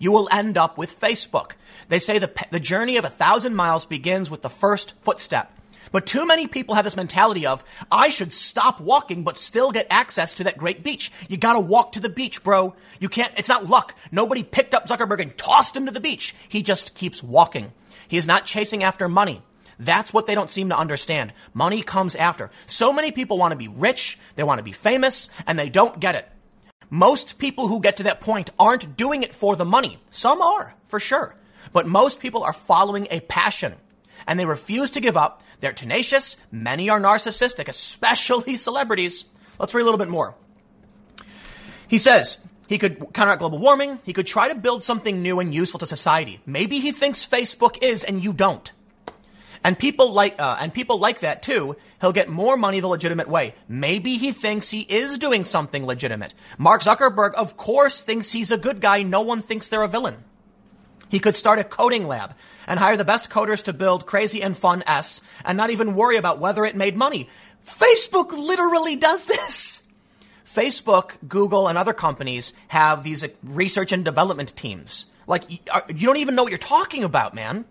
you 0.00 0.10
will 0.10 0.28
end 0.32 0.58
up 0.58 0.76
with 0.76 0.98
Facebook. 0.98 1.52
They 1.88 2.00
say 2.00 2.18
the, 2.18 2.32
the 2.50 2.58
journey 2.58 2.96
of 2.96 3.04
a 3.04 3.10
thousand 3.10 3.54
miles 3.54 3.86
begins 3.86 4.30
with 4.30 4.42
the 4.42 4.50
first 4.50 4.94
footstep. 5.02 5.52
But 5.92 6.06
too 6.06 6.26
many 6.26 6.46
people 6.46 6.74
have 6.74 6.84
this 6.84 6.96
mentality 6.96 7.46
of, 7.46 7.64
I 7.90 8.08
should 8.10 8.32
stop 8.32 8.80
walking 8.80 9.24
but 9.24 9.36
still 9.36 9.72
get 9.72 9.86
access 9.90 10.34
to 10.34 10.44
that 10.44 10.58
great 10.58 10.84
beach. 10.84 11.10
You 11.28 11.36
gotta 11.36 11.60
walk 11.60 11.92
to 11.92 12.00
the 12.00 12.08
beach, 12.08 12.44
bro. 12.44 12.74
You 13.00 13.08
can't, 13.08 13.32
it's 13.36 13.48
not 13.48 13.68
luck. 13.68 13.96
Nobody 14.12 14.42
picked 14.42 14.74
up 14.74 14.86
Zuckerberg 14.86 15.20
and 15.20 15.36
tossed 15.36 15.76
him 15.76 15.86
to 15.86 15.92
the 15.92 16.00
beach. 16.00 16.34
He 16.48 16.62
just 16.62 16.94
keeps 16.94 17.22
walking. 17.22 17.72
He 18.08 18.16
is 18.16 18.26
not 18.26 18.44
chasing 18.44 18.82
after 18.82 19.08
money. 19.08 19.42
That's 19.78 20.12
what 20.12 20.26
they 20.26 20.34
don't 20.34 20.50
seem 20.50 20.68
to 20.68 20.78
understand. 20.78 21.32
Money 21.54 21.82
comes 21.82 22.14
after. 22.14 22.50
So 22.66 22.92
many 22.92 23.12
people 23.12 23.38
want 23.38 23.52
to 23.52 23.58
be 23.58 23.68
rich, 23.68 24.18
they 24.36 24.42
want 24.42 24.58
to 24.58 24.64
be 24.64 24.72
famous, 24.72 25.30
and 25.46 25.58
they 25.58 25.70
don't 25.70 25.98
get 25.98 26.14
it. 26.14 26.28
Most 26.90 27.38
people 27.38 27.68
who 27.68 27.80
get 27.80 27.96
to 27.98 28.02
that 28.02 28.20
point 28.20 28.50
aren't 28.58 28.96
doing 28.96 29.22
it 29.22 29.32
for 29.32 29.56
the 29.56 29.64
money. 29.64 29.98
Some 30.10 30.42
are, 30.42 30.74
for 30.84 31.00
sure. 31.00 31.36
But 31.72 31.86
most 31.86 32.20
people 32.20 32.42
are 32.42 32.52
following 32.52 33.06
a 33.10 33.20
passion 33.20 33.74
and 34.26 34.38
they 34.38 34.46
refuse 34.46 34.90
to 34.92 35.00
give 35.00 35.16
up. 35.16 35.42
They're 35.60 35.72
tenacious. 35.72 36.36
Many 36.50 36.90
are 36.90 37.00
narcissistic, 37.00 37.68
especially 37.68 38.56
celebrities. 38.68 39.24
Let's 39.58 39.74
read 39.74 39.82
a 39.82 39.84
little 39.84 39.98
bit 39.98 40.08
more. 40.08 40.34
He 41.88 41.98
says 41.98 42.46
he 42.68 42.78
could 42.78 43.12
counteract 43.12 43.40
global 43.40 43.58
warming. 43.58 43.98
He 44.04 44.12
could 44.12 44.26
try 44.26 44.48
to 44.48 44.54
build 44.54 44.84
something 44.84 45.22
new 45.22 45.40
and 45.40 45.54
useful 45.54 45.78
to 45.80 45.86
society. 45.86 46.40
Maybe 46.46 46.78
he 46.80 46.92
thinks 46.92 47.26
Facebook 47.26 47.82
is 47.82 48.04
and 48.04 48.22
you 48.22 48.32
don't. 48.32 48.72
And 49.62 49.78
people 49.78 50.12
like 50.14 50.40
uh, 50.40 50.56
and 50.60 50.72
people 50.72 50.98
like 50.98 51.20
that 51.20 51.42
too. 51.42 51.76
He'll 52.00 52.12
get 52.12 52.30
more 52.30 52.56
money 52.56 52.80
the 52.80 52.88
legitimate 52.88 53.28
way. 53.28 53.54
Maybe 53.68 54.16
he 54.16 54.32
thinks 54.32 54.70
he 54.70 54.80
is 54.80 55.18
doing 55.18 55.44
something 55.44 55.84
legitimate. 55.84 56.32
Mark 56.56 56.82
Zuckerberg, 56.82 57.34
of 57.34 57.56
course, 57.58 58.00
thinks 58.00 58.32
he's 58.32 58.50
a 58.50 58.56
good 58.56 58.80
guy. 58.80 59.02
No 59.02 59.20
one 59.20 59.42
thinks 59.42 59.68
they're 59.68 59.82
a 59.82 59.88
villain. 59.88 60.24
He 61.10 61.18
could 61.18 61.36
start 61.36 61.58
a 61.58 61.64
coding 61.64 62.06
lab 62.06 62.34
and 62.66 62.78
hire 62.78 62.96
the 62.96 63.04
best 63.04 63.28
coders 63.30 63.64
to 63.64 63.72
build 63.72 64.06
crazy 64.06 64.42
and 64.42 64.56
fun 64.56 64.84
S 64.86 65.20
and 65.44 65.58
not 65.58 65.70
even 65.70 65.94
worry 65.94 66.16
about 66.16 66.38
whether 66.38 66.64
it 66.64 66.76
made 66.76 66.96
money. 66.96 67.28
Facebook 67.62 68.30
literally 68.30 68.96
does 68.96 69.24
this. 69.24 69.82
Facebook, 70.44 71.16
Google, 71.28 71.68
and 71.68 71.76
other 71.76 71.92
companies 71.92 72.52
have 72.68 73.02
these 73.02 73.24
research 73.42 73.92
and 73.92 74.04
development 74.04 74.54
teams. 74.56 75.06
Like, 75.26 75.50
you 75.50 76.06
don't 76.06 76.16
even 76.16 76.34
know 76.34 76.44
what 76.44 76.52
you're 76.52 76.58
talking 76.58 77.04
about, 77.04 77.34
man. 77.34 77.64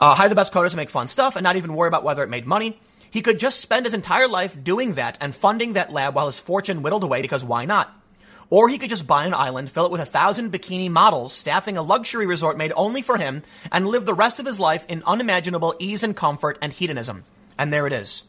Uh, 0.00 0.14
hire 0.14 0.28
the 0.28 0.34
best 0.34 0.52
coders 0.52 0.70
to 0.70 0.76
make 0.76 0.90
fun 0.90 1.08
stuff 1.08 1.34
and 1.34 1.42
not 1.42 1.56
even 1.56 1.74
worry 1.74 1.88
about 1.88 2.04
whether 2.04 2.22
it 2.22 2.28
made 2.28 2.46
money. 2.46 2.80
He 3.10 3.20
could 3.20 3.38
just 3.38 3.60
spend 3.60 3.84
his 3.84 3.94
entire 3.94 4.28
life 4.28 4.62
doing 4.62 4.94
that 4.94 5.18
and 5.20 5.34
funding 5.34 5.72
that 5.72 5.92
lab 5.92 6.14
while 6.14 6.26
his 6.26 6.38
fortune 6.38 6.82
whittled 6.82 7.04
away 7.04 7.22
because 7.22 7.44
why 7.44 7.64
not? 7.64 7.97
Or 8.50 8.68
he 8.68 8.78
could 8.78 8.88
just 8.88 9.06
buy 9.06 9.26
an 9.26 9.34
island, 9.34 9.70
fill 9.70 9.86
it 9.86 9.92
with 9.92 10.00
a 10.00 10.06
thousand 10.06 10.52
bikini 10.52 10.90
models, 10.90 11.34
staffing 11.34 11.76
a 11.76 11.82
luxury 11.82 12.26
resort 12.26 12.56
made 12.56 12.72
only 12.74 13.02
for 13.02 13.18
him, 13.18 13.42
and 13.70 13.86
live 13.86 14.06
the 14.06 14.14
rest 14.14 14.38
of 14.38 14.46
his 14.46 14.58
life 14.58 14.86
in 14.88 15.02
unimaginable 15.06 15.74
ease 15.78 16.02
and 16.02 16.16
comfort 16.16 16.58
and 16.62 16.72
hedonism. 16.72 17.24
And 17.58 17.72
there 17.72 17.86
it 17.86 17.92
is. 17.92 18.24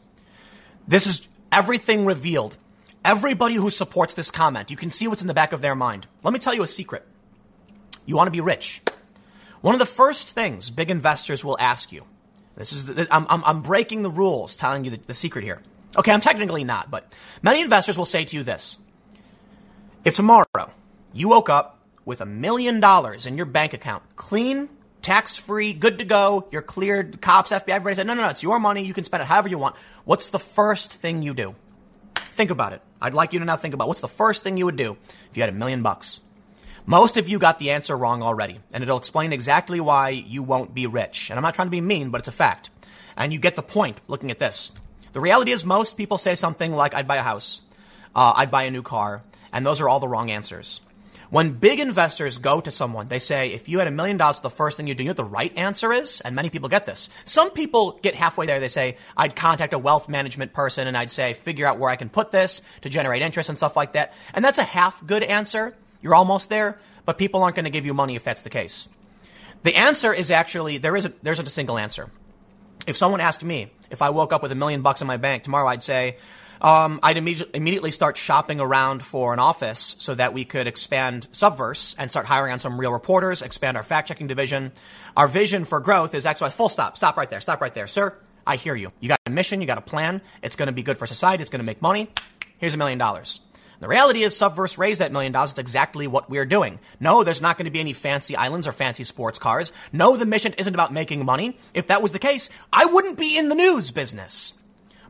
This 0.86 1.06
is 1.06 1.26
everything 1.50 2.04
revealed. 2.04 2.56
Everybody 3.02 3.54
who 3.54 3.70
supports 3.70 4.14
this 4.14 4.30
comment, 4.30 4.70
you 4.70 4.76
can 4.76 4.90
see 4.90 5.08
what's 5.08 5.22
in 5.22 5.28
the 5.28 5.34
back 5.34 5.52
of 5.52 5.62
their 5.62 5.74
mind. 5.74 6.06
Let 6.22 6.34
me 6.34 6.38
tell 6.38 6.54
you 6.54 6.62
a 6.62 6.66
secret. 6.66 7.06
You 8.04 8.16
want 8.16 8.26
to 8.26 8.32
be 8.32 8.42
rich. 8.42 8.82
One 9.62 9.74
of 9.74 9.78
the 9.78 9.86
first 9.86 10.30
things 10.30 10.68
big 10.68 10.90
investors 10.90 11.42
will 11.42 11.58
ask 11.58 11.92
you. 11.92 12.04
This 12.56 12.72
is 12.74 12.86
the, 12.86 13.08
I'm, 13.10 13.26
I'm, 13.30 13.42
I'm, 13.44 13.62
breaking 13.62 14.02
the 14.02 14.10
rules, 14.10 14.54
telling 14.54 14.84
you 14.84 14.90
the, 14.90 14.98
the 14.98 15.14
secret 15.14 15.44
here. 15.44 15.62
Okay, 15.96 16.12
I'm 16.12 16.20
technically 16.20 16.64
not, 16.64 16.90
but 16.90 17.14
many 17.42 17.62
investors 17.62 17.96
will 17.96 18.04
say 18.04 18.24
to 18.24 18.36
you 18.36 18.42
this 18.42 18.78
if 20.04 20.16
tomorrow 20.16 20.46
you 21.12 21.28
woke 21.28 21.50
up 21.50 21.78
with 22.04 22.20
a 22.20 22.26
million 22.26 22.80
dollars 22.80 23.26
in 23.26 23.36
your 23.36 23.46
bank 23.46 23.74
account, 23.74 24.02
clean, 24.16 24.68
tax 25.02 25.36
free, 25.36 25.72
good 25.72 25.98
to 25.98 26.04
go, 26.04 26.48
you're 26.50 26.62
cleared, 26.62 27.20
cops, 27.20 27.52
FBI, 27.52 27.68
everybody 27.68 27.96
said, 27.96 28.06
no, 28.06 28.14
no, 28.14 28.22
no, 28.22 28.28
it's 28.28 28.42
your 28.42 28.58
money, 28.58 28.84
you 28.84 28.94
can 28.94 29.04
spend 29.04 29.22
it 29.22 29.26
however 29.26 29.48
you 29.48 29.58
want. 29.58 29.76
What's 30.04 30.30
the 30.30 30.38
first 30.38 30.92
thing 30.94 31.22
you 31.22 31.34
do? 31.34 31.54
Think 32.14 32.50
about 32.50 32.72
it. 32.72 32.82
I'd 33.00 33.14
like 33.14 33.32
you 33.32 33.38
to 33.40 33.44
now 33.44 33.56
think 33.56 33.74
about 33.74 33.88
what's 33.88 34.00
the 34.00 34.08
first 34.08 34.42
thing 34.42 34.56
you 34.56 34.64
would 34.64 34.76
do 34.76 34.96
if 35.30 35.36
you 35.36 35.42
had 35.42 35.50
a 35.50 35.56
million 35.56 35.82
bucks. 35.82 36.22
Most 36.86 37.18
of 37.18 37.28
you 37.28 37.38
got 37.38 37.58
the 37.58 37.70
answer 37.70 37.96
wrong 37.96 38.22
already, 38.22 38.60
and 38.72 38.82
it'll 38.82 38.98
explain 38.98 39.32
exactly 39.32 39.80
why 39.80 40.08
you 40.08 40.42
won't 40.42 40.74
be 40.74 40.86
rich. 40.86 41.30
And 41.30 41.38
I'm 41.38 41.42
not 41.42 41.54
trying 41.54 41.66
to 41.66 41.70
be 41.70 41.80
mean, 41.80 42.10
but 42.10 42.20
it's 42.20 42.28
a 42.28 42.32
fact. 42.32 42.70
And 43.16 43.32
you 43.32 43.38
get 43.38 43.54
the 43.54 43.62
point 43.62 44.00
looking 44.08 44.30
at 44.30 44.38
this. 44.38 44.72
The 45.12 45.20
reality 45.20 45.52
is, 45.52 45.64
most 45.64 45.96
people 45.96 46.16
say 46.16 46.34
something 46.34 46.72
like, 46.72 46.94
I'd 46.94 47.06
buy 47.06 47.16
a 47.16 47.22
house, 47.22 47.62
uh, 48.14 48.32
I'd 48.36 48.50
buy 48.50 48.62
a 48.64 48.70
new 48.70 48.82
car, 48.82 49.22
and 49.52 49.64
those 49.64 49.80
are 49.80 49.88
all 49.88 50.00
the 50.00 50.08
wrong 50.08 50.30
answers. 50.30 50.80
When 51.30 51.52
big 51.52 51.78
investors 51.78 52.38
go 52.38 52.60
to 52.60 52.72
someone, 52.72 53.06
they 53.06 53.20
say, 53.20 53.52
if 53.52 53.68
you 53.68 53.78
had 53.78 53.86
a 53.86 53.92
million 53.92 54.16
dollars, 54.16 54.40
the 54.40 54.50
first 54.50 54.76
thing 54.76 54.88
you 54.88 54.96
do, 54.96 55.04
you 55.04 55.08
know 55.08 55.10
what 55.10 55.16
the 55.16 55.24
right 55.24 55.56
answer 55.56 55.92
is? 55.92 56.20
And 56.20 56.34
many 56.34 56.50
people 56.50 56.68
get 56.68 56.86
this. 56.86 57.08
Some 57.24 57.52
people 57.52 58.00
get 58.02 58.16
halfway 58.16 58.46
there. 58.46 58.58
They 58.58 58.66
say, 58.66 58.96
I'd 59.16 59.36
contact 59.36 59.72
a 59.72 59.78
wealth 59.78 60.08
management 60.08 60.52
person 60.52 60.88
and 60.88 60.96
I'd 60.96 61.12
say, 61.12 61.34
figure 61.34 61.68
out 61.68 61.78
where 61.78 61.88
I 61.88 61.94
can 61.94 62.08
put 62.08 62.32
this 62.32 62.62
to 62.80 62.88
generate 62.88 63.22
interest 63.22 63.48
and 63.48 63.56
stuff 63.56 63.76
like 63.76 63.92
that. 63.92 64.12
And 64.34 64.44
that's 64.44 64.58
a 64.58 64.64
half 64.64 65.06
good 65.06 65.22
answer. 65.22 65.76
You're 66.02 66.16
almost 66.16 66.48
there, 66.48 66.80
but 67.06 67.16
people 67.16 67.44
aren't 67.44 67.54
going 67.54 67.64
to 67.64 67.70
give 67.70 67.86
you 67.86 67.94
money 67.94 68.16
if 68.16 68.24
that's 68.24 68.42
the 68.42 68.50
case. 68.50 68.88
The 69.62 69.76
answer 69.76 70.12
is 70.12 70.32
actually, 70.32 70.78
there 70.78 70.96
is 70.96 71.06
a, 71.06 71.12
there's 71.22 71.38
a 71.38 71.46
single 71.46 71.78
answer. 71.78 72.10
If 72.88 72.96
someone 72.96 73.20
asked 73.20 73.44
me, 73.44 73.70
if 73.90 74.02
I 74.02 74.10
woke 74.10 74.32
up 74.32 74.42
with 74.42 74.50
a 74.50 74.56
million 74.56 74.82
bucks 74.82 75.00
in 75.00 75.06
my 75.06 75.16
bank 75.16 75.44
tomorrow, 75.44 75.68
I'd 75.68 75.82
say, 75.82 76.16
um, 76.60 77.00
I'd 77.02 77.16
imme- 77.16 77.48
immediately 77.54 77.90
start 77.90 78.16
shopping 78.16 78.60
around 78.60 79.02
for 79.02 79.32
an 79.32 79.38
office 79.38 79.96
so 79.98 80.14
that 80.14 80.34
we 80.34 80.44
could 80.44 80.66
expand 80.66 81.28
Subverse 81.32 81.94
and 81.98 82.10
start 82.10 82.26
hiring 82.26 82.52
on 82.52 82.58
some 82.58 82.78
real 82.78 82.92
reporters, 82.92 83.42
expand 83.42 83.76
our 83.76 83.82
fact 83.82 84.08
checking 84.08 84.26
division. 84.26 84.72
Our 85.16 85.28
vision 85.28 85.64
for 85.64 85.80
growth 85.80 86.14
is 86.14 86.24
XY. 86.24 86.52
Full 86.52 86.68
stop. 86.68 86.96
Stop 86.96 87.16
right 87.16 87.30
there. 87.30 87.40
Stop 87.40 87.60
right 87.60 87.72
there. 87.74 87.86
Sir, 87.86 88.14
I 88.46 88.56
hear 88.56 88.74
you. 88.74 88.92
You 89.00 89.08
got 89.08 89.20
a 89.26 89.30
mission. 89.30 89.60
You 89.60 89.66
got 89.66 89.78
a 89.78 89.82
plan. 89.82 90.20
It's 90.42 90.56
going 90.56 90.66
to 90.66 90.72
be 90.72 90.82
good 90.82 90.98
for 90.98 91.06
society. 91.06 91.42
It's 91.42 91.50
going 91.50 91.60
to 91.60 91.66
make 91.66 91.80
money. 91.80 92.10
Here's 92.58 92.74
a 92.74 92.78
million 92.78 92.98
dollars. 92.98 93.40
The 93.80 93.88
reality 93.88 94.22
is, 94.24 94.34
Subverse 94.34 94.76
raised 94.76 95.00
that 95.00 95.10
million 95.10 95.32
dollars. 95.32 95.50
It's 95.50 95.58
exactly 95.58 96.06
what 96.06 96.28
we're 96.28 96.44
doing. 96.44 96.78
No, 97.00 97.24
there's 97.24 97.40
not 97.40 97.56
going 97.56 97.64
to 97.64 97.70
be 97.70 97.80
any 97.80 97.94
fancy 97.94 98.36
islands 98.36 98.68
or 98.68 98.72
fancy 98.72 99.04
sports 99.04 99.38
cars. 99.38 99.72
No, 99.90 100.18
the 100.18 100.26
mission 100.26 100.52
isn't 100.58 100.74
about 100.74 100.92
making 100.92 101.24
money. 101.24 101.56
If 101.72 101.86
that 101.86 102.02
was 102.02 102.12
the 102.12 102.18
case, 102.18 102.50
I 102.70 102.84
wouldn't 102.84 103.16
be 103.16 103.38
in 103.38 103.48
the 103.48 103.54
news 103.54 103.90
business. 103.90 104.52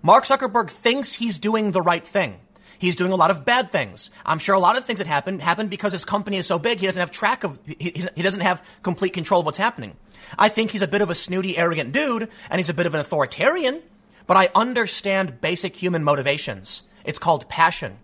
Mark 0.03 0.24
Zuckerberg 0.24 0.70
thinks 0.70 1.12
he's 1.12 1.38
doing 1.38 1.72
the 1.72 1.82
right 1.82 2.07
thing. 2.07 2.40
He's 2.78 2.96
doing 2.96 3.12
a 3.12 3.16
lot 3.16 3.30
of 3.30 3.44
bad 3.44 3.68
things. 3.68 4.11
I'm 4.24 4.38
sure 4.38 4.55
a 4.55 4.59
lot 4.59 4.78
of 4.78 4.86
things 4.86 5.01
that 5.01 5.07
happen 5.07 5.40
happen 5.40 5.68
because 5.68 5.92
his 5.92 6.07
company 6.07 6.38
is 6.38 6.46
so 6.46 6.59
big 6.59 6.80
he 6.80 6.86
doesn't 6.86 7.01
have 7.01 7.11
track 7.11 7.44
of 7.44 7.61
he, 7.66 8.07
he 8.16 8.22
doesn't 8.22 8.40
have 8.40 8.66
complete 8.82 9.12
control 9.12 9.40
of 9.40 9.46
what's 9.46 9.59
happening. 9.59 9.96
I 10.38 10.48
think 10.48 10.70
he's 10.70 10.80
a 10.80 10.88
bit 10.88 11.03
of 11.03 11.11
a 11.11 11.14
snooty, 11.14 11.59
arrogant 11.59 11.92
dude, 11.92 12.30
and 12.48 12.59
he's 12.59 12.70
a 12.70 12.74
bit 12.74 12.86
of 12.86 12.94
an 12.94 13.01
authoritarian. 13.01 13.82
But 14.26 14.38
I 14.38 14.48
understand 14.55 15.42
basic 15.42 15.76
human 15.76 16.05
motivations. 16.05 16.84
It's 17.05 17.18
called 17.18 17.48
passion. 17.51 17.98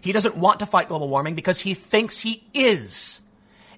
He 0.00 0.12
doesn't 0.12 0.36
want 0.36 0.60
to 0.60 0.66
fight 0.66 0.88
global 0.88 1.08
warming 1.08 1.34
because 1.34 1.60
he 1.60 1.74
thinks 1.74 2.20
he 2.20 2.44
is. 2.54 3.20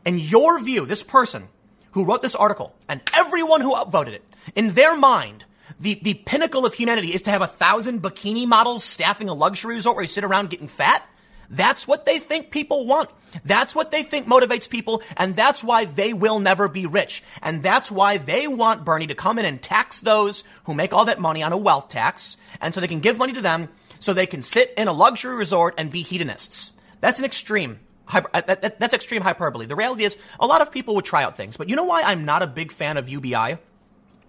In 0.04 0.18
your 0.18 0.60
view, 0.60 0.86
this 0.86 1.02
person 1.02 1.48
who 1.92 2.04
wrote 2.04 2.22
this 2.22 2.34
article 2.36 2.74
and 2.88 3.00
everyone 3.16 3.60
who 3.60 3.74
upvoted 3.74 4.12
it, 4.12 4.24
in 4.54 4.70
their 4.70 4.96
mind, 4.96 5.44
the, 5.80 5.94
the 6.02 6.14
pinnacle 6.14 6.64
of 6.64 6.74
humanity 6.74 7.12
is 7.14 7.22
to 7.22 7.30
have 7.30 7.42
a 7.42 7.46
thousand 7.46 8.02
bikini 8.02 8.46
models 8.46 8.84
staffing 8.84 9.28
a 9.28 9.34
luxury 9.34 9.74
resort 9.74 9.96
where 9.96 10.04
you 10.04 10.08
sit 10.08 10.24
around 10.24 10.50
getting 10.50 10.68
fat. 10.68 11.06
That's 11.50 11.86
what 11.86 12.06
they 12.06 12.18
think 12.18 12.50
people 12.50 12.86
want. 12.86 13.10
That's 13.44 13.74
what 13.74 13.90
they 13.90 14.02
think 14.02 14.26
motivates 14.26 14.70
people, 14.70 15.02
and 15.16 15.34
that's 15.34 15.64
why 15.64 15.86
they 15.86 16.12
will 16.12 16.38
never 16.38 16.68
be 16.68 16.86
rich. 16.86 17.22
And 17.42 17.62
that's 17.62 17.90
why 17.90 18.16
they 18.16 18.46
want 18.46 18.84
Bernie 18.84 19.08
to 19.08 19.14
come 19.14 19.38
in 19.38 19.44
and 19.44 19.60
tax 19.60 19.98
those 19.98 20.44
who 20.64 20.74
make 20.74 20.92
all 20.92 21.06
that 21.06 21.20
money 21.20 21.42
on 21.42 21.52
a 21.52 21.58
wealth 21.58 21.88
tax, 21.88 22.36
and 22.60 22.72
so 22.72 22.80
they 22.80 22.86
can 22.86 23.00
give 23.00 23.18
money 23.18 23.32
to 23.32 23.40
them 23.40 23.68
so 23.98 24.12
they 24.12 24.26
can 24.26 24.42
sit 24.42 24.72
in 24.76 24.86
a 24.86 24.92
luxury 24.92 25.34
resort 25.34 25.74
and 25.78 25.90
be 25.90 26.02
hedonists. 26.02 26.72
That's 27.00 27.18
an 27.18 27.24
extreme. 27.24 27.80
Uh, 28.12 28.20
that, 28.32 28.60
that, 28.60 28.80
that's 28.80 28.94
extreme 28.94 29.22
hyperbole. 29.22 29.66
The 29.66 29.74
reality 29.74 30.04
is, 30.04 30.16
a 30.38 30.46
lot 30.46 30.60
of 30.60 30.70
people 30.70 30.94
would 30.94 31.06
try 31.06 31.24
out 31.24 31.36
things. 31.36 31.56
But 31.56 31.70
you 31.70 31.76
know 31.76 31.84
why 31.84 32.02
I'm 32.02 32.24
not 32.24 32.42
a 32.42 32.46
big 32.46 32.70
fan 32.70 32.98
of 32.98 33.08
UBI? 33.08 33.56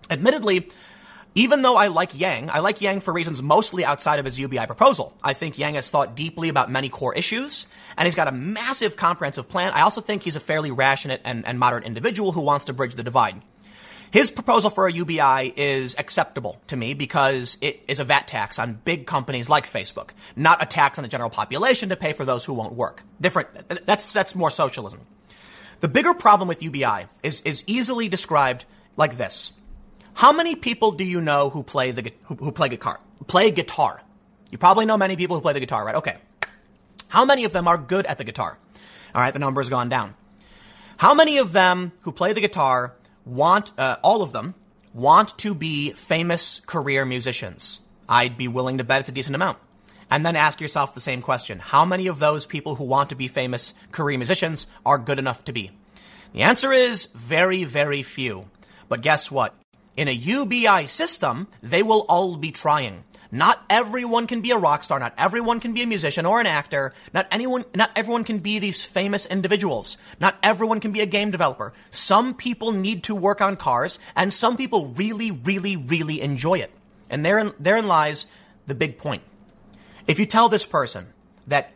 Admittedly, 0.10 0.70
even 1.36 1.62
though 1.62 1.76
I 1.76 1.88
like 1.88 2.18
Yang, 2.18 2.50
I 2.50 2.60
like 2.60 2.82
Yang 2.82 3.02
for 3.02 3.14
reasons 3.14 3.44
mostly 3.44 3.84
outside 3.84 4.20
of 4.20 4.26
his 4.26 4.40
UBI 4.40 4.66
proposal. 4.66 5.14
I 5.22 5.34
think 5.34 5.60
Yang 5.60 5.76
has 5.76 5.90
thought 5.90 6.16
deeply 6.16 6.48
about 6.48 6.72
many 6.72 6.88
core 6.88 7.14
issues, 7.14 7.68
and 7.98 8.08
he's 8.08 8.16
got 8.16 8.30
a 8.30 8.32
massive 8.32 8.96
comprehensive 8.96 9.50
plan. 9.50 9.74
I 9.74 9.82
also 9.82 10.00
think 10.00 10.24
he's 10.24 10.38
a 10.38 10.40
fairly 10.40 10.72
rational 10.72 11.18
and, 11.26 11.46
and 11.46 11.60
moderate 11.60 11.84
individual 11.84 12.32
who 12.32 12.42
wants 12.42 12.66
to 12.66 12.74
bridge 12.74 12.96
the 12.96 13.04
divide. 13.04 13.42
His 14.12 14.32
proposal 14.32 14.70
for 14.70 14.88
a 14.88 14.94
UBI 14.94 15.52
is 15.58 15.94
acceptable 15.98 16.62
to 16.68 16.78
me 16.78 16.94
because 16.94 17.58
it 17.60 17.84
is 17.90 18.00
a 18.00 18.06
VAT 18.06 18.30
tax 18.30 18.58
on 18.58 18.80
big 18.86 19.06
companies 19.06 19.50
like 19.50 19.70
Facebook, 19.70 20.12
not 20.38 20.64
a 20.64 20.66
tax 20.66 20.98
on 20.98 21.04
the 21.04 21.10
general 21.10 21.30
population 21.30 21.90
to 21.90 21.98
pay 21.98 22.14
for 22.14 22.24
those 22.24 22.46
who 22.46 22.54
won't 22.54 22.74
work. 22.74 23.04
Different. 23.20 23.50
That's, 23.86 24.14
that's 24.14 24.34
more 24.34 24.50
socialism. 24.50 25.02
The 25.82 25.90
bigger 25.90 26.14
problem 26.14 26.48
with 26.48 26.64
UBI 26.64 27.08
is, 27.24 27.42
is 27.42 27.66
easily 27.68 28.08
described 28.08 28.64
like 28.96 29.18
this. 29.18 29.52
How 30.16 30.32
many 30.32 30.56
people 30.56 30.92
do 30.92 31.04
you 31.04 31.20
know 31.20 31.50
who 31.50 31.62
play 31.62 31.92
the 31.92 32.12
who, 32.24 32.36
who 32.36 32.52
play 32.54 32.70
guitar? 32.70 33.02
Play 33.28 33.52
guitar. 33.52 34.02
You 34.50 34.58
probably 34.58 34.86
know 34.86 34.98
many 34.98 35.18
people 35.18 35.36
who 35.36 35.42
play 35.42 35.52
the 35.52 35.60
guitar, 35.60 35.86
right? 35.86 35.96
Okay. 35.96 36.16
How 37.10 37.26
many 37.26 37.44
of 37.44 37.52
them 37.52 37.68
are 37.68 37.78
good 37.78 38.06
at 38.06 38.18
the 38.18 38.24
guitar? 38.24 38.58
All 39.14 39.22
right, 39.22 39.34
the 39.34 39.40
number 39.40 39.60
has 39.60 39.70
gone 39.70 39.90
down. 39.90 40.16
How 40.98 41.14
many 41.14 41.38
of 41.38 41.52
them 41.52 41.92
who 42.04 42.14
play 42.14 42.32
the 42.32 42.40
guitar 42.40 42.96
want 43.26 43.74
uh, 43.78 43.98
all 44.04 44.22
of 44.22 44.32
them 44.32 44.56
want 44.94 45.38
to 45.40 45.54
be 45.54 45.92
famous 45.92 46.62
career 46.62 47.06
musicians? 47.06 47.82
I'd 48.08 48.38
be 48.38 48.48
willing 48.48 48.78
to 48.78 48.86
bet 48.86 49.02
it's 49.02 49.10
a 49.10 49.12
decent 49.12 49.36
amount. 49.36 49.58
And 50.10 50.26
then 50.26 50.38
ask 50.38 50.62
yourself 50.62 50.94
the 50.94 51.02
same 51.02 51.22
question. 51.22 51.60
How 51.60 51.84
many 51.84 52.08
of 52.08 52.20
those 52.20 52.46
people 52.46 52.76
who 52.76 52.86
want 52.86 53.10
to 53.10 53.16
be 53.16 53.28
famous 53.28 53.74
career 53.92 54.18
musicians 54.18 54.66
are 54.86 54.98
good 54.98 55.20
enough 55.20 55.44
to 55.46 55.52
be? 55.52 55.72
The 56.32 56.44
answer 56.44 56.72
is 56.72 57.08
very, 57.08 57.66
very 57.66 58.02
few. 58.02 58.46
But 58.88 59.02
guess 59.02 59.30
what? 59.30 59.54
In 59.96 60.08
a 60.08 60.12
UBI 60.12 60.88
system, 60.88 61.48
they 61.62 61.82
will 61.82 62.06
all 62.10 62.36
be 62.36 62.52
trying. 62.52 63.04
Not 63.32 63.64
everyone 63.70 64.28
can 64.28 64.42
be 64.42 64.52
a 64.52 64.58
rock 64.58 64.84
star. 64.84 65.00
Not 65.00 65.14
everyone 65.18 65.60
can 65.60 65.74
be 65.74 65.82
a 65.82 65.88
musician 65.88 66.26
or 66.26 66.40
an 66.40 66.48
actor. 66.48 66.94
Not 67.14 67.28
anyone, 67.32 67.66
not 67.74 67.92
everyone 67.96 68.24
can 68.24 68.40
be 68.40 68.60
these 68.60 68.84
famous 68.84 69.26
individuals. 69.26 69.98
Not 70.20 70.38
everyone 70.44 70.80
can 70.80 70.92
be 70.92 71.02
a 71.02 71.06
game 71.06 71.32
developer. 71.32 71.74
Some 71.92 72.34
people 72.34 72.72
need 72.72 73.04
to 73.04 73.16
work 73.16 73.42
on 73.42 73.56
cars 73.56 74.00
and 74.16 74.32
some 74.32 74.58
people 74.58 74.88
really, 74.96 75.32
really, 75.32 75.76
really 75.76 76.22
enjoy 76.22 76.60
it. 76.60 76.72
And 77.10 77.26
therein, 77.26 77.52
therein 77.60 77.88
lies 77.88 78.28
the 78.68 78.76
big 78.76 78.98
point. 78.98 79.24
If 80.08 80.20
you 80.20 80.26
tell 80.26 80.50
this 80.50 80.66
person 80.66 81.08
that 81.48 81.74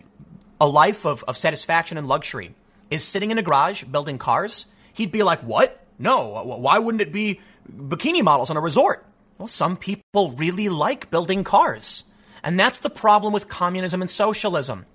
a 0.62 0.68
life 0.68 1.06
of, 1.06 1.24
of 1.24 1.38
satisfaction 1.38 1.98
and 1.98 2.08
luxury 2.08 2.54
is 2.90 3.04
sitting 3.04 3.32
in 3.32 3.38
a 3.38 3.44
garage 3.44 3.84
building 3.84 4.18
cars, 4.18 4.68
he'd 4.94 5.12
be 5.12 5.24
like, 5.24 5.42
what? 5.42 5.86
No, 5.98 6.44
why 6.46 6.80
wouldn't 6.80 7.02
it 7.02 7.12
be 7.12 7.42
bikini 7.68 8.24
models 8.24 8.50
on 8.50 8.58
a 8.58 8.62
resort. 8.62 9.06
Well, 9.38 9.48
some 9.48 9.78
people 9.78 10.32
really 10.32 10.70
like 10.70 11.10
building 11.10 11.44
cars. 11.44 12.04
And 12.44 12.60
that's 12.60 12.80
the 12.80 12.90
problem 12.90 13.34
with 13.34 13.48
communism 13.48 14.02
and 14.02 14.10
socialism. 14.10 14.86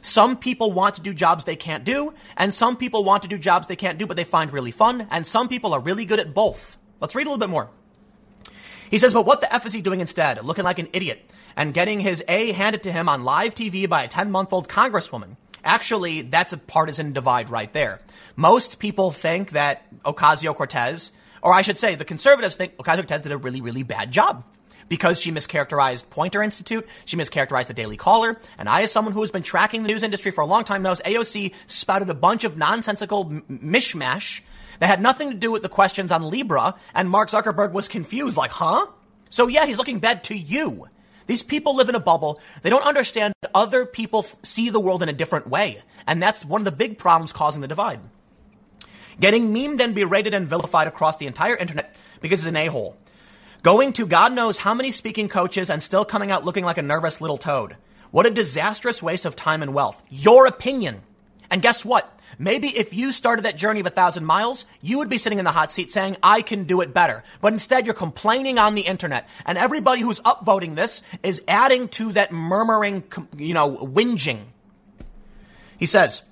Some 0.00 0.36
people 0.36 0.72
want 0.72 0.94
to 0.96 1.02
do 1.02 1.12
jobs 1.12 1.44
they 1.44 1.56
can't 1.56 1.84
do, 1.84 2.14
and 2.36 2.54
some 2.54 2.76
people 2.76 3.04
want 3.04 3.22
to 3.24 3.28
do 3.28 3.38
jobs 3.38 3.66
they 3.66 3.76
can't 3.76 3.98
do 3.98 4.06
but 4.06 4.16
they 4.16 4.24
find 4.24 4.52
really 4.52 4.70
fun, 4.70 5.06
and 5.10 5.26
some 5.26 5.48
people 5.48 5.74
are 5.74 5.80
really 5.80 6.04
good 6.04 6.20
at 6.20 6.34
both. 6.34 6.78
Let's 7.00 7.14
read 7.14 7.26
a 7.26 7.30
little 7.30 7.38
bit 7.38 7.50
more. 7.50 7.70
He 8.90 8.98
says, 8.98 9.12
but 9.12 9.26
what 9.26 9.40
the 9.40 9.52
F 9.52 9.66
is 9.66 9.72
he 9.72 9.82
doing 9.82 10.00
instead? 10.00 10.42
Looking 10.44 10.64
like 10.64 10.78
an 10.78 10.88
idiot 10.92 11.28
and 11.56 11.74
getting 11.74 12.00
his 12.00 12.24
A 12.28 12.52
handed 12.52 12.84
to 12.84 12.92
him 12.92 13.08
on 13.08 13.24
live 13.24 13.54
TV 13.54 13.88
by 13.88 14.04
a 14.04 14.08
10 14.08 14.30
month 14.30 14.52
old 14.52 14.68
congresswoman. 14.68 15.36
Actually, 15.64 16.22
that's 16.22 16.52
a 16.52 16.58
partisan 16.58 17.12
divide 17.12 17.50
right 17.50 17.72
there. 17.72 18.00
Most 18.36 18.78
people 18.78 19.10
think 19.10 19.50
that 19.50 19.84
Ocasio 20.04 20.54
Cortez, 20.54 21.12
or 21.42 21.52
I 21.52 21.62
should 21.62 21.78
say, 21.78 21.94
the 21.94 22.04
conservatives 22.04 22.56
think 22.56 22.76
Ocasio 22.76 22.96
Cortez 22.96 23.22
did 23.22 23.32
a 23.32 23.36
really, 23.36 23.60
really 23.60 23.82
bad 23.82 24.10
job 24.10 24.44
because 24.88 25.20
she 25.20 25.30
mischaracterized 25.30 26.10
Poynter 26.10 26.42
Institute, 26.42 26.86
she 27.04 27.16
mischaracterized 27.16 27.66
the 27.66 27.74
Daily 27.74 27.96
Caller, 27.96 28.40
and 28.56 28.68
I, 28.68 28.82
as 28.82 28.92
someone 28.92 29.12
who 29.12 29.20
has 29.20 29.30
been 29.30 29.42
tracking 29.42 29.82
the 29.82 29.88
news 29.88 30.02
industry 30.02 30.30
for 30.30 30.40
a 30.40 30.46
long 30.46 30.64
time, 30.64 30.82
knows 30.82 31.00
AOC 31.02 31.54
spouted 31.66 32.08
a 32.08 32.14
bunch 32.14 32.44
of 32.44 32.56
nonsensical 32.56 33.26
m- 33.26 33.42
mishmash 33.50 34.40
that 34.80 34.86
had 34.86 35.02
nothing 35.02 35.30
to 35.30 35.36
do 35.36 35.52
with 35.52 35.62
the 35.62 35.68
questions 35.68 36.12
on 36.12 36.22
Libra, 36.22 36.74
and 36.94 37.10
Mark 37.10 37.28
Zuckerberg 37.28 37.72
was 37.72 37.88
confused, 37.88 38.36
like, 38.36 38.50
huh? 38.50 38.86
So 39.28 39.46
yeah, 39.46 39.66
he's 39.66 39.78
looking 39.78 39.98
bad 39.98 40.24
to 40.24 40.36
you. 40.36 40.88
These 41.26 41.42
people 41.42 41.76
live 41.76 41.90
in 41.90 41.94
a 41.94 42.00
bubble. 42.00 42.40
They 42.62 42.70
don't 42.70 42.86
understand 42.86 43.34
other 43.54 43.84
people 43.84 44.22
see 44.42 44.70
the 44.70 44.80
world 44.80 45.02
in 45.02 45.10
a 45.10 45.12
different 45.12 45.46
way. 45.46 45.82
And 46.06 46.22
that's 46.22 46.42
one 46.42 46.62
of 46.62 46.64
the 46.64 46.72
big 46.72 46.96
problems 46.96 47.34
causing 47.34 47.60
the 47.60 47.68
divide. 47.68 48.00
Getting 49.20 49.52
memed 49.52 49.80
and 49.80 49.94
berated 49.94 50.34
and 50.34 50.46
vilified 50.46 50.86
across 50.86 51.16
the 51.16 51.26
entire 51.26 51.56
internet 51.56 51.94
because 52.20 52.40
he's 52.40 52.48
an 52.48 52.56
a-hole. 52.56 52.96
Going 53.62 53.92
to 53.94 54.06
God 54.06 54.32
knows 54.32 54.58
how 54.58 54.74
many 54.74 54.92
speaking 54.92 55.28
coaches 55.28 55.68
and 55.68 55.82
still 55.82 56.04
coming 56.04 56.30
out 56.30 56.44
looking 56.44 56.64
like 56.64 56.78
a 56.78 56.82
nervous 56.82 57.20
little 57.20 57.38
toad. 57.38 57.76
What 58.10 58.26
a 58.26 58.30
disastrous 58.30 59.02
waste 59.02 59.26
of 59.26 59.36
time 59.36 59.62
and 59.62 59.74
wealth. 59.74 60.02
Your 60.08 60.46
opinion. 60.46 61.02
And 61.50 61.62
guess 61.62 61.84
what? 61.84 62.18
Maybe 62.38 62.68
if 62.68 62.94
you 62.94 63.10
started 63.10 63.44
that 63.44 63.56
journey 63.56 63.80
of 63.80 63.86
a 63.86 63.90
thousand 63.90 64.24
miles, 64.24 64.64
you 64.80 64.98
would 64.98 65.08
be 65.08 65.18
sitting 65.18 65.38
in 65.38 65.44
the 65.44 65.50
hot 65.50 65.72
seat 65.72 65.90
saying, 65.90 66.16
I 66.22 66.42
can 66.42 66.64
do 66.64 66.80
it 66.82 66.94
better. 66.94 67.24
But 67.40 67.52
instead, 67.52 67.86
you're 67.86 67.94
complaining 67.94 68.58
on 68.58 68.74
the 68.74 68.82
internet. 68.82 69.28
And 69.46 69.58
everybody 69.58 70.02
who's 70.02 70.20
upvoting 70.20 70.74
this 70.74 71.02
is 71.22 71.42
adding 71.48 71.88
to 71.88 72.12
that 72.12 72.30
murmuring, 72.30 73.04
you 73.36 73.54
know, 73.54 73.76
whinging. 73.76 74.40
He 75.78 75.86
says, 75.86 76.22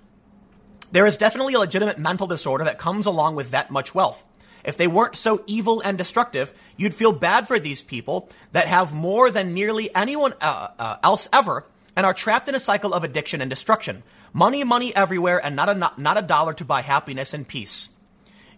there 0.92 1.06
is 1.06 1.16
definitely 1.16 1.54
a 1.54 1.58
legitimate 1.58 1.98
mental 1.98 2.26
disorder 2.26 2.64
that 2.64 2.78
comes 2.78 3.06
along 3.06 3.34
with 3.34 3.50
that 3.50 3.70
much 3.70 3.94
wealth. 3.94 4.24
If 4.64 4.76
they 4.76 4.86
weren't 4.86 5.14
so 5.14 5.42
evil 5.46 5.80
and 5.80 5.96
destructive, 5.96 6.52
you'd 6.76 6.94
feel 6.94 7.12
bad 7.12 7.46
for 7.46 7.58
these 7.58 7.82
people 7.82 8.28
that 8.52 8.66
have 8.66 8.94
more 8.94 9.30
than 9.30 9.54
nearly 9.54 9.94
anyone 9.94 10.34
uh, 10.40 10.68
uh, 10.78 10.96
else 11.04 11.28
ever 11.32 11.64
and 11.94 12.04
are 12.04 12.12
trapped 12.12 12.48
in 12.48 12.54
a 12.54 12.60
cycle 12.60 12.92
of 12.92 13.04
addiction 13.04 13.40
and 13.40 13.48
destruction. 13.48 14.02
Money, 14.32 14.64
money 14.64 14.94
everywhere, 14.94 15.42
and 15.42 15.56
not 15.56 15.68
a, 15.68 15.74
not 15.74 16.18
a 16.18 16.22
dollar 16.22 16.52
to 16.54 16.64
buy 16.64 16.82
happiness 16.82 17.32
and 17.32 17.48
peace. 17.48 17.90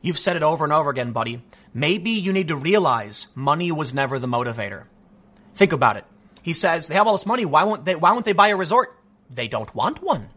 You've 0.01 0.18
said 0.18 0.37
it 0.37 0.43
over 0.43 0.64
and 0.64 0.72
over 0.72 0.91
again, 0.91 1.12
buddy. 1.12 1.43
Maybe 1.74 2.11
you 2.11 2.33
need 2.33 2.49
to 2.49 2.57
realize 2.57 3.29
money 3.35 3.70
was 3.70 3.95
never 3.95 4.18
the 4.18 4.26
motivator. 4.26 4.87
Think 5.55 5.72
about 5.72 5.97
it. 5.97 6.05
He 6.43 6.53
says 6.53 6.87
they 6.87 6.95
have 6.95 7.07
all 7.07 7.16
this 7.16 7.26
money. 7.26 7.45
Why 7.45 7.64
won't 7.64 7.85
they? 7.85 7.95
Why 7.95 8.12
won't 8.12 8.24
they 8.24 8.33
buy 8.33 8.49
a 8.49 8.57
resort? 8.57 8.99
They 9.29 9.49
don't 9.49 9.74
want 9.74 10.03
one. 10.03 10.31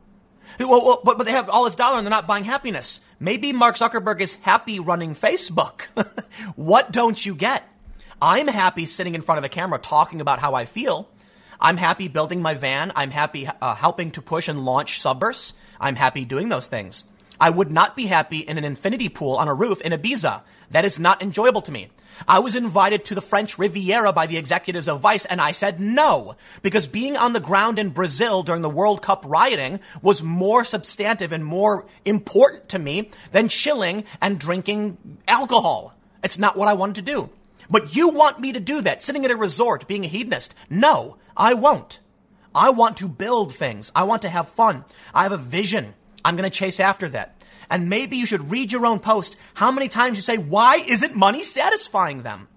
Well, 0.66 0.86
well, 0.86 1.01
but, 1.03 1.18
but 1.18 1.26
they 1.26 1.32
have 1.32 1.49
all 1.49 1.66
this 1.66 1.76
dollar 1.76 1.97
and 1.97 2.05
they're 2.05 2.12
not 2.12 2.28
buying 2.28 2.43
happiness. 2.43 3.01
Maybe 3.20 3.53
Mark 3.53 3.76
Zuckerberg 3.76 4.22
is 4.22 4.36
happy 4.36 4.80
running 4.80 5.14
Facebook. 5.14 5.86
what 6.55 6.91
don't 6.91 7.24
you 7.26 7.36
get? 7.36 7.68
I'm 8.22 8.47
happy 8.47 8.86
sitting 8.86 9.16
in 9.16 9.22
front 9.22 9.39
of 9.39 9.43
a 9.45 9.49
camera 9.49 9.80
talking 9.80 10.22
about 10.22 10.39
how 10.39 10.53
I 10.53 10.66
feel. 10.66 11.09
I'm 11.59 11.78
happy 11.78 12.07
building 12.07 12.41
my 12.41 12.53
van. 12.53 12.91
I'm 12.95 13.12
happy 13.12 13.47
uh, 13.47 13.76
helping 13.76 14.12
to 14.12 14.22
push 14.22 14.47
and 14.47 14.66
launch 14.66 14.99
Subverse. 14.99 15.53
I'm 15.80 15.95
happy 15.95 16.26
doing 16.26 16.49
those 16.49 16.68
things. 16.68 17.05
I 17.39 17.49
would 17.49 17.72
not 17.72 17.95
be 17.95 18.05
happy 18.05 18.39
in 18.39 18.57
an 18.57 18.64
infinity 18.64 19.09
pool 19.09 19.36
on 19.38 19.47
a 19.47 19.53
roof 19.53 19.82
in 19.82 19.91
Ibiza. 19.91 20.43
That 20.72 20.86
is 20.86 20.99
not 20.99 21.22
enjoyable 21.22 21.61
to 21.61 21.72
me. 21.72 21.89
I 22.28 22.39
was 22.39 22.55
invited 22.55 23.05
to 23.05 23.15
the 23.15 23.22
French 23.22 23.57
Riviera 23.57 24.13
by 24.13 24.28
the 24.28 24.38
executives 24.38 24.88
of 24.88 25.01
Vice 25.01 25.26
and 25.26 25.41
I 25.41 25.51
said 25.51 25.80
no, 25.80 26.36
because 26.61 26.88
being 26.88 27.17
on 27.17 27.34
the 27.34 27.39
ground 27.39 27.80
in 27.80 27.89
Brazil 27.89 28.43
during 28.43 28.61
the 28.61 28.69
World 28.69 29.01
Cup 29.01 29.24
rioting 29.28 29.80
was 30.01 30.22
more 30.22 30.63
substantive 30.63 31.32
and 31.32 31.43
more 31.43 31.86
important 32.05 32.69
to 32.69 32.80
me 32.80 33.09
than 33.32 33.47
chilling 33.47 34.03
and 34.22 34.39
drinking 34.39 34.97
alcohol. 35.28 35.95
It's 36.24 36.38
not 36.38 36.57
what 36.57 36.67
I 36.67 36.74
wanted 36.74 36.95
to 36.95 37.11
do. 37.11 37.30
But 37.69 37.95
you 37.95 38.09
want 38.09 38.39
me 38.39 38.51
to 38.51 38.59
do 38.59 38.82
that, 38.82 39.01
sitting 39.01 39.24
at 39.26 39.32
a 39.32 39.36
resort, 39.36 39.88
being 39.88 40.03
a 40.03 40.09
hedonist. 40.09 40.53
No, 40.69 41.17
I 41.38 41.53
won't. 41.53 42.01
I 42.53 42.69
want 42.69 42.97
to 42.97 43.07
build 43.07 43.55
things. 43.55 43.91
I 43.95 44.03
want 44.03 44.22
to 44.24 44.30
have 44.30 44.49
fun. 44.49 44.84
I 45.13 45.24
have 45.24 45.32
a 45.32 45.38
vision. 45.38 45.93
I'm 46.24 46.36
going 46.36 46.49
to 46.49 46.55
chase 46.55 46.80
after 46.80 47.07
that. 47.09 47.41
And 47.72 47.88
maybe 47.88 48.17
you 48.17 48.26
should 48.26 48.51
read 48.51 48.74
your 48.74 48.86
own 48.86 48.99
post. 48.99 49.38
How 49.53 49.72
many 49.72 49.88
times 49.88 50.17
you 50.17 50.22
say, 50.22 50.38
why 50.38 50.84
isn't 50.88 51.15
money 51.15 51.41
satisfying 51.41 52.24
them? 52.24 52.49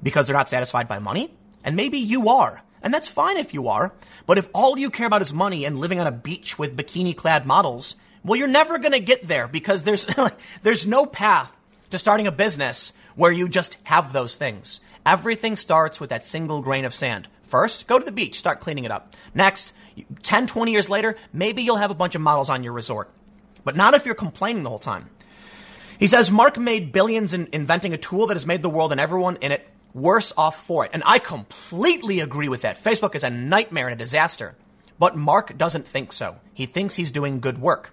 Because 0.00 0.28
they're 0.28 0.36
not 0.36 0.48
satisfied 0.48 0.86
by 0.86 1.00
money? 1.00 1.34
And 1.64 1.74
maybe 1.74 1.98
you 1.98 2.28
are. 2.28 2.62
And 2.80 2.94
that's 2.94 3.08
fine 3.08 3.36
if 3.36 3.52
you 3.52 3.66
are. 3.66 3.92
But 4.24 4.38
if 4.38 4.48
all 4.54 4.78
you 4.78 4.88
care 4.88 5.08
about 5.08 5.20
is 5.20 5.34
money 5.34 5.64
and 5.64 5.78
living 5.78 5.98
on 5.98 6.06
a 6.06 6.12
beach 6.12 6.60
with 6.60 6.76
bikini 6.76 7.16
clad 7.16 7.44
models, 7.44 7.96
well, 8.24 8.38
you're 8.38 8.46
never 8.46 8.78
going 8.78 8.92
to 8.92 9.00
get 9.00 9.26
there 9.26 9.48
because 9.48 9.82
there's, 9.82 10.06
there's 10.62 10.86
no 10.86 11.04
path 11.04 11.56
to 11.90 11.98
starting 11.98 12.28
a 12.28 12.32
business 12.32 12.92
where 13.16 13.32
you 13.32 13.48
just 13.48 13.78
have 13.84 14.12
those 14.12 14.36
things. 14.36 14.80
Everything 15.04 15.56
starts 15.56 16.00
with 16.00 16.10
that 16.10 16.24
single 16.24 16.62
grain 16.62 16.84
of 16.84 16.94
sand. 16.94 17.26
First, 17.42 17.88
go 17.88 17.98
to 17.98 18.04
the 18.04 18.12
beach, 18.12 18.38
start 18.38 18.60
cleaning 18.60 18.84
it 18.84 18.92
up. 18.92 19.14
Next, 19.34 19.74
10, 20.22 20.46
20 20.46 20.70
years 20.70 20.88
later, 20.88 21.16
maybe 21.32 21.62
you'll 21.62 21.76
have 21.78 21.90
a 21.90 21.94
bunch 21.94 22.14
of 22.14 22.20
models 22.20 22.48
on 22.48 22.62
your 22.62 22.72
resort. 22.72 23.10
But 23.64 23.76
not 23.76 23.94
if 23.94 24.06
you're 24.06 24.14
complaining 24.14 24.62
the 24.62 24.70
whole 24.70 24.78
time. 24.78 25.08
He 25.98 26.06
says 26.06 26.30
Mark 26.30 26.58
made 26.58 26.92
billions 26.92 27.32
in 27.32 27.48
inventing 27.52 27.94
a 27.94 27.98
tool 27.98 28.26
that 28.26 28.34
has 28.34 28.46
made 28.46 28.62
the 28.62 28.70
world 28.70 28.92
and 28.92 29.00
everyone 29.00 29.36
in 29.36 29.52
it 29.52 29.68
worse 29.94 30.32
off 30.36 30.66
for 30.66 30.84
it. 30.84 30.90
And 30.92 31.02
I 31.06 31.18
completely 31.18 32.20
agree 32.20 32.48
with 32.48 32.62
that. 32.62 32.76
Facebook 32.76 33.14
is 33.14 33.24
a 33.24 33.30
nightmare 33.30 33.88
and 33.88 33.94
a 33.94 34.04
disaster. 34.04 34.56
But 34.98 35.16
Mark 35.16 35.56
doesn't 35.56 35.86
think 35.86 36.12
so. 36.12 36.36
He 36.54 36.66
thinks 36.66 36.94
he's 36.94 37.10
doing 37.10 37.40
good 37.40 37.58
work. 37.58 37.92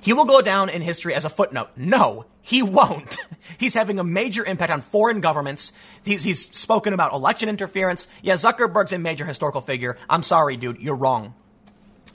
He 0.00 0.12
will 0.12 0.24
go 0.24 0.40
down 0.40 0.70
in 0.70 0.82
history 0.82 1.14
as 1.14 1.24
a 1.24 1.30
footnote. 1.30 1.68
No, 1.76 2.24
he 2.40 2.62
won't. 2.62 3.18
He's 3.58 3.74
having 3.74 3.98
a 3.98 4.04
major 4.04 4.44
impact 4.44 4.72
on 4.72 4.80
foreign 4.80 5.20
governments. 5.20 5.74
He's, 6.04 6.24
he's, 6.24 6.48
spoken 6.56 6.94
about 6.94 7.12
election 7.12 7.48
interference. 7.48 8.08
Yeah, 8.22 8.34
Zuckerberg's 8.34 8.94
a 8.94 8.98
major 8.98 9.26
historical 9.26 9.60
figure. 9.60 9.98
I'm 10.08 10.22
sorry, 10.22 10.56
dude, 10.56 10.80
you're 10.80 10.96
wrong. 10.96 11.34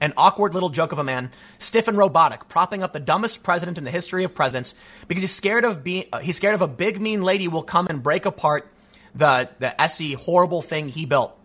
An 0.02 0.14
awkward 0.18 0.54
little 0.54 0.70
joke 0.70 0.92
of 0.92 1.00
a 1.00 1.04
man, 1.04 1.32
stiff 1.58 1.88
and 1.88 1.98
robotic, 1.98 2.50
propping 2.50 2.84
up 2.84 2.92
the 2.92 3.00
dumbest 3.00 3.44
president 3.44 3.78
in 3.78 3.86
the 3.86 3.92
history 3.92 4.24
of 4.24 4.36
presidents 4.36 4.74
because 5.08 5.24
he's 5.24 5.34
scared 5.34 5.64
of 5.64 5.84
being, 5.84 6.06
uh, 6.12 6.20
he's 6.20 6.36
scared 6.36 6.56
of 6.56 6.62
a 6.62 6.68
big 6.68 7.00
mean 7.00 7.22
lady 7.22 7.48
will 7.48 7.64
come 7.64 7.88
and 7.90 8.04
break 8.04 8.26
apart 8.26 8.70
the, 9.14 9.50
the 9.60 9.82
SE 9.84 10.14
horrible 10.14 10.62
thing 10.62 10.90
he 10.90 11.06
built. 11.06 11.38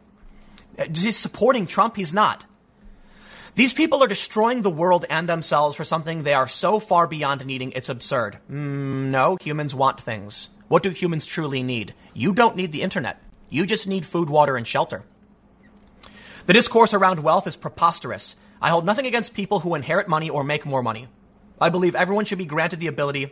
Uh, 0.79 0.87
he's 0.93 1.17
supporting 1.17 1.67
Trump? 1.67 1.97
He's 1.97 2.13
not. 2.13 2.45
These 3.55 3.73
people 3.73 4.03
are 4.03 4.09
destroying 4.09 4.63
the 4.63 4.71
world 4.71 5.05
and 5.11 5.29
themselves 5.29 5.77
for 5.77 5.85
something 5.85 6.23
they 6.23 6.35
are 6.35 6.49
so 6.49 6.81
far 6.81 7.07
beyond 7.07 7.45
needing, 7.45 7.73
it's 7.73 7.89
absurd. 7.89 8.39
Mm, 8.51 9.11
no, 9.11 9.37
humans 9.41 9.75
want 9.75 10.01
things. 10.01 10.51
What 10.69 10.83
do 10.83 10.91
humans 10.91 11.27
truly 11.27 11.63
need? 11.63 11.95
You 12.15 12.33
don't 12.33 12.57
need 12.57 12.73
the 12.73 12.83
internet. 12.83 13.21
You 13.49 13.67
just 13.67 13.89
need 13.89 14.07
food, 14.07 14.31
water, 14.31 14.57
and 14.57 14.67
shelter. 14.67 15.05
The 16.51 16.55
discourse 16.55 16.93
around 16.93 17.21
wealth 17.21 17.47
is 17.47 17.55
preposterous. 17.55 18.35
I 18.61 18.71
hold 18.71 18.85
nothing 18.85 19.07
against 19.07 19.35
people 19.35 19.61
who 19.61 19.77
inherit 19.77 20.09
money 20.09 20.29
or 20.29 20.43
make 20.43 20.67
more 20.67 20.83
money. 20.83 21.07
I 21.61 21.69
believe 21.69 21.95
everyone 21.95 22.25
should 22.25 22.39
be 22.39 22.45
granted 22.45 22.81
the 22.81 22.89
ability 22.89 23.31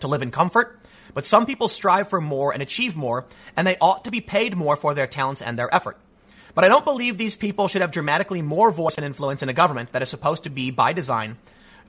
to 0.00 0.08
live 0.08 0.20
in 0.20 0.30
comfort, 0.30 0.78
but 1.14 1.24
some 1.24 1.46
people 1.46 1.68
strive 1.68 2.06
for 2.06 2.20
more 2.20 2.52
and 2.52 2.60
achieve 2.60 2.98
more, 2.98 3.24
and 3.56 3.66
they 3.66 3.78
ought 3.80 4.04
to 4.04 4.10
be 4.10 4.20
paid 4.20 4.58
more 4.58 4.76
for 4.76 4.92
their 4.92 5.06
talents 5.06 5.40
and 5.40 5.58
their 5.58 5.74
effort. 5.74 5.98
But 6.54 6.64
I 6.64 6.68
don't 6.68 6.84
believe 6.84 7.16
these 7.16 7.34
people 7.34 7.66
should 7.66 7.80
have 7.80 7.92
dramatically 7.92 8.42
more 8.42 8.70
voice 8.70 8.98
and 8.98 9.06
influence 9.06 9.42
in 9.42 9.48
a 9.48 9.54
government 9.54 9.92
that 9.92 10.02
is 10.02 10.10
supposed 10.10 10.42
to 10.44 10.50
be, 10.50 10.70
by 10.70 10.92
design, 10.92 11.38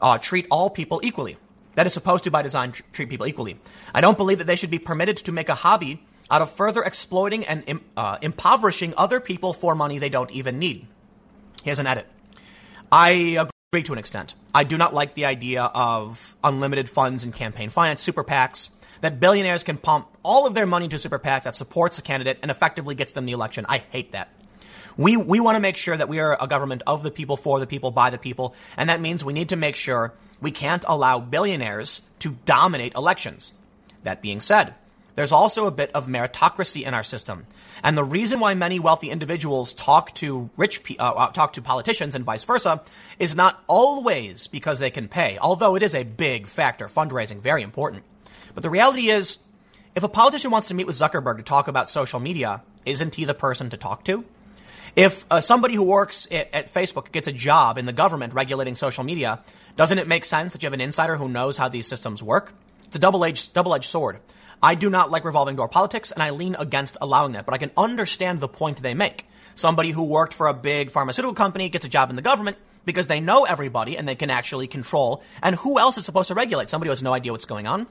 uh, 0.02 0.20
treat 0.20 0.48
all 0.50 0.70
people 0.70 1.02
equally. 1.04 1.36
That 1.74 1.86
is 1.86 1.92
supposed 1.92 2.24
to, 2.24 2.32
by 2.32 2.44
design, 2.44 2.72
tr- 2.72 2.84
treat 2.94 3.10
people 3.10 3.28
equally. 3.28 3.60
I 3.94 4.00
don't 4.00 4.18
believe 4.18 4.38
that 4.38 4.48
they 4.48 4.56
should 4.56 4.72
be 4.72 4.80
permitted 4.80 5.18
to 5.18 5.34
make 5.34 5.50
a 5.50 5.56
hobby 5.56 6.06
out 6.30 6.42
of 6.42 6.52
further 6.52 6.84
exploiting 6.84 7.46
and 7.46 7.80
uh, 7.96 8.18
impoverishing 8.22 8.94
other 8.98 9.20
people 9.20 9.54
for 9.54 9.76
money 9.76 10.00
they 10.00 10.10
don't 10.10 10.32
even 10.32 10.60
need. 10.60 10.88
Here's 11.64 11.80
an 11.80 11.88
edit. 11.88 12.08
I 12.92 13.48
agree 13.72 13.84
to 13.84 13.94
an 13.94 14.00
extent. 14.00 14.36
I 14.54 14.64
do 14.64 14.78
not 14.78 14.94
like 14.94 15.16
the 15.16 15.26
idea 15.26 15.64
of 15.64 16.36
unlimited 16.44 16.90
funds 16.90 17.24
and 17.24 17.34
campaign 17.34 17.70
finance, 17.70 18.02
super 18.02 18.24
PACs, 18.24 18.70
that 19.02 19.20
billionaires 19.20 19.64
can 19.64 19.78
pump 19.78 20.08
all 20.24 20.48
of 20.48 20.54
their 20.54 20.66
money 20.66 20.86
into 20.86 20.96
a 20.96 21.00
super 21.00 21.20
PAC 21.20 21.44
that 21.44 21.56
supports 21.56 22.00
a 22.00 22.02
candidate 22.02 22.40
and 22.42 22.50
effectively 22.50 22.96
gets 22.96 23.12
them 23.12 23.26
the 23.26 23.34
election. 23.34 23.66
I 23.68 23.80
hate 23.80 24.14
that. 24.14 24.30
We, 24.98 25.18
we 25.18 25.40
want 25.42 25.58
to 25.58 25.62
make 25.62 25.76
sure 25.76 25.98
that 25.98 26.08
we 26.08 26.20
are 26.20 26.38
a 26.40 26.48
government 26.48 26.84
of 26.88 27.04
the 27.04 27.12
people, 27.12 27.36
for 27.36 27.60
the 27.60 27.68
people, 27.68 27.92
by 27.92 28.10
the 28.10 28.18
people. 28.18 28.56
And 28.78 28.90
that 28.90 29.02
means 29.02 29.26
we 29.26 29.34
need 29.34 29.50
to 29.50 29.58
make 29.58 29.76
sure 29.76 30.14
we 30.40 30.52
can't 30.52 30.86
allow 30.88 31.20
billionaires 31.20 32.02
to 32.20 32.38
dominate 32.46 32.96
elections. 32.96 33.54
That 34.04 34.22
being 34.22 34.40
said, 34.40 34.76
there's 35.16 35.32
also 35.32 35.66
a 35.66 35.72
bit 35.72 35.92
of 35.94 36.08
meritocracy 36.08 36.86
in 36.86 36.94
our 36.94 37.04
system. 37.04 37.48
And 37.84 37.98
the 37.98 38.04
reason 38.04 38.40
why 38.40 38.54
many 38.54 38.80
wealthy 38.80 39.10
individuals 39.10 39.74
talk 39.74 40.14
to 40.16 40.50
rich, 40.58 40.82
uh, 41.00 41.04
uh, 41.04 41.32
talk 41.32 41.54
to 41.54 41.62
politicians 41.62 42.16
and 42.16 42.24
vice 42.24 42.44
versa 42.44 42.82
is 43.18 43.36
not 43.36 43.64
always 43.68 44.48
because 44.48 44.80
they 44.80 44.92
can 44.92 45.08
pay, 45.08 45.38
although 45.40 45.76
it 45.76 45.84
is 45.84 45.96
a 45.96 46.04
big 46.04 46.48
factor. 46.48 46.88
Fundraising, 46.88 47.42
very 47.42 47.64
important. 47.64 48.04
But 48.54 48.64
the 48.64 48.70
reality 48.70 49.10
is, 49.10 49.40
if 49.96 50.04
a 50.04 50.10
politician 50.10 50.52
wants 50.52 50.68
to 50.68 50.74
meet 50.74 50.88
with 50.88 50.98
Zuckerberg 50.98 51.38
to 51.38 51.44
talk 51.44 51.68
about 51.68 51.90
social 51.90 52.20
media, 52.20 52.62
isn't 52.86 53.16
he 53.16 53.26
the 53.26 53.34
person 53.34 53.70
to 53.70 53.78
talk 53.78 54.04
to? 54.06 54.26
If 54.96 55.26
uh, 55.30 55.42
somebody 55.42 55.76
who 55.76 55.84
works 55.84 56.28
at, 56.32 56.54
at, 56.54 56.72
Facebook 56.72 57.12
gets 57.12 57.28
a 57.28 57.34
job 57.34 57.78
in 57.78 57.86
the 57.86 57.94
government 57.94 58.34
regulating 58.34 58.76
social 58.76 59.04
media, 59.04 59.42
doesn't 59.76 59.98
it 59.98 60.08
make 60.08 60.24
sense 60.24 60.54
that 60.54 60.64
you 60.64 60.68
have 60.68 60.74
an 60.74 60.82
insider 60.82 61.18
who 61.18 61.28
knows 61.28 61.58
how 61.58 61.68
these 61.68 61.86
systems 61.86 62.24
work? 62.24 62.54
It's 62.86 62.96
a 62.96 63.00
double-edged, 63.00 63.54
double-edged 63.54 63.90
sword. 63.90 64.20
I 64.62 64.76
do 64.76 64.90
not 64.90 65.12
like 65.12 65.26
revolving 65.26 65.56
door 65.56 65.68
politics, 65.68 66.12
and 66.12 66.22
I 66.22 66.32
lean 66.32 66.56
against 66.58 66.98
allowing 67.02 67.34
that, 67.34 67.46
but 67.46 67.54
I 67.54 67.58
can 67.58 67.72
understand 67.78 68.40
the 68.40 68.48
point 68.48 68.82
they 68.82 68.94
make. 68.94 69.28
Somebody 69.56 69.92
who 69.92 70.04
worked 70.04 70.34
for 70.34 70.48
a 70.48 70.54
big 70.54 70.92
pharmaceutical 70.92 71.34
company 71.34 71.70
gets 71.70 71.86
a 71.86 71.90
job 71.90 72.10
in 72.10 72.16
the 72.16 72.22
government 72.22 72.58
because 72.84 73.08
they 73.08 73.20
know 73.20 73.44
everybody 73.44 73.98
and 73.98 74.08
they 74.08 74.16
can 74.16 74.30
actually 74.30 74.68
control. 74.68 75.24
And 75.42 75.56
who 75.56 75.80
else 75.80 75.98
is 75.98 76.06
supposed 76.06 76.28
to 76.28 76.36
regulate? 76.36 76.70
Somebody 76.70 76.90
who 76.90 76.92
has 76.92 77.04
no 77.04 77.14
idea 77.14 77.32
what's 77.32 77.46
going 77.46 77.68
on. 77.68 77.88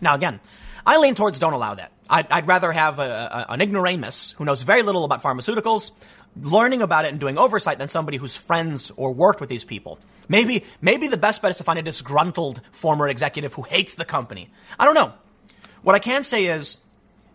Now, 0.00 0.14
again, 0.14 0.40
I 0.86 0.98
lean 0.98 1.14
towards 1.14 1.38
don't 1.38 1.52
allow 1.52 1.74
that. 1.74 1.92
I'd, 2.10 2.30
I'd 2.30 2.46
rather 2.46 2.72
have 2.72 2.98
a, 2.98 3.46
a, 3.48 3.52
an 3.52 3.60
ignoramus 3.60 4.32
who 4.32 4.44
knows 4.44 4.62
very 4.62 4.82
little 4.82 5.04
about 5.04 5.22
pharmaceuticals 5.22 5.92
learning 6.36 6.82
about 6.82 7.04
it 7.04 7.10
and 7.10 7.20
doing 7.20 7.38
oversight 7.38 7.78
than 7.78 7.88
somebody 7.88 8.16
who's 8.16 8.34
friends 8.34 8.90
or 8.96 9.12
worked 9.12 9.40
with 9.40 9.48
these 9.48 9.64
people. 9.64 9.98
Maybe, 10.28 10.64
maybe 10.80 11.08
the 11.08 11.16
best 11.16 11.42
bet 11.42 11.50
is 11.50 11.58
to 11.58 11.64
find 11.64 11.78
a 11.78 11.82
disgruntled 11.82 12.62
former 12.70 13.08
executive 13.08 13.54
who 13.54 13.62
hates 13.62 13.94
the 13.94 14.04
company. 14.04 14.50
I 14.78 14.84
don't 14.84 14.94
know. 14.94 15.12
What 15.82 15.94
I 15.94 15.98
can 15.98 16.24
say 16.24 16.46
is 16.46 16.78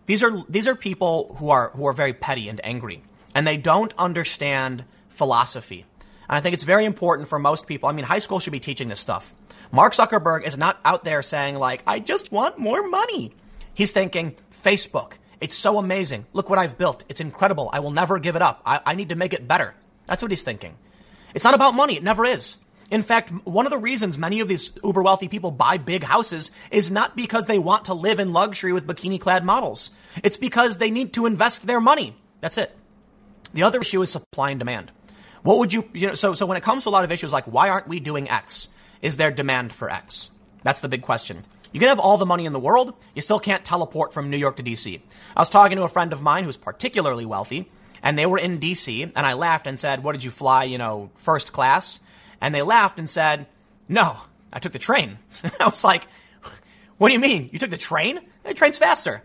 these 0.06 0.22
are, 0.22 0.44
these 0.48 0.66
are 0.66 0.74
people 0.74 1.36
who 1.38 1.50
are, 1.50 1.70
who 1.70 1.86
are 1.86 1.92
very 1.92 2.12
petty 2.12 2.48
and 2.48 2.60
angry, 2.64 3.02
and 3.34 3.46
they 3.46 3.56
don't 3.56 3.92
understand 3.98 4.84
philosophy. 5.08 5.84
And 6.28 6.36
I 6.36 6.40
think 6.40 6.54
it's 6.54 6.64
very 6.64 6.84
important 6.84 7.28
for 7.28 7.38
most 7.38 7.66
people. 7.66 7.88
I 7.88 7.92
mean, 7.92 8.04
high 8.04 8.18
school 8.18 8.38
should 8.38 8.52
be 8.52 8.60
teaching 8.60 8.88
this 8.88 9.00
stuff. 9.00 9.34
Mark 9.70 9.92
Zuckerberg 9.92 10.46
is 10.46 10.56
not 10.56 10.78
out 10.84 11.04
there 11.04 11.22
saying, 11.22 11.56
like, 11.56 11.82
I 11.86 11.98
just 11.98 12.32
want 12.32 12.58
more 12.58 12.86
money. 12.88 13.32
He's 13.74 13.92
thinking, 13.92 14.34
Facebook, 14.50 15.14
it's 15.40 15.56
so 15.56 15.78
amazing. 15.78 16.26
Look 16.32 16.50
what 16.50 16.58
I've 16.58 16.78
built. 16.78 17.04
It's 17.08 17.20
incredible. 17.20 17.70
I 17.72 17.80
will 17.80 17.90
never 17.90 18.18
give 18.18 18.34
it 18.34 18.42
up. 18.42 18.62
I, 18.64 18.80
I 18.84 18.94
need 18.94 19.10
to 19.10 19.16
make 19.16 19.32
it 19.32 19.46
better. 19.46 19.74
That's 20.06 20.22
what 20.22 20.32
he's 20.32 20.42
thinking. 20.42 20.76
It's 21.34 21.44
not 21.44 21.54
about 21.54 21.74
money. 21.74 21.96
It 21.96 22.02
never 22.02 22.24
is. 22.24 22.58
In 22.90 23.02
fact, 23.02 23.30
one 23.44 23.66
of 23.66 23.70
the 23.70 23.78
reasons 23.78 24.16
many 24.16 24.40
of 24.40 24.48
these 24.48 24.76
uber 24.82 25.02
wealthy 25.02 25.28
people 25.28 25.50
buy 25.50 25.76
big 25.76 26.04
houses 26.04 26.50
is 26.70 26.90
not 26.90 27.16
because 27.16 27.46
they 27.46 27.58
want 27.58 27.86
to 27.86 27.94
live 27.94 28.18
in 28.18 28.32
luxury 28.32 28.72
with 28.72 28.86
bikini 28.86 29.20
clad 29.20 29.44
models. 29.44 29.90
It's 30.24 30.38
because 30.38 30.78
they 30.78 30.90
need 30.90 31.12
to 31.14 31.26
invest 31.26 31.66
their 31.66 31.80
money. 31.80 32.16
That's 32.40 32.56
it. 32.56 32.74
The 33.52 33.62
other 33.62 33.80
issue 33.80 34.00
is 34.02 34.10
supply 34.10 34.50
and 34.50 34.58
demand. 34.58 34.92
What 35.42 35.58
would 35.58 35.72
you, 35.72 35.88
you 35.92 36.08
know, 36.08 36.14
so, 36.14 36.34
so 36.34 36.46
when 36.46 36.56
it 36.56 36.62
comes 36.62 36.84
to 36.84 36.88
a 36.88 36.90
lot 36.90 37.04
of 37.04 37.12
issues 37.12 37.32
like 37.32 37.44
why 37.44 37.68
aren't 37.68 37.88
we 37.88 38.00
doing 38.00 38.30
X? 38.30 38.68
Is 39.02 39.16
there 39.16 39.30
demand 39.30 39.72
for 39.72 39.90
X? 39.90 40.30
That's 40.62 40.80
the 40.80 40.88
big 40.88 41.02
question. 41.02 41.44
You 41.72 41.80
can 41.80 41.90
have 41.90 42.00
all 42.00 42.16
the 42.16 42.26
money 42.26 42.46
in 42.46 42.52
the 42.54 42.58
world, 42.58 42.94
you 43.14 43.20
still 43.20 43.38
can't 43.38 43.64
teleport 43.64 44.14
from 44.14 44.30
New 44.30 44.38
York 44.38 44.56
to 44.56 44.62
DC. 44.62 45.00
I 45.36 45.40
was 45.40 45.50
talking 45.50 45.76
to 45.76 45.84
a 45.84 45.88
friend 45.88 46.12
of 46.14 46.22
mine 46.22 46.44
who's 46.44 46.56
particularly 46.56 47.26
wealthy, 47.26 47.70
and 48.02 48.18
they 48.18 48.26
were 48.26 48.38
in 48.38 48.58
DC, 48.58 49.12
and 49.14 49.26
I 49.26 49.34
laughed 49.34 49.66
and 49.66 49.78
said, 49.78 50.02
What 50.02 50.12
did 50.12 50.24
you 50.24 50.30
fly, 50.30 50.64
you 50.64 50.78
know, 50.78 51.10
first 51.14 51.52
class? 51.52 52.00
And 52.40 52.54
they 52.54 52.62
laughed 52.62 52.98
and 52.98 53.08
said, 53.08 53.46
No, 53.88 54.16
I 54.52 54.58
took 54.58 54.72
the 54.72 54.78
train. 54.78 55.18
I 55.60 55.68
was 55.68 55.84
like, 55.84 56.06
What 56.98 57.08
do 57.08 57.14
you 57.14 57.20
mean? 57.20 57.50
You 57.52 57.58
took 57.58 57.70
the 57.70 57.76
train? 57.76 58.20
The 58.44 58.54
train's 58.54 58.78
faster. 58.78 59.22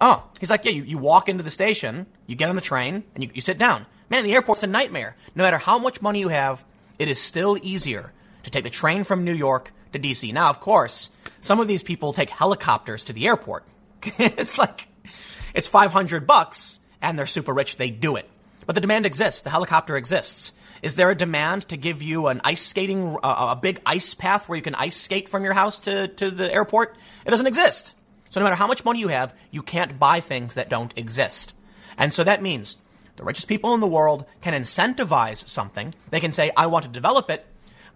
Oh, 0.00 0.24
he's 0.40 0.50
like, 0.50 0.64
Yeah, 0.64 0.72
you, 0.72 0.82
you 0.82 0.98
walk 0.98 1.28
into 1.28 1.44
the 1.44 1.50
station, 1.50 2.06
you 2.26 2.36
get 2.36 2.48
on 2.48 2.56
the 2.56 2.62
train, 2.62 3.04
and 3.14 3.24
you, 3.24 3.30
you 3.34 3.40
sit 3.40 3.58
down. 3.58 3.86
Man, 4.10 4.24
the 4.24 4.34
airport's 4.34 4.62
a 4.62 4.66
nightmare. 4.66 5.16
No 5.34 5.42
matter 5.42 5.58
how 5.58 5.78
much 5.78 6.02
money 6.02 6.20
you 6.20 6.28
have, 6.28 6.64
it 6.98 7.08
is 7.08 7.20
still 7.20 7.56
easier 7.62 8.12
to 8.42 8.50
take 8.50 8.64
the 8.64 8.70
train 8.70 9.04
from 9.04 9.24
New 9.24 9.32
York 9.32 9.72
to 9.92 9.98
DC. 9.98 10.32
Now, 10.32 10.50
of 10.50 10.60
course, 10.60 11.10
some 11.40 11.60
of 11.60 11.68
these 11.68 11.82
people 11.82 12.12
take 12.12 12.30
helicopters 12.30 13.04
to 13.04 13.12
the 13.12 13.26
airport. 13.26 13.64
it's 14.04 14.58
like, 14.58 14.88
it's 15.54 15.66
500 15.66 16.26
bucks 16.26 16.80
and 17.00 17.18
they're 17.18 17.26
super 17.26 17.52
rich. 17.52 17.76
They 17.76 17.90
do 17.90 18.16
it. 18.16 18.28
But 18.66 18.74
the 18.74 18.80
demand 18.80 19.06
exists. 19.06 19.42
The 19.42 19.50
helicopter 19.50 19.96
exists. 19.96 20.52
Is 20.82 20.96
there 20.96 21.10
a 21.10 21.14
demand 21.14 21.62
to 21.68 21.76
give 21.76 22.02
you 22.02 22.26
an 22.26 22.40
ice 22.44 22.60
skating, 22.60 23.16
uh, 23.22 23.54
a 23.56 23.56
big 23.56 23.80
ice 23.86 24.14
path 24.14 24.48
where 24.48 24.56
you 24.56 24.62
can 24.62 24.74
ice 24.74 24.96
skate 24.96 25.28
from 25.28 25.44
your 25.44 25.52
house 25.52 25.78
to, 25.80 26.08
to 26.08 26.30
the 26.30 26.52
airport? 26.52 26.96
It 27.24 27.30
doesn't 27.30 27.46
exist. 27.46 27.94
So 28.30 28.40
no 28.40 28.44
matter 28.44 28.56
how 28.56 28.66
much 28.66 28.84
money 28.84 28.98
you 28.98 29.08
have, 29.08 29.34
you 29.50 29.62
can't 29.62 29.98
buy 29.98 30.18
things 30.20 30.54
that 30.54 30.68
don't 30.68 30.92
exist. 30.96 31.54
And 31.96 32.12
so 32.12 32.24
that 32.24 32.42
means 32.42 32.82
the 33.16 33.24
richest 33.24 33.46
people 33.46 33.74
in 33.74 33.80
the 33.80 33.86
world 33.86 34.24
can 34.40 34.54
incentivize 34.54 35.46
something. 35.46 35.94
They 36.10 36.18
can 36.18 36.32
say, 36.32 36.50
I 36.56 36.66
want 36.66 36.84
to 36.84 36.90
develop 36.90 37.30
it. 37.30 37.46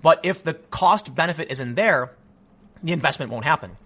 But 0.01 0.21
if 0.23 0.45
the 0.45 0.55
cost 0.55 1.15
benefit 1.15 1.51
isn't 1.51 1.75
there, 1.75 2.13
the 2.83 2.93
investment 2.93 3.33
won't 3.33 3.45
happen. 3.45 3.77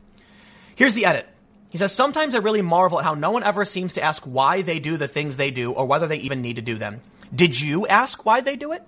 Here's 0.74 0.94
the 0.94 1.06
edit. 1.06 1.26
He 1.70 1.78
says, 1.78 1.94
Sometimes 1.94 2.34
I 2.34 2.38
really 2.38 2.62
marvel 2.62 2.98
at 2.98 3.04
how 3.04 3.14
no 3.14 3.30
one 3.30 3.44
ever 3.44 3.64
seems 3.64 3.92
to 3.94 4.02
ask 4.02 4.24
why 4.24 4.62
they 4.62 4.80
do 4.80 4.96
the 4.96 5.08
things 5.08 5.36
they 5.36 5.50
do 5.50 5.72
or 5.72 5.86
whether 5.86 6.06
they 6.06 6.18
even 6.18 6.42
need 6.42 6.56
to 6.56 6.62
do 6.62 6.76
them. 6.76 7.00
Did 7.34 7.60
you 7.60 7.86
ask 7.86 8.24
why 8.26 8.40
they 8.40 8.56
do 8.56 8.72
it? 8.72 8.82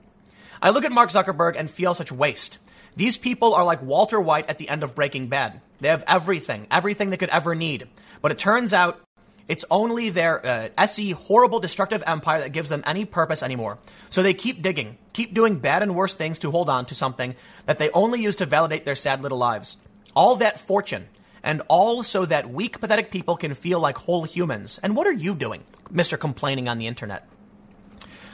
I 0.61 0.70
look 0.70 0.84
at 0.84 0.93
Mark 0.93 1.11
Zuckerberg 1.11 1.57
and 1.57 1.70
feel 1.70 1.95
such 1.95 2.12
waste. 2.12 2.59
These 2.97 3.16
people 3.16 3.55
are 3.55 3.64
like 3.64 3.82
Walter 3.82 4.20
White 4.20 4.51
at 4.51 4.59
the 4.59 4.68
end 4.68 4.82
of 4.82 4.95
Breaking 4.95 5.28
Bad. 5.28 5.61
They 5.80 5.88
have 5.88 6.05
everything, 6.07 6.66
everything 6.70 7.11
they 7.11 7.16
could 7.16 7.30
ever 7.30 7.55
need. 7.55 7.88
But 8.20 8.32
it 8.32 8.38
turns 8.38 8.72
out 8.72 9.01
it's 9.49 9.64
only 9.70 10.11
their 10.11 10.45
uh, 10.45 10.68
SE 10.78 11.11
horrible 11.12 11.61
destructive 11.61 12.03
empire 12.07 12.40
that 12.40 12.53
gives 12.53 12.68
them 12.68 12.82
any 12.86 13.05
purpose 13.05 13.43
anymore. 13.43 13.78
So 14.11 14.22
they 14.22 14.34
keep 14.34 14.62
digging, 14.62 14.99
keep 15.12 15.34
doing 15.34 15.59
bad 15.59 15.82
and 15.82 15.95
worse 15.95 16.14
things 16.14 16.38
to 16.40 16.51
hold 16.51 16.68
on 16.68 16.86
to 16.86 16.95
something 16.95 17.34
that 17.66 17.78
they 17.78 17.90
only 17.90 18.22
use 18.22 18.36
to 18.36 18.47
validate 18.47 18.84
their 18.84 18.95
sad 18.95 19.20
little 19.20 19.38
lives. 19.38 19.78
All 20.14 20.36
that 20.36 20.61
fortune, 20.61 21.09
and 21.43 21.62
all 21.68 22.03
so 22.03 22.24
that 22.24 22.51
weak, 22.51 22.80
pathetic 22.80 23.11
people 23.11 23.36
can 23.36 23.55
feel 23.55 23.80
like 23.80 23.99
whole 23.99 24.24
humans. 24.24 24.78
And 24.82 24.95
what 24.95 25.07
are 25.07 25.12
you 25.12 25.34
doing, 25.34 25.64
Mr. 25.93 26.18
Complaining 26.18 26.68
on 26.68 26.78
the 26.78 26.86
internet? 26.86 27.26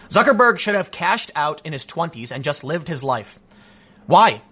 Zuckerberg 0.08 0.58
should 0.58 0.74
have 0.74 0.90
cashed 0.90 1.30
out 1.36 1.60
in 1.64 1.72
his 1.72 1.84
20s 1.84 2.32
and 2.32 2.44
just 2.44 2.64
lived 2.64 2.88
his 2.88 3.04
life. 3.04 3.38
Why? 4.06 4.42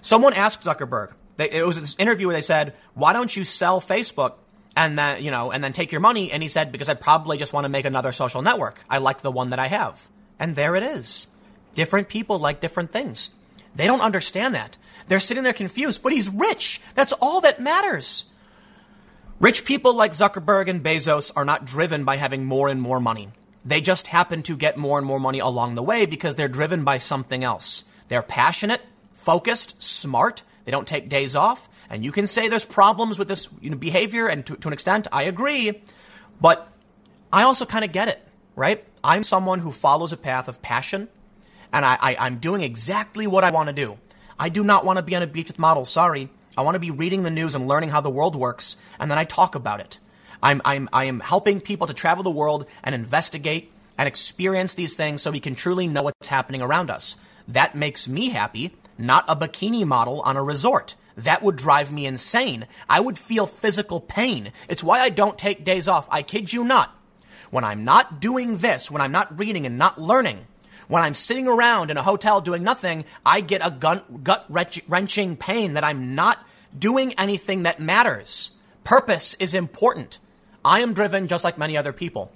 Someone 0.00 0.34
asked 0.34 0.62
Zuckerberg, 0.62 1.12
they, 1.36 1.50
it 1.50 1.66
was 1.66 1.80
this 1.80 1.96
interview 1.98 2.26
where 2.26 2.36
they 2.36 2.42
said, 2.42 2.74
why 2.94 3.12
don't 3.12 3.34
you 3.34 3.44
sell 3.44 3.80
Facebook 3.80 4.34
and 4.76 4.98
then, 4.98 5.22
you 5.22 5.30
know, 5.30 5.50
and 5.50 5.64
then 5.64 5.72
take 5.72 5.92
your 5.92 6.00
money? 6.00 6.30
And 6.30 6.42
he 6.42 6.48
said, 6.48 6.72
because 6.72 6.88
I 6.88 6.94
probably 6.94 7.38
just 7.38 7.52
want 7.52 7.64
to 7.64 7.70
make 7.70 7.84
another 7.84 8.12
social 8.12 8.42
network. 8.42 8.82
I 8.88 8.98
like 8.98 9.22
the 9.22 9.32
one 9.32 9.50
that 9.50 9.58
I 9.58 9.66
have. 9.68 10.08
And 10.38 10.54
there 10.54 10.76
it 10.76 10.82
is. 10.82 11.28
Different 11.74 12.08
people 12.08 12.38
like 12.38 12.60
different 12.60 12.92
things. 12.92 13.32
They 13.74 13.86
don't 13.86 14.00
understand 14.00 14.54
that. 14.54 14.78
They're 15.08 15.20
sitting 15.20 15.42
there 15.42 15.52
confused, 15.52 16.02
but 16.02 16.12
he's 16.12 16.28
rich. 16.28 16.80
That's 16.94 17.12
all 17.12 17.42
that 17.42 17.60
matters. 17.60 18.26
Rich 19.38 19.66
people 19.66 19.94
like 19.94 20.12
Zuckerberg 20.12 20.68
and 20.68 20.82
Bezos 20.82 21.30
are 21.36 21.44
not 21.44 21.66
driven 21.66 22.04
by 22.04 22.16
having 22.16 22.46
more 22.46 22.68
and 22.68 22.80
more 22.80 23.00
money. 23.00 23.28
They 23.66 23.80
just 23.80 24.06
happen 24.06 24.42
to 24.44 24.56
get 24.56 24.78
more 24.78 24.96
and 24.96 25.06
more 25.06 25.18
money 25.18 25.40
along 25.40 25.74
the 25.74 25.82
way 25.82 26.06
because 26.06 26.36
they're 26.36 26.46
driven 26.46 26.84
by 26.84 26.98
something 26.98 27.42
else. 27.42 27.84
They're 28.06 28.22
passionate, 28.22 28.80
focused, 29.12 29.82
smart. 29.82 30.44
They 30.64 30.70
don't 30.70 30.86
take 30.86 31.08
days 31.08 31.34
off. 31.34 31.68
And 31.90 32.04
you 32.04 32.12
can 32.12 32.28
say 32.28 32.48
there's 32.48 32.64
problems 32.64 33.18
with 33.18 33.26
this 33.26 33.48
you 33.60 33.70
know, 33.70 33.76
behavior, 33.76 34.28
and 34.28 34.46
to, 34.46 34.56
to 34.56 34.68
an 34.68 34.72
extent, 34.72 35.08
I 35.10 35.24
agree. 35.24 35.82
But 36.40 36.68
I 37.32 37.42
also 37.42 37.66
kind 37.66 37.84
of 37.84 37.90
get 37.90 38.06
it, 38.06 38.22
right? 38.54 38.84
I'm 39.02 39.24
someone 39.24 39.58
who 39.58 39.72
follows 39.72 40.12
a 40.12 40.16
path 40.16 40.46
of 40.46 40.62
passion, 40.62 41.08
and 41.72 41.84
I, 41.84 41.98
I, 42.00 42.16
I'm 42.20 42.38
doing 42.38 42.62
exactly 42.62 43.26
what 43.26 43.42
I 43.42 43.50
want 43.50 43.68
to 43.68 43.72
do. 43.72 43.98
I 44.38 44.48
do 44.48 44.62
not 44.62 44.84
want 44.84 44.98
to 44.98 45.02
be 45.02 45.16
on 45.16 45.22
a 45.22 45.26
beach 45.26 45.48
with 45.48 45.58
models. 45.58 45.90
Sorry. 45.90 46.28
I 46.56 46.62
want 46.62 46.76
to 46.76 46.80
be 46.80 46.90
reading 46.90 47.24
the 47.24 47.30
news 47.30 47.54
and 47.54 47.66
learning 47.66 47.90
how 47.90 48.00
the 48.00 48.10
world 48.10 48.36
works, 48.36 48.76
and 49.00 49.10
then 49.10 49.18
I 49.18 49.24
talk 49.24 49.56
about 49.56 49.80
it. 49.80 49.98
I'm, 50.42 50.60
I'm, 50.64 50.88
I 50.92 51.04
am 51.04 51.20
helping 51.20 51.60
people 51.60 51.86
to 51.86 51.94
travel 51.94 52.22
the 52.22 52.30
world 52.30 52.66
and 52.82 52.94
investigate 52.94 53.72
and 53.98 54.06
experience 54.06 54.74
these 54.74 54.94
things 54.94 55.22
so 55.22 55.30
we 55.30 55.40
can 55.40 55.54
truly 55.54 55.86
know 55.86 56.02
what's 56.02 56.28
happening 56.28 56.62
around 56.62 56.90
us. 56.90 57.16
That 57.48 57.74
makes 57.74 58.08
me 58.08 58.30
happy, 58.30 58.74
not 58.98 59.24
a 59.28 59.36
bikini 59.36 59.84
model 59.84 60.20
on 60.22 60.36
a 60.36 60.42
resort. 60.42 60.96
That 61.16 61.42
would 61.42 61.56
drive 61.56 61.90
me 61.90 62.06
insane. 62.06 62.66
I 62.88 63.00
would 63.00 63.18
feel 63.18 63.46
physical 63.46 64.00
pain. 64.00 64.52
It's 64.68 64.84
why 64.84 65.00
I 65.00 65.08
don't 65.08 65.38
take 65.38 65.64
days 65.64 65.88
off. 65.88 66.06
I 66.10 66.22
kid 66.22 66.52
you 66.52 66.62
not. 66.64 66.94
When 67.50 67.64
I'm 67.64 67.84
not 67.84 68.20
doing 68.20 68.58
this, 68.58 68.90
when 68.90 69.00
I'm 69.00 69.12
not 69.12 69.38
reading 69.38 69.64
and 69.64 69.78
not 69.78 70.00
learning, 70.00 70.46
when 70.88 71.02
I'm 71.02 71.14
sitting 71.14 71.48
around 71.48 71.90
in 71.90 71.96
a 71.96 72.02
hotel 72.02 72.40
doing 72.40 72.62
nothing, 72.62 73.04
I 73.24 73.40
get 73.40 73.64
a 73.64 73.70
gut 73.70 74.46
wrenching 74.88 75.36
pain 75.36 75.74
that 75.74 75.84
I'm 75.84 76.14
not 76.14 76.44
doing 76.76 77.14
anything 77.14 77.62
that 77.62 77.80
matters. 77.80 78.52
Purpose 78.84 79.34
is 79.34 79.54
important. 79.54 80.18
I 80.66 80.80
am 80.80 80.92
driven 80.94 81.28
just 81.28 81.44
like 81.44 81.56
many 81.56 81.76
other 81.76 81.92
people. 81.92 82.32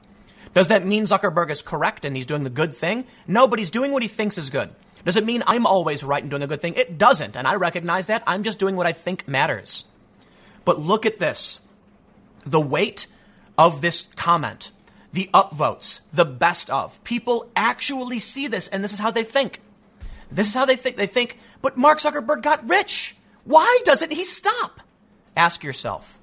Does 0.55 0.69
that 0.69 0.87
mean 0.87 1.05
Zuckerberg 1.05 1.51
is 1.51 1.63
correct 1.63 2.05
and 2.05 2.17
he's 2.17 2.27
doing 2.27 2.45
the 2.45 2.51
good 2.51 2.73
thing? 2.73 3.05
No, 3.27 3.49
but 3.49 3.59
he's 3.59 3.71
doing 3.71 3.93
what 3.93 4.03
he 4.03 4.09
thinks 4.09 4.39
is 4.39 4.51
good. 4.51 4.71
Does 5.05 5.17
it 5.17 5.25
mean 5.25 5.43
I'm 5.47 5.67
always 5.67 6.05
right 6.05 6.23
and 6.23 6.31
doing 6.31 6.43
a 6.43 6.47
good 6.47 6.61
thing? 6.61 6.75
It 6.75 6.97
doesn't, 6.97 7.37
and 7.37 7.47
I 7.47 7.55
recognize 7.57 8.07
that. 8.07 8.23
I'm 8.27 8.43
just 8.43 8.59
doing 8.59 8.77
what 8.77 8.87
I 8.87 8.93
think 8.93 9.27
matters. 9.27 9.85
But 10.65 10.79
look 10.79 11.07
at 11.07 11.19
this. 11.19 11.61
the 12.45 12.61
weight 12.61 13.07
of 13.59 13.83
this 13.83 14.03
comment, 14.17 14.71
the 15.13 15.29
upvotes, 15.35 16.01
the 16.13 16.25
best 16.25 16.71
of. 16.71 17.03
People 17.05 17.51
actually 17.57 18.19
see 18.19 18.47
this, 18.47 18.69
and 18.69 18.83
this 18.83 18.93
is 18.93 18.99
how 18.99 19.11
they 19.11 19.25
think. 19.25 19.61
This 20.31 20.49
is 20.49 20.55
how 20.55 20.65
they 20.65 20.77
think. 20.77 20.97
They 20.97 21.07
think, 21.07 21.39
but 21.63 21.77
Mark 21.77 21.99
Zuckerberg 21.99 22.43
got 22.43 22.69
rich. 22.69 23.17
Why 23.45 23.81
doesn't 23.85 24.13
he 24.13 24.25
stop? 24.25 24.81
Ask 25.37 25.65
yourself. 25.65 26.19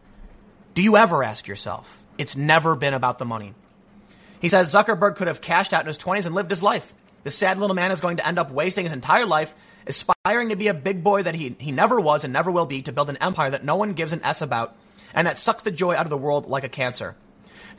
Do 0.78 0.84
you 0.84 0.96
ever 0.96 1.24
ask 1.24 1.48
yourself? 1.48 2.04
It's 2.20 2.38
never 2.38 2.76
been 2.76 2.94
about 2.94 3.18
the 3.18 3.26
money. 3.26 3.56
He 4.40 4.48
says 4.48 4.72
Zuckerberg 4.72 5.16
could 5.16 5.28
have 5.28 5.42
cashed 5.42 5.74
out 5.74 5.82
in 5.82 5.88
his 5.88 5.98
20s 5.98 6.28
and 6.28 6.36
lived 6.36 6.52
his 6.52 6.62
life. 6.62 6.94
The 7.24 7.32
sad 7.32 7.58
little 7.58 7.76
man 7.76 7.90
is 7.90 8.00
going 8.00 8.18
to 8.18 8.28
end 8.28 8.38
up 8.38 8.52
wasting 8.52 8.84
his 8.84 8.94
entire 8.94 9.26
life 9.26 9.56
aspiring 9.88 10.50
to 10.50 10.56
be 10.56 10.68
a 10.68 10.76
big 10.76 11.04
boy 11.04 11.24
that 11.24 11.34
he, 11.34 11.56
he 11.58 11.72
never 11.72 12.00
was 12.00 12.24
and 12.24 12.32
never 12.32 12.52
will 12.52 12.68
be, 12.68 12.84
to 12.84 12.92
build 12.92 13.10
an 13.10 13.18
empire 13.18 13.50
that 13.50 13.66
no 13.66 13.76
one 13.76 13.94
gives 13.94 14.14
an 14.14 14.24
S 14.24 14.40
about, 14.40 14.76
and 15.16 15.26
that 15.26 15.40
sucks 15.40 15.64
the 15.64 15.72
joy 15.72 15.96
out 15.96 16.06
of 16.06 16.12
the 16.12 16.16
world 16.16 16.46
like 16.46 16.64
a 16.64 16.70
cancer. 16.70 17.16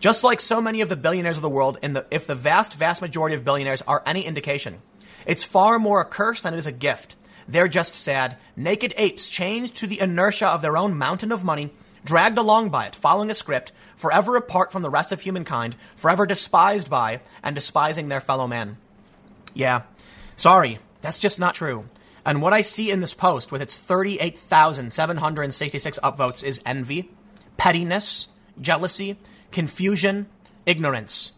Just 0.01 0.25
like 0.25 0.41
so 0.41 0.61
many 0.61 0.81
of 0.81 0.89
the 0.89 0.97
billionaires 0.97 1.37
of 1.37 1.45
the 1.45 1.49
world, 1.49 1.79
the, 1.81 2.05
if 2.11 2.27
the 2.27 2.35
vast, 2.35 2.75
vast 2.75 3.01
majority 3.01 3.37
of 3.37 3.45
billionaires 3.45 3.83
are 3.83 4.03
any 4.07 4.23
indication, 4.23 4.83
it's 5.25 5.45
far 5.45 5.79
more 5.79 6.01
a 6.01 6.05
curse 6.05 6.43
than 6.43 6.53
it 6.53 6.59
is 6.59 6.67
a 6.67 6.73
gift. 6.73 7.15
They're 7.47 7.69
just 7.69 7.95
sad, 7.95 8.37
naked 8.57 8.93
apes 8.97 9.31
chained 9.31 9.73
to 9.77 9.87
the 9.87 10.01
inertia 10.01 10.49
of 10.49 10.63
their 10.63 10.77
own 10.77 10.99
mountain 10.99 11.31
of 11.31 11.45
money, 11.45 11.71
dragged 12.05 12.39
along 12.39 12.71
by 12.71 12.87
it, 12.87 12.95
following 12.95 13.31
a 13.31 13.35
script, 13.35 13.73
forever 13.97 14.37
apart 14.37 14.73
from 14.73 14.83
the 14.83 14.91
rest 14.91 15.13
of 15.13 15.21
humankind, 15.21 15.77
forever 15.97 16.27
despised 16.27 16.91
by 16.91 17.21
and 17.43 17.55
despising 17.55 18.09
their 18.09 18.21
fellow 18.21 18.47
man. 18.47 18.77
Yeah, 19.55 19.83
sorry, 20.37 20.79
that's 21.01 21.19
just 21.19 21.41
not 21.41 21.55
true. 21.55 21.89
And 22.25 22.43
what 22.43 22.53
I 22.53 22.61
see 22.61 22.91
in 22.91 23.01
this 23.01 23.15
post 23.15 23.51
with 23.51 23.63
its 23.63 23.77
38,766 23.77 25.99
upvotes 26.01 26.45
is 26.45 26.61
envy, 26.67 27.11
pettiness, 27.57 28.29
jealousy, 28.61 29.17
confusion, 29.51 30.27
ignorance. 30.67 31.33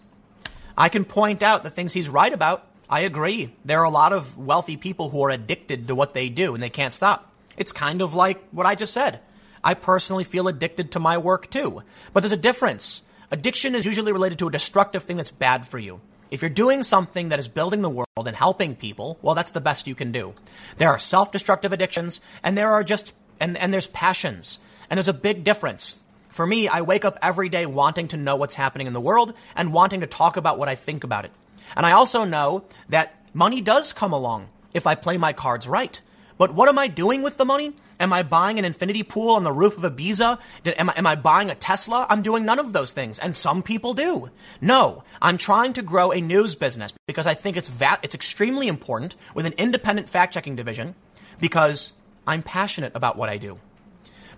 I 0.77 0.89
can 0.89 1.05
point 1.05 1.43
out 1.43 1.63
the 1.63 1.71
things 1.71 1.93
he's 1.93 2.09
right 2.09 2.33
about. 2.33 2.67
I 2.89 3.01
agree. 3.01 3.55
There 3.65 3.81
are 3.81 3.85
a 3.85 3.91
lot 3.91 4.13
of 4.13 4.37
wealthy 4.37 4.77
people 4.77 5.11
who 5.11 5.23
are 5.23 5.31
addicted 5.31 5.87
to 5.87 5.95
what 5.95 6.15
they 6.15 6.29
do 6.29 6.55
and 6.55 6.63
they 6.63 6.71
can't 6.71 6.95
stop. 6.95 7.33
It's 7.57 7.71
kind 7.71 8.03
of 8.03 8.15
like 8.15 8.43
what 8.51 8.67
I 8.67 8.75
just 8.75 8.93
said. 8.93 9.21
I 9.63 9.75
personally 9.75 10.25
feel 10.25 10.49
addicted 10.49 10.93
to 10.93 11.01
my 11.01 11.19
work 11.19 11.51
too. 11.51 11.83
But 12.13 12.21
there's 12.21 12.33
a 12.33 12.37
difference. 12.37 13.03
Addiction 13.31 13.75
is 13.75 13.85
usually 13.85 14.13
related 14.13 14.39
to 14.41 14.49
a 14.49 14.51
destructive 14.51 15.03
thing 15.03 15.17
that's 15.17 15.31
bad 15.31 15.67
for 15.67 15.79
you. 15.79 16.01
If 16.31 16.43
you're 16.43 16.51
doing 16.51 16.83
something 16.83 17.31
that 17.31 17.39
is 17.39 17.49
building 17.49 17.83
the 17.83 17.91
world 17.91 18.07
and 18.17 18.37
helping 18.37 18.77
people, 18.77 19.19
well, 19.21 19.35
that's 19.35 19.51
the 19.51 19.61
best 19.61 19.89
you 19.89 19.95
can 19.95 20.13
do. 20.13 20.35
There 20.79 20.89
are 20.89 20.99
self-destructive 20.99 21.73
addictions 21.73 22.21
and 22.43 22.57
there 22.57 22.73
are 22.73 22.85
just, 22.85 23.13
and, 23.41 23.59
and 23.59 23.73
there's 23.75 23.89
passions. 23.89 24.61
And 24.89 24.97
there's 24.97 25.09
a 25.09 25.13
big 25.13 25.45
difference. 25.45 26.03
For 26.29 26.47
me, 26.47 26.69
I 26.69 26.83
wake 26.83 27.05
up 27.05 27.19
every 27.21 27.49
day 27.49 27.67
wanting 27.67 28.09
to 28.09 28.17
know 28.17 28.37
what's 28.37 28.55
happening 28.55 28.87
in 28.87 28.93
the 28.93 29.01
world 29.01 29.35
and 29.57 29.73
wanting 29.73 30.01
to 30.01 30.07
talk 30.07 30.37
about 30.37 30.59
what 30.59 30.69
I 30.69 30.77
think 30.77 31.03
about 31.03 31.25
it. 31.25 31.33
And 31.77 31.85
I 31.85 31.93
also 31.93 32.25
know 32.25 32.65
that 32.89 33.15
money 33.33 33.61
does 33.61 33.93
come 33.93 34.13
along 34.13 34.49
if 34.73 34.87
I 34.87 34.95
play 34.95 35.19
my 35.19 35.33
cards 35.33 35.69
right. 35.69 36.01
But 36.41 36.55
what 36.55 36.70
am 36.70 36.78
I 36.78 36.88
doing 36.88 37.20
with 37.20 37.36
the 37.36 37.45
money? 37.45 37.74
Am 38.01 38.14
I 38.14 38.22
buying 38.22 38.59
an 38.59 38.64
infinity 38.64 39.03
pool 39.03 39.32
on 39.32 39.45
the 39.45 39.53
roof 39.53 39.76
of 39.76 39.82
Ibiza? 39.82 40.41
Am 40.64 40.88
I, 40.88 40.95
am 40.97 41.07
I 41.07 41.14
buying 41.14 41.51
a 41.51 41.55
Tesla? 41.55 42.07
I'm 42.09 42.22
doing 42.22 42.47
none 42.47 42.59
of 42.59 42.72
those 42.72 42.95
things. 42.95 43.18
And 43.18 43.36
some 43.36 43.62
people 43.62 43.93
do. 43.93 44.30
No, 44.59 45.05
I'm 45.20 45.36
trying 45.36 45.74
to 45.74 45.82
grow 45.82 46.12
a 46.12 46.20
news 46.22 46.55
business 46.55 46.95
because 47.07 47.26
I 47.26 47.34
think 47.34 47.59
it's 47.59 47.68
va- 47.68 47.99
it's 48.03 48.14
extremely 48.14 48.68
important 48.68 49.16
with 49.34 49.45
an 49.45 49.53
independent 49.59 50.09
fact 50.09 50.32
checking 50.32 50.57
division 50.57 50.95
because 51.43 51.93
I'm 52.26 52.43
passionate 52.43 52.97
about 52.97 53.18
what 53.18 53.28
I 53.28 53.36
do. 53.36 53.59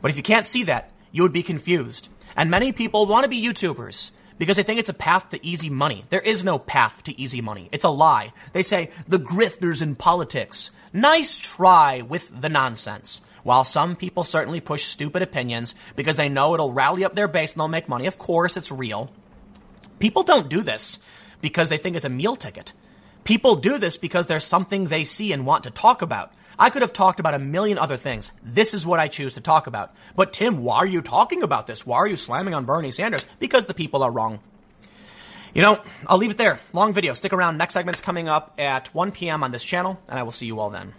But 0.00 0.10
if 0.10 0.16
you 0.16 0.24
can't 0.24 0.44
see 0.44 0.64
that, 0.64 0.90
you 1.12 1.22
would 1.22 1.32
be 1.32 1.44
confused. 1.44 2.08
And 2.36 2.50
many 2.50 2.72
people 2.72 3.06
want 3.06 3.22
to 3.22 3.30
be 3.30 3.40
YouTubers 3.40 4.10
because 4.42 4.56
they 4.56 4.64
think 4.64 4.80
it's 4.80 4.88
a 4.88 4.92
path 4.92 5.28
to 5.28 5.46
easy 5.46 5.70
money. 5.70 6.04
There 6.08 6.18
is 6.20 6.44
no 6.44 6.58
path 6.58 7.04
to 7.04 7.16
easy 7.16 7.40
money. 7.40 7.68
It's 7.70 7.84
a 7.84 7.90
lie. 7.90 8.32
They 8.52 8.64
say 8.64 8.90
the 9.06 9.20
grifters 9.20 9.82
in 9.82 9.94
politics. 9.94 10.72
Nice 10.92 11.38
try 11.38 12.02
with 12.02 12.40
the 12.40 12.48
nonsense. 12.48 13.22
While 13.44 13.62
some 13.62 13.94
people 13.94 14.24
certainly 14.24 14.60
push 14.60 14.82
stupid 14.82 15.22
opinions 15.22 15.76
because 15.94 16.16
they 16.16 16.28
know 16.28 16.54
it'll 16.54 16.72
rally 16.72 17.04
up 17.04 17.14
their 17.14 17.28
base 17.28 17.52
and 17.52 17.60
they'll 17.60 17.68
make 17.68 17.88
money, 17.88 18.06
of 18.06 18.18
course 18.18 18.56
it's 18.56 18.72
real. 18.72 19.12
People 20.00 20.24
don't 20.24 20.50
do 20.50 20.62
this 20.62 20.98
because 21.40 21.68
they 21.68 21.76
think 21.76 21.94
it's 21.94 22.04
a 22.04 22.10
meal 22.10 22.34
ticket. 22.34 22.72
People 23.22 23.54
do 23.54 23.78
this 23.78 23.96
because 23.96 24.26
there's 24.26 24.42
something 24.42 24.86
they 24.86 25.04
see 25.04 25.32
and 25.32 25.46
want 25.46 25.62
to 25.62 25.70
talk 25.70 26.02
about. 26.02 26.32
I 26.62 26.70
could 26.70 26.82
have 26.82 26.92
talked 26.92 27.18
about 27.18 27.34
a 27.34 27.40
million 27.40 27.76
other 27.76 27.96
things. 27.96 28.30
This 28.44 28.72
is 28.72 28.86
what 28.86 29.00
I 29.00 29.08
choose 29.08 29.34
to 29.34 29.40
talk 29.40 29.66
about. 29.66 29.92
But 30.14 30.32
Tim, 30.32 30.62
why 30.62 30.76
are 30.76 30.86
you 30.86 31.02
talking 31.02 31.42
about 31.42 31.66
this? 31.66 31.84
Why 31.84 31.96
are 31.96 32.06
you 32.06 32.14
slamming 32.14 32.54
on 32.54 32.66
Bernie 32.66 32.92
Sanders? 32.92 33.26
Because 33.40 33.66
the 33.66 33.74
people 33.74 34.04
are 34.04 34.12
wrong. 34.12 34.38
You 35.54 35.62
know, 35.62 35.80
I'll 36.06 36.18
leave 36.18 36.30
it 36.30 36.36
there. 36.36 36.60
Long 36.72 36.92
video. 36.92 37.14
Stick 37.14 37.32
around. 37.32 37.58
Next 37.58 37.74
segment's 37.74 38.00
coming 38.00 38.28
up 38.28 38.54
at 38.58 38.94
1 38.94 39.10
p.m. 39.10 39.42
on 39.42 39.50
this 39.50 39.64
channel, 39.64 40.00
and 40.06 40.20
I 40.20 40.22
will 40.22 40.30
see 40.30 40.46
you 40.46 40.60
all 40.60 40.70
then. 40.70 40.94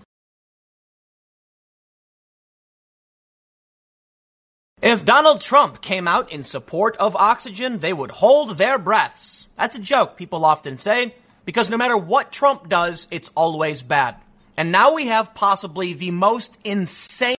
If 4.81 5.05
Donald 5.05 5.39
Trump 5.39 5.79
came 5.81 6.09
out 6.09 6.29
in 6.29 6.43
support 6.43 6.97
of 6.97 7.15
oxygen, 7.15 7.77
they 7.77 7.93
would 7.93 8.11
hold 8.11 8.57
their 8.57 8.77
breaths. 8.77 9.47
That's 9.55 9.77
a 9.77 9.81
joke 9.81 10.17
people 10.17 10.43
often 10.43 10.77
say, 10.77 11.15
because 11.45 11.69
no 11.69 11.77
matter 11.77 11.95
what 11.95 12.33
Trump 12.33 12.67
does, 12.67 13.07
it's 13.11 13.31
always 13.33 13.81
bad. 13.81 14.17
And 14.55 14.71
now 14.71 14.93
we 14.93 15.07
have 15.07 15.33
possibly 15.33 15.93
the 15.93 16.11
most 16.11 16.57
insane 16.63 17.35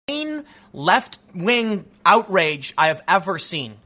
left 0.72 1.18
wing 1.34 1.84
outrage 2.04 2.74
I 2.76 2.88
have 2.88 3.02
ever 3.06 3.38
seen. 3.38 3.76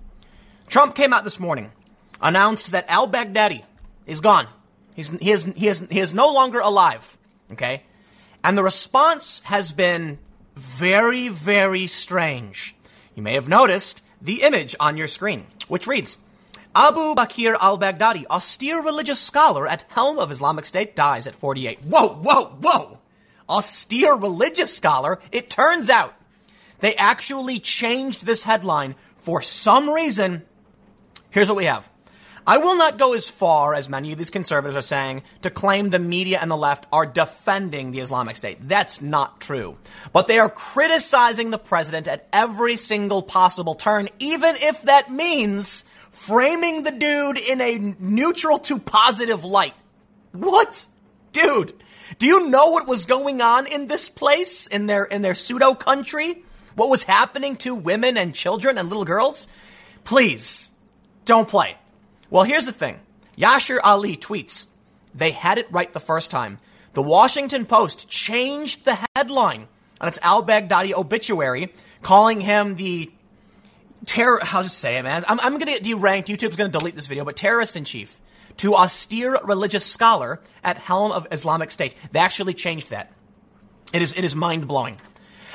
Trump 0.67 0.95
came 0.95 1.13
out 1.13 1.25
this 1.25 1.41
morning, 1.41 1.73
announced 2.21 2.73
that 2.73 2.89
al 2.89 3.09
Baghdadi 3.09 3.65
is 4.07 4.21
gone. 4.21 4.47
He's, 4.95 5.11
he, 5.11 5.31
is, 5.31 5.45
he, 5.45 5.69
is, 5.69 5.87
he 5.91 6.01
is 6.01 6.15
no 6.15 6.33
longer 6.33 6.61
alive. 6.61 7.19
Okay? 7.53 7.85
And 8.43 8.57
the 8.57 8.63
response 8.63 9.41
has 9.45 9.73
been 9.73 10.19
very, 10.55 11.29
very 11.29 11.87
strange. 11.87 12.75
You 13.15 13.23
may 13.23 13.35
have 13.35 13.49
noticed 13.49 14.03
the 14.21 14.43
image 14.43 14.75
on 14.81 14.97
your 14.97 15.07
screen, 15.07 15.47
which 15.69 15.87
reads 15.87 16.19
Abu 16.75 17.15
Bakr 17.15 17.57
al 17.61 17.79
Baghdadi, 17.79 18.25
austere 18.31 18.83
religious 18.83 19.21
scholar 19.21 19.67
at 19.67 19.85
helm 19.89 20.19
of 20.19 20.31
Islamic 20.31 20.67
State, 20.67 20.95
dies 20.95 21.27
at 21.27 21.35
48. 21.35 21.81
Whoa, 21.83 22.09
whoa, 22.09 22.45
whoa! 22.61 22.98
Austere 23.49 24.15
religious 24.15 24.77
scholar? 24.77 25.21
It 25.33 25.51
turns 25.51 25.91
out 25.91 26.15
they 26.81 26.95
actually 26.95 27.59
changed 27.59 28.27
this 28.27 28.43
headline 28.43 28.95
for 29.19 29.43
some 29.43 29.91
reason. 29.91 30.43
Here's 31.31 31.49
what 31.49 31.57
we 31.57 31.65
have 31.67 31.91
I 32.49 32.57
will 32.57 32.79
not 32.79 32.97
go 32.97 33.13
as 33.13 33.29
far 33.29 33.75
as 33.75 33.91
many 33.91 34.11
of 34.11 34.17
these 34.17 34.31
conservatives 34.31 34.75
are 34.75 34.81
saying 34.81 35.23
to 35.43 35.51
claim 35.51 35.91
the 35.91 35.99
media 35.99 36.39
and 36.41 36.51
the 36.51 36.57
left 36.57 36.87
are 36.91 37.05
defending 37.05 37.91
the 37.91 38.01
Islamic 38.01 38.37
State. 38.37 38.67
That's 38.67 39.03
not 39.03 39.39
true. 39.39 39.77
But 40.15 40.29
they 40.29 40.39
are 40.39 40.49
criticizing 40.49 41.51
the 41.51 41.59
president 41.59 42.09
at 42.09 42.27
every 42.33 42.79
single 42.79 43.21
possible 43.21 43.75
turn, 43.75 44.09
even 44.19 44.55
if 44.57 44.81
that 44.85 45.11
means 45.11 45.85
framing 46.11 46.85
the 46.85 46.91
dude 46.91 47.37
in 47.37 47.61
a 47.61 47.95
neutral 48.01 48.59
to 48.61 48.79
positive 48.79 49.45
light. 49.45 49.75
What? 50.33 50.87
Dude, 51.33 51.75
do 52.19 52.27
you 52.27 52.49
know 52.49 52.71
what 52.71 52.89
was 52.89 53.05
going 53.05 53.41
on 53.41 53.67
in 53.67 53.87
this 53.87 54.09
place, 54.09 54.67
in 54.67 54.87
their, 54.87 55.05
in 55.05 55.23
their 55.23 55.35
pseudo 55.35 55.75
country? 55.75 56.43
What 56.75 56.89
was 56.89 57.03
happening 57.03 57.57
to 57.57 57.75
women 57.75 58.17
and 58.17 58.35
children 58.35 58.79
and 58.79 58.89
little 58.89 59.05
girls? 59.05 59.49
Please, 60.05 60.71
don't 61.25 61.49
play. 61.49 61.77
Well, 62.31 62.45
here's 62.45 62.67
the 62.67 62.73
thing 62.73 63.01
Yashar 63.37 63.79
Ali 63.83 64.17
tweets, 64.17 64.69
they 65.15 65.33
had 65.33 65.59
it 65.59 65.71
right 65.71 65.93
the 65.93 66.01
first 66.01 66.31
time. 66.31 66.59
The 66.95 67.03
Washington 67.03 67.67
Post 67.67 68.09
changed 68.09 68.85
the 68.85 68.99
headline 69.15 69.69
on 70.01 70.09
its 70.09 70.19
al 70.23 70.45
Baghdadi 70.45 70.93
obituary, 70.95 71.73
calling 72.03 72.41
him 72.41 72.77
the 72.77 73.11
terror. 74.07 74.41
I'll 74.43 74.63
just 74.63 74.79
say 74.79 74.99
it, 74.99 75.03
man. 75.03 75.25
I'm, 75.29 75.39
I'm 75.41 75.59
going 75.59 75.67
to 75.67 75.67
get 75.67 75.83
deranked. 75.83 76.27
YouTube's 76.27 76.57
going 76.57 76.71
to 76.71 76.79
delete 76.79 76.95
this 76.95 77.07
video, 77.07 77.25
but 77.25 77.37
terrorist 77.37 77.77
in 77.77 77.85
chief 77.85 78.19
to 78.59 78.75
austere 78.75 79.39
religious 79.43 79.85
scholar 79.85 80.41
at 80.63 80.79
helm 80.79 81.13
of 81.13 81.27
Islamic 81.33 81.71
State. 81.71 81.95
They 82.13 82.21
actually 82.21 82.55
changed 82.55 82.91
that. 82.91 83.13
It 83.93 84.03
is, 84.03 84.13
it 84.13 84.25
is 84.25 84.37
mind 84.37 84.69
blowing. 84.69 84.99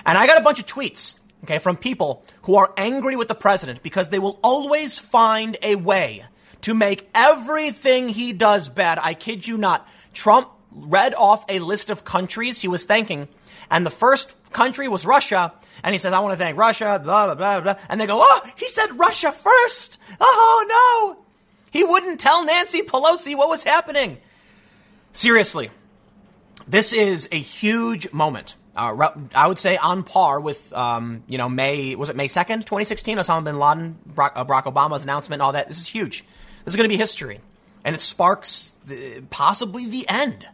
And 0.05 0.17
I 0.17 0.27
got 0.27 0.39
a 0.39 0.43
bunch 0.43 0.59
of 0.59 0.65
tweets, 0.65 1.19
okay, 1.43 1.59
from 1.59 1.77
people 1.77 2.25
who 2.43 2.55
are 2.55 2.73
angry 2.77 3.15
with 3.15 3.27
the 3.27 3.35
president 3.35 3.83
because 3.83 4.09
they 4.09 4.19
will 4.19 4.39
always 4.43 4.99
find 4.99 5.57
a 5.61 5.75
way 5.75 6.25
to 6.61 6.73
make 6.73 7.09
everything 7.13 8.09
he 8.09 8.33
does 8.33 8.69
bad. 8.69 8.97
I 9.01 9.13
kid 9.13 9.47
you 9.47 9.57
not. 9.57 9.87
Trump 10.13 10.49
read 10.71 11.13
off 11.13 11.45
a 11.49 11.59
list 11.59 11.89
of 11.89 12.03
countries 12.03 12.61
he 12.61 12.67
was 12.67 12.85
thanking, 12.85 13.27
and 13.69 13.85
the 13.85 13.91
first 13.91 14.35
country 14.51 14.87
was 14.87 15.05
Russia, 15.05 15.53
and 15.83 15.93
he 15.93 15.99
says, 15.99 16.13
I 16.13 16.19
want 16.19 16.33
to 16.33 16.37
thank 16.37 16.57
Russia, 16.57 16.99
blah, 17.03 17.25
blah, 17.25 17.35
blah, 17.35 17.59
blah. 17.61 17.75
And 17.89 17.99
they 17.99 18.07
go, 18.07 18.19
oh, 18.21 18.41
he 18.55 18.67
said 18.67 18.97
Russia 18.97 19.31
first. 19.31 19.99
Oh, 20.19 21.15
no. 21.17 21.22
He 21.73 21.83
wouldn't 21.83 22.19
tell 22.19 22.45
Nancy 22.45 22.83
Pelosi 22.83 23.35
what 23.35 23.49
was 23.49 23.63
happening. 23.63 24.19
Seriously, 25.11 25.71
this 26.67 26.93
is 26.93 27.27
a 27.31 27.39
huge 27.39 28.13
moment 28.13 28.55
Uh, 28.75 29.09
I 29.35 29.47
would 29.47 29.59
say 29.59 29.77
on 29.77 30.01
par 30.01 30.39
with, 30.39 30.73
um, 30.73 31.23
you 31.27 31.37
know, 31.37 31.47
May, 31.47 31.93
was 31.93 32.09
it 32.09 32.15
May 32.15 32.27
2nd, 32.27 32.65
2016? 32.65 33.19
Osama 33.19 33.43
bin 33.43 33.59
Laden, 33.59 33.99
Barack, 34.09 34.31
uh, 34.33 34.45
Barack 34.45 34.63
Obama's 34.63 35.03
announcement, 35.03 35.43
all 35.43 35.51
that. 35.51 35.67
This 35.67 35.79
is 35.79 35.87
huge. 35.87 36.23
This 36.65 36.73
is 36.73 36.75
going 36.75 36.89
to 36.89 36.93
be 36.93 36.97
history. 36.97 37.39
And 37.85 37.95
it 37.95 38.01
sparks 38.01 38.73
the, 38.85 39.21
possibly 39.29 39.87
the 39.87 40.09
end, 40.09 40.47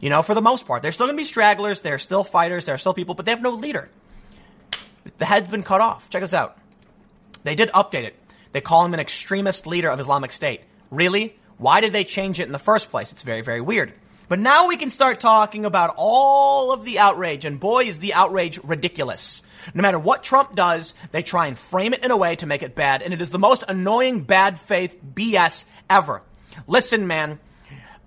you 0.00 0.08
know, 0.08 0.22
for 0.22 0.34
the 0.34 0.40
most 0.40 0.66
part. 0.66 0.80
There's 0.80 0.94
still 0.94 1.08
going 1.08 1.16
to 1.16 1.20
be 1.20 1.26
stragglers. 1.26 1.82
There 1.82 1.92
are 1.92 1.98
still 1.98 2.24
fighters. 2.24 2.64
There 2.64 2.74
are 2.74 2.78
still 2.78 2.94
people, 2.94 3.14
but 3.14 3.26
they 3.26 3.32
have 3.32 3.42
no 3.42 3.50
leader. 3.50 3.90
The 5.18 5.26
head's 5.26 5.50
been 5.50 5.62
cut 5.62 5.82
off. 5.82 6.08
Check 6.08 6.22
this 6.22 6.32
out. 6.32 6.56
They 7.44 7.54
did 7.54 7.68
update 7.72 8.04
it. 8.04 8.16
They 8.52 8.60
call 8.60 8.84
him 8.84 8.94
an 8.94 9.00
extremist 9.00 9.66
leader 9.66 9.88
of 9.88 10.00
Islamic 10.00 10.32
State. 10.32 10.62
Really? 10.90 11.36
Why 11.58 11.80
did 11.80 11.92
they 11.92 12.04
change 12.04 12.40
it 12.40 12.46
in 12.46 12.52
the 12.52 12.58
first 12.58 12.90
place? 12.90 13.12
It's 13.12 13.22
very, 13.22 13.42
very 13.42 13.60
weird. 13.60 13.92
But 14.28 14.38
now 14.38 14.68
we 14.68 14.76
can 14.76 14.90
start 14.90 15.20
talking 15.20 15.64
about 15.64 15.94
all 15.96 16.70
of 16.70 16.84
the 16.84 16.98
outrage, 16.98 17.46
and 17.46 17.58
boy, 17.58 17.84
is 17.84 17.98
the 17.98 18.12
outrage 18.12 18.62
ridiculous. 18.62 19.42
No 19.74 19.80
matter 19.80 19.98
what 19.98 20.22
Trump 20.22 20.54
does, 20.54 20.92
they 21.12 21.22
try 21.22 21.46
and 21.46 21.58
frame 21.58 21.94
it 21.94 22.04
in 22.04 22.10
a 22.10 22.16
way 22.16 22.36
to 22.36 22.46
make 22.46 22.62
it 22.62 22.74
bad, 22.74 23.00
and 23.00 23.14
it 23.14 23.22
is 23.22 23.30
the 23.30 23.38
most 23.38 23.64
annoying 23.68 24.20
bad 24.20 24.58
faith 24.58 24.96
BS 25.14 25.64
ever. 25.88 26.22
Listen, 26.66 27.06
man, 27.06 27.38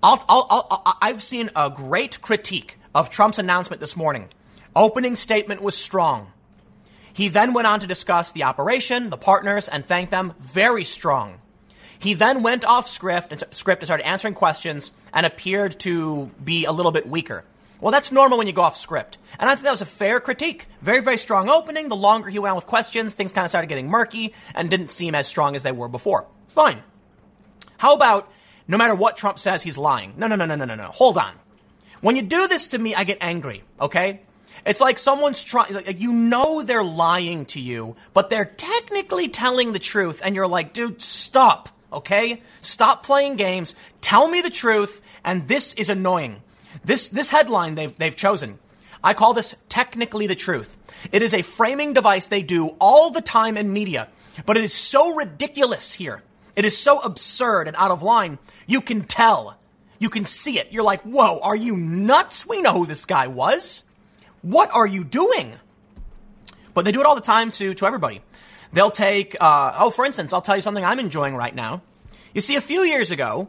i 0.02 0.98
have 1.02 1.22
seen 1.22 1.50
a 1.56 1.70
great 1.70 2.22
critique 2.22 2.78
of 2.94 3.10
Trump's 3.10 3.38
announcement 3.38 3.80
this 3.80 3.96
morning. 3.96 4.28
Opening 4.76 5.16
statement 5.16 5.60
was 5.60 5.76
strong. 5.76 6.32
He 7.12 7.28
then 7.28 7.52
went 7.52 7.66
on 7.66 7.80
to 7.80 7.86
discuss 7.86 8.32
the 8.32 8.44
operation, 8.44 9.10
the 9.10 9.16
partners, 9.16 9.68
and 9.68 9.84
thank 9.84 10.10
them. 10.10 10.34
Very 10.38 10.84
strong. 10.84 11.38
He 11.98 12.14
then 12.14 12.42
went 12.42 12.64
off 12.64 12.88
script 12.88 13.32
and, 13.32 13.44
script 13.50 13.82
and 13.82 13.86
started 13.86 14.06
answering 14.06 14.34
questions 14.34 14.90
and 15.12 15.24
appeared 15.24 15.78
to 15.80 16.30
be 16.42 16.64
a 16.64 16.72
little 16.72 16.90
bit 16.90 17.06
weaker. 17.06 17.44
Well, 17.80 17.92
that's 17.92 18.12
normal 18.12 18.38
when 18.38 18.46
you 18.46 18.52
go 18.52 18.62
off 18.62 18.76
script. 18.76 19.18
And 19.38 19.50
I 19.50 19.54
think 19.54 19.64
that 19.64 19.72
was 19.72 19.82
a 19.82 19.86
fair 19.86 20.20
critique. 20.20 20.66
Very, 20.80 21.00
very 21.00 21.18
strong 21.18 21.48
opening. 21.48 21.88
The 21.88 21.96
longer 21.96 22.30
he 22.30 22.38
went 22.38 22.50
on 22.50 22.56
with 22.56 22.66
questions, 22.66 23.14
things 23.14 23.32
kind 23.32 23.44
of 23.44 23.50
started 23.50 23.68
getting 23.68 23.88
murky 23.88 24.34
and 24.54 24.70
didn't 24.70 24.90
seem 24.90 25.14
as 25.14 25.26
strong 25.26 25.56
as 25.56 25.62
they 25.62 25.72
were 25.72 25.88
before. 25.88 26.26
Fine. 26.50 26.82
How 27.78 27.94
about 27.94 28.30
no 28.68 28.78
matter 28.78 28.94
what 28.94 29.16
Trump 29.16 29.38
says, 29.38 29.62
he's 29.62 29.76
lying? 29.76 30.14
No, 30.16 30.28
no, 30.28 30.36
no, 30.36 30.46
no, 30.46 30.54
no, 30.54 30.64
no, 30.64 30.76
no. 30.76 30.86
Hold 30.86 31.18
on. 31.18 31.34
When 32.00 32.16
you 32.16 32.22
do 32.22 32.48
this 32.48 32.68
to 32.68 32.78
me, 32.78 32.94
I 32.94 33.04
get 33.04 33.18
angry, 33.20 33.62
okay? 33.80 34.22
It's 34.64 34.80
like 34.80 34.98
someone's 34.98 35.42
trying, 35.42 35.74
like, 35.74 36.00
you 36.00 36.12
know 36.12 36.62
they're 36.62 36.84
lying 36.84 37.46
to 37.46 37.60
you, 37.60 37.96
but 38.14 38.30
they're 38.30 38.44
technically 38.44 39.28
telling 39.28 39.72
the 39.72 39.78
truth, 39.78 40.20
and 40.24 40.34
you're 40.34 40.46
like, 40.46 40.72
dude, 40.72 41.02
stop 41.02 41.68
okay? 41.92 42.42
Stop 42.60 43.04
playing 43.04 43.36
games. 43.36 43.74
Tell 44.00 44.28
me 44.28 44.40
the 44.40 44.50
truth. 44.50 45.00
And 45.24 45.48
this 45.48 45.72
is 45.74 45.88
annoying. 45.88 46.42
This, 46.84 47.08
this 47.08 47.30
headline 47.30 47.74
they've, 47.74 47.96
they've 47.96 48.16
chosen. 48.16 48.58
I 49.04 49.14
call 49.14 49.34
this 49.34 49.56
technically 49.68 50.26
the 50.26 50.34
truth. 50.34 50.76
It 51.10 51.22
is 51.22 51.34
a 51.34 51.42
framing 51.42 51.92
device 51.92 52.26
they 52.26 52.42
do 52.42 52.68
all 52.80 53.10
the 53.10 53.20
time 53.20 53.56
in 53.56 53.72
media, 53.72 54.08
but 54.46 54.56
it 54.56 54.64
is 54.64 54.72
so 54.72 55.14
ridiculous 55.14 55.92
here. 55.92 56.22
It 56.54 56.64
is 56.64 56.76
so 56.76 57.00
absurd 57.00 57.66
and 57.66 57.76
out 57.76 57.90
of 57.90 58.02
line. 58.02 58.38
You 58.66 58.80
can 58.80 59.02
tell. 59.02 59.58
You 59.98 60.08
can 60.08 60.24
see 60.24 60.58
it. 60.58 60.72
You're 60.72 60.82
like, 60.82 61.02
whoa, 61.02 61.40
are 61.40 61.56
you 61.56 61.76
nuts? 61.76 62.46
We 62.46 62.62
know 62.62 62.72
who 62.72 62.86
this 62.86 63.04
guy 63.04 63.26
was. 63.26 63.84
What 64.42 64.70
are 64.74 64.86
you 64.86 65.04
doing? 65.04 65.54
But 66.74 66.84
they 66.84 66.92
do 66.92 67.00
it 67.00 67.06
all 67.06 67.14
the 67.14 67.20
time 67.20 67.50
to, 67.52 67.74
to 67.74 67.86
everybody. 67.86 68.20
They'll 68.72 68.90
take, 68.90 69.36
uh, 69.40 69.74
oh, 69.78 69.90
for 69.90 70.04
instance, 70.04 70.32
I'll 70.32 70.40
tell 70.40 70.56
you 70.56 70.62
something 70.62 70.84
I'm 70.84 70.98
enjoying 70.98 71.36
right 71.36 71.54
now. 71.54 71.82
You 72.34 72.40
see, 72.40 72.56
a 72.56 72.60
few 72.60 72.80
years 72.80 73.10
ago, 73.10 73.48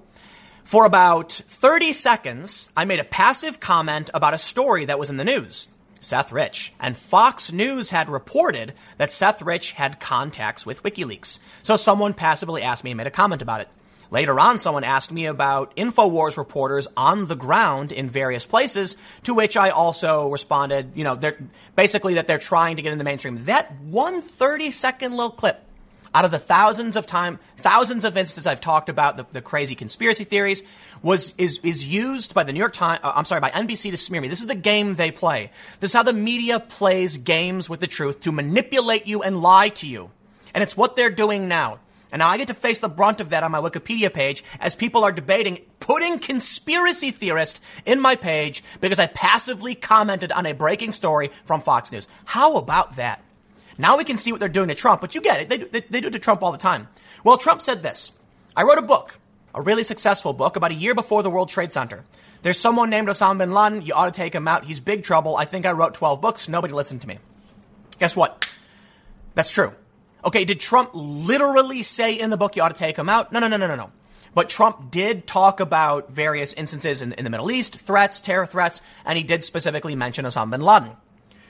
for 0.63 0.85
about 0.85 1.31
30 1.31 1.93
seconds, 1.93 2.69
I 2.75 2.85
made 2.85 2.99
a 2.99 3.05
passive 3.05 3.59
comment 3.59 4.09
about 4.13 4.33
a 4.33 4.37
story 4.37 4.85
that 4.85 4.99
was 4.99 5.09
in 5.09 5.17
the 5.17 5.25
news. 5.25 5.69
Seth 5.99 6.31
Rich. 6.33 6.73
And 6.79 6.97
Fox 6.97 7.51
News 7.51 7.89
had 7.89 8.09
reported 8.09 8.73
that 8.97 9.13
Seth 9.13 9.41
Rich 9.41 9.71
had 9.71 9.99
contacts 9.99 10.65
with 10.65 10.83
WikiLeaks. 10.83 11.39
So 11.63 11.77
someone 11.77 12.13
passively 12.13 12.61
asked 12.61 12.83
me 12.83 12.91
and 12.91 12.97
made 12.97 13.07
a 13.07 13.11
comment 13.11 13.41
about 13.41 13.61
it. 13.61 13.69
Later 14.13 14.39
on, 14.39 14.59
someone 14.59 14.83
asked 14.83 15.11
me 15.11 15.25
about 15.25 15.75
InfoWars 15.75 16.37
reporters 16.37 16.87
on 16.95 17.25
the 17.25 17.35
ground 17.35 17.91
in 17.91 18.07
various 18.07 18.45
places, 18.45 18.95
to 19.23 19.33
which 19.33 19.57
I 19.57 19.71
also 19.71 20.29
responded, 20.29 20.91
you 20.93 21.03
know, 21.03 21.15
they're 21.15 21.39
basically 21.75 22.13
that 22.13 22.27
they're 22.27 22.37
trying 22.37 22.75
to 22.75 22.83
get 22.83 22.91
in 22.91 22.99
the 22.99 23.03
mainstream. 23.03 23.45
That 23.45 23.75
one 23.81 24.21
30 24.21 24.69
second 24.69 25.13
little 25.13 25.31
clip 25.31 25.65
out 26.13 26.25
of 26.25 26.29
the 26.29 26.37
thousands 26.37 26.95
of 26.95 27.07
time, 27.07 27.39
thousands 27.57 28.05
of 28.05 28.15
instances 28.15 28.45
I've 28.45 28.61
talked 28.61 28.87
about 28.87 29.17
the, 29.17 29.25
the 29.31 29.41
crazy 29.41 29.73
conspiracy 29.73 30.25
theories 30.25 30.61
was, 31.01 31.33
is, 31.39 31.59
is 31.63 31.87
used 31.87 32.35
by 32.35 32.43
the 32.43 32.53
New 32.53 32.59
York 32.59 32.73
Times, 32.73 32.99
uh, 33.01 33.13
I'm 33.15 33.25
sorry, 33.25 33.41
by 33.41 33.49
NBC 33.49 33.89
to 33.89 33.97
smear 33.97 34.21
me. 34.21 34.27
This 34.27 34.41
is 34.41 34.47
the 34.47 34.53
game 34.53 34.93
they 34.93 35.09
play. 35.09 35.49
This 35.79 35.89
is 35.89 35.95
how 35.95 36.03
the 36.03 36.13
media 36.13 36.59
plays 36.59 37.17
games 37.17 37.67
with 37.67 37.79
the 37.79 37.87
truth 37.87 38.19
to 38.19 38.31
manipulate 38.31 39.07
you 39.07 39.23
and 39.23 39.41
lie 39.41 39.69
to 39.69 39.87
you. 39.87 40.11
And 40.53 40.61
it's 40.61 40.77
what 40.77 40.95
they're 40.95 41.09
doing 41.09 41.47
now. 41.47 41.79
And 42.13 42.19
now 42.19 42.29
I 42.29 42.37
get 42.37 42.47
to 42.49 42.53
face 42.53 42.79
the 42.79 42.89
brunt 42.89 43.21
of 43.21 43.31
that 43.31 43.41
on 43.41 43.51
my 43.51 43.59
Wikipedia 43.59 44.13
page 44.13 44.43
as 44.59 44.75
people 44.75 45.03
are 45.03 45.11
debating 45.11 45.61
putting 45.79 46.19
conspiracy 46.19 47.09
theorist 47.09 47.59
in 47.87 47.99
my 47.99 48.15
page 48.15 48.63
because 48.79 48.99
I 48.99 49.07
passively 49.07 49.73
commented 49.73 50.31
on 50.31 50.45
a 50.45 50.53
breaking 50.53 50.91
story 50.91 51.31
from 51.43 51.59
Fox 51.59 51.91
News. 51.91 52.07
How 52.25 52.57
about 52.57 52.97
that? 52.97 53.23
Now 53.79 53.97
we 53.97 54.03
can 54.03 54.19
see 54.19 54.31
what 54.31 54.39
they're 54.39 54.47
doing 54.47 54.67
to 54.67 54.75
Trump, 54.75 55.01
but 55.01 55.15
you 55.15 55.21
get 55.21 55.41
it. 55.41 55.49
They 55.49 55.57
do, 55.57 55.67
they, 55.71 55.79
they 55.79 56.01
do 56.01 56.07
it 56.07 56.13
to 56.13 56.19
Trump 56.19 56.43
all 56.43 56.51
the 56.51 56.59
time. 56.59 56.87
Well, 57.23 57.37
Trump 57.37 57.61
said 57.61 57.81
this. 57.81 58.15
I 58.55 58.61
wrote 58.61 58.77
a 58.77 58.83
book, 58.83 59.17
a 59.55 59.63
really 59.63 59.83
successful 59.83 60.33
book, 60.33 60.55
about 60.55 60.69
a 60.69 60.75
year 60.75 60.93
before 60.93 61.23
the 61.23 61.31
World 61.31 61.49
Trade 61.49 61.71
Center. 61.71 62.05
There's 62.43 62.59
someone 62.59 62.91
named 62.91 63.07
Osama 63.07 63.39
bin 63.39 63.55
Laden. 63.55 63.81
You 63.81 63.95
ought 63.95 64.13
to 64.13 64.15
take 64.15 64.35
him 64.35 64.47
out. 64.47 64.65
He's 64.65 64.79
big 64.79 65.01
trouble. 65.01 65.35
I 65.35 65.45
think 65.45 65.65
I 65.65 65.71
wrote 65.71 65.95
12 65.95 66.21
books. 66.21 66.47
Nobody 66.47 66.75
listened 66.75 67.01
to 67.01 67.07
me. 67.07 67.17
Guess 67.97 68.15
what? 68.15 68.47
That's 69.33 69.51
true. 69.51 69.73
Okay, 70.25 70.45
did 70.45 70.59
Trump 70.59 70.91
literally 70.93 71.83
say 71.83 72.13
in 72.13 72.29
the 72.29 72.37
book 72.37 72.55
you 72.55 72.61
ought 72.61 72.69
to 72.69 72.79
take 72.79 72.97
him 72.97 73.09
out? 73.09 73.31
No, 73.31 73.39
no, 73.39 73.47
no, 73.47 73.57
no, 73.57 73.67
no, 73.67 73.75
no. 73.75 73.91
But 74.33 74.49
Trump 74.49 74.89
did 74.89 75.27
talk 75.27 75.59
about 75.59 76.09
various 76.09 76.53
instances 76.53 77.01
in, 77.01 77.13
in 77.13 77.23
the 77.23 77.29
Middle 77.29 77.51
East, 77.51 77.75
threats, 77.75 78.19
terror 78.19 78.45
threats, 78.45 78.81
and 79.05 79.17
he 79.17 79.23
did 79.23 79.43
specifically 79.43 79.95
mention 79.95 80.25
Osama 80.25 80.51
bin 80.51 80.61
Laden. 80.61 80.91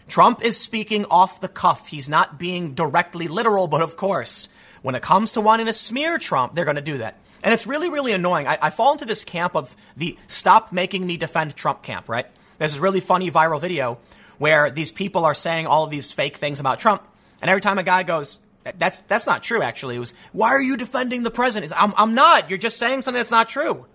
Trump 0.08 0.44
is 0.44 0.60
speaking 0.60 1.06
off 1.06 1.40
the 1.40 1.48
cuff. 1.48 1.88
He's 1.88 2.10
not 2.10 2.38
being 2.38 2.74
directly 2.74 3.28
literal, 3.28 3.68
but 3.68 3.82
of 3.82 3.96
course, 3.96 4.50
when 4.82 4.96
it 4.96 5.02
comes 5.02 5.32
to 5.34 5.42
wanting 5.42 5.68
to 5.68 5.74
smear 5.74 6.18
Trump, 6.18 6.54
they're 6.54 6.66
going 6.66 6.76
to 6.76 6.82
do 6.82 6.98
that. 6.98 7.18
And 7.42 7.54
it's 7.54 7.68
really, 7.68 7.90
really 7.90 8.12
annoying. 8.12 8.48
I, 8.48 8.58
I, 8.62 8.70
fall 8.70 8.94
into 8.94 9.06
this 9.06 9.24
camp 9.24 9.56
of 9.56 9.76
the 9.98 10.18
stop 10.28 10.72
making 10.72 11.06
me 11.06 11.18
defend 11.18 11.56
Trump 11.56 11.84
camp, 11.84 12.08
right? 12.08 12.26
There's 12.58 12.72
this 12.74 12.82
really 12.82 13.02
funny 13.02 13.32
viral 13.32 13.60
video 13.60 13.98
where 14.38 14.70
these 14.70 14.92
people 14.92 15.26
are 15.26 15.34
saying 15.34 15.68
all 15.68 15.84
of 15.84 15.90
these 15.90 16.12
fake 16.12 16.38
things 16.38 16.60
about 16.60 16.80
Trump. 16.80 17.04
And 17.42 17.50
every 17.50 17.62
time 17.62 17.78
a 17.80 17.84
guy 17.84 18.04
goes, 18.04 18.40
that's 18.78 19.00
that's 19.02 19.26
not 19.26 19.44
true. 19.44 19.62
Actually, 19.62 19.98
it 19.98 20.00
was 20.00 20.14
why 20.32 20.50
are 20.50 20.62
you 20.62 20.78
defending 20.78 21.24
the 21.24 21.32
president? 21.32 21.74
I'm 21.76 21.94
I'm 21.98 22.14
not. 22.16 22.50
You're 22.50 22.60
just 22.60 22.78
saying 22.78 23.02
something 23.02 23.20
that's 23.20 23.32
not 23.32 23.50
true. 23.50 23.86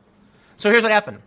So 0.57 0.71
here's 0.71 0.83
what 0.83 0.93
happened. 0.93 1.21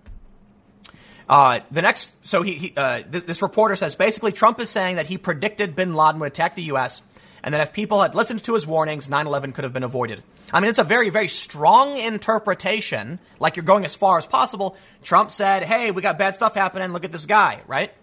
Uh, 1.27 1.61
the 1.71 1.81
next, 1.81 2.13
so 2.27 2.41
he, 2.41 2.53
he 2.53 2.73
uh, 2.75 3.01
th- 3.03 3.25
this 3.25 3.41
reporter 3.41 3.75
says 3.75 3.95
basically 3.95 4.33
Trump 4.33 4.59
is 4.59 4.69
saying 4.69 4.97
that 4.97 5.07
he 5.07 5.17
predicted 5.17 5.75
Bin 5.75 5.93
Laden 5.95 6.19
would 6.19 6.27
attack 6.27 6.55
the 6.55 6.63
U.S. 6.63 7.01
and 7.41 7.53
that 7.53 7.61
if 7.61 7.71
people 7.71 8.01
had 8.01 8.13
listened 8.13 8.43
to 8.43 8.53
his 8.53 8.67
warnings, 8.67 9.07
9/11 9.07 9.53
could 9.53 9.63
have 9.63 9.73
been 9.73 9.83
avoided. 9.83 10.21
I 10.51 10.59
mean, 10.59 10.69
it's 10.69 10.79
a 10.79 10.83
very 10.83 11.09
very 11.09 11.29
strong 11.29 11.97
interpretation. 11.97 13.19
Like 13.39 13.55
you're 13.55 13.63
going 13.63 13.85
as 13.85 13.95
far 13.95 14.17
as 14.17 14.25
possible. 14.27 14.75
Trump 15.03 15.31
said, 15.31 15.63
"Hey, 15.63 15.91
we 15.91 16.01
got 16.01 16.17
bad 16.17 16.35
stuff 16.35 16.53
happening. 16.53 16.91
Look 16.91 17.05
at 17.05 17.11
this 17.11 17.25
guy." 17.25 17.61
Right? 17.65 17.93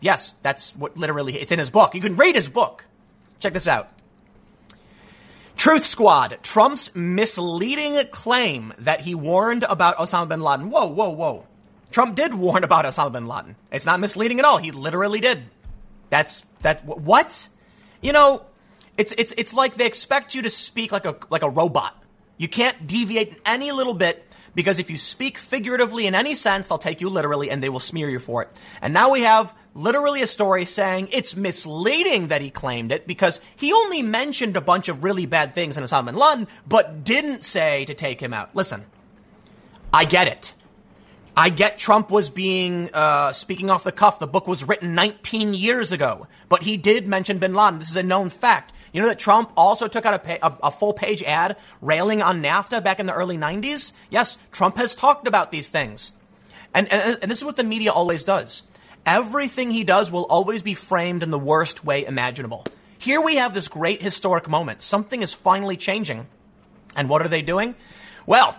Yes, 0.00 0.32
that's 0.42 0.76
what 0.76 0.98
literally 0.98 1.36
it's 1.36 1.52
in 1.52 1.58
his 1.58 1.70
book. 1.70 1.94
You 1.94 2.02
can 2.02 2.16
read 2.16 2.34
his 2.34 2.50
book. 2.50 2.84
Check 3.40 3.54
this 3.54 3.66
out. 3.66 3.88
Truth 5.56 5.84
Squad, 5.84 6.38
Trump's 6.42 6.94
misleading 6.94 7.98
claim 8.10 8.74
that 8.78 9.02
he 9.02 9.14
warned 9.14 9.64
about 9.64 9.96
Osama 9.96 10.28
bin 10.28 10.40
Laden. 10.40 10.70
Whoa, 10.70 10.86
whoa, 10.86 11.10
whoa. 11.10 11.46
Trump 11.90 12.16
did 12.16 12.34
warn 12.34 12.64
about 12.64 12.84
Osama 12.84 13.12
bin 13.12 13.26
Laden. 13.26 13.56
It's 13.70 13.86
not 13.86 14.00
misleading 14.00 14.38
at 14.40 14.44
all. 14.44 14.58
He 14.58 14.72
literally 14.72 15.20
did. 15.20 15.44
That's 16.10 16.44
that 16.62 16.84
what? 16.84 17.48
You 18.02 18.12
know, 18.12 18.44
it's 18.98 19.12
it's 19.12 19.32
it's 19.36 19.54
like 19.54 19.76
they 19.76 19.86
expect 19.86 20.34
you 20.34 20.42
to 20.42 20.50
speak 20.50 20.92
like 20.92 21.06
a 21.06 21.16
like 21.30 21.42
a 21.42 21.50
robot. 21.50 22.02
You 22.36 22.48
can't 22.48 22.86
deviate 22.86 23.40
any 23.46 23.70
little 23.70 23.94
bit 23.94 24.26
because 24.54 24.78
if 24.78 24.90
you 24.90 24.96
speak 24.96 25.38
figuratively 25.38 26.06
in 26.06 26.14
any 26.14 26.34
sense, 26.34 26.68
they'll 26.68 26.78
take 26.78 27.00
you 27.00 27.08
literally 27.08 27.50
and 27.50 27.62
they 27.62 27.68
will 27.68 27.80
smear 27.80 28.08
you 28.08 28.18
for 28.18 28.42
it. 28.42 28.48
And 28.80 28.94
now 28.94 29.10
we 29.10 29.22
have 29.22 29.54
literally 29.74 30.22
a 30.22 30.26
story 30.26 30.64
saying 30.64 31.08
it's 31.12 31.36
misleading 31.36 32.28
that 32.28 32.40
he 32.40 32.50
claimed 32.50 32.92
it 32.92 33.06
because 33.06 33.40
he 33.56 33.72
only 33.72 34.02
mentioned 34.02 34.56
a 34.56 34.60
bunch 34.60 34.88
of 34.88 35.04
really 35.04 35.26
bad 35.26 35.54
things 35.54 35.76
in 35.76 35.84
Osama 35.84 36.06
bin 36.06 36.16
Laden, 36.16 36.48
but 36.66 37.04
didn't 37.04 37.42
say 37.42 37.84
to 37.86 37.94
take 37.94 38.20
him 38.20 38.32
out. 38.32 38.54
Listen, 38.54 38.84
I 39.92 40.04
get 40.04 40.28
it. 40.28 40.54
I 41.36 41.48
get 41.48 41.78
Trump 41.78 42.10
was 42.10 42.30
being 42.30 42.90
uh, 42.94 43.32
speaking 43.32 43.68
off 43.68 43.82
the 43.82 43.90
cuff. 43.90 44.20
The 44.20 44.28
book 44.28 44.46
was 44.46 44.62
written 44.62 44.94
19 44.94 45.52
years 45.52 45.90
ago, 45.90 46.28
but 46.48 46.62
he 46.62 46.76
did 46.76 47.08
mention 47.08 47.38
Bin 47.38 47.54
Laden. 47.54 47.80
This 47.80 47.90
is 47.90 47.96
a 47.96 48.04
known 48.04 48.30
fact. 48.30 48.72
You 48.94 49.02
know 49.02 49.08
that 49.08 49.18
Trump 49.18 49.50
also 49.56 49.88
took 49.88 50.06
out 50.06 50.24
a, 50.24 50.46
a, 50.46 50.58
a 50.64 50.70
full 50.70 50.94
page 50.94 51.22
ad 51.24 51.56
railing 51.82 52.22
on 52.22 52.40
NAFTA 52.40 52.82
back 52.82 53.00
in 53.00 53.06
the 53.06 53.12
early 53.12 53.36
90s? 53.36 53.92
Yes, 54.08 54.38
Trump 54.52 54.76
has 54.76 54.94
talked 54.94 55.26
about 55.26 55.50
these 55.50 55.68
things. 55.68 56.12
And, 56.72 56.90
and, 56.92 57.18
and 57.20 57.30
this 57.30 57.38
is 57.38 57.44
what 57.44 57.56
the 57.56 57.64
media 57.64 57.90
always 57.90 58.24
does. 58.24 58.62
everything 59.04 59.72
he 59.72 59.84
does 59.84 60.10
will 60.10 60.26
always 60.26 60.62
be 60.62 60.74
framed 60.74 61.22
in 61.24 61.30
the 61.30 61.38
worst 61.38 61.84
way 61.84 62.06
imaginable. 62.06 62.64
Here 62.98 63.20
we 63.20 63.36
have 63.36 63.52
this 63.52 63.68
great 63.68 64.00
historic 64.00 64.48
moment. 64.48 64.80
Something 64.80 65.22
is 65.22 65.34
finally 65.34 65.76
changing. 65.76 66.26
And 66.96 67.08
what 67.08 67.20
are 67.20 67.28
they 67.28 67.42
doing? 67.42 67.74
Well, 68.26 68.56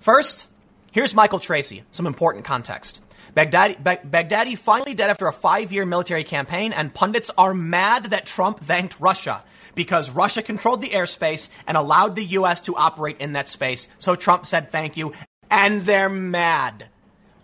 first, 0.00 0.48
here's 0.90 1.14
Michael 1.14 1.38
Tracey, 1.38 1.84
some 1.92 2.06
important 2.06 2.44
context. 2.44 3.00
Baghdadi, 3.34 3.80
Baghdadi 3.82 4.58
finally 4.58 4.94
dead 4.94 5.10
after 5.10 5.28
a 5.28 5.32
five 5.32 5.72
year 5.72 5.86
military 5.86 6.24
campaign, 6.24 6.72
and 6.72 6.92
pundits 6.92 7.30
are 7.38 7.54
mad 7.54 8.06
that 8.06 8.26
Trump 8.26 8.58
thanked 8.58 8.98
Russia 8.98 9.44
because 9.78 10.10
Russia 10.10 10.42
controlled 10.42 10.80
the 10.80 10.88
airspace 10.88 11.48
and 11.64 11.76
allowed 11.76 12.16
the 12.16 12.24
U.S. 12.24 12.62
to 12.62 12.74
operate 12.74 13.18
in 13.20 13.34
that 13.34 13.48
space. 13.48 13.86
So 14.00 14.16
Trump 14.16 14.44
said 14.44 14.72
thank 14.72 14.96
you, 14.96 15.12
and 15.52 15.82
they're 15.82 16.08
mad. 16.08 16.88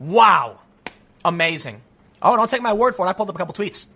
Wow. 0.01 0.59
Amazing. 1.24 1.80
Oh, 2.20 2.35
don't 2.35 2.51
take 2.51 2.61
my 2.61 2.72
word 2.72 2.97
for 2.97 3.07
it. 3.07 3.09
I 3.09 3.12
pulled 3.12 3.28
up 3.28 3.37
a 3.37 3.39
couple 3.39 3.55
tweets. 3.55 3.87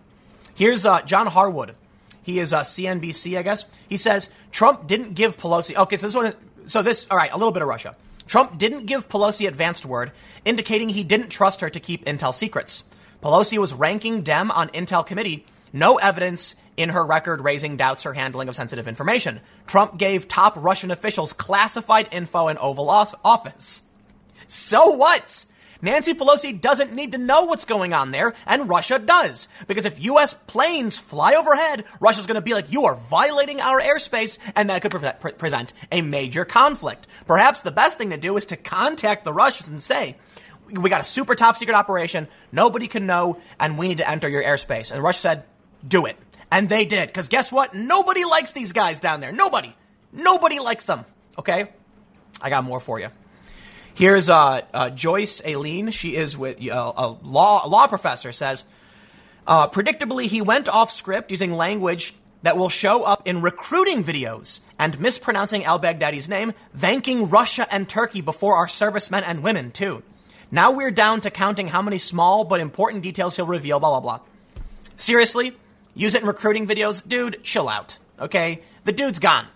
Here's 0.54 0.86
uh, 0.86 1.02
John 1.02 1.26
Harwood. 1.26 1.74
He 2.22 2.38
is 2.38 2.52
uh, 2.52 2.60
CNBC, 2.60 3.36
I 3.36 3.42
guess. 3.42 3.64
He 3.88 3.96
says 3.96 4.30
Trump 4.52 4.86
didn't 4.86 5.14
give 5.14 5.36
Pelosi. 5.36 5.74
Okay, 5.74 5.96
so 5.96 6.06
this 6.06 6.14
one. 6.14 6.32
So 6.66 6.82
this. 6.82 7.08
All 7.10 7.16
right, 7.16 7.32
a 7.32 7.36
little 7.36 7.50
bit 7.50 7.62
of 7.62 7.68
Russia. 7.68 7.96
Trump 8.28 8.56
didn't 8.56 8.86
give 8.86 9.08
Pelosi 9.08 9.48
advanced 9.48 9.84
word, 9.84 10.12
indicating 10.44 10.90
he 10.90 11.02
didn't 11.02 11.30
trust 11.30 11.60
her 11.60 11.70
to 11.70 11.80
keep 11.80 12.04
intel 12.04 12.32
secrets. 12.32 12.84
Pelosi 13.20 13.58
was 13.58 13.74
ranking 13.74 14.22
Dem 14.22 14.52
on 14.52 14.68
Intel 14.68 15.04
committee. 15.04 15.44
No 15.72 15.96
evidence 15.96 16.54
in 16.78 16.90
her 16.90 17.04
record 17.04 17.42
raising 17.42 17.76
doubts 17.76 18.04
her 18.04 18.14
handling 18.14 18.48
of 18.48 18.56
sensitive 18.56 18.86
information. 18.86 19.40
Trump 19.66 19.98
gave 19.98 20.28
top 20.28 20.54
Russian 20.56 20.90
officials 20.90 21.32
classified 21.32 22.08
info 22.12 22.48
in 22.48 22.56
Oval 22.56 22.88
Office. 22.88 23.82
So 24.46 24.92
what? 24.92 25.44
Nancy 25.82 26.14
Pelosi 26.14 26.58
doesn't 26.60 26.92
need 26.92 27.12
to 27.12 27.18
know 27.18 27.44
what's 27.44 27.64
going 27.64 27.92
on 27.92 28.10
there, 28.10 28.34
and 28.46 28.68
Russia 28.68 28.98
does. 28.98 29.48
Because 29.66 29.86
if 29.86 30.02
U.S. 30.04 30.34
planes 30.34 30.98
fly 30.98 31.34
overhead, 31.34 31.84
Russia's 32.00 32.26
going 32.26 32.36
to 32.36 32.40
be 32.40 32.54
like, 32.54 32.72
you 32.72 32.86
are 32.86 32.94
violating 32.94 33.60
our 33.60 33.80
airspace, 33.80 34.38
and 34.56 34.70
that 34.70 34.82
could 34.82 34.90
pre- 34.90 35.12
pre- 35.20 35.32
present 35.32 35.72
a 35.92 36.00
major 36.02 36.44
conflict. 36.44 37.06
Perhaps 37.26 37.62
the 37.62 37.70
best 37.70 37.98
thing 37.98 38.10
to 38.10 38.16
do 38.16 38.36
is 38.36 38.46
to 38.46 38.56
contact 38.56 39.24
the 39.24 39.32
Russians 39.32 39.68
and 39.68 39.82
say, 39.82 40.16
we 40.70 40.90
got 40.90 41.00
a 41.00 41.04
super 41.04 41.34
top 41.34 41.56
secret 41.56 41.74
operation, 41.74 42.28
nobody 42.50 42.88
can 42.88 43.06
know, 43.06 43.40
and 43.58 43.78
we 43.78 43.88
need 43.88 43.98
to 43.98 44.08
enter 44.08 44.28
your 44.28 44.42
airspace. 44.42 44.92
And 44.92 45.02
Russia 45.02 45.20
said, 45.20 45.44
do 45.86 46.06
it. 46.06 46.16
And 46.50 46.68
they 46.68 46.84
did. 46.84 47.08
Because 47.08 47.28
guess 47.28 47.52
what? 47.52 47.74
Nobody 47.74 48.24
likes 48.24 48.52
these 48.52 48.72
guys 48.72 49.00
down 49.00 49.20
there. 49.20 49.32
Nobody. 49.32 49.74
Nobody 50.12 50.58
likes 50.58 50.84
them. 50.84 51.04
Okay? 51.38 51.68
I 52.40 52.50
got 52.50 52.64
more 52.64 52.80
for 52.80 52.98
you. 52.98 53.08
Here's 53.94 54.30
uh, 54.30 54.60
uh, 54.72 54.90
Joyce 54.90 55.42
Alene. 55.44 55.90
She 55.90 56.14
is 56.14 56.38
with 56.38 56.64
uh, 56.68 56.92
a 56.96 57.16
law 57.22 57.66
a 57.66 57.68
law 57.68 57.88
professor. 57.88 58.30
Says, 58.30 58.64
uh, 59.46 59.68
predictably, 59.68 60.26
he 60.26 60.40
went 60.40 60.68
off 60.68 60.92
script 60.92 61.32
using 61.32 61.52
language 61.52 62.14
that 62.42 62.56
will 62.56 62.68
show 62.68 63.02
up 63.02 63.26
in 63.26 63.42
recruiting 63.42 64.04
videos 64.04 64.60
and 64.78 65.00
mispronouncing 65.00 65.64
al 65.64 65.80
Baghdadi's 65.80 66.28
name, 66.28 66.52
thanking 66.72 67.28
Russia 67.28 67.66
and 67.72 67.88
Turkey 67.88 68.20
before 68.20 68.54
our 68.54 68.68
servicemen 68.68 69.24
and 69.24 69.42
women 69.42 69.72
too. 69.72 70.04
Now 70.50 70.70
we're 70.70 70.92
down 70.92 71.20
to 71.22 71.30
counting 71.30 71.66
how 71.66 71.82
many 71.82 71.98
small 71.98 72.44
but 72.44 72.60
important 72.60 73.02
details 73.02 73.34
he'll 73.34 73.46
reveal. 73.46 73.80
Blah 73.80 73.98
blah 73.98 74.18
blah. 74.18 74.20
Seriously, 74.96 75.56
use 75.98 76.14
it 76.14 76.22
in 76.22 76.28
recruiting 76.28 76.66
videos? 76.66 77.06
Dude, 77.06 77.42
chill 77.42 77.68
out. 77.68 77.98
Okay? 78.18 78.62
The 78.84 78.92
dude's 78.92 79.18
gone. 79.18 79.46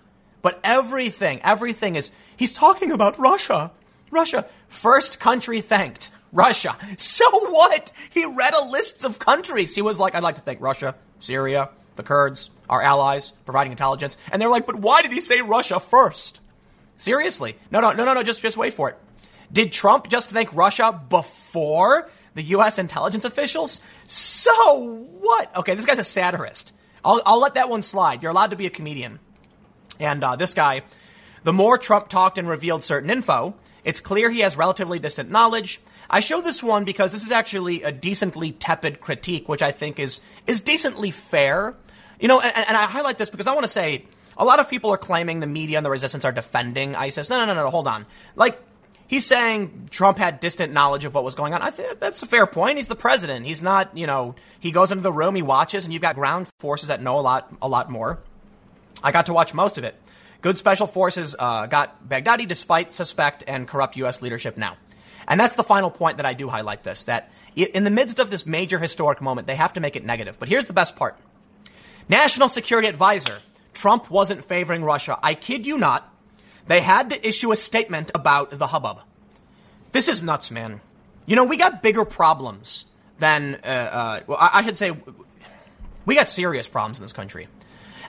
But 0.43 0.61
everything, 0.64 1.40
everything 1.43 1.97
is, 1.97 2.11
he's 2.36 2.53
talking 2.53 2.90
about 2.90 3.18
Russia. 3.18 3.70
Russia. 4.11 4.47
First 4.68 5.20
country 5.20 5.61
thanked. 5.61 6.11
Russia. 6.32 6.76
So 6.99 7.24
what? 7.51 7.93
He 8.11 8.24
read 8.24 8.55
a 8.55 8.64
list 8.66 9.05
of 9.05 9.18
countries. 9.18 9.74
He 9.74 9.82
was 9.82 10.01
like, 10.01 10.14
I'd 10.14 10.22
like 10.22 10.34
to 10.34 10.40
thank 10.40 10.61
Russia, 10.61 10.95
Syria, 11.20 11.70
the 11.95 12.03
Kurds, 12.03 12.51
our 12.68 12.82
allies, 12.82 13.32
providing 13.45 13.70
intelligence. 13.70 14.16
And 14.32 14.40
they're 14.40 14.49
like, 14.49 14.66
but 14.66 14.76
why 14.76 15.03
did 15.03 15.12
he 15.12 15.20
say 15.20 15.40
Russia 15.40 15.78
first? 15.78 16.40
Seriously. 16.97 17.57
No, 17.70 17.80
no, 17.80 17.93
no, 17.93 18.05
no, 18.05 18.14
no, 18.14 18.22
just, 18.22 18.43
just 18.43 18.57
wait 18.57 18.74
for 18.74 18.90
it. 18.90 18.97
Did 19.53 19.72
Trump 19.72 20.09
just 20.09 20.30
thank 20.30 20.55
Russia 20.55 20.99
before 21.09 22.09
the 22.35 22.43
U.S. 22.43 22.78
intelligence 22.78 23.24
officials. 23.24 23.80
So 24.07 25.07
what? 25.20 25.55
Okay, 25.57 25.74
this 25.74 25.87
guy's 25.87 25.99
a 25.99 26.05
satirist. 26.05 26.72
I'll, 27.05 27.20
I'll 27.26 27.41
let 27.41 27.55
that 27.55 27.68
one 27.68 27.83
slide. 27.83 28.22
You're 28.22 28.30
allowed 28.30 28.51
to 28.51 28.57
be 28.57 28.66
a 28.66 28.70
comedian. 28.70 29.18
And 29.99 30.22
uh, 30.22 30.37
this 30.37 30.55
guy, 30.55 30.83
the 31.45 31.53
more 31.53 31.78
Trump 31.78 32.09
talked 32.09 32.39
and 32.39 32.49
revealed 32.49 32.83
certain 32.83 33.11
info, 33.11 33.55
it's 33.85 34.01
clear 34.01 34.30
he 34.30 34.41
has 34.41 34.57
relatively 34.57 34.99
distant 34.99 35.30
knowledge. 35.30 35.80
I 36.09 36.20
show 36.20 36.41
this 36.41 36.62
one 36.62 36.85
because 36.85 37.12
this 37.12 37.24
is 37.24 37.30
actually 37.30 37.83
a 37.83 37.91
decently 37.91 38.53
tepid 38.53 39.01
critique, 39.01 39.49
which 39.49 39.62
I 39.62 39.72
think 39.72 39.99
is 39.99 40.20
is 40.47 40.61
decently 40.61 41.11
fair. 41.11 41.74
You 42.20 42.28
know, 42.28 42.41
and, 42.41 42.53
and 42.68 42.76
I 42.76 42.85
highlight 42.85 43.18
this 43.18 43.30
because 43.30 43.47
I 43.47 43.55
want 43.55 43.64
to 43.64 43.68
say 43.68 44.07
a 44.37 44.45
lot 44.45 44.61
of 44.61 44.70
people 44.70 44.91
are 44.91 44.99
claiming 44.99 45.41
the 45.41 45.47
media 45.47 45.78
and 45.78 45.87
the 45.87 45.91
resistance 45.91 46.24
are 46.24 46.33
defending 46.33 46.95
ISIS. 46.95 47.28
No, 47.28 47.39
no, 47.39 47.47
no, 47.47 47.55
no, 47.55 47.70
hold 47.70 47.89
on. 47.89 48.07
Like 48.37 48.61
he's 49.13 49.27
saying 49.27 49.89
Trump 49.91 50.17
had 50.17 50.41
distant 50.41 50.73
knowledge 50.73 51.05
of 51.05 51.15
what 51.15 51.23
was 51.23 51.35
going 51.35 51.53
on. 51.53 51.61
I 51.61 51.69
think 51.71 52.01
that's 52.01 52.23
a 52.23 52.27
fair 52.27 52.47
point. 52.47 52.79
He's 52.79 52.89
the 52.89 52.97
president. 52.97 53.45
He's 53.45 53.61
not, 53.61 53.95
you 53.95 54.07
know, 54.07 54.35
he 54.59 54.73
goes 54.73 54.91
into 54.91 55.03
the 55.03 55.13
room, 55.13 55.35
he 55.35 55.43
watches, 55.43 55.85
and 55.85 55.93
you've 55.93 56.01
got 56.01 56.15
ground 56.15 56.49
forces 56.59 56.89
that 56.89 57.03
know 57.03 57.19
a 57.19 57.21
lot, 57.21 57.55
a 57.61 57.69
lot 57.69 57.91
more. 57.91 58.21
I 59.03 59.13
got 59.13 59.27
to 59.27 59.35
watch 59.35 59.53
most 59.53 59.77
of 59.77 59.85
it. 59.85 59.97
Good 60.41 60.57
special 60.57 60.87
forces 60.87 61.37
uh, 61.39 61.67
got 61.67 62.09
Baghdadi 62.09 62.49
despite 62.49 62.91
suspect 62.91 63.45
and 63.47 63.69
corrupt 63.69 63.99
U.S. 63.99 64.23
leadership 64.23 64.57
now. 64.57 64.79
And 65.29 65.39
that's 65.39 65.57
the 65.57 65.63
final 65.63 65.91
point 65.91 66.17
that 66.17 66.25
I 66.25 66.33
do 66.33 66.49
highlight 66.49 66.83
this 66.83 67.05
that 67.05 67.31
in 67.55 67.85
the 67.85 67.91
midst 67.91 68.19
of 68.19 68.31
this 68.31 68.47
major 68.47 68.79
historic 68.79 69.21
moment, 69.21 69.47
they 69.47 69.57
have 69.57 69.75
to 69.75 69.81
make 69.81 69.95
it 69.95 70.07
negative. 70.07 70.39
But 70.39 70.49
here's 70.49 70.65
the 70.65 70.73
best 70.73 70.97
part 70.97 71.19
National 72.09 72.49
Security 72.49 72.89
Advisor, 72.89 73.43
Trump 73.75 74.11
wasn't 74.11 74.43
favoring 74.43 74.83
Russia. 74.83 75.19
I 75.23 75.35
kid 75.35 75.67
you 75.67 75.77
not. 75.77 76.12
They 76.67 76.81
had 76.81 77.11
to 77.11 77.29
issue 77.29 77.53
a 77.53 77.57
statement 77.57 78.11
about 78.15 78.51
the 78.51 78.69
hubbub. 78.69 79.03
This 79.93 80.09
is 80.09 80.23
nuts, 80.23 80.51
man. 80.51 80.81
You 81.27 81.37
know, 81.37 81.45
we 81.45 81.57
got 81.57 81.83
bigger 81.83 82.05
problems 82.05 82.87
than, 83.19 83.57
uh, 83.65 83.67
uh, 83.67 84.21
well, 84.27 84.39
I, 84.41 84.51
I 84.55 84.63
should 84.63 84.77
say, 84.77 84.93
we 86.05 86.15
got 86.15 86.29
serious 86.29 86.69
problems 86.69 86.99
in 86.99 87.05
this 87.05 87.13
country. 87.13 87.49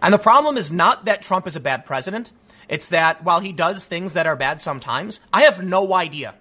And 0.02 0.14
the 0.14 0.20
problem 0.20 0.58
is 0.58 0.72
not 0.72 1.06
that 1.06 1.22
Trump 1.22 1.48
is 1.48 1.56
a 1.56 1.60
bad 1.60 1.86
president. 1.86 2.32
It's 2.68 2.88
that 2.88 3.24
while 3.24 3.40
he 3.40 3.52
does 3.52 3.86
things 3.86 4.14
that 4.14 4.26
are 4.26 4.36
bad 4.36 4.62
sometimes, 4.62 5.20
I 5.32 5.44
have 5.44 5.64
no 5.64 5.94
idea. 5.94 6.36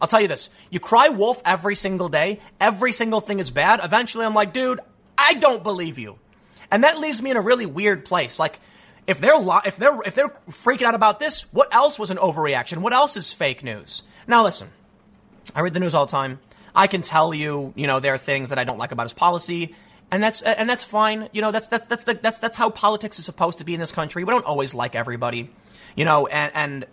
I'll 0.00 0.08
tell 0.08 0.20
you 0.20 0.28
this. 0.28 0.50
You 0.70 0.80
cry 0.80 1.08
wolf 1.08 1.40
every 1.44 1.74
single 1.74 2.08
day. 2.08 2.40
Every 2.60 2.92
single 2.92 3.20
thing 3.20 3.38
is 3.38 3.50
bad. 3.50 3.80
Eventually 3.82 4.26
I'm 4.26 4.34
like, 4.34 4.52
dude, 4.52 4.80
I 5.16 5.34
don't 5.34 5.62
believe 5.62 5.98
you. 5.98 6.18
And 6.70 6.84
that 6.84 6.98
leaves 6.98 7.22
me 7.22 7.30
in 7.30 7.36
a 7.36 7.40
really 7.40 7.66
weird 7.66 8.04
place. 8.04 8.38
Like, 8.38 8.60
if 9.06 9.20
they're 9.20 9.34
if 9.64 9.76
they're 9.76 10.00
if 10.02 10.14
they're 10.14 10.28
freaking 10.48 10.82
out 10.82 10.94
about 10.94 11.18
this, 11.18 11.42
what 11.52 11.72
else 11.74 11.98
was 11.98 12.10
an 12.10 12.16
overreaction? 12.16 12.78
What 12.78 12.92
else 12.92 13.16
is 13.16 13.32
fake 13.32 13.62
news? 13.62 14.02
Now 14.26 14.44
listen, 14.44 14.68
I 15.54 15.60
read 15.60 15.74
the 15.74 15.80
news 15.80 15.94
all 15.94 16.06
the 16.06 16.12
time. 16.12 16.40
I 16.74 16.86
can 16.86 17.02
tell 17.02 17.32
you, 17.32 17.72
you 17.76 17.86
know, 17.86 18.00
there 18.00 18.14
are 18.14 18.18
things 18.18 18.48
that 18.48 18.58
I 18.58 18.64
don't 18.64 18.78
like 18.78 18.92
about 18.92 19.04
his 19.04 19.12
policy, 19.12 19.74
and 20.10 20.22
that's 20.22 20.42
and 20.42 20.68
that's 20.68 20.84
fine. 20.84 21.28
You 21.32 21.42
know, 21.42 21.52
that's 21.52 21.66
that's 21.66 21.84
that's 21.86 22.04
that's 22.04 22.38
that's 22.38 22.56
how 22.56 22.70
politics 22.70 23.18
is 23.18 23.24
supposed 23.24 23.58
to 23.58 23.64
be 23.64 23.74
in 23.74 23.80
this 23.80 23.92
country. 23.92 24.24
We 24.24 24.30
don't 24.30 24.46
always 24.46 24.74
like 24.74 24.94
everybody, 24.94 25.50
you 25.96 26.04
know, 26.04 26.26
and 26.26 26.52
and 26.54 26.86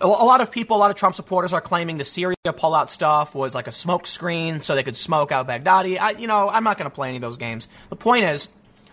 a 0.00 0.06
lot 0.06 0.40
of 0.40 0.50
people, 0.50 0.76
a 0.76 0.78
lot 0.78 0.90
of 0.90 0.96
Trump 0.96 1.14
supporters 1.14 1.52
are 1.52 1.60
claiming 1.60 1.98
the 1.98 2.04
Syria 2.04 2.36
pullout 2.46 2.88
stuff 2.88 3.34
was 3.34 3.54
like 3.54 3.66
a 3.66 3.72
smoke 3.72 4.06
screen 4.06 4.60
so 4.60 4.74
they 4.74 4.82
could 4.82 4.96
smoke 4.96 5.32
out 5.32 5.46
Baghdadi. 5.46 5.98
I, 5.98 6.10
you 6.10 6.26
know, 6.26 6.48
I'm 6.48 6.64
not 6.64 6.78
going 6.78 6.90
to 6.90 6.94
play 6.94 7.08
any 7.08 7.16
of 7.16 7.22
those 7.22 7.36
games. 7.36 7.68
The 7.90 7.96
point 7.96 8.24
is, 8.24 8.48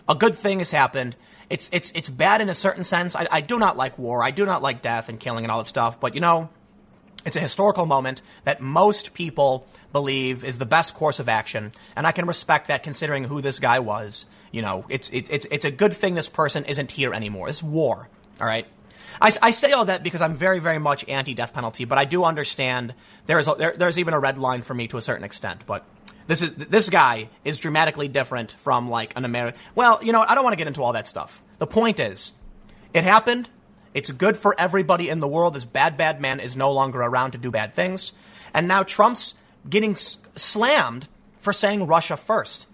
a 0.08 0.14
good 0.14 0.36
thing 0.36 0.60
has 0.60 0.70
happened. 0.70 1.16
It's, 1.50 1.68
it's, 1.72 1.90
it's 1.92 2.08
bad 2.08 2.40
in 2.40 2.48
a 2.48 2.54
certain 2.54 2.84
sense. 2.84 3.14
I, 3.14 3.26
I 3.30 3.40
do 3.40 3.58
not 3.58 3.76
like 3.76 3.98
war. 3.98 4.22
I 4.22 4.30
do 4.30 4.46
not 4.46 4.62
like 4.62 4.82
death 4.82 5.08
and 5.08 5.20
killing 5.20 5.44
and 5.44 5.52
all 5.52 5.58
that 5.58 5.66
stuff. 5.66 6.00
But, 6.00 6.14
you 6.14 6.20
know, 6.20 6.48
it's 7.24 7.36
a 7.36 7.40
historical 7.40 7.86
moment 7.86 8.22
that 8.44 8.60
most 8.60 9.14
people 9.14 9.66
believe 9.92 10.44
is 10.44 10.58
the 10.58 10.66
best 10.66 10.94
course 10.94 11.20
of 11.20 11.28
action. 11.28 11.72
And 11.94 12.06
I 12.06 12.12
can 12.12 12.26
respect 12.26 12.68
that 12.68 12.82
considering 12.82 13.24
who 13.24 13.40
this 13.40 13.60
guy 13.60 13.78
was. 13.78 14.26
You 14.50 14.62
know, 14.62 14.84
it's, 14.88 15.08
it's, 15.12 15.46
it's 15.50 15.64
a 15.64 15.70
good 15.70 15.94
thing 15.94 16.14
this 16.14 16.28
person 16.28 16.64
isn't 16.64 16.92
here 16.92 17.14
anymore. 17.14 17.48
It's 17.48 17.62
war. 17.62 18.08
All 18.40 18.46
right. 18.46 18.66
I, 19.20 19.30
I, 19.40 19.50
say 19.50 19.72
all 19.72 19.84
that 19.84 20.02
because 20.02 20.22
I'm 20.22 20.34
very, 20.34 20.58
very 20.58 20.78
much 20.78 21.06
anti-death 21.08 21.52
penalty, 21.54 21.84
but 21.84 21.98
I 21.98 22.04
do 22.04 22.24
understand 22.24 22.94
there 23.26 23.38
is 23.38 23.46
a, 23.46 23.54
there, 23.54 23.74
there's 23.76 23.98
even 23.98 24.14
a 24.14 24.18
red 24.18 24.38
line 24.38 24.62
for 24.62 24.74
me 24.74 24.88
to 24.88 24.96
a 24.96 25.02
certain 25.02 25.24
extent. 25.24 25.64
But 25.66 25.84
this 26.26 26.42
is 26.42 26.54
this 26.54 26.90
guy 26.90 27.28
is 27.44 27.58
dramatically 27.58 28.08
different 28.08 28.52
from 28.52 28.88
like 28.88 29.16
an 29.16 29.24
American. 29.24 29.60
Well, 29.74 30.00
you 30.02 30.12
know, 30.12 30.22
I 30.22 30.34
don't 30.34 30.44
want 30.44 30.54
to 30.54 30.58
get 30.58 30.66
into 30.66 30.82
all 30.82 30.92
that 30.92 31.06
stuff. 31.06 31.42
The 31.58 31.66
point 31.66 32.00
is, 32.00 32.32
it 32.92 33.04
happened. 33.04 33.48
It's 33.94 34.10
good 34.10 34.36
for 34.36 34.58
everybody 34.58 35.08
in 35.08 35.20
the 35.20 35.28
world. 35.28 35.54
This 35.54 35.64
bad, 35.64 35.96
bad 35.96 36.20
man 36.20 36.40
is 36.40 36.56
no 36.56 36.72
longer 36.72 37.00
around 37.00 37.32
to 37.32 37.38
do 37.38 37.50
bad 37.50 37.74
things, 37.74 38.14
and 38.54 38.66
now 38.66 38.82
Trump's 38.82 39.34
getting 39.68 39.96
slammed 39.96 41.08
for 41.40 41.52
saying 41.52 41.86
Russia 41.86 42.16
first. 42.16 42.68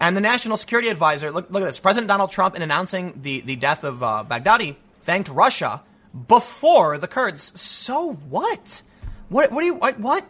And 0.00 0.16
the 0.16 0.20
National 0.20 0.56
Security 0.56 0.88
Advisor, 0.88 1.30
look, 1.30 1.50
look 1.50 1.62
at 1.62 1.66
this. 1.66 1.78
President 1.78 2.08
Donald 2.08 2.30
Trump, 2.30 2.56
in 2.56 2.62
announcing 2.62 3.20
the, 3.22 3.40
the 3.40 3.56
death 3.56 3.84
of 3.84 4.02
uh, 4.02 4.24
Baghdadi, 4.28 4.76
thanked 5.00 5.28
Russia 5.28 5.82
before 6.28 6.98
the 6.98 7.06
Kurds. 7.06 7.58
So 7.60 8.12
what? 8.12 8.82
What, 9.28 9.52
what 9.52 9.60
do 9.60 9.66
you, 9.66 9.74
what? 9.74 10.00
what? 10.00 10.26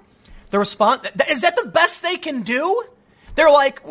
The 0.54 0.60
response 0.60 1.08
is 1.28 1.40
that 1.40 1.56
the 1.56 1.68
best 1.68 2.00
they 2.00 2.16
can 2.16 2.42
do? 2.42 2.84
They're 3.34 3.50
like, 3.50 3.82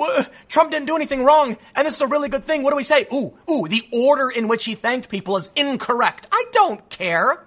Trump 0.47 0.71
didn't 0.71 0.87
do 0.87 0.95
anything 0.95 1.25
wrong, 1.25 1.57
and 1.75 1.85
this 1.85 1.95
is 1.95 1.99
a 1.99 2.07
really 2.07 2.29
good 2.29 2.45
thing. 2.45 2.63
What 2.63 2.69
do 2.69 2.77
we 2.77 2.85
say? 2.85 3.05
Ooh, 3.13 3.33
ooh, 3.51 3.67
the 3.67 3.85
order 3.91 4.29
in 4.29 4.47
which 4.47 4.63
he 4.63 4.73
thanked 4.73 5.09
people 5.09 5.35
is 5.35 5.49
incorrect. 5.57 6.25
I 6.31 6.45
don't 6.53 6.89
care. 6.89 7.45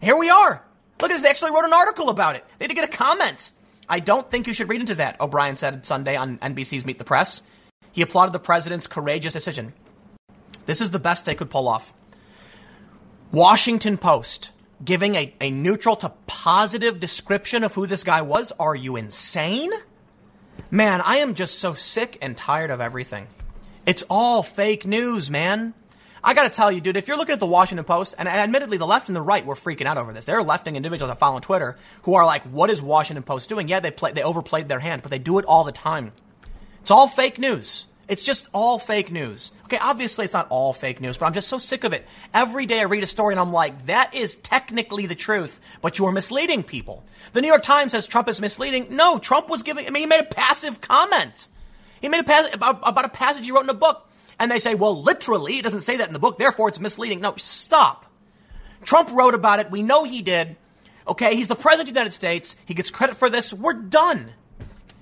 Here 0.00 0.16
we 0.16 0.30
are. 0.30 0.64
Look 1.00 1.10
at 1.10 1.14
this. 1.14 1.24
They 1.24 1.30
actually 1.30 1.50
wrote 1.50 1.64
an 1.64 1.72
article 1.72 2.10
about 2.10 2.36
it. 2.36 2.44
They 2.58 2.66
had 2.66 2.68
to 2.68 2.76
get 2.76 2.84
a 2.84 2.96
comment. 2.96 3.50
I 3.88 3.98
don't 3.98 4.30
think 4.30 4.46
you 4.46 4.52
should 4.52 4.68
read 4.68 4.82
into 4.82 4.94
that, 4.94 5.20
O'Brien 5.20 5.56
said 5.56 5.84
Sunday 5.84 6.14
on 6.14 6.38
NBC's 6.38 6.84
Meet 6.84 6.98
the 6.98 7.04
Press. 7.04 7.42
He 7.90 8.02
applauded 8.02 8.32
the 8.32 8.38
president's 8.38 8.86
courageous 8.86 9.32
decision. 9.32 9.72
This 10.66 10.80
is 10.80 10.92
the 10.92 11.00
best 11.00 11.24
they 11.24 11.34
could 11.34 11.50
pull 11.50 11.66
off. 11.66 11.92
Washington 13.32 13.98
Post 13.98 14.52
giving 14.84 15.14
a, 15.14 15.34
a 15.40 15.50
neutral 15.50 15.96
to 15.96 16.12
positive 16.26 17.00
description 17.00 17.64
of 17.64 17.74
who 17.74 17.86
this 17.86 18.04
guy 18.04 18.22
was. 18.22 18.52
Are 18.52 18.74
you 18.74 18.96
insane? 18.96 19.70
Man, 20.70 21.00
I 21.00 21.16
am 21.16 21.34
just 21.34 21.58
so 21.58 21.74
sick 21.74 22.18
and 22.20 22.36
tired 22.36 22.70
of 22.70 22.80
everything. 22.80 23.26
It's 23.86 24.04
all 24.08 24.42
fake 24.42 24.86
news, 24.86 25.30
man. 25.30 25.74
I 26.22 26.32
gotta 26.32 26.48
tell 26.48 26.72
you, 26.72 26.80
dude, 26.80 26.96
if 26.96 27.06
you're 27.06 27.18
looking 27.18 27.34
at 27.34 27.40
the 27.40 27.46
Washington 27.46 27.84
Post, 27.84 28.14
and, 28.16 28.26
admittedly, 28.26 28.78
the 28.78 28.86
left 28.86 29.08
and 29.08 29.16
the 29.16 29.20
right 29.20 29.44
were 29.44 29.54
freaking 29.54 29.84
out 29.84 29.98
over 29.98 30.12
this. 30.12 30.24
There 30.24 30.38
are 30.38 30.42
left-wing 30.42 30.74
individuals 30.74 31.10
I 31.10 31.16
follow 31.16 31.36
on 31.36 31.42
Twitter 31.42 31.76
who 32.02 32.14
are 32.14 32.24
like, 32.24 32.42
"What 32.44 32.70
is 32.70 32.80
Washington 32.82 33.22
Post 33.22 33.50
doing?" 33.50 33.68
Yeah, 33.68 33.80
they 33.80 33.90
play, 33.90 34.12
they 34.12 34.22
overplayed 34.22 34.68
their 34.70 34.80
hand, 34.80 35.02
but 35.02 35.10
they 35.10 35.18
do 35.18 35.38
it 35.38 35.44
all 35.44 35.64
the 35.64 35.72
time. 35.72 36.12
It's 36.80 36.90
all 36.90 37.08
fake 37.08 37.38
news. 37.38 37.88
It's 38.06 38.24
just 38.24 38.48
all 38.52 38.78
fake 38.78 39.10
news. 39.10 39.50
Okay, 39.64 39.78
obviously 39.80 40.24
it's 40.24 40.34
not 40.34 40.46
all 40.50 40.72
fake 40.72 41.00
news, 41.00 41.16
but 41.16 41.26
I'm 41.26 41.32
just 41.32 41.48
so 41.48 41.58
sick 41.58 41.84
of 41.84 41.92
it. 41.92 42.06
Every 42.32 42.66
day 42.66 42.80
I 42.80 42.84
read 42.84 43.02
a 43.02 43.06
story 43.06 43.32
and 43.32 43.40
I'm 43.40 43.52
like, 43.52 43.86
that 43.86 44.14
is 44.14 44.36
technically 44.36 45.06
the 45.06 45.14
truth, 45.14 45.60
but 45.80 45.98
you're 45.98 46.12
misleading 46.12 46.62
people. 46.62 47.04
The 47.32 47.40
New 47.40 47.48
York 47.48 47.62
Times 47.62 47.92
says 47.92 48.06
Trump 48.06 48.28
is 48.28 48.40
misleading. 48.40 48.88
No, 48.90 49.18
Trump 49.18 49.48
was 49.48 49.62
giving, 49.62 49.86
I 49.86 49.90
mean, 49.90 50.02
he 50.02 50.06
made 50.06 50.20
a 50.20 50.24
passive 50.24 50.80
comment. 50.80 51.48
He 52.00 52.08
made 52.08 52.20
a 52.20 52.24
pass 52.24 52.54
about, 52.54 52.80
about 52.86 53.06
a 53.06 53.10
passage 53.10 53.46
he 53.46 53.52
wrote 53.52 53.64
in 53.64 53.70
a 53.70 53.74
book. 53.74 54.08
And 54.38 54.50
they 54.50 54.58
say, 54.58 54.74
well, 54.74 55.00
literally, 55.00 55.58
it 55.58 55.62
doesn't 55.62 55.82
say 55.82 55.96
that 55.96 56.08
in 56.08 56.12
the 56.12 56.18
book, 56.18 56.38
therefore 56.38 56.68
it's 56.68 56.80
misleading. 56.80 57.20
No, 57.20 57.34
stop. 57.36 58.04
Trump 58.82 59.10
wrote 59.12 59.34
about 59.34 59.60
it. 59.60 59.70
We 59.70 59.82
know 59.82 60.04
he 60.04 60.20
did. 60.20 60.56
Okay, 61.06 61.36
he's 61.36 61.48
the 61.48 61.54
president 61.54 61.88
of 61.88 61.94
the 61.94 62.00
United 62.00 62.12
States. 62.14 62.56
He 62.66 62.74
gets 62.74 62.90
credit 62.90 63.16
for 63.16 63.30
this. 63.30 63.54
We're 63.54 63.74
done. 63.74 64.32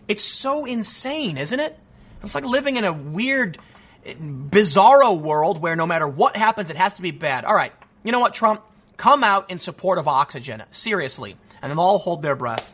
It's 0.07 0.22
so 0.22 0.64
insane, 0.64 1.38
isn't 1.38 1.59
it? 1.59 1.78
It's 2.23 2.35
like 2.35 2.45
living 2.45 2.77
in 2.77 2.85
a 2.85 2.93
weird, 2.93 3.59
bizarro 4.05 5.18
world 5.20 5.61
where 5.61 5.77
no 5.77 5.87
matter 5.87 6.07
what 6.07 6.37
happens, 6.37 6.70
it 6.70 6.77
has 6.77 6.95
to 6.95 7.03
be 7.03 7.11
bad. 7.11 7.45
All 7.45 7.55
right, 7.55 7.73
you 8.03 8.12
know 8.12 8.20
what, 8.20 8.35
Trump? 8.35 8.62
Come 8.97 9.25
out 9.25 9.51
in 9.51 9.59
support 9.59 9.99
of 9.99 10.07
oxygen. 10.07 10.62
Seriously. 10.70 11.37
And 11.61 11.70
then 11.70 11.79
all 11.79 11.99
hold 11.99 12.23
their 12.23 12.37
breath. 12.37 12.73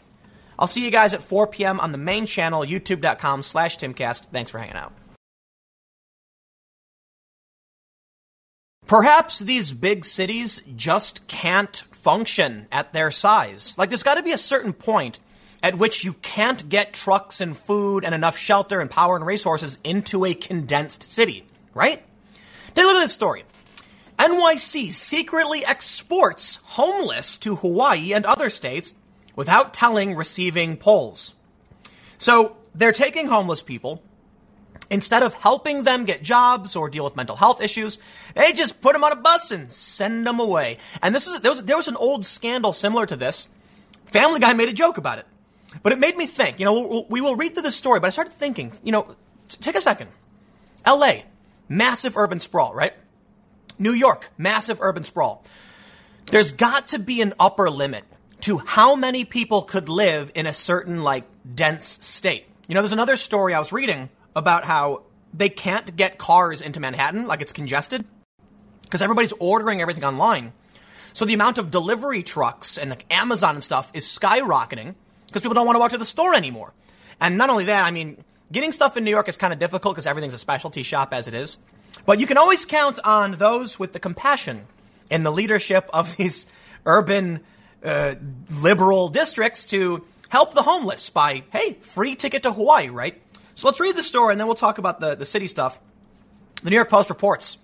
I'll 0.59 0.67
see 0.67 0.85
you 0.85 0.91
guys 0.91 1.15
at 1.15 1.23
4 1.23 1.47
p.m. 1.47 1.79
on 1.79 1.93
the 1.93 1.99
main 1.99 2.27
channel, 2.27 2.63
youtube.com 2.63 3.43
slash 3.43 3.77
timcast. 3.77 4.27
Thanks 4.27 4.51
for 4.51 4.59
hanging 4.59 4.77
out. 4.77 4.93
Perhaps 8.87 9.41
these 9.41 9.73
big 9.73 10.05
cities 10.05 10.63
just 10.75 11.29
can't 11.29 11.77
function 11.93 12.67
at 12.73 12.95
their 12.95 13.11
size. 13.11 13.75
Like, 13.77 13.91
there's 13.91 14.03
got 14.03 14.15
to 14.15 14.23
be 14.23 14.33
a 14.33 14.39
certain 14.39 14.73
point 14.73 15.21
at 15.63 15.77
which 15.77 16.05
you 16.05 16.13
can't 16.15 16.69
get 16.69 16.93
trucks 16.93 17.41
and 17.41 17.57
food 17.57 18.05
and 18.05 18.15
enough 18.15 18.37
shelter 18.39 18.81
and 18.81 18.91
power 18.91 19.17
and 19.17 19.27
resources 19.27 19.79
into 19.83 20.25
a 20.25 20.35
condensed 20.35 21.03
city, 21.03 21.45
right? 21.75 22.03
Take 22.75 22.85
a 22.85 22.87
look 22.87 22.97
at 22.97 23.01
this 23.01 23.13
story. 23.13 23.45
NYC 24.19 24.91
secretly 24.91 25.65
exports 25.65 26.57
homeless 26.65 27.39
to 27.39 27.57
Hawaii 27.57 28.13
and 28.13 28.27
other 28.27 28.51
states 28.51 28.95
without 29.37 29.73
telling 29.73 30.17
receiving 30.17 30.77
pols. 30.77 31.35
So 32.19 32.57
they're 32.75 32.93
taking 32.93 33.29
homeless 33.29 33.63
people. 33.63 34.03
Instead 34.91 35.23
of 35.23 35.35
helping 35.35 35.85
them 35.85 36.05
get 36.05 36.23
jobs 36.23 36.75
or 36.75 36.89
deal 36.89 37.05
with 37.05 37.15
mental 37.15 37.37
health 37.37 37.61
issues, 37.61 37.99
they 38.35 38.53
just 38.53 38.81
put 38.81 38.95
them 38.95 39.05
on 39.05 39.13
a 39.13 39.17
bus 39.17 39.51
and 39.51 39.71
send 39.71 40.27
them 40.27 40.41
away. 40.41 40.79
And 41.03 41.15
this 41.15 41.27
is 41.27 41.41
there 41.41 41.53
was, 41.53 41.63
there 41.65 41.77
was 41.77 41.89
an 41.89 41.97
old 41.97 42.25
scandal 42.25 42.73
similar 42.73 43.05
to 43.07 43.17
this. 43.17 43.49
Family 44.07 44.41
Guy 44.41 44.55
made 44.55 44.69
a 44.69 44.73
joke 44.73 44.97
about 44.97 45.19
it. 45.19 45.27
But 45.83 45.93
it 45.93 45.99
made 45.99 46.17
me 46.17 46.27
think, 46.27 46.59
you 46.59 46.65
know, 46.65 47.07
we 47.09 47.21
will 47.21 47.37
read 47.37 47.53
through 47.55 47.63
the 47.63 47.73
story, 47.73 48.01
but 48.01 48.07
I 48.07 48.11
started 48.11 48.33
thinking, 48.33 48.73
you 48.83 48.93
know, 48.93 49.15
take 49.49 49.77
a 49.77 49.81
second. 49.81 50.11
LA, 50.87 51.23
massive 51.69 52.17
urban 52.17 52.41
sprawl, 52.41 52.75
right? 52.75 52.95
New 53.79 53.93
York, 53.93 54.31
massive 54.39 54.79
urban 54.81 55.05
sprawl. 55.05 55.45
There's 56.31 56.53
got 56.53 56.89
to 56.89 56.99
be 56.99 57.21
an 57.21 57.35
upper 57.39 57.71
limit 57.71 58.05
to 58.41 58.59
how 58.59 58.97
many 58.97 59.25
people 59.25 59.63
could 59.63 59.89
live 59.89 60.31
in 60.35 60.47
a 60.47 60.53
certain, 60.53 61.03
like, 61.03 61.25
dense 61.55 61.87
state. 62.05 62.47
You 62.67 62.75
know, 62.75 62.83
there's 62.83 62.93
another 62.93 63.17
story 63.17 63.55
I 63.55 63.59
was 63.59 63.73
reading 63.73 64.11
about 64.35 64.65
how 64.65 65.03
they 65.35 65.49
can't 65.49 65.97
get 65.97 66.19
cars 66.19 66.61
into 66.61 66.81
Manhattan, 66.81 67.27
like 67.27 67.43
it's 67.43 67.53
congested, 67.53 68.05
because 68.83 69.03
everybody's 69.03 69.33
ordering 69.39 69.81
everything 69.81 70.05
online. 70.05 70.53
So 71.13 71.25
the 71.25 71.35
amount 71.35 71.59
of 71.59 71.71
delivery 71.71 72.23
trucks 72.23 72.79
and 72.79 72.91
like 72.91 73.05
Amazon 73.13 73.57
and 73.57 73.65
stuff 73.65 73.91
is 73.95 74.05
skyrocketing 74.05 74.95
because 75.29 75.43
people 75.43 75.55
don't 75.55 75.67
want 75.67 75.77
to 75.77 75.81
walk 75.81 75.93
to 75.93 75.99
the 75.99 76.05
store 76.05 76.35
anymore. 76.35 76.75
And 77.21 77.39
not 77.39 77.51
only 77.51 77.67
that, 77.67 77.85
I 77.85 77.91
mean, 77.91 78.23
getting 78.51 78.73
stuff 78.73 78.97
in 78.97 79.05
New 79.05 79.11
York 79.11 79.29
is 79.29 79.37
kind 79.37 79.53
of 79.53 79.59
difficult 79.59 79.95
because 79.95 80.07
everything's 80.07 80.35
a 80.35 80.39
specialty 80.39 80.83
shop 80.83 81.15
as 81.15 81.29
it 81.29 81.35
is. 81.35 81.59
But 82.07 82.21
you 82.21 82.27
can 82.27 82.39
always 82.39 82.65
count 82.65 82.99
on 83.05 83.33
those 83.33 83.79
with 83.79 83.93
the 83.93 84.01
compassion 84.01 84.67
in 85.11 85.23
the 85.23 85.33
leadership 85.33 85.89
of 85.93 86.17
these 86.17 86.47
urban 86.85 87.41
uh, 87.85 88.17
liberal 88.61 89.09
districts 89.09 89.67
to 89.67 90.05
help 90.29 90.55
the 90.55 90.63
homeless 90.63 91.11
by, 91.11 91.45
hey, 91.53 91.75
free 91.81 92.17
ticket 92.17 92.43
to 92.43 92.53
Hawaii, 92.53 92.89
right? 92.89 93.21
So 93.55 93.67
let's 93.67 93.81
read 93.81 93.97
the 93.97 94.03
story 94.03 94.33
and 94.33 94.41
then 94.41 94.47
we'll 94.47 94.57
talk 94.57 94.79
about 94.79 95.01
the, 95.01 95.15
the 95.15 95.25
city 95.25 95.47
stuff. 95.47 95.81
The 96.63 96.71
New 96.71 96.77
York 96.77 96.91
Post 96.91 97.09
reports 97.09 97.59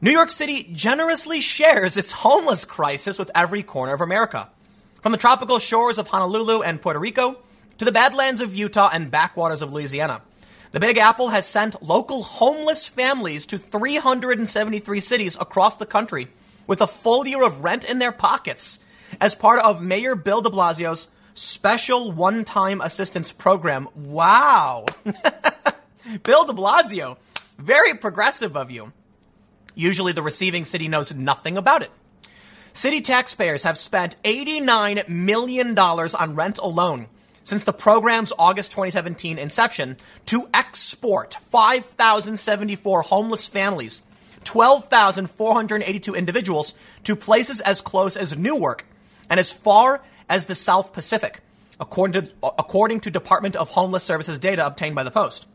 New 0.00 0.10
York 0.10 0.30
City 0.30 0.68
generously 0.72 1.40
shares 1.40 1.96
its 1.96 2.12
homeless 2.12 2.64
crisis 2.64 3.18
with 3.18 3.30
every 3.34 3.62
corner 3.62 3.94
of 3.94 4.02
America. 4.02 4.50
From 5.06 5.12
the 5.12 5.18
tropical 5.18 5.60
shores 5.60 5.98
of 5.98 6.08
Honolulu 6.08 6.62
and 6.62 6.80
Puerto 6.80 6.98
Rico 6.98 7.36
to 7.78 7.84
the 7.84 7.92
badlands 7.92 8.40
of 8.40 8.56
Utah 8.56 8.90
and 8.92 9.08
backwaters 9.08 9.62
of 9.62 9.72
Louisiana, 9.72 10.20
the 10.72 10.80
Big 10.80 10.98
Apple 10.98 11.28
has 11.28 11.46
sent 11.46 11.80
local 11.80 12.24
homeless 12.24 12.86
families 12.86 13.46
to 13.46 13.56
373 13.56 14.98
cities 14.98 15.36
across 15.40 15.76
the 15.76 15.86
country 15.86 16.26
with 16.66 16.80
a 16.80 16.88
full 16.88 17.24
year 17.24 17.46
of 17.46 17.62
rent 17.62 17.84
in 17.84 18.00
their 18.00 18.10
pockets 18.10 18.80
as 19.20 19.36
part 19.36 19.62
of 19.62 19.80
Mayor 19.80 20.16
Bill 20.16 20.40
de 20.40 20.50
Blasio's 20.50 21.06
special 21.34 22.10
one 22.10 22.44
time 22.44 22.80
assistance 22.80 23.30
program. 23.30 23.88
Wow. 23.94 24.86
Bill 26.24 26.46
de 26.46 26.52
Blasio, 26.52 27.16
very 27.58 27.94
progressive 27.94 28.56
of 28.56 28.72
you. 28.72 28.92
Usually 29.76 30.12
the 30.12 30.22
receiving 30.22 30.64
city 30.64 30.88
knows 30.88 31.14
nothing 31.14 31.56
about 31.56 31.82
it. 31.82 31.92
City 32.76 33.00
taxpayers 33.00 33.62
have 33.62 33.78
spent 33.78 34.22
$89 34.22 35.08
million 35.08 35.78
on 35.78 36.34
rent 36.34 36.58
alone 36.58 37.06
since 37.42 37.64
the 37.64 37.72
program's 37.72 38.34
August 38.38 38.70
2017 38.72 39.38
inception 39.38 39.96
to 40.26 40.46
export 40.52 41.38
5,074 41.40 43.00
homeless 43.00 43.46
families, 43.46 44.02
12,482 44.44 46.14
individuals 46.14 46.74
to 47.04 47.16
places 47.16 47.62
as 47.62 47.80
close 47.80 48.14
as 48.14 48.36
Newark 48.36 48.84
and 49.30 49.40
as 49.40 49.50
far 49.50 50.02
as 50.28 50.44
the 50.44 50.54
South 50.54 50.92
Pacific, 50.92 51.40
according 51.80 52.24
to, 52.24 52.32
according 52.42 53.00
to 53.00 53.10
Department 53.10 53.56
of 53.56 53.70
Homeless 53.70 54.04
Services 54.04 54.38
data 54.38 54.66
obtained 54.66 54.94
by 54.94 55.02
the 55.02 55.10
Post. 55.10 55.46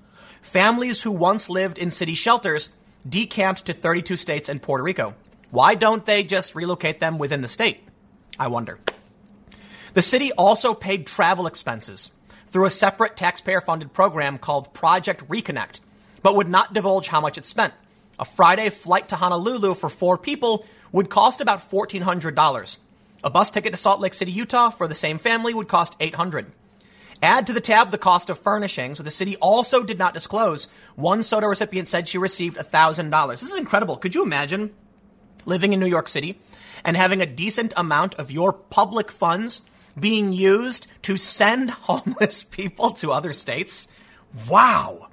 Families 0.41 1.03
who 1.03 1.11
once 1.11 1.51
lived 1.51 1.77
in 1.77 1.91
city 1.91 2.15
shelters 2.15 2.69
decamped 3.07 3.67
to 3.67 3.73
32 3.73 4.15
states 4.15 4.49
and 4.49 4.59
Puerto 4.59 4.83
Rico. 4.83 5.13
Why 5.51 5.75
don't 5.75 6.05
they 6.05 6.23
just 6.23 6.55
relocate 6.55 6.99
them 6.99 7.17
within 7.17 7.41
the 7.41 7.47
state? 7.47 7.83
I 8.39 8.47
wonder. 8.47 8.79
The 9.93 10.01
city 10.01 10.31
also 10.31 10.73
paid 10.73 11.05
travel 11.05 11.45
expenses 11.45 12.11
through 12.47 12.65
a 12.65 12.69
separate 12.69 13.17
taxpayer 13.17 13.59
funded 13.59 13.93
program 13.93 14.37
called 14.37 14.73
Project 14.73 15.27
Reconnect, 15.27 15.81
but 16.23 16.35
would 16.35 16.49
not 16.49 16.73
divulge 16.73 17.09
how 17.09 17.19
much 17.19 17.37
it 17.37 17.45
spent. 17.45 17.73
A 18.17 18.25
Friday 18.25 18.69
flight 18.69 19.09
to 19.09 19.17
Honolulu 19.17 19.73
for 19.73 19.89
four 19.89 20.17
people 20.17 20.65
would 20.93 21.09
cost 21.09 21.41
about 21.41 21.59
$1,400. 21.59 22.77
A 23.23 23.29
bus 23.29 23.51
ticket 23.51 23.73
to 23.73 23.77
Salt 23.77 23.99
Lake 23.99 24.13
City, 24.13 24.31
Utah 24.31 24.69
for 24.69 24.87
the 24.87 24.95
same 24.95 25.17
family 25.17 25.53
would 25.53 25.67
cost 25.67 25.95
800. 25.99 26.51
Add 27.21 27.47
to 27.47 27.53
the 27.53 27.61
tab 27.61 27.91
the 27.91 27.97
cost 27.97 28.29
of 28.29 28.39
furnishings, 28.39 28.97
the 28.97 29.11
city 29.11 29.35
also 29.37 29.83
did 29.83 29.99
not 29.99 30.13
disclose. 30.13 30.67
One 30.95 31.21
SOTA 31.21 31.47
recipient 31.47 31.87
said 31.87 32.07
she 32.07 32.17
received 32.17 32.57
$1,000. 32.57 33.29
This 33.29 33.43
is 33.43 33.55
incredible. 33.55 33.97
Could 33.97 34.15
you 34.15 34.23
imagine 34.23 34.71
living 35.45 35.73
in 35.73 35.79
New 35.79 35.87
York 35.87 36.07
City 36.07 36.39
and 36.83 36.97
having 36.97 37.21
a 37.21 37.25
decent 37.25 37.73
amount 37.77 38.15
of 38.15 38.31
your 38.31 38.53
public 38.53 39.11
funds 39.11 39.63
being 39.99 40.33
used 40.33 40.87
to 41.03 41.17
send 41.17 41.69
homeless 41.71 42.43
people 42.43 42.91
to 42.91 43.11
other 43.11 43.33
states. 43.33 43.87
Wow. 44.49 45.07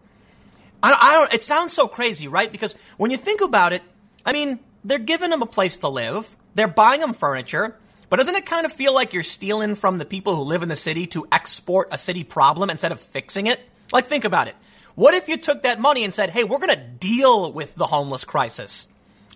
I, 0.82 0.96
I 1.00 1.14
don't, 1.14 1.34
it 1.34 1.42
sounds 1.42 1.72
so 1.72 1.88
crazy, 1.88 2.28
right? 2.28 2.50
Because 2.50 2.74
when 2.96 3.10
you 3.10 3.16
think 3.16 3.40
about 3.40 3.72
it, 3.72 3.82
I 4.24 4.32
mean, 4.32 4.60
they're 4.84 4.98
giving 4.98 5.30
them 5.30 5.42
a 5.42 5.46
place 5.46 5.78
to 5.78 5.88
live. 5.88 6.36
They're 6.55 6.68
buying 6.68 7.00
them 7.00 7.12
furniture. 7.12 7.76
But 8.10 8.16
doesn't 8.16 8.36
it 8.36 8.46
kind 8.46 8.64
of 8.64 8.72
feel 8.72 8.94
like 8.94 9.12
you're 9.12 9.22
stealing 9.22 9.74
from 9.74 9.98
the 9.98 10.05
people 10.05 10.34
who 10.34 10.42
live 10.42 10.62
in 10.62 10.68
the 10.68 10.76
city 10.76 11.06
to 11.09 11.26
export 11.30 11.88
a 11.92 11.98
city 11.98 12.24
problem 12.24 12.70
instead 12.70 12.92
of 12.92 13.00
fixing 13.00 13.46
it? 13.46 13.60
Like, 13.92 14.06
think 14.06 14.24
about 14.24 14.48
it. 14.48 14.56
What 14.94 15.14
if 15.14 15.28
you 15.28 15.36
took 15.36 15.62
that 15.62 15.78
money 15.78 16.05
and 16.05 16.12
said, 16.12 16.30
hey, 16.30 16.44
we're 16.44 16.59
going 16.59 16.74
to 16.74 16.82
deal 16.82 17.52
with 17.52 17.74
the 17.74 17.86
homeless 17.86 18.24
crisis? 18.24 18.88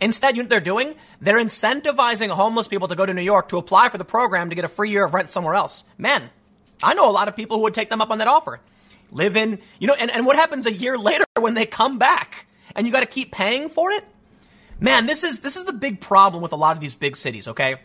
Instead, 0.03 0.37
you 0.37 0.43
know 0.43 0.47
what 0.47 0.51
they're 0.51 0.61
doing? 0.61 0.97
They're 1.21 1.39
incentivizing 1.39 2.29
homeless 2.31 2.67
people 2.67 2.89
to 2.89 2.97
go 2.97 3.07
to 3.07 3.15
New 3.15 3.23
York 3.23 3.49
to 3.51 3.57
apply 3.57 3.89
for 3.89 3.99
the 3.99 4.05
program 4.05 4.51
to 4.51 4.57
get 4.57 4.65
a 4.65 4.69
free 4.69 4.91
year 4.91 5.07
of 5.07 5.15
rent 5.15 5.31
somewhere 5.31 5.55
else. 5.55 5.85
Man, 5.97 6.29
I 6.83 6.95
know 6.95 7.09
a 7.09 7.13
lot 7.13 7.29
of 7.29 7.37
people 7.37 7.57
who 7.57 7.63
would 7.63 7.75
take 7.75 7.89
them 7.89 8.01
up 8.01 8.11
on 8.11 8.19
that 8.19 8.27
offer. 8.27 8.61
Live 9.13 9.37
in, 9.37 9.61
you 9.79 9.87
know, 9.87 9.95
and, 9.99 10.11
and 10.11 10.27
what 10.27 10.35
happens 10.35 10.67
a 10.67 10.73
year 10.73 10.99
later 11.11 11.25
when 11.39 11.55
they 11.55 11.67
come 11.67 11.99
back 11.99 12.47
and 12.75 12.85
you 12.85 12.93
got 12.93 13.03
to 13.03 13.07
keep 13.07 13.31
paying 13.31 13.69
for 13.69 13.93
it? 13.93 14.05
Man, 14.81 15.07
this 15.07 15.23
is, 15.23 15.39
this 15.39 15.55
is 15.57 15.67
the 15.67 15.73
big 15.73 16.01
problem 16.01 16.43
with 16.43 16.51
a 16.53 16.57
lot 16.57 16.75
of 16.75 16.81
these 16.81 16.97
big 16.97 17.15
cities, 17.15 17.47
okay? 17.47 17.77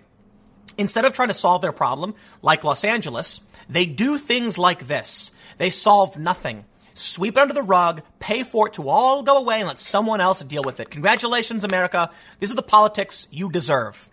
Instead 0.75 1.05
of 1.05 1.13
trying 1.13 1.27
to 1.27 1.35
solve 1.35 1.61
their 1.61 1.71
problem, 1.71 2.15
like 2.41 2.63
Los 2.63 2.83
Angeles, 2.83 3.41
they 3.69 3.85
do 3.85 4.17
things 4.17 4.57
like 4.57 4.87
this. 4.87 5.29
They 5.59 5.69
solve 5.69 6.17
nothing 6.17 6.65
sweep 6.97 7.37
it 7.37 7.39
under 7.39 7.53
the 7.53 7.61
rug, 7.61 8.01
pay 8.19 8.43
for 8.43 8.67
it 8.67 8.73
to 8.73 8.89
all 8.89 9.23
go 9.23 9.37
away, 9.37 9.59
and 9.59 9.67
let 9.67 9.79
someone 9.79 10.21
else 10.21 10.41
deal 10.41 10.63
with 10.63 10.79
it. 10.79 10.89
Congratulations, 10.89 11.63
America. 11.63 12.09
These 12.39 12.51
are 12.51 12.55
the 12.55 12.61
politics 12.61 13.27
you 13.31 13.49
deserve. 13.49 14.09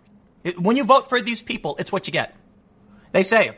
When 0.59 0.77
you 0.77 0.83
vote 0.83 1.09
for 1.09 1.21
these 1.21 1.41
people, 1.41 1.75
it's 1.79 1.91
what 1.91 2.07
you 2.07 2.13
get. 2.13 2.35
They 3.11 3.23
say 3.23 3.57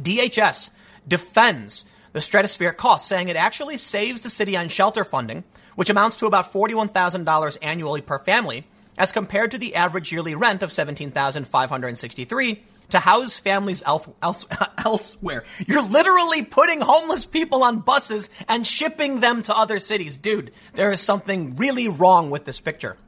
DHS 0.00 0.70
defends 1.06 1.84
the 2.12 2.20
stratospheric 2.20 2.76
cost, 2.76 3.06
saying 3.06 3.28
it 3.28 3.36
actually 3.36 3.76
saves 3.76 4.22
the 4.22 4.30
city 4.30 4.56
on 4.56 4.68
shelter 4.68 5.04
funding, 5.04 5.44
which 5.76 5.90
amounts 5.90 6.16
to 6.16 6.26
about 6.26 6.52
$41,000 6.52 7.58
annually 7.62 8.00
per 8.00 8.18
family, 8.18 8.66
as 9.00 9.10
compared 9.12 9.50
to 9.50 9.58
the 9.58 9.74
average 9.74 10.12
yearly 10.12 10.34
rent 10.34 10.62
of 10.62 10.70
17,563 10.70 12.62
to 12.90 12.98
house 12.98 13.38
families 13.38 13.82
else, 13.86 14.06
else, 14.22 14.44
elsewhere. 14.84 15.42
You're 15.66 15.88
literally 15.88 16.44
putting 16.44 16.82
homeless 16.82 17.24
people 17.24 17.64
on 17.64 17.78
buses 17.78 18.28
and 18.46 18.66
shipping 18.66 19.20
them 19.20 19.40
to 19.44 19.56
other 19.56 19.78
cities. 19.78 20.18
Dude, 20.18 20.52
there 20.74 20.92
is 20.92 21.00
something 21.00 21.56
really 21.56 21.88
wrong 21.88 22.28
with 22.28 22.44
this 22.44 22.60
picture. 22.60 22.98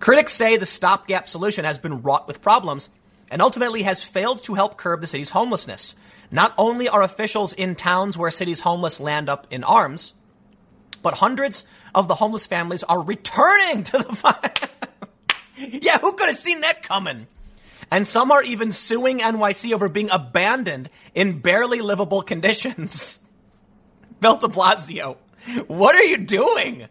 Critics 0.00 0.32
say 0.32 0.56
the 0.56 0.66
stopgap 0.66 1.28
solution 1.28 1.64
has 1.64 1.78
been 1.78 2.02
wrought 2.02 2.26
with 2.26 2.42
problems 2.42 2.88
and 3.30 3.40
ultimately 3.40 3.82
has 3.82 4.02
failed 4.02 4.42
to 4.42 4.54
help 4.54 4.76
curb 4.76 5.02
the 5.02 5.06
city's 5.06 5.30
homelessness. 5.30 5.94
Not 6.32 6.52
only 6.58 6.88
are 6.88 7.02
officials 7.02 7.52
in 7.52 7.76
towns 7.76 8.18
where 8.18 8.32
cities 8.32 8.58
homeless 8.58 8.98
land 8.98 9.28
up 9.28 9.46
in 9.52 9.62
arms, 9.62 10.14
but 11.02 11.14
hundreds 11.14 11.64
of 11.94 12.08
the 12.08 12.14
homeless 12.14 12.46
families 12.46 12.84
are 12.84 13.02
returning 13.02 13.82
to 13.84 13.98
the. 13.98 14.70
yeah, 15.82 15.98
who 15.98 16.12
could 16.12 16.28
have 16.28 16.36
seen 16.36 16.60
that 16.60 16.82
coming? 16.82 17.26
And 17.90 18.06
some 18.06 18.30
are 18.30 18.42
even 18.42 18.70
suing 18.70 19.18
NYC 19.18 19.72
over 19.72 19.88
being 19.88 20.10
abandoned 20.10 20.88
in 21.14 21.40
barely 21.40 21.80
livable 21.80 22.22
conditions. 22.22 23.20
Bill 24.20 24.36
de 24.36 24.48
Blasio, 24.48 25.16
what 25.66 25.96
are 25.96 26.04
you 26.04 26.18
doing? 26.18 26.86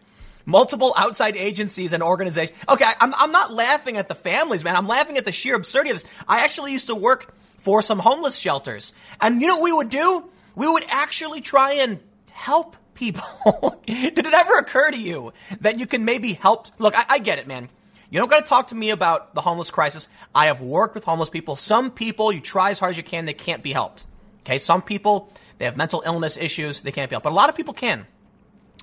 Multiple 0.46 0.94
outside 0.98 1.38
agencies 1.38 1.94
and 1.94 2.02
organizations. 2.02 2.58
Okay, 2.68 2.86
I'm, 3.00 3.14
I'm 3.14 3.32
not 3.32 3.54
laughing 3.54 3.98
at 3.98 4.08
the 4.08 4.16
families, 4.16 4.64
man. 4.64 4.76
I'm 4.76 4.88
laughing 4.88 5.18
at 5.18 5.26
the 5.26 5.32
sheer 5.32 5.56
absurdity 5.56 5.92
of 5.92 6.02
this. 6.02 6.12
I 6.28 6.44
actually 6.44 6.72
used 6.72 6.88
to 6.88 6.96
work 6.96 7.34
for 7.58 7.82
some 7.82 8.00
homeless 8.00 8.38
shelters. 8.38 8.94
And 9.22 9.42
you 9.42 9.48
know 9.48 9.58
what 9.58 9.64
we 9.64 9.74
would 9.74 9.90
do? 9.90 10.30
We 10.56 10.68
would 10.68 10.84
actually 10.90 11.42
try 11.42 11.74
and 11.74 12.00
help 12.32 12.76
people. 13.00 13.82
Did 13.88 14.20
it 14.20 14.34
ever 14.34 14.58
occur 14.60 14.92
to 14.92 15.00
you 15.00 15.34
that 15.62 15.80
you 15.80 15.88
can 15.88 16.06
maybe 16.06 16.34
help? 16.34 16.68
Look, 16.78 16.96
I, 16.96 17.06
I 17.10 17.20
get 17.20 17.40
it, 17.40 17.48
man. 17.48 17.70
You 18.12 18.20
don't 18.20 18.30
got 18.30 18.44
to 18.44 18.50
talk 18.50 18.68
to 18.68 18.76
me 18.76 18.90
about 18.90 19.34
the 19.36 19.42
homeless 19.42 19.72
crisis. 19.72 20.08
I 20.36 20.48
have 20.48 20.62
worked 20.62 20.96
with 20.96 21.06
homeless 21.06 21.30
people. 21.30 21.56
Some 21.56 21.92
people, 21.92 22.32
you 22.32 22.42
try 22.42 22.72
as 22.72 22.80
hard 22.80 22.92
as 22.92 22.98
you 22.98 23.04
can, 23.04 23.26
they 23.26 23.34
can't 23.34 23.64
be 23.64 23.72
helped. 23.72 24.06
Okay, 24.42 24.58
some 24.58 24.82
people, 24.82 25.32
they 25.58 25.66
have 25.66 25.78
mental 25.78 26.04
illness 26.06 26.36
issues, 26.36 26.82
they 26.82 26.92
can't 26.92 27.10
be 27.10 27.14
helped. 27.14 27.24
But 27.24 27.34
a 27.34 27.36
lot 27.36 27.50
of 27.50 27.56
people 27.56 27.74
can. 27.74 28.06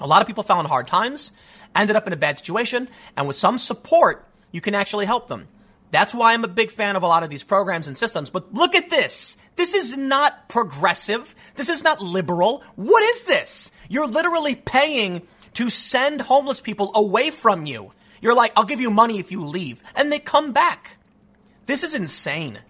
A 0.00 0.06
lot 0.06 0.20
of 0.20 0.26
people 0.26 0.42
fell 0.42 0.60
in 0.60 0.66
hard 0.66 0.86
times, 0.86 1.32
ended 1.74 1.96
up 1.96 2.06
in 2.06 2.12
a 2.12 2.16
bad 2.16 2.38
situation, 2.38 2.88
and 3.16 3.26
with 3.26 3.36
some 3.36 3.58
support, 3.58 4.26
you 4.52 4.60
can 4.60 4.74
actually 4.74 5.06
help 5.06 5.26
them. 5.28 5.48
That's 5.90 6.14
why 6.14 6.34
I'm 6.34 6.44
a 6.44 6.48
big 6.48 6.70
fan 6.70 6.96
of 6.96 7.02
a 7.02 7.06
lot 7.06 7.22
of 7.22 7.30
these 7.30 7.44
programs 7.44 7.88
and 7.88 7.96
systems. 7.96 8.30
But 8.30 8.52
look 8.52 8.74
at 8.74 8.90
this. 8.90 9.36
This 9.56 9.72
is 9.72 9.96
not 9.96 10.48
progressive. 10.48 11.34
This 11.54 11.68
is 11.68 11.82
not 11.82 12.00
liberal. 12.00 12.62
What 12.74 13.02
is 13.02 13.24
this? 13.24 13.70
You're 13.88 14.06
literally 14.06 14.54
paying 14.54 15.22
to 15.54 15.70
send 15.70 16.20
homeless 16.20 16.60
people 16.60 16.90
away 16.94 17.30
from 17.30 17.66
you. 17.66 17.92
You're 18.20 18.34
like, 18.34 18.52
I'll 18.56 18.64
give 18.64 18.80
you 18.80 18.90
money 18.90 19.18
if 19.18 19.30
you 19.30 19.44
leave. 19.44 19.82
And 19.94 20.10
they 20.10 20.18
come 20.18 20.52
back. 20.52 20.96
This 21.66 21.82
is 21.82 21.94
insane. 21.94 22.60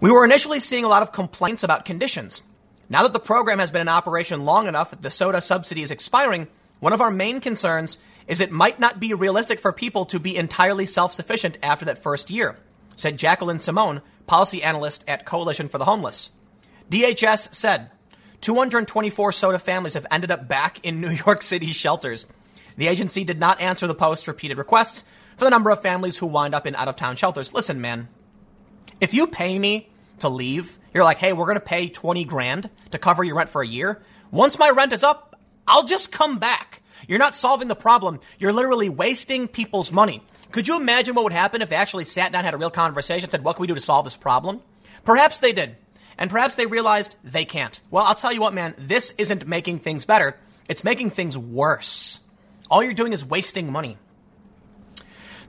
We 0.00 0.10
were 0.10 0.24
initially 0.24 0.60
seeing 0.60 0.84
a 0.84 0.88
lot 0.88 1.02
of 1.02 1.12
complaints 1.12 1.62
about 1.62 1.84
conditions. 1.84 2.42
Now 2.88 3.02
that 3.04 3.12
the 3.12 3.20
program 3.20 3.58
has 3.58 3.70
been 3.70 3.80
in 3.80 3.88
operation 3.88 4.44
long 4.44 4.66
enough 4.66 4.90
that 4.90 5.02
the 5.02 5.10
SOTA 5.10 5.40
subsidy 5.40 5.82
is 5.82 5.90
expiring, 5.90 6.48
one 6.80 6.92
of 6.92 7.00
our 7.00 7.10
main 7.10 7.40
concerns 7.40 7.98
is 8.26 8.40
it 8.40 8.50
might 8.50 8.80
not 8.80 9.00
be 9.00 9.14
realistic 9.14 9.58
for 9.58 9.72
people 9.72 10.04
to 10.06 10.18
be 10.18 10.36
entirely 10.36 10.86
self 10.86 11.14
sufficient 11.14 11.56
after 11.62 11.84
that 11.86 11.98
first 11.98 12.30
year, 12.30 12.58
said 12.96 13.18
Jacqueline 13.18 13.58
Simone, 13.58 14.02
policy 14.26 14.62
analyst 14.62 15.04
at 15.08 15.24
Coalition 15.24 15.68
for 15.68 15.78
the 15.78 15.84
Homeless. 15.84 16.32
DHS 16.90 17.54
said 17.54 17.90
224 18.44 19.32
SOTA 19.32 19.58
families 19.58 19.94
have 19.94 20.06
ended 20.10 20.30
up 20.30 20.46
back 20.46 20.78
in 20.84 21.00
New 21.00 21.08
York 21.26 21.42
City 21.42 21.68
shelters. 21.68 22.26
The 22.76 22.88
agency 22.88 23.24
did 23.24 23.40
not 23.40 23.58
answer 23.58 23.86
the 23.86 23.94
post's 23.94 24.28
repeated 24.28 24.58
requests 24.58 25.04
for 25.38 25.44
the 25.44 25.50
number 25.50 25.70
of 25.70 25.80
families 25.80 26.18
who 26.18 26.26
wind 26.26 26.54
up 26.54 26.66
in 26.66 26.74
out 26.74 26.88
of 26.88 26.94
town 26.94 27.16
shelters. 27.16 27.54
Listen, 27.54 27.80
man, 27.80 28.08
if 29.00 29.14
you 29.14 29.26
pay 29.26 29.58
me 29.58 29.88
to 30.18 30.28
leave, 30.28 30.78
you're 30.92 31.04
like, 31.04 31.16
hey, 31.16 31.32
we're 31.32 31.46
going 31.46 31.54
to 31.56 31.60
pay 31.60 31.88
20 31.88 32.24
grand 32.24 32.68
to 32.90 32.98
cover 32.98 33.24
your 33.24 33.36
rent 33.36 33.48
for 33.48 33.62
a 33.62 33.66
year. 33.66 34.02
Once 34.30 34.58
my 34.58 34.68
rent 34.68 34.92
is 34.92 35.02
up, 35.02 35.40
I'll 35.66 35.84
just 35.84 36.12
come 36.12 36.38
back. 36.38 36.82
You're 37.08 37.18
not 37.18 37.34
solving 37.34 37.68
the 37.68 37.74
problem. 37.74 38.20
You're 38.38 38.52
literally 38.52 38.90
wasting 38.90 39.48
people's 39.48 39.90
money. 39.90 40.22
Could 40.52 40.68
you 40.68 40.76
imagine 40.76 41.14
what 41.14 41.24
would 41.24 41.32
happen 41.32 41.62
if 41.62 41.70
they 41.70 41.76
actually 41.76 42.04
sat 42.04 42.30
down, 42.30 42.44
had 42.44 42.52
a 42.52 42.58
real 42.58 42.70
conversation, 42.70 43.30
said, 43.30 43.42
what 43.42 43.56
can 43.56 43.62
we 43.62 43.68
do 43.68 43.74
to 43.74 43.80
solve 43.80 44.04
this 44.04 44.18
problem? 44.18 44.60
Perhaps 45.02 45.38
they 45.38 45.52
did. 45.52 45.76
And 46.18 46.30
perhaps 46.30 46.56
they 46.56 46.66
realized 46.66 47.16
they 47.24 47.44
can't. 47.44 47.80
Well, 47.90 48.04
I'll 48.04 48.14
tell 48.14 48.32
you 48.32 48.40
what, 48.40 48.54
man, 48.54 48.74
this 48.78 49.12
isn't 49.18 49.46
making 49.46 49.80
things 49.80 50.04
better. 50.04 50.36
It's 50.68 50.84
making 50.84 51.10
things 51.10 51.36
worse. 51.36 52.20
All 52.70 52.82
you're 52.82 52.94
doing 52.94 53.12
is 53.12 53.24
wasting 53.24 53.70
money. 53.70 53.98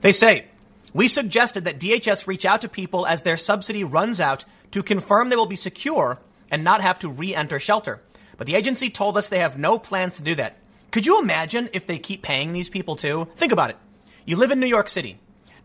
They 0.02 0.12
say, 0.12 0.46
we 0.94 1.08
suggested 1.08 1.66
that 1.66 1.80
DHS 1.80 2.28
reach 2.28 2.46
out 2.46 2.62
to 2.62 2.70
people 2.70 3.06
as 3.06 3.24
their 3.24 3.38
subsidy 3.38 3.84
runs 3.84 4.20
out 4.20 4.46
to 4.72 4.84
confirm 4.84 5.30
they 5.30 5.36
will 5.36 5.46
be 5.46 5.56
secure 5.56 6.20
and 6.52 6.64
not 6.64 6.82
have 6.82 7.00
to 7.00 7.10
re 7.10 7.36
enter 7.36 7.60
shelter. 7.60 8.02
But 8.38 8.48
the 8.48 8.56
agency 8.56 8.90
told 8.90 9.18
us 9.18 9.28
they 9.28 9.40
have 9.40 9.58
no 9.58 9.80
plans 9.80 10.18
to 10.18 10.24
do 10.24 10.36
that. 10.36 10.58
Could 10.92 11.06
you 11.06 11.22
imagine 11.22 11.70
if 11.74 11.88
they 11.88 11.98
keep 11.98 12.22
paying 12.22 12.54
these 12.54 12.70
people 12.70 12.96
too? 12.96 13.28
Think 13.36 13.52
about 13.52 13.70
it. 13.70 13.78
You 14.26 14.38
live 14.38 14.52
in 14.52 14.60
New 14.60 14.68
York 14.68 14.90
City. 14.90 15.18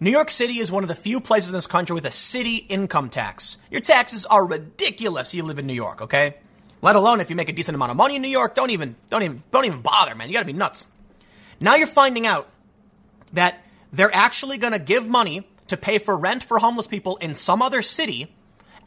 New 0.02 0.10
York 0.10 0.31
City 0.31 0.59
is 0.60 0.72
one 0.72 0.82
of 0.82 0.89
the 0.89 0.94
few 0.94 1.20
places 1.20 1.51
in 1.51 1.55
this 1.55 1.66
country 1.66 1.93
with 1.93 2.06
a 2.06 2.10
city 2.10 2.56
income 2.56 3.10
tax. 3.10 3.59
Your 3.70 3.82
taxes 3.82 4.24
are 4.24 4.47
ridiculous. 4.47 5.35
You 5.35 5.43
live 5.43 5.59
in 5.59 5.66
New 5.66 5.74
York, 5.74 6.01
okay? 6.01 6.36
Let 6.81 6.97
alone 6.97 7.20
if 7.20 7.28
you 7.28 7.36
make 7.36 7.51
a 7.51 7.52
decent 7.52 7.74
amount 7.74 7.90
of 7.90 7.98
money 7.98 8.16
in 8.16 8.22
New 8.22 8.28
York, 8.28 8.55
don't 8.55 8.70
even, 8.70 8.97
don't 9.10 9.22
even, 9.22 9.43
don't 9.51 9.66
even 9.66 9.82
bother, 9.82 10.14
man. 10.14 10.28
You 10.28 10.32
gotta 10.32 10.47
be 10.47 10.55
nuts. 10.55 10.86
Now 11.60 11.74
you're 11.74 11.86
finding 11.86 12.27
out 12.27 12.48
that 13.35 13.62
they're 13.93 14.14
actually 14.14 14.56
going 14.56 14.72
to 14.72 14.78
give 14.78 15.09
money 15.09 15.47
to 15.66 15.77
pay 15.77 15.98
for 15.98 16.16
rent 16.16 16.43
for 16.43 16.59
homeless 16.59 16.86
people 16.86 17.16
in 17.16 17.35
some 17.35 17.60
other 17.60 17.82
city 17.82 18.35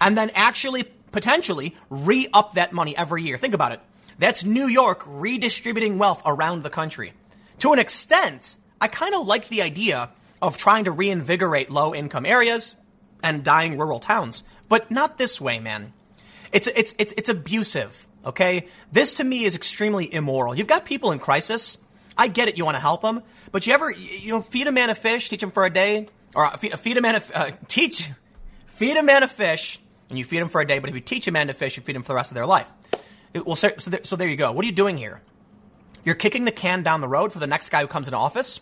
and 0.01 0.17
then 0.17 0.31
actually 0.33 0.83
potentially 1.11 1.75
re 1.89 2.27
up 2.33 2.53
that 2.53 2.73
money 2.73 2.97
every 2.97 3.21
year. 3.21 3.37
Think 3.37 3.53
about 3.53 3.71
it. 3.71 3.79
That's 4.17 4.43
New 4.43 4.67
York 4.67 5.03
redistributing 5.05 5.97
wealth 5.97 6.21
around 6.25 6.63
the 6.63 6.69
country. 6.69 7.13
To 7.59 7.73
an 7.73 7.79
extent, 7.79 8.57
I 8.81 8.87
kind 8.87 9.13
of 9.13 9.27
like 9.27 9.47
the 9.49 9.61
idea 9.61 10.09
of 10.43 10.57
trying 10.57 10.83
to 10.83 10.91
reinvigorate 10.91 11.71
low 11.71 11.95
income 11.95 12.27
areas 12.27 12.75
and 13.23 13.43
dying 13.43 13.79
rural 13.79 13.99
towns, 13.99 14.43
but 14.69 14.91
not 14.91 15.17
this 15.17 15.41
way, 15.41 15.59
man. 15.59 15.93
It's, 16.51 16.67
it's, 16.67 16.93
it's, 16.99 17.13
it's 17.17 17.29
abusive, 17.29 18.05
okay? 18.23 18.67
This 18.91 19.15
to 19.15 19.23
me 19.23 19.45
is 19.45 19.55
extremely 19.55 20.13
immoral. 20.13 20.55
You've 20.55 20.67
got 20.67 20.85
people 20.85 21.11
in 21.11 21.17
crisis 21.17 21.79
I 22.17 22.27
get 22.27 22.47
it. 22.47 22.57
You 22.57 22.65
want 22.65 22.75
to 22.75 22.81
help 22.81 23.01
them, 23.01 23.23
but 23.51 23.65
you 23.65 23.73
ever 23.73 23.91
you 23.91 24.31
know 24.31 24.41
feed 24.41 24.67
a 24.67 24.71
man 24.71 24.89
a 24.89 24.95
fish, 24.95 25.29
teach 25.29 25.41
him 25.41 25.51
for 25.51 25.65
a 25.65 25.69
day, 25.69 26.07
or 26.35 26.49
feed, 26.51 26.77
feed 26.79 26.97
a 26.97 27.01
man 27.01 27.15
a 27.15 27.37
uh, 27.37 27.51
teach 27.67 28.09
feed 28.67 28.97
a 28.97 29.03
man 29.03 29.23
a 29.23 29.27
fish, 29.27 29.79
and 30.09 30.17
you 30.17 30.25
feed 30.25 30.39
him 30.39 30.49
for 30.49 30.61
a 30.61 30.67
day. 30.67 30.79
But 30.79 30.89
if 30.89 30.95
you 30.95 31.01
teach 31.01 31.27
a 31.27 31.31
man 31.31 31.47
to 31.47 31.53
fish, 31.53 31.77
you 31.77 31.83
feed 31.83 31.95
him 31.95 32.03
for 32.03 32.09
the 32.09 32.15
rest 32.15 32.31
of 32.31 32.35
their 32.35 32.45
life. 32.45 32.69
It, 33.33 33.45
well, 33.45 33.55
so, 33.55 33.71
so, 33.77 33.89
there, 33.89 34.01
so 34.03 34.15
there 34.15 34.27
you 34.27 34.35
go. 34.35 34.51
What 34.51 34.63
are 34.63 34.67
you 34.67 34.73
doing 34.73 34.97
here? 34.97 35.21
You're 36.05 36.15
kicking 36.15 36.45
the 36.45 36.51
can 36.51 36.83
down 36.83 37.01
the 37.01 37.07
road 37.07 37.33
for 37.33 37.39
the 37.39 37.47
next 37.47 37.69
guy 37.69 37.81
who 37.81 37.87
comes 37.87 38.07
into 38.07 38.17
office. 38.17 38.59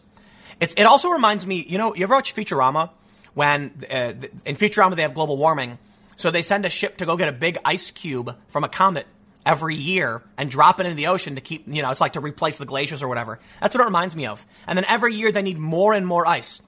It's, 0.62 0.74
it 0.76 0.84
also 0.84 1.10
reminds 1.10 1.46
me, 1.46 1.66
you 1.68 1.78
know, 1.78 1.94
you 1.96 2.04
ever 2.04 2.16
watch 2.16 2.34
Futurama? 2.34 2.92
When 3.34 3.72
uh, 3.90 4.14
in 4.46 4.56
Futurama 4.56 4.96
they 4.96 5.02
have 5.02 5.14
global 5.14 5.38
warming, 5.38 5.80
so 6.16 6.32
they 6.32 6.42
send 6.44 6.66
a 6.66 6.70
ship 6.70 6.98
to 6.98 7.06
go 7.06 7.18
get 7.18 7.30
a 7.30 7.34
big 7.34 7.58
ice 7.66 7.90
cube 7.92 8.38
from 8.48 8.64
a 8.64 8.70
comet 8.70 9.08
every 9.46 9.74
year 9.76 10.22
and 10.38 10.52
drop 10.52 10.80
it 10.80 10.86
into 10.86 10.96
the 10.96 11.08
ocean 11.08 11.36
to 11.36 11.42
keep, 11.42 11.64
you 11.68 11.82
know, 11.82 11.90
it's 11.90 12.02
like 12.02 12.14
to 12.14 12.20
replace 12.20 12.58
the 12.58 12.66
glaciers 12.66 13.02
or 13.02 13.08
whatever. 13.08 13.40
That's 13.60 13.74
what 13.74 13.82
it 13.82 13.86
reminds 13.86 14.16
me 14.16 14.28
of. 14.28 14.46
And 14.68 14.78
then 14.78 14.86
every 14.88 15.16
year 15.16 15.32
they 15.32 15.42
need 15.42 15.58
more 15.58 15.94
and 15.94 16.06
more 16.06 16.28
ice. 16.28 16.62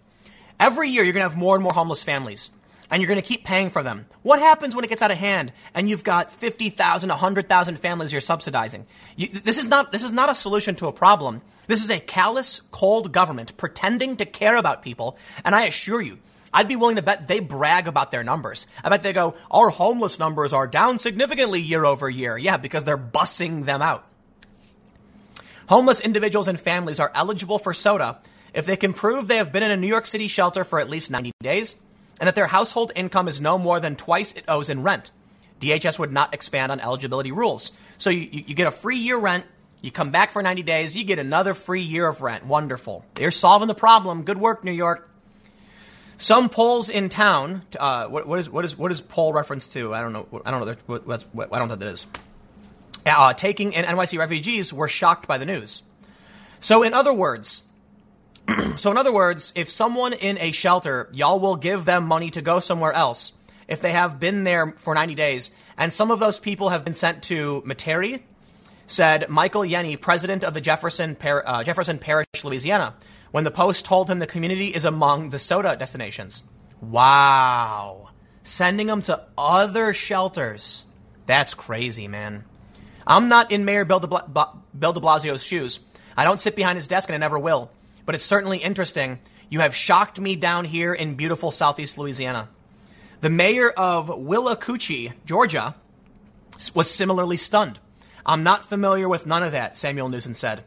Every 0.59 0.89
year 0.89 1.03
you're 1.03 1.13
going 1.13 1.23
to 1.23 1.29
have 1.29 1.37
more 1.37 1.55
and 1.55 1.63
more 1.63 1.73
homeless 1.73 2.03
families. 2.03 2.49
and 2.93 3.01
you're 3.01 3.07
going 3.07 3.21
to 3.21 3.27
keep 3.27 3.43
paying 3.43 3.71
for 3.71 3.81
them. 3.81 4.05
What 4.21 4.39
happens 4.39 4.75
when 4.75 4.85
it 4.85 4.87
gets 4.87 5.01
out 5.01 5.09
of 5.09 5.17
hand 5.17 5.51
and 5.73 5.89
you've 5.89 6.03
got 6.03 6.31
50,000, 6.31 7.09
100,000 7.09 7.79
families 7.79 8.11
you're 8.11 8.21
subsidizing? 8.21 8.85
You, 9.17 9.29
this, 9.29 9.57
is 9.57 9.67
not, 9.67 9.91
this 9.91 10.03
is 10.03 10.11
not 10.11 10.29
a 10.29 10.35
solution 10.35 10.75
to 10.75 10.87
a 10.87 10.93
problem. 10.93 11.41
This 11.67 11.83
is 11.83 11.89
a 11.89 11.99
callous, 11.99 12.61
cold 12.71 13.11
government 13.11 13.55
pretending 13.57 14.17
to 14.17 14.25
care 14.25 14.55
about 14.55 14.81
people. 14.81 15.17
And 15.45 15.55
I 15.55 15.65
assure 15.65 16.01
you, 16.01 16.19
I'd 16.53 16.67
be 16.67 16.75
willing 16.75 16.97
to 16.97 17.01
bet 17.01 17.27
they 17.27 17.39
brag 17.39 17.87
about 17.87 18.11
their 18.11 18.23
numbers. 18.23 18.67
I 18.83 18.89
bet 18.89 19.01
they 19.01 19.13
go, 19.13 19.35
our 19.49 19.69
homeless 19.69 20.19
numbers 20.19 20.53
are 20.53 20.67
down 20.67 20.99
significantly 20.99 21.61
year 21.61 21.85
over 21.85 22.09
year. 22.09 22.37
Yeah, 22.37 22.57
because 22.57 22.83
they're 22.83 22.97
bussing 22.97 23.65
them 23.65 23.81
out. 23.81 24.07
Homeless 25.67 26.01
individuals 26.01 26.47
and 26.47 26.59
families 26.59 26.99
are 26.99 27.11
eligible 27.15 27.57
for 27.57 27.73
SOTA 27.73 28.17
if 28.53 28.65
they 28.65 28.75
can 28.75 28.93
prove 28.93 29.27
they 29.27 29.37
have 29.37 29.51
been 29.51 29.63
in 29.63 29.71
a 29.71 29.77
New 29.77 29.87
York 29.87 30.05
City 30.05 30.27
shelter 30.27 30.63
for 30.63 30.79
at 30.79 30.89
least 30.89 31.09
90 31.09 31.31
days 31.41 31.77
and 32.19 32.27
that 32.27 32.35
their 32.35 32.47
household 32.47 32.91
income 32.95 33.27
is 33.27 33.41
no 33.41 33.57
more 33.57 33.79
than 33.79 33.95
twice 33.95 34.33
it 34.33 34.45
owes 34.47 34.69
in 34.69 34.83
rent. 34.83 35.11
DHS 35.59 35.97
would 35.97 36.11
not 36.11 36.33
expand 36.33 36.71
on 36.71 36.79
eligibility 36.79 37.31
rules. 37.31 37.71
So 37.97 38.09
you, 38.09 38.27
you 38.31 38.53
get 38.53 38.67
a 38.67 38.71
free 38.71 38.97
year 38.97 39.17
rent, 39.17 39.45
you 39.83 39.91
come 39.91 40.11
back 40.11 40.31
for 40.31 40.41
90 40.41 40.63
days, 40.63 40.95
you 40.95 41.03
get 41.03 41.19
another 41.19 41.53
free 41.53 41.81
year 41.81 42.07
of 42.07 42.21
rent. 42.21 42.45
Wonderful. 42.45 43.03
They're 43.15 43.31
solving 43.31 43.67
the 43.67 43.75
problem. 43.75 44.23
Good 44.23 44.37
work, 44.37 44.63
New 44.63 44.71
York. 44.71 45.09
Some 46.15 46.47
polls 46.47 46.89
in 46.89 47.09
town. 47.09 47.63
Uh, 47.77 48.07
what, 48.07 48.25
what 48.25 48.39
is 48.39 48.49
what 48.49 48.63
is 48.63 48.77
what 48.77 48.93
is 48.93 49.01
poll 49.01 49.33
reference 49.33 49.67
to? 49.73 49.93
I 49.93 49.99
don't 49.99 50.13
know. 50.13 50.41
I 50.45 50.51
don't 50.51 50.65
know. 50.65 50.73
What, 50.85 51.05
what, 51.05 51.25
I 51.51 51.59
don't 51.59 51.67
know 51.67 51.73
what 51.73 51.81
that 51.81 51.89
is. 51.89 52.07
Uh, 53.05 53.33
taking 53.33 53.73
in 53.73 53.83
NYC 53.83 54.17
refugees 54.17 54.71
were 54.71 54.87
shocked 54.87 55.27
by 55.27 55.37
the 55.37 55.45
news. 55.45 55.83
So, 56.61 56.83
in 56.83 56.93
other 56.93 57.13
words, 57.13 57.65
so, 58.77 58.89
in 58.89 58.97
other 58.97 59.13
words, 59.13 59.51
if 59.53 59.69
someone 59.69 60.13
in 60.13 60.37
a 60.37 60.53
shelter, 60.53 61.09
y'all 61.11 61.41
will 61.41 61.57
give 61.57 61.83
them 61.83 62.07
money 62.07 62.29
to 62.29 62.41
go 62.41 62.61
somewhere 62.61 62.93
else 62.93 63.33
if 63.67 63.81
they 63.81 63.91
have 63.91 64.17
been 64.17 64.45
there 64.45 64.73
for 64.77 64.95
90 64.95 65.15
days, 65.15 65.51
and 65.77 65.91
some 65.91 66.09
of 66.09 66.21
those 66.21 66.39
people 66.39 66.69
have 66.69 66.85
been 66.85 66.93
sent 66.93 67.23
to 67.23 67.61
Metairie, 67.65 68.21
said 68.93 69.29
Michael 69.29 69.61
Yenni, 69.61 69.99
president 69.99 70.43
of 70.43 70.53
the 70.53 70.61
Jefferson, 70.61 71.15
Par- 71.15 71.43
uh, 71.45 71.63
Jefferson 71.63 71.97
Parish, 71.97 72.27
Louisiana, 72.43 72.95
when 73.31 73.43
the 73.43 73.51
Post 73.51 73.85
told 73.85 74.09
him 74.09 74.19
the 74.19 74.27
community 74.27 74.67
is 74.67 74.85
among 74.85 75.29
the 75.31 75.39
SOTA 75.39 75.75
destinations. 75.77 76.43
Wow. 76.81 78.09
Sending 78.43 78.87
them 78.87 79.01
to 79.03 79.23
other 79.37 79.93
shelters. 79.93 80.85
That's 81.25 81.53
crazy, 81.53 82.07
man. 82.07 82.43
I'm 83.05 83.27
not 83.27 83.51
in 83.51 83.65
Mayor 83.65 83.85
Bill 83.85 83.99
de, 83.99 84.07
Bla- 84.07 84.57
Bill 84.77 84.93
de 84.93 84.99
Blasio's 84.99 85.43
shoes. 85.43 85.79
I 86.15 86.23
don't 86.23 86.39
sit 86.39 86.55
behind 86.55 86.77
his 86.77 86.87
desk 86.87 87.09
and 87.09 87.15
I 87.15 87.17
never 87.17 87.39
will 87.39 87.71
but 88.05 88.15
it's 88.15 88.25
certainly 88.25 88.57
interesting. 88.57 89.19
You 89.49 89.59
have 89.59 89.75
shocked 89.75 90.19
me 90.19 90.35
down 90.35 90.65
here 90.65 90.93
in 90.93 91.15
beautiful 91.15 91.51
southeast 91.51 91.97
Louisiana. 91.97 92.49
The 93.21 93.29
mayor 93.29 93.69
of 93.69 94.07
Willacoochee, 94.07 95.13
Georgia, 95.25 95.75
was 96.73 96.89
similarly 96.89 97.37
stunned. 97.37 97.79
I'm 98.25 98.43
not 98.43 98.63
familiar 98.63 99.09
with 99.09 99.25
none 99.25 99.43
of 99.43 99.51
that, 99.51 99.75
Samuel 99.77 100.09
Newsom 100.09 100.33
said. 100.33 100.63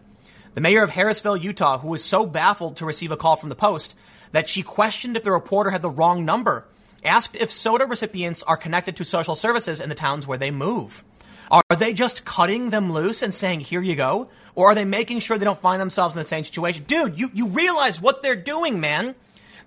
The 0.54 0.60
mayor 0.60 0.82
of 0.82 0.90
Harrisville, 0.90 1.42
Utah, 1.42 1.78
who 1.78 1.88
was 1.88 2.04
so 2.04 2.26
baffled 2.26 2.76
to 2.76 2.86
receive 2.86 3.10
a 3.10 3.16
call 3.16 3.36
from 3.36 3.48
the 3.48 3.54
Post 3.54 3.94
that 4.32 4.48
she 4.48 4.62
questioned 4.62 5.16
if 5.16 5.22
the 5.22 5.32
reporter 5.32 5.70
had 5.70 5.82
the 5.82 5.90
wrong 5.90 6.24
number, 6.24 6.66
asked 7.04 7.36
if 7.36 7.50
SOTA 7.50 7.86
recipients 7.86 8.42
are 8.42 8.56
connected 8.56 8.96
to 8.96 9.04
social 9.04 9.34
services 9.34 9.80
in 9.80 9.88
the 9.88 9.94
towns 9.94 10.26
where 10.26 10.38
they 10.38 10.50
move. 10.50 11.04
Are 11.50 11.62
they 11.78 11.92
just 11.92 12.24
cutting 12.24 12.70
them 12.70 12.92
loose 12.92 13.22
and 13.22 13.32
saying, 13.32 13.60
here 13.60 13.80
you 13.80 13.94
go? 13.94 14.28
Or 14.54 14.70
are 14.70 14.74
they 14.74 14.84
making 14.84 15.20
sure 15.20 15.38
they 15.38 15.44
don't 15.44 15.58
find 15.58 15.80
themselves 15.80 16.14
in 16.14 16.18
the 16.18 16.24
same 16.24 16.44
situation? 16.44 16.84
Dude, 16.84 17.18
you, 17.18 17.30
you 17.32 17.48
realize 17.48 18.00
what 18.00 18.22
they're 18.22 18.34
doing, 18.34 18.80
man. 18.80 19.14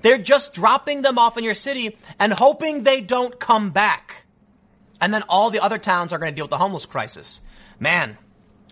They're 0.02 0.18
just 0.18 0.53
dropping 0.53 1.02
them 1.02 1.18
off 1.18 1.38
in 1.38 1.44
your 1.44 1.53
city 1.53 1.98
and 2.20 2.34
hoping 2.34 2.84
they 2.84 3.02
don't 3.02 3.40
come 3.40 3.70
back. 3.72 4.26
And 5.02 5.14
then 5.14 5.24
all 5.30 5.49
the 5.49 5.64
other 5.64 5.78
towns 5.78 6.11
are 6.11 6.20
going 6.20 6.32
to 6.32 6.36
deal 6.36 6.45
with 6.45 6.52
the 6.52 6.57
homeless 6.57 6.86
crisis. 6.86 7.41
Man, 7.80 8.18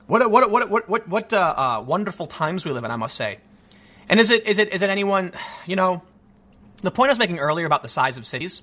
what 0.08 0.30
what 0.30 0.52
what 0.52 0.70
what 0.70 0.90
what 0.90 1.08
what 1.08 1.34
uh, 1.34 1.54
uh, 1.58 1.84
wonderful 1.86 2.28
times 2.28 2.66
we 2.66 2.72
live 2.72 2.84
in, 2.84 2.92
I 2.92 2.96
must 2.96 3.16
say. 3.16 3.40
And 4.10 4.20
is 4.20 4.30
it 4.30 4.46
is 4.48 4.58
it 4.58 4.74
is 4.74 4.82
it 4.82 4.90
anyone? 4.90 5.32
You 5.66 5.76
know, 5.76 6.02
the 6.82 6.92
point 6.92 7.10
I 7.10 7.12
was 7.12 7.20
making 7.20 7.40
earlier 7.40 7.66
about 7.66 7.82
the 7.82 7.90
size 7.90 8.18
of 8.18 8.26
cities 8.26 8.62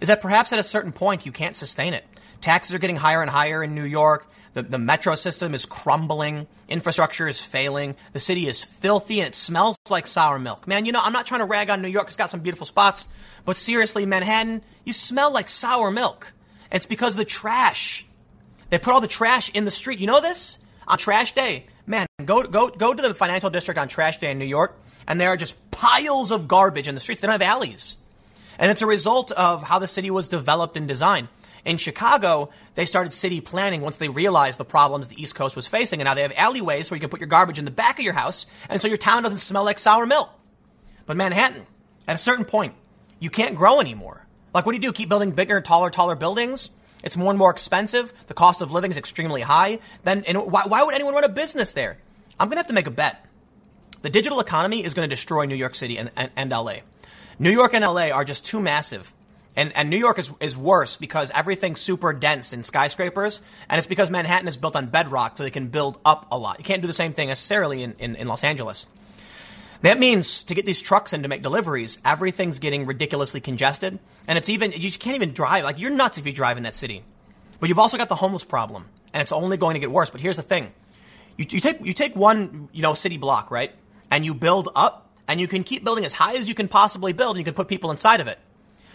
is 0.00 0.08
that 0.08 0.20
perhaps 0.20 0.52
at 0.52 0.58
a 0.58 0.62
certain 0.62 0.92
point 0.92 1.26
you 1.26 1.32
can't 1.32 1.56
sustain 1.56 1.94
it. 1.94 2.04
Taxes 2.40 2.74
are 2.74 2.78
getting 2.78 2.96
higher 2.96 3.20
and 3.20 3.30
higher 3.30 3.62
in 3.62 3.74
New 3.74 3.84
York. 3.84 4.30
The, 4.54 4.62
the 4.62 4.78
metro 4.78 5.14
system 5.14 5.54
is 5.54 5.66
crumbling. 5.66 6.46
Infrastructure 6.68 7.28
is 7.28 7.42
failing. 7.42 7.96
The 8.12 8.20
city 8.20 8.46
is 8.46 8.62
filthy 8.62 9.20
and 9.20 9.28
it 9.28 9.34
smells 9.34 9.76
like 9.90 10.06
sour 10.06 10.38
milk. 10.38 10.66
Man, 10.66 10.86
you 10.86 10.92
know, 10.92 11.00
I'm 11.02 11.12
not 11.12 11.26
trying 11.26 11.40
to 11.40 11.46
rag 11.46 11.70
on 11.70 11.82
New 11.82 11.88
York. 11.88 12.06
It's 12.06 12.16
got 12.16 12.30
some 12.30 12.40
beautiful 12.40 12.66
spots. 12.66 13.08
But 13.44 13.56
seriously, 13.56 14.06
Manhattan, 14.06 14.62
you 14.84 14.92
smell 14.92 15.32
like 15.32 15.48
sour 15.48 15.90
milk. 15.90 16.32
It's 16.72 16.86
because 16.86 17.14
the 17.14 17.24
trash. 17.24 18.06
They 18.70 18.78
put 18.78 18.92
all 18.92 19.00
the 19.00 19.08
trash 19.08 19.50
in 19.50 19.64
the 19.64 19.70
street. 19.70 19.98
You 19.98 20.06
know 20.06 20.20
this? 20.20 20.58
On 20.86 20.98
trash 20.98 21.32
day. 21.32 21.66
Man, 21.86 22.06
go, 22.24 22.42
go, 22.42 22.68
go 22.68 22.92
to 22.92 23.02
the 23.02 23.14
financial 23.14 23.50
district 23.50 23.78
on 23.78 23.88
trash 23.88 24.18
day 24.18 24.30
in 24.30 24.38
New 24.38 24.44
York, 24.44 24.78
and 25.06 25.20
there 25.20 25.30
are 25.30 25.36
just 25.36 25.70
piles 25.70 26.30
of 26.30 26.48
garbage 26.48 26.88
in 26.88 26.94
the 26.94 27.00
streets. 27.00 27.20
They 27.20 27.26
don't 27.26 27.40
have 27.40 27.42
alleys. 27.42 27.96
And 28.58 28.70
it's 28.70 28.82
a 28.82 28.86
result 28.86 29.30
of 29.32 29.62
how 29.62 29.78
the 29.78 29.86
city 29.86 30.10
was 30.10 30.28
developed 30.28 30.76
and 30.76 30.86
designed. 30.86 31.28
In 31.64 31.76
Chicago, 31.76 32.50
they 32.74 32.84
started 32.84 33.12
city 33.12 33.40
planning 33.40 33.80
once 33.80 33.96
they 33.96 34.08
realized 34.08 34.58
the 34.58 34.64
problems 34.64 35.08
the 35.08 35.20
East 35.20 35.34
Coast 35.34 35.56
was 35.56 35.66
facing. 35.66 36.00
And 36.00 36.06
now 36.06 36.14
they 36.14 36.22
have 36.22 36.32
alleyways 36.36 36.90
where 36.90 36.96
you 36.96 37.00
can 37.00 37.10
put 37.10 37.20
your 37.20 37.28
garbage 37.28 37.58
in 37.58 37.64
the 37.64 37.70
back 37.70 37.98
of 37.98 38.04
your 38.04 38.14
house, 38.14 38.46
and 38.68 38.80
so 38.82 38.88
your 38.88 38.96
town 38.96 39.22
doesn't 39.22 39.38
smell 39.38 39.64
like 39.64 39.78
sour 39.78 40.06
milk. 40.06 40.30
But 41.06 41.16
Manhattan, 41.16 41.66
at 42.06 42.14
a 42.14 42.18
certain 42.18 42.44
point, 42.44 42.74
you 43.18 43.30
can't 43.30 43.56
grow 43.56 43.80
anymore. 43.80 44.26
Like, 44.54 44.66
what 44.66 44.72
do 44.72 44.76
you 44.76 44.82
do? 44.82 44.92
Keep 44.92 45.08
building 45.08 45.32
bigger, 45.32 45.56
and 45.56 45.64
taller, 45.64 45.90
taller 45.90 46.16
buildings? 46.16 46.70
It's 47.02 47.16
more 47.16 47.30
and 47.30 47.38
more 47.38 47.50
expensive. 47.50 48.12
The 48.26 48.34
cost 48.34 48.60
of 48.60 48.72
living 48.72 48.90
is 48.90 48.96
extremely 48.96 49.42
high. 49.42 49.78
Then, 50.04 50.24
and 50.26 50.38
why, 50.38 50.64
why 50.66 50.82
would 50.82 50.94
anyone 50.94 51.14
run 51.14 51.24
a 51.24 51.28
business 51.28 51.72
there? 51.72 51.98
I'm 52.38 52.48
going 52.48 52.56
to 52.56 52.60
have 52.60 52.66
to 52.66 52.72
make 52.72 52.86
a 52.86 52.92
bet. 52.92 53.24
The 54.02 54.10
digital 54.10 54.40
economy 54.40 54.84
is 54.84 54.94
going 54.94 55.08
to 55.08 55.14
destroy 55.14 55.44
New 55.44 55.56
York 55.56 55.74
City 55.74 55.96
and, 55.96 56.10
and, 56.16 56.30
and 56.36 56.50
LA. 56.50 56.78
New 57.38 57.50
York 57.50 57.74
and 57.74 57.84
LA 57.84 58.10
are 58.10 58.24
just 58.24 58.44
too 58.44 58.60
massive 58.60 59.12
and, 59.58 59.76
and 59.76 59.90
New 59.90 59.96
York 59.96 60.20
is, 60.20 60.32
is 60.38 60.56
worse 60.56 60.96
because 60.96 61.32
everything's 61.34 61.80
super 61.80 62.12
dense 62.12 62.52
in 62.52 62.62
skyscrapers, 62.62 63.42
and 63.68 63.76
it's 63.76 63.88
because 63.88 64.08
Manhattan 64.08 64.46
is 64.46 64.56
built 64.56 64.76
on 64.76 64.86
bedrock, 64.86 65.36
so 65.36 65.42
they 65.42 65.50
can 65.50 65.66
build 65.66 65.98
up 66.04 66.28
a 66.30 66.38
lot. 66.38 66.58
You 66.58 66.64
can't 66.64 66.80
do 66.80 66.86
the 66.86 66.94
same 66.94 67.12
thing 67.12 67.26
necessarily 67.26 67.82
in, 67.82 67.96
in, 67.98 68.14
in 68.14 68.28
Los 68.28 68.44
Angeles. 68.44 68.86
That 69.82 69.98
means 69.98 70.42
to 70.44 70.54
get 70.54 70.66
these 70.66 70.82
trucks 70.82 71.12
in 71.12 71.22
to 71.22 71.28
make 71.28 71.42
deliveries, 71.42 71.98
everything's 72.04 72.58
getting 72.58 72.84
ridiculously 72.86 73.40
congested, 73.40 73.98
and 74.26 74.36
it's 74.36 74.48
even 74.48 74.72
you 74.72 74.78
just 74.78 75.00
can't 75.00 75.14
even 75.14 75.32
drive. 75.32 75.64
Like 75.64 75.78
you're 75.78 75.90
nuts 75.90 76.18
if 76.18 76.26
you 76.26 76.32
drive 76.32 76.56
in 76.56 76.64
that 76.64 76.74
city. 76.74 77.04
But 77.60 77.68
you've 77.68 77.78
also 77.78 77.96
got 77.96 78.08
the 78.08 78.16
homeless 78.16 78.44
problem, 78.44 78.86
and 79.12 79.20
it's 79.20 79.32
only 79.32 79.56
going 79.56 79.74
to 79.74 79.80
get 79.80 79.90
worse. 79.90 80.10
But 80.10 80.20
here's 80.20 80.36
the 80.36 80.42
thing: 80.42 80.72
you, 81.36 81.46
you 81.48 81.60
take 81.60 81.84
you 81.84 81.92
take 81.92 82.16
one 82.16 82.68
you 82.72 82.82
know 82.82 82.94
city 82.94 83.18
block, 83.18 83.50
right, 83.50 83.72
and 84.10 84.24
you 84.24 84.34
build 84.34 84.68
up, 84.74 85.10
and 85.28 85.40
you 85.40 85.46
can 85.46 85.62
keep 85.62 85.84
building 85.84 86.04
as 86.04 86.12
high 86.12 86.34
as 86.34 86.48
you 86.48 86.54
can 86.54 86.66
possibly 86.66 87.12
build, 87.12 87.36
and 87.36 87.38
you 87.38 87.44
can 87.44 87.54
put 87.54 87.68
people 87.68 87.92
inside 87.92 88.20
of 88.20 88.26
it. 88.26 88.38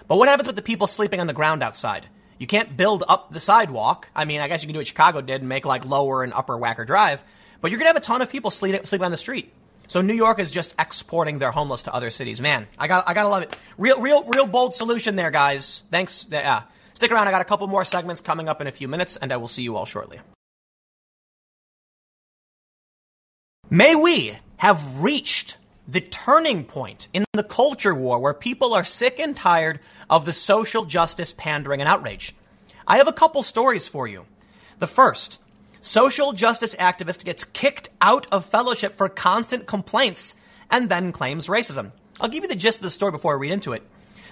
But 0.08 0.18
what 0.18 0.28
happens 0.28 0.48
with 0.48 0.58
the 0.58 0.62
people 0.62 0.88
sleeping 0.88 1.22
on 1.22 1.28
the 1.28 1.34
ground 1.34 1.64
outside? 1.64 2.08
You 2.40 2.48
can't 2.48 2.76
build 2.76 3.06
up 3.08 3.32
the 3.32 3.40
sidewalk. 3.40 4.10
I 4.14 4.26
mean, 4.26 4.42
I 4.42 4.50
guess 4.50 4.64
you 4.64 4.68
can 4.68 4.74
do 4.74 4.80
what 4.80 4.88
Chicago 4.88 5.22
did 5.22 5.40
and 5.42 5.48
make 5.48 5.66
like 5.66 5.86
lower 5.86 6.24
and 6.24 6.34
upper 6.34 6.58
Wacker 6.58 6.86
Drive, 6.86 7.24
but 7.62 7.72
you're 7.72 7.78
going 7.78 7.86
to 7.86 7.94
have 7.94 8.04
a 8.04 8.06
ton 8.06 8.22
of 8.22 8.30
people 8.30 8.52
sleeping 8.52 9.02
on 9.02 9.12
the 9.12 9.18
street. 9.18 9.54
So 9.88 10.02
New 10.02 10.14
York 10.14 10.40
is 10.40 10.52
just 10.52 10.76
exporting 10.80 11.40
their 11.40 11.52
homeless 11.52 11.84
to 11.84 11.94
other 11.94 12.10
cities. 12.10 12.42
Man, 12.42 12.68
I 12.80 12.88
got 12.88 13.08
I 13.08 13.14
got 13.14 13.24
to 13.24 13.30
love 13.30 13.44
it. 13.44 13.58
Real 13.78 14.02
real 14.02 14.24
real 14.26 14.48
bold 14.48 14.76
solution 14.76 15.16
there, 15.16 15.32
guys. 15.32 15.84
Thanks. 15.92 16.26
Yeah. 16.32 16.64
Stick 16.94 17.12
around. 17.12 17.28
I 17.28 17.32
got 17.32 17.42
a 17.42 17.46
couple 17.46 17.68
more 17.68 17.86
segments 17.86 18.22
coming 18.22 18.48
up 18.48 18.62
in 18.62 18.68
a 18.68 18.72
few 18.72 18.88
minutes 18.88 19.18
and 19.18 19.34
I 19.34 19.38
will 19.38 19.48
see 19.48 19.64
you 19.64 19.76
all 19.76 19.86
shortly. 19.86 20.20
May 23.70 23.96
we 23.96 24.38
have 24.58 25.02
reached 25.02 25.58
the 25.88 26.02
turning 26.02 26.64
point 26.64 27.08
in 27.14 27.26
the 27.34 27.44
culture 27.44 27.96
war 27.96 28.20
where 28.20 28.34
people 28.34 28.74
are 28.74 28.84
sick 28.84 29.20
and 29.20 29.36
tired 29.36 29.80
of 30.10 30.26
the 30.26 30.34
social 30.34 30.86
justice 30.86 31.34
pandering 31.34 31.82
and 31.82 31.90
outrage. 31.90 32.36
I 32.88 32.98
have 32.98 33.08
a 33.08 33.14
couple 33.14 33.44
stories 33.44 33.88
for 33.88 34.08
you. 34.08 34.26
The 34.80 34.88
first, 34.88 35.42
social 35.84 36.32
justice 36.32 36.74
activist 36.76 37.26
gets 37.26 37.44
kicked 37.44 37.90
out 38.02 38.26
of 38.32 38.46
fellowship 38.46 38.96
for 38.96 39.10
constant 39.10 39.68
complaints 39.68 40.36
and 40.72 40.90
then 40.90 41.12
claims 41.12 41.48
racism. 41.48 41.92
I'll 42.22 42.30
give 42.30 42.44
you 42.44 42.50
the 42.50 42.56
gist 42.56 42.80
of 42.80 42.84
the 42.84 42.90
story 42.90 43.12
before 43.12 43.34
I 43.34 43.38
read 43.38 43.52
into 43.52 43.74
it. 43.74 43.84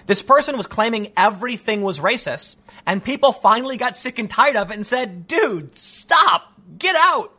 This 0.06 0.22
person 0.22 0.56
was 0.56 0.66
claiming 0.66 1.12
everything 1.16 1.82
was 1.82 2.00
racist, 2.00 2.56
and 2.86 3.04
people 3.04 3.32
finally 3.32 3.76
got 3.76 3.96
sick 3.96 4.18
and 4.18 4.28
tired 4.28 4.56
of 4.56 4.70
it 4.70 4.74
and 4.74 4.86
said, 4.86 5.28
dude, 5.28 5.74
stop, 5.74 6.54
get 6.78 6.96
out. 6.98 7.32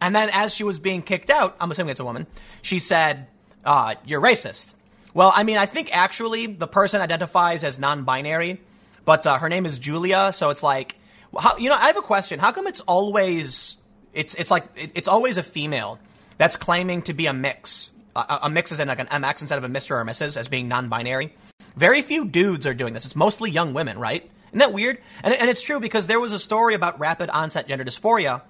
And 0.00 0.14
then 0.14 0.28
as 0.30 0.52
she 0.52 0.64
was 0.64 0.78
being 0.78 1.02
kicked 1.02 1.30
out, 1.30 1.56
I'm 1.60 1.70
assuming 1.70 1.92
it's 1.92 2.00
a 2.00 2.04
woman, 2.04 2.26
she 2.60 2.80
said, 2.80 3.28
uh, 3.64 3.94
you're 4.04 4.20
racist. 4.20 4.74
Well, 5.14 5.32
I 5.34 5.44
mean, 5.44 5.56
I 5.56 5.66
think 5.66 5.96
actually 5.96 6.46
the 6.46 6.66
person 6.66 7.00
identifies 7.00 7.62
as 7.64 7.78
non-binary, 7.78 8.60
but 9.04 9.26
uh, 9.26 9.38
her 9.38 9.48
name 9.48 9.64
is 9.66 9.78
Julia, 9.78 10.32
so 10.32 10.50
it's 10.50 10.62
like, 10.62 10.96
how, 11.38 11.56
you 11.56 11.68
know, 11.68 11.76
I 11.76 11.86
have 11.86 11.96
a 11.96 12.02
question. 12.02 12.38
How 12.38 12.52
come 12.52 12.66
it's 12.66 12.80
always 12.82 13.76
it's 14.12 14.34
it's 14.34 14.50
like 14.50 14.64
it, 14.76 14.92
it's 14.94 15.08
always 15.08 15.38
a 15.38 15.42
female 15.42 15.98
that's 16.38 16.56
claiming 16.56 17.02
to 17.02 17.14
be 17.14 17.26
a 17.26 17.32
mix? 17.32 17.92
A, 18.14 18.40
a 18.42 18.50
mix 18.50 18.72
is 18.72 18.80
in 18.80 18.88
like 18.88 18.98
an 18.98 19.06
MX 19.06 19.42
instead 19.42 19.58
of 19.58 19.64
a 19.64 19.68
Mr. 19.68 19.92
or 19.92 20.04
Mrs. 20.04 20.36
as 20.36 20.48
being 20.48 20.68
non-binary. 20.68 21.32
Very 21.76 22.02
few 22.02 22.26
dudes 22.26 22.66
are 22.66 22.74
doing 22.74 22.92
this. 22.92 23.06
It's 23.06 23.16
mostly 23.16 23.50
young 23.50 23.72
women, 23.72 23.98
right? 23.98 24.28
Isn't 24.48 24.58
that 24.58 24.74
weird? 24.74 24.98
And, 25.22 25.32
and 25.32 25.48
it's 25.48 25.62
true 25.62 25.80
because 25.80 26.06
there 26.06 26.20
was 26.20 26.32
a 26.32 26.38
story 26.38 26.74
about 26.74 27.00
rapid 27.00 27.30
onset 27.30 27.66
gender 27.66 27.84
dysphoria 27.84 28.42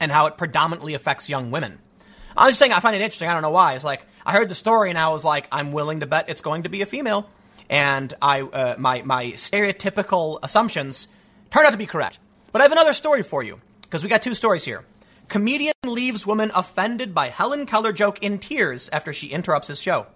and 0.00 0.12
how 0.12 0.26
it 0.26 0.36
predominantly 0.36 0.94
affects 0.94 1.28
young 1.28 1.50
women. 1.50 1.78
I'm 2.36 2.50
just 2.50 2.60
saying 2.60 2.72
I 2.72 2.78
find 2.78 2.94
it 2.94 3.02
interesting. 3.02 3.28
I 3.28 3.32
don't 3.32 3.42
know 3.42 3.50
why. 3.50 3.74
It's 3.74 3.84
like 3.84 4.06
I 4.24 4.32
heard 4.32 4.48
the 4.48 4.54
story 4.54 4.90
and 4.90 4.98
I 4.98 5.08
was 5.08 5.24
like, 5.24 5.48
I'm 5.50 5.72
willing 5.72 6.00
to 6.00 6.06
bet 6.06 6.28
it's 6.28 6.40
going 6.40 6.64
to 6.64 6.68
be 6.68 6.82
a 6.82 6.86
female. 6.86 7.28
And 7.68 8.12
I, 8.22 8.42
uh, 8.42 8.74
my, 8.78 9.02
my 9.02 9.26
stereotypical 9.32 10.38
assumptions 10.42 11.08
turned 11.54 11.66
out 11.68 11.70
to 11.70 11.78
be 11.78 11.86
correct. 11.86 12.18
But 12.50 12.60
I 12.60 12.64
have 12.64 12.72
another 12.72 12.92
story 12.92 13.22
for 13.22 13.42
you 13.42 13.60
because 13.82 14.02
we 14.02 14.08
got 14.08 14.22
two 14.22 14.34
stories 14.34 14.64
here. 14.64 14.84
Comedian 15.28 15.72
leaves 15.84 16.26
woman 16.26 16.50
offended 16.54 17.14
by 17.14 17.28
Helen 17.28 17.64
Keller 17.64 17.92
joke 17.92 18.20
in 18.22 18.40
tears 18.40 18.88
after 18.90 19.12
she 19.12 19.28
interrupts 19.28 19.68
his 19.68 19.80
show. 19.80 20.06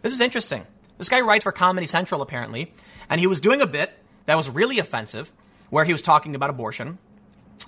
This 0.00 0.14
is 0.14 0.20
interesting. 0.20 0.66
This 0.96 1.10
guy 1.10 1.20
writes 1.20 1.44
for 1.44 1.52
Comedy 1.52 1.86
Central 1.86 2.22
apparently, 2.22 2.72
and 3.10 3.20
he 3.20 3.26
was 3.26 3.40
doing 3.40 3.60
a 3.60 3.66
bit 3.66 3.92
that 4.24 4.36
was 4.36 4.48
really 4.48 4.78
offensive 4.78 5.30
where 5.70 5.84
he 5.84 5.92
was 5.92 6.00
talking 6.00 6.34
about 6.34 6.50
abortion. 6.50 6.98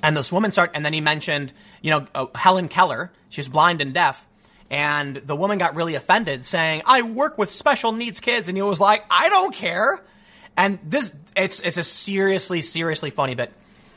And 0.03 0.17
this 0.17 0.33
woman 0.33 0.51
started, 0.51 0.75
and 0.75 0.85
then 0.85 0.95
he 0.95 1.03
mentioned, 1.03 1.53
you 1.83 1.91
know, 1.91 2.07
uh, 2.15 2.27
Helen 2.35 2.69
Keller. 2.69 3.13
She's 3.29 3.49
blind 3.49 3.83
and 3.83 3.93
deaf. 3.93 4.27
And 4.71 5.17
the 5.17 5.37
woman 5.37 5.59
got 5.59 5.75
really 5.75 5.95
offended, 5.95 6.47
saying, 6.47 6.83
I 6.87 7.03
work 7.03 7.37
with 7.37 7.51
special 7.51 7.93
needs 7.93 8.21
kids. 8.21 8.49
And 8.49 8.57
he 8.57 8.63
was 8.63 8.81
like, 8.81 9.05
I 9.11 9.29
don't 9.29 9.55
care. 9.55 10.03
And 10.57 10.79
this, 10.85 11.13
it's, 11.37 11.61
it's 11.61 11.77
a 11.77 11.85
seriously, 11.85 12.63
seriously 12.63 13.11
funny 13.11 13.35
bit. 13.35 13.53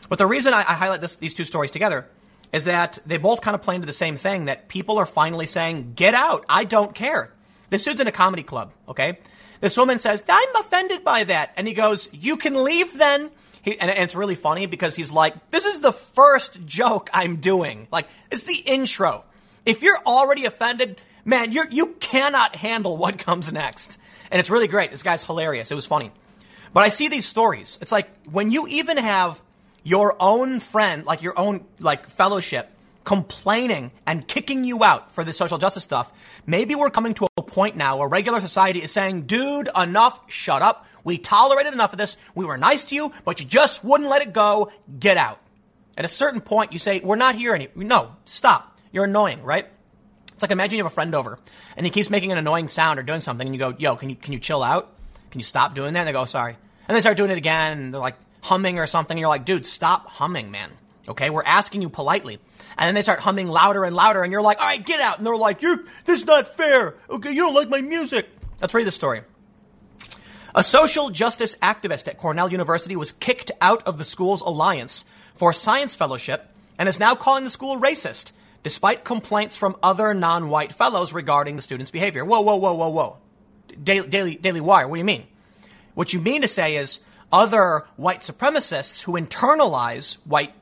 But 0.10 0.18
the 0.18 0.28
reason 0.28 0.54
I, 0.54 0.60
I 0.60 0.74
highlight 0.74 1.02
this, 1.02 1.16
these 1.16 1.34
two 1.34 1.44
stories 1.44 1.72
together 1.72 2.08
is 2.52 2.66
that 2.66 3.00
they 3.06 3.18
both 3.18 3.42
kind 3.42 3.56
of 3.56 3.62
play 3.62 3.76
into 3.76 3.88
the 3.88 3.94
same 3.94 4.16
thing 4.16 4.46
that 4.46 4.68
people 4.68 4.98
are 4.98 5.06
finally 5.06 5.48
saying, 5.48 5.94
get 5.96 6.14
out. 6.14 6.46
I 6.48 6.64
don't 6.64 6.94
care. 6.94 7.34
This 7.70 7.84
dude's 7.84 8.00
in 8.00 8.08
a 8.08 8.12
comedy 8.12 8.44
club, 8.44 8.72
okay? 8.88 9.18
This 9.64 9.78
woman 9.78 9.98
says, 9.98 10.24
I'm 10.28 10.56
offended 10.58 11.04
by 11.04 11.24
that. 11.24 11.54
And 11.56 11.66
he 11.66 11.74
goes, 11.74 12.10
You 12.12 12.36
can 12.36 12.64
leave 12.66 12.98
then. 12.98 13.32
He, 13.62 13.80
and, 13.80 13.90
and 13.90 14.04
it's 14.04 14.14
really 14.14 14.36
funny 14.36 14.66
because 14.66 14.96
he's 14.96 15.10
like, 15.10 15.48
This 15.48 15.64
is 15.64 15.80
the 15.80 15.94
first 15.94 16.66
joke 16.66 17.10
I'm 17.14 17.38
doing. 17.38 17.88
Like, 17.90 18.10
it's 18.30 18.44
the 18.44 18.62
intro. 18.66 19.24
If 19.66 19.82
you're 19.82 19.98
already 20.06 20.44
offended, 20.44 21.00
man, 21.24 21.54
you 21.54 21.64
you 21.72 21.96
cannot 22.02 22.58
handle 22.58 22.98
what 22.98 23.18
comes 23.18 23.54
next. 23.54 23.98
And 24.30 24.40
it's 24.40 24.50
really 24.50 24.68
great. 24.68 24.92
This 24.92 25.02
guy's 25.02 25.24
hilarious. 25.24 25.72
It 25.72 25.76
was 25.76 25.86
funny. 25.86 26.12
But 26.74 26.84
I 26.84 26.90
see 26.90 27.08
these 27.08 27.26
stories. 27.26 27.78
It's 27.82 27.92
like 27.92 28.10
when 28.26 28.52
you 28.52 28.68
even 28.68 28.98
have 28.98 29.42
your 29.84 30.16
own 30.20 30.60
friend, 30.60 31.06
like 31.06 31.22
your 31.22 31.38
own 31.38 31.66
like 31.80 32.08
fellowship, 32.08 32.70
complaining 33.04 33.92
and 34.06 34.28
kicking 34.28 34.64
you 34.64 34.84
out 34.84 35.12
for 35.12 35.24
this 35.24 35.38
social 35.38 35.58
justice 35.58 35.84
stuff, 35.84 36.42
maybe 36.46 36.74
we're 36.76 36.90
coming 36.90 37.14
to 37.16 37.28
a 37.38 37.44
point 37.44 37.76
now 37.76 37.98
where 37.98 38.08
regular 38.08 38.40
society 38.40 38.82
is 38.82 38.92
saying, 38.92 39.24
dude, 39.24 39.70
enough, 39.76 40.22
shut 40.28 40.62
up. 40.62 40.88
We 41.04 41.18
tolerated 41.18 41.74
enough 41.74 41.92
of 41.92 42.00
this. 42.00 42.18
We 42.34 42.46
were 42.46 42.58
nice 42.58 42.86
to 42.86 42.96
you, 42.96 43.12
but 43.26 43.40
you 43.40 43.46
just 43.46 43.84
wouldn't 43.84 44.10
let 44.10 44.22
it 44.22 44.34
go. 44.34 44.72
Get 45.00 45.18
out. 45.18 45.40
At 45.98 46.06
a 46.06 46.10
certain 46.10 46.42
point, 46.42 46.74
you 46.74 46.80
say, 46.80 47.02
we're 47.02 47.18
not 47.18 47.36
here 47.36 47.54
anymore. 47.54 47.84
No, 47.84 48.16
stop. 48.26 48.80
You're 48.92 49.04
annoying, 49.04 49.44
right? 49.44 49.68
It's 50.32 50.42
like 50.42 50.52
imagine 50.52 50.78
you 50.78 50.84
have 50.84 50.92
a 50.92 50.96
friend 50.96 51.14
over 51.14 51.40
and 51.78 51.86
he 51.86 51.92
keeps 51.92 52.10
making 52.10 52.32
an 52.32 52.38
annoying 52.38 52.68
sound 52.68 53.00
or 53.00 53.04
doing 53.04 53.22
something 53.22 53.46
and 53.46 53.54
you 53.54 53.60
go, 53.60 53.76
yo, 53.78 53.96
can 53.96 54.10
you, 54.10 54.16
can 54.16 54.34
you 54.34 54.40
chill 54.40 54.64
out? 54.64 54.92
Can 55.34 55.40
you 55.40 55.44
stop 55.46 55.74
doing 55.74 55.96
that? 55.96 56.02
And 56.02 56.08
they 56.08 56.12
go, 56.12 56.22
oh, 56.22 56.26
sorry. 56.26 56.56
And 56.88 56.96
they 56.96 57.02
start 57.02 57.18
doing 57.18 57.32
it 57.32 57.40
again 57.40 57.72
and 57.72 57.92
they're 57.92 58.00
like 58.00 58.18
humming 58.42 58.78
or 58.78 58.86
something. 58.86 59.18
You're 59.18 59.30
like, 59.30 59.46
dude, 59.46 59.66
stop 59.66 60.08
humming, 60.08 60.52
man. 60.52 60.70
Okay. 61.10 61.32
We're 61.32 61.42
asking 61.42 61.82
you 61.82 61.90
politely. 61.90 62.38
And 62.78 62.88
then 62.88 62.94
they 62.94 63.02
start 63.02 63.20
humming 63.20 63.48
louder 63.48 63.84
and 63.84 63.96
louder 63.96 64.22
and 64.22 64.32
you're 64.32 64.44
like, 64.44 64.60
all 64.60 64.68
right, 64.68 64.86
get 64.86 65.02
out. 65.02 65.18
And 65.18 65.26
they're 65.26 65.36
like, 65.36 65.64
you're, 65.64 65.78
this 66.06 66.22
is 66.22 66.28
not 66.28 66.46
fair. 66.46 66.98
Okay. 67.10 67.32
You 67.32 67.42
don't 67.42 67.56
like 67.56 67.68
my 67.68 67.82
music. 67.82 68.30
Let's 68.62 68.76
read 68.76 68.86
the 68.86 68.92
story. 68.92 69.22
A 70.54 70.62
social 70.62 71.10
justice 71.10 71.56
activist 71.64 72.08
at 72.08 72.20
Cornell 72.20 72.52
University 72.52 72.96
was 72.96 73.14
kicked 73.14 73.50
out 73.60 73.82
of 73.88 73.98
the 73.98 74.06
school's 74.06 74.42
alliance 74.42 75.04
for 75.34 75.52
science 75.52 75.96
fellowship 75.96 76.52
and 76.78 76.88
is 76.88 77.00
now 77.00 77.16
calling 77.16 77.44
the 77.44 77.50
school 77.50 77.82
racist 77.82 78.34
despite 78.62 79.04
complaints 79.04 79.58
from 79.58 79.76
other 79.82 80.14
non 80.14 80.48
white 80.50 80.74
fellows 80.74 81.12
regarding 81.12 81.56
the 81.56 81.64
student's 81.64 81.90
behavior. 81.90 82.24
Whoa, 82.24 82.42
whoa, 82.42 82.58
whoa, 82.58 82.76
whoa, 82.76 82.90
whoa. 82.90 83.18
Daily, 83.82 84.36
Daily, 84.36 84.62
Wire, 84.62 84.88
what 84.88 84.96
do 84.96 85.00
you 85.00 85.06
mean? 85.06 85.26
What 85.94 86.14
you 86.14 86.20
mean 86.20 86.42
to 86.42 86.48
say 86.48 86.76
is 86.76 87.00
other 87.32 87.86
white 87.96 88.22
supremacists 88.22 89.04
who 89.04 89.14
internalize 89.14 90.18
white 90.26 90.54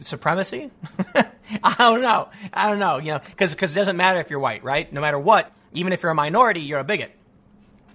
supremacy? 0.00 0.70
I 1.62 1.74
don't 1.78 2.02
know. 2.02 2.28
I 2.52 2.68
don't 2.68 2.78
know, 2.78 2.98
you 2.98 3.12
know, 3.12 3.20
because 3.30 3.54
it 3.54 3.74
doesn't 3.74 3.96
matter 3.96 4.20
if 4.20 4.30
you're 4.30 4.40
white, 4.40 4.64
right? 4.64 4.92
No 4.92 5.00
matter 5.00 5.18
what, 5.18 5.52
even 5.72 5.92
if 5.92 6.02
you're 6.02 6.12
a 6.12 6.14
minority, 6.14 6.60
you're 6.60 6.78
a 6.78 6.84
bigot. 6.84 7.12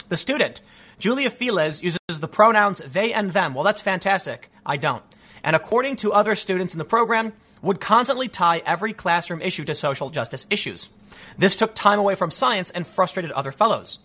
The 0.09 0.17
student, 0.17 0.61
Julia 0.99 1.29
Feliz, 1.29 1.81
uses 1.81 1.99
the 2.19 2.27
pronouns 2.27 2.79
they 2.79 3.13
and 3.13 3.31
them. 3.31 3.53
Well, 3.53 3.63
that's 3.63 3.81
fantastic. 3.81 4.51
I 4.65 4.77
don't. 4.77 5.03
And 5.43 5.55
according 5.55 5.95
to 5.97 6.13
other 6.13 6.35
students 6.35 6.73
in 6.73 6.77
the 6.77 6.85
program, 6.85 7.33
would 7.61 7.79
constantly 7.79 8.27
tie 8.27 8.61
every 8.65 8.93
classroom 8.93 9.41
issue 9.41 9.63
to 9.65 9.73
social 9.73 10.09
justice 10.09 10.47
issues. 10.49 10.89
This 11.37 11.55
took 11.55 11.75
time 11.75 11.99
away 11.99 12.15
from 12.15 12.31
science 12.31 12.71
and 12.71 12.85
frustrated 12.85 13.31
other 13.31 13.51
fellows. 13.51 13.99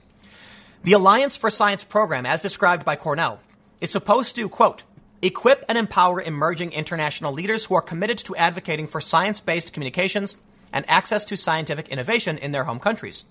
The 0.86 0.92
Alliance 0.92 1.36
for 1.36 1.50
Science 1.50 1.82
program, 1.82 2.26
as 2.26 2.40
described 2.40 2.84
by 2.84 2.94
Cornell, 2.94 3.40
is 3.80 3.90
supposed 3.90 4.36
to, 4.36 4.48
quote, 4.48 4.84
equip 5.20 5.64
and 5.68 5.76
empower 5.76 6.22
emerging 6.22 6.70
international 6.70 7.32
leaders 7.32 7.64
who 7.64 7.74
are 7.74 7.82
committed 7.82 8.18
to 8.18 8.36
advocating 8.36 8.86
for 8.86 9.00
science 9.00 9.40
based 9.40 9.72
communications 9.72 10.36
and 10.72 10.88
access 10.88 11.24
to 11.24 11.36
scientific 11.36 11.88
innovation 11.88 12.38
in 12.38 12.52
their 12.52 12.62
home 12.62 12.78
countries. 12.78 13.24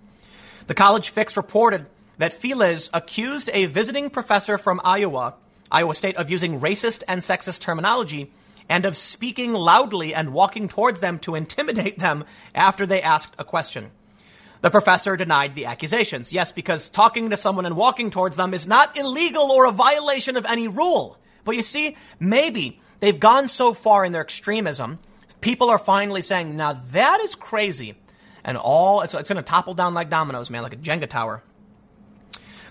The 0.67 0.73
College 0.73 1.11
Fix 1.11 1.37
reported 1.37 1.85
that 2.17 2.33
Feliz 2.33 2.89
accused 2.93 3.49
a 3.53 3.67
visiting 3.67 4.09
professor 4.09 4.57
from 4.57 4.81
Iowa, 4.83 5.35
Iowa 5.71 5.93
State, 5.93 6.17
of 6.17 6.29
using 6.29 6.59
racist 6.59 7.05
and 7.07 7.21
sexist 7.21 7.61
terminology 7.61 8.33
and 8.67 8.83
of 8.83 8.97
speaking 8.97 9.53
loudly 9.53 10.13
and 10.13 10.33
walking 10.33 10.67
towards 10.67 10.99
them 10.99 11.19
to 11.19 11.35
intimidate 11.35 11.99
them 11.99 12.25
after 12.53 12.85
they 12.85 13.01
asked 13.01 13.33
a 13.39 13.45
question. 13.45 13.91
The 14.65 14.71
professor 14.71 15.15
denied 15.15 15.53
the 15.53 15.67
accusations. 15.67 16.33
Yes, 16.33 16.51
because 16.51 16.89
talking 16.89 17.29
to 17.29 17.37
someone 17.37 17.67
and 17.67 17.77
walking 17.77 18.09
towards 18.09 18.35
them 18.35 18.51
is 18.51 18.65
not 18.65 18.97
illegal 18.97 19.51
or 19.51 19.67
a 19.67 19.71
violation 19.71 20.37
of 20.37 20.45
any 20.45 20.67
rule. 20.67 21.19
But 21.43 21.55
you 21.55 21.61
see, 21.61 21.95
maybe 22.19 22.81
they've 22.99 23.19
gone 23.19 23.47
so 23.47 23.75
far 23.75 24.03
in 24.03 24.11
their 24.11 24.23
extremism, 24.23 24.97
people 25.39 25.69
are 25.69 25.77
finally 25.77 26.23
saying, 26.23 26.57
now 26.57 26.73
that 26.73 27.19
is 27.19 27.35
crazy. 27.35 27.93
And 28.43 28.57
all, 28.57 29.01
it's, 29.01 29.13
it's 29.13 29.29
going 29.29 29.37
to 29.37 29.43
topple 29.43 29.75
down 29.75 29.93
like 29.93 30.09
dominoes, 30.09 30.49
man, 30.49 30.63
like 30.63 30.73
a 30.73 30.77
Jenga 30.77 31.07
tower. 31.07 31.43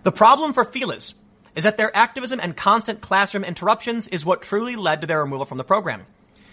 The 0.02 0.10
problem 0.10 0.52
for 0.52 0.64
Feliz 0.64 1.14
is 1.54 1.62
that 1.62 1.76
their 1.76 1.96
activism 1.96 2.40
and 2.42 2.56
constant 2.56 3.02
classroom 3.02 3.44
interruptions 3.44 4.08
is 4.08 4.26
what 4.26 4.42
truly 4.42 4.74
led 4.74 5.00
to 5.02 5.06
their 5.06 5.20
removal 5.20 5.44
from 5.44 5.58
the 5.58 5.62
program. 5.64 6.06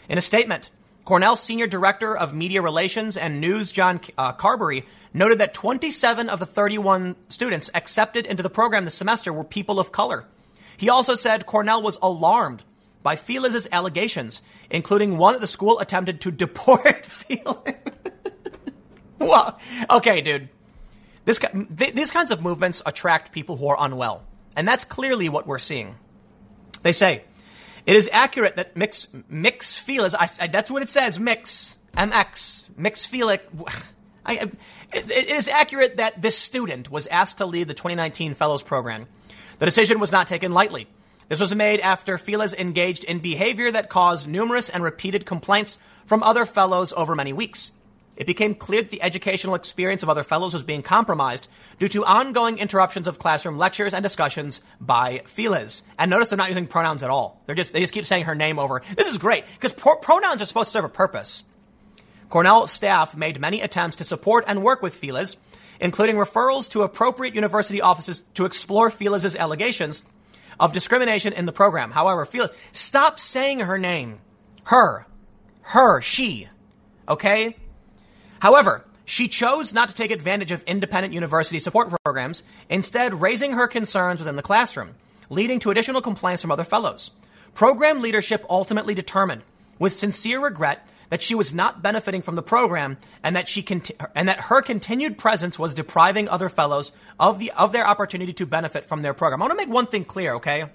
In 0.08 0.20
a 0.20 0.22
statement, 0.22 0.70
Cornell's 1.06 1.42
senior 1.42 1.68
director 1.68 2.16
of 2.16 2.34
media 2.34 2.62
relations 2.62 3.18
and 3.18 3.42
news, 3.42 3.72
John 3.72 4.00
uh, 4.18 4.34
Carberry, 4.34 4.86
noted 5.14 5.40
that 5.40 5.54
27 5.54 6.30
of 6.30 6.40
the 6.40 6.46
31 6.46 7.16
students 7.28 7.70
accepted 7.74 8.26
into 8.26 8.44
the 8.44 8.50
program 8.50 8.86
this 8.86 8.96
semester 8.96 9.34
were 9.34 9.44
people 9.44 9.80
of 9.80 9.92
color. 9.92 10.26
He 10.78 10.90
also 10.90 11.16
said 11.16 11.46
Cornell 11.46 11.82
was 11.82 11.98
alarmed 12.02 12.64
by 13.04 13.16
Feliz's 13.16 13.68
allegations, 13.72 14.42
including 14.70 15.18
one 15.18 15.34
that 15.34 15.42
the 15.42 15.48
school 15.48 15.80
attempted 15.80 16.22
to 16.22 16.32
deport 16.32 17.06
Feliz. 17.06 17.76
well, 19.20 19.60
okay, 19.90 20.22
dude. 20.22 20.50
This, 21.26 21.40
th- 21.40 21.94
these 21.94 22.12
kinds 22.12 22.32
of 22.32 22.42
movements 22.42 22.82
attract 22.86 23.32
people 23.32 23.58
who 23.58 23.68
are 23.68 23.78
unwell. 23.80 24.24
And 24.56 24.68
that's 24.68 24.86
clearly 24.86 25.30
what 25.30 25.48
we're 25.48 25.60
seeing. 25.60 25.96
They 26.84 26.94
say, 26.94 27.24
it 27.86 27.96
is 27.96 28.10
accurate 28.12 28.56
that 28.56 28.76
mix, 28.76 29.08
mix 29.30 29.74
feel 29.74 30.06
is, 30.06 30.16
I, 30.16 30.28
I, 30.40 30.48
that's 30.48 30.70
what 30.70 30.84
it 30.84 30.90
says, 30.90 31.20
mix, 31.20 31.78
MX, 31.96 32.70
mix 32.78 33.04
feel 33.04 33.30
it, 33.30 33.48
I, 34.26 34.34
it, 34.34 34.54
it 34.94 35.30
is 35.30 35.48
accurate 35.48 35.98
that 35.98 36.22
this 36.22 36.38
student 36.38 36.92
was 36.92 37.08
asked 37.08 37.40
to 37.40 37.46
leave 37.46 37.68
the 37.68 37.74
2019 37.74 38.36
Fellows 38.36 38.64
Program. 38.64 39.08
The 39.60 39.66
decision 39.66 40.00
was 40.00 40.12
not 40.12 40.28
taken 40.28 40.52
lightly. 40.52 40.88
This 41.28 41.40
was 41.40 41.56
made 41.56 41.80
after 41.80 42.18
Feliz 42.18 42.54
engaged 42.54 43.04
in 43.06 43.20
behavior 43.20 43.72
that 43.72 43.90
caused 43.90 44.28
numerous 44.28 44.70
and 44.70 44.84
repeated 44.84 45.26
complaints 45.26 45.78
from 46.06 46.24
other 46.24 46.46
fellows 46.46 46.92
over 46.94 47.16
many 47.16 47.32
weeks 47.32 47.72
it 48.22 48.28
became 48.28 48.54
clear 48.54 48.84
that 48.84 48.92
the 48.92 49.02
educational 49.02 49.56
experience 49.56 50.04
of 50.04 50.10
other 50.10 50.24
fellows 50.24 50.54
was 50.54 50.62
being 50.62 50.84
compromised 50.84 51.48
due 51.80 51.88
to 51.88 52.06
ongoing 52.06 52.60
interruptions 52.60 53.08
of 53.08 53.18
classroom 53.18 53.58
lectures 53.58 53.96
and 53.96 54.04
discussions 54.04 54.62
by 54.80 55.24
Feliz. 55.26 55.82
And 55.98 56.12
notice 56.12 56.30
they're 56.30 56.38
not 56.38 56.50
using 56.50 56.68
pronouns 56.68 57.02
at 57.02 57.10
all. 57.10 57.42
They're 57.48 57.56
just, 57.56 57.74
they 57.74 57.80
just 57.80 57.96
keep 57.96 58.06
saying 58.06 58.26
her 58.26 58.36
name 58.36 58.60
over. 58.60 58.84
This 58.96 59.08
is 59.08 59.18
great 59.18 59.46
because 59.56 59.74
pro- 59.74 59.96
pronouns 59.96 60.40
are 60.40 60.46
supposed 60.46 60.68
to 60.68 60.74
serve 60.74 60.86
a 60.86 60.90
purpose. 60.90 61.46
Cornell 62.30 62.68
staff 62.68 63.18
made 63.18 63.40
many 63.40 63.60
attempts 63.60 63.98
to 63.98 64.04
support 64.04 64.46
and 64.48 64.62
work 64.62 64.84
with 64.84 64.94
Feliz, 64.94 65.36
including 65.80 66.18
referrals 66.18 66.70
to 66.70 66.84
appropriate 66.84 67.34
university 67.34 67.82
offices 67.82 68.20
to 68.36 68.46
explore 68.46 68.92
Feliz's 68.92 69.36
allegations 69.36 70.04
of 70.60 70.74
discrimination 70.74 71.34
in 71.34 71.48
the 71.48 71.52
program. 71.52 71.90
However, 71.90 72.24
Feliz, 72.26 72.52
stop 72.72 73.20
saying 73.20 73.62
her 73.62 73.80
name. 73.80 74.20
Her. 74.66 75.08
Her. 75.64 76.02
She. 76.02 76.50
Okay? 77.10 77.56
However, 78.42 78.84
she 79.06 79.28
chose 79.28 79.72
not 79.72 79.90
to 79.90 79.96
take 79.96 80.10
advantage 80.10 80.52
of 80.52 80.64
independent 80.64 81.14
university 81.14 81.60
support 81.60 81.94
programs, 82.04 82.44
instead, 82.70 83.22
raising 83.22 83.54
her 83.54 83.68
concerns 83.68 84.20
within 84.20 84.36
the 84.36 84.42
classroom, 84.42 84.96
leading 85.30 85.60
to 85.60 85.70
additional 85.70 86.02
complaints 86.02 86.42
from 86.42 86.52
other 86.52 86.64
fellows. 86.64 87.12
Program 87.54 88.02
leadership 88.02 88.44
ultimately 88.50 88.96
determined, 88.96 89.44
with 89.78 89.94
sincere 89.94 90.44
regret, 90.44 90.88
that 91.12 91.22
she 91.22 91.36
was 91.36 91.54
not 91.54 91.84
benefiting 91.84 92.24
from 92.24 92.36
the 92.36 92.42
program 92.42 92.98
and 93.22 93.36
that 93.36 93.48
she 93.48 93.62
conti- 93.62 93.94
and 94.16 94.28
that 94.28 94.40
her 94.42 94.62
continued 94.64 95.20
presence 95.20 95.60
was 95.60 95.76
depriving 95.76 96.28
other 96.28 96.50
fellows 96.50 96.94
of 97.20 97.38
the 97.38 97.52
of 97.52 97.74
their 97.74 97.86
opportunity 97.86 98.34
to 98.34 98.46
benefit 98.48 98.86
from 98.86 99.04
their 99.04 99.14
program. 99.14 99.42
I 99.42 99.46
want 99.46 99.60
to 99.60 99.66
make 99.66 99.74
one 99.74 99.88
thing 99.88 100.06
clear, 100.06 100.36
okay? 100.36 100.66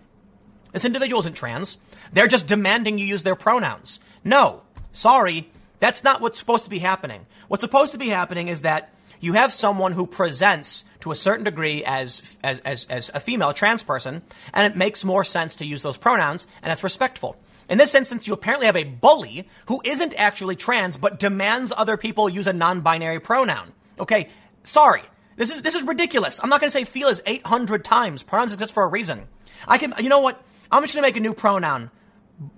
This 0.72 0.84
individual 0.84 1.20
isn't 1.20 1.34
trans. 1.34 1.78
They're 2.12 2.28
just 2.28 2.46
demanding 2.46 2.98
you 2.98 3.06
use 3.06 3.22
their 3.22 3.34
pronouns. 3.34 3.98
No, 4.22 4.60
sorry, 4.92 5.50
that's 5.80 6.04
not 6.04 6.20
what's 6.20 6.38
supposed 6.38 6.64
to 6.64 6.70
be 6.70 6.78
happening. 6.78 7.26
What's 7.48 7.62
supposed 7.62 7.92
to 7.92 7.98
be 7.98 8.08
happening 8.08 8.48
is 8.48 8.62
that 8.62 8.92
you 9.20 9.34
have 9.34 9.52
someone 9.52 9.92
who 9.92 10.06
presents 10.06 10.84
to 11.00 11.10
a 11.10 11.14
certain 11.14 11.44
degree 11.44 11.84
as, 11.84 12.36
as, 12.42 12.58
as, 12.60 12.84
as 12.86 13.10
a 13.14 13.20
female 13.20 13.52
trans 13.52 13.82
person, 13.82 14.22
and 14.52 14.70
it 14.70 14.76
makes 14.76 15.04
more 15.04 15.24
sense 15.24 15.56
to 15.56 15.64
use 15.64 15.82
those 15.82 15.96
pronouns, 15.96 16.46
and 16.62 16.72
it's 16.72 16.84
respectful. 16.84 17.36
In 17.68 17.78
this 17.78 17.94
instance, 17.94 18.28
you 18.28 18.34
apparently 18.34 18.66
have 18.66 18.76
a 18.76 18.84
bully 18.84 19.48
who 19.66 19.80
isn't 19.84 20.14
actually 20.16 20.56
trans, 20.56 20.96
but 20.96 21.18
demands 21.18 21.72
other 21.76 21.96
people 21.96 22.28
use 22.28 22.46
a 22.46 22.52
non-binary 22.52 23.20
pronoun. 23.20 23.72
Okay, 23.98 24.28
sorry. 24.62 25.02
This 25.36 25.50
is, 25.50 25.62
this 25.62 25.74
is 25.74 25.82
ridiculous. 25.82 26.40
I'm 26.42 26.48
not 26.48 26.60
going 26.60 26.70
to 26.70 26.72
say 26.72 26.84
feel 26.84 27.08
as 27.08 27.22
800 27.26 27.84
times. 27.84 28.22
Pronouns 28.22 28.52
exist 28.52 28.72
for 28.72 28.84
a 28.84 28.86
reason. 28.86 29.26
I 29.66 29.78
can, 29.78 29.94
you 30.00 30.08
know 30.08 30.20
what? 30.20 30.40
I'm 30.70 30.82
just 30.82 30.94
going 30.94 31.02
to 31.02 31.08
make 31.08 31.16
a 31.16 31.20
new 31.20 31.34
pronoun. 31.34 31.90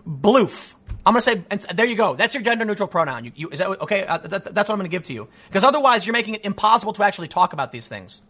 Bloof. 0.07 0.75
I'm 1.09 1.15
to 1.15 1.23
say, 1.23 1.43
there 1.75 1.87
you 1.87 1.97
go. 1.97 2.15
That's 2.15 2.35
your 2.35 2.43
gender 2.43 2.67
neutral 2.67 2.87
pronoun. 2.87 3.25
You, 3.25 3.33
you, 3.35 3.49
is 3.49 3.61
that 3.61 3.69
okay? 3.81 4.05
Uh, 4.05 4.19
that, 4.19 4.45
that's 4.45 4.69
what 4.69 4.75
I'm 4.75 4.83
to 4.83 4.89
give 4.89 5.05
to 5.05 5.15
you. 5.15 5.27
Because 5.47 5.65
otherwise, 5.65 6.07
you're 6.07 6.13
making 6.13 6.35
it 6.35 6.45
impossible 6.45 6.93
to 6.93 7.03
actually 7.03 7.29
talk 7.29 7.55
about 7.55 7.73
these 7.73 7.89
things. 7.89 8.21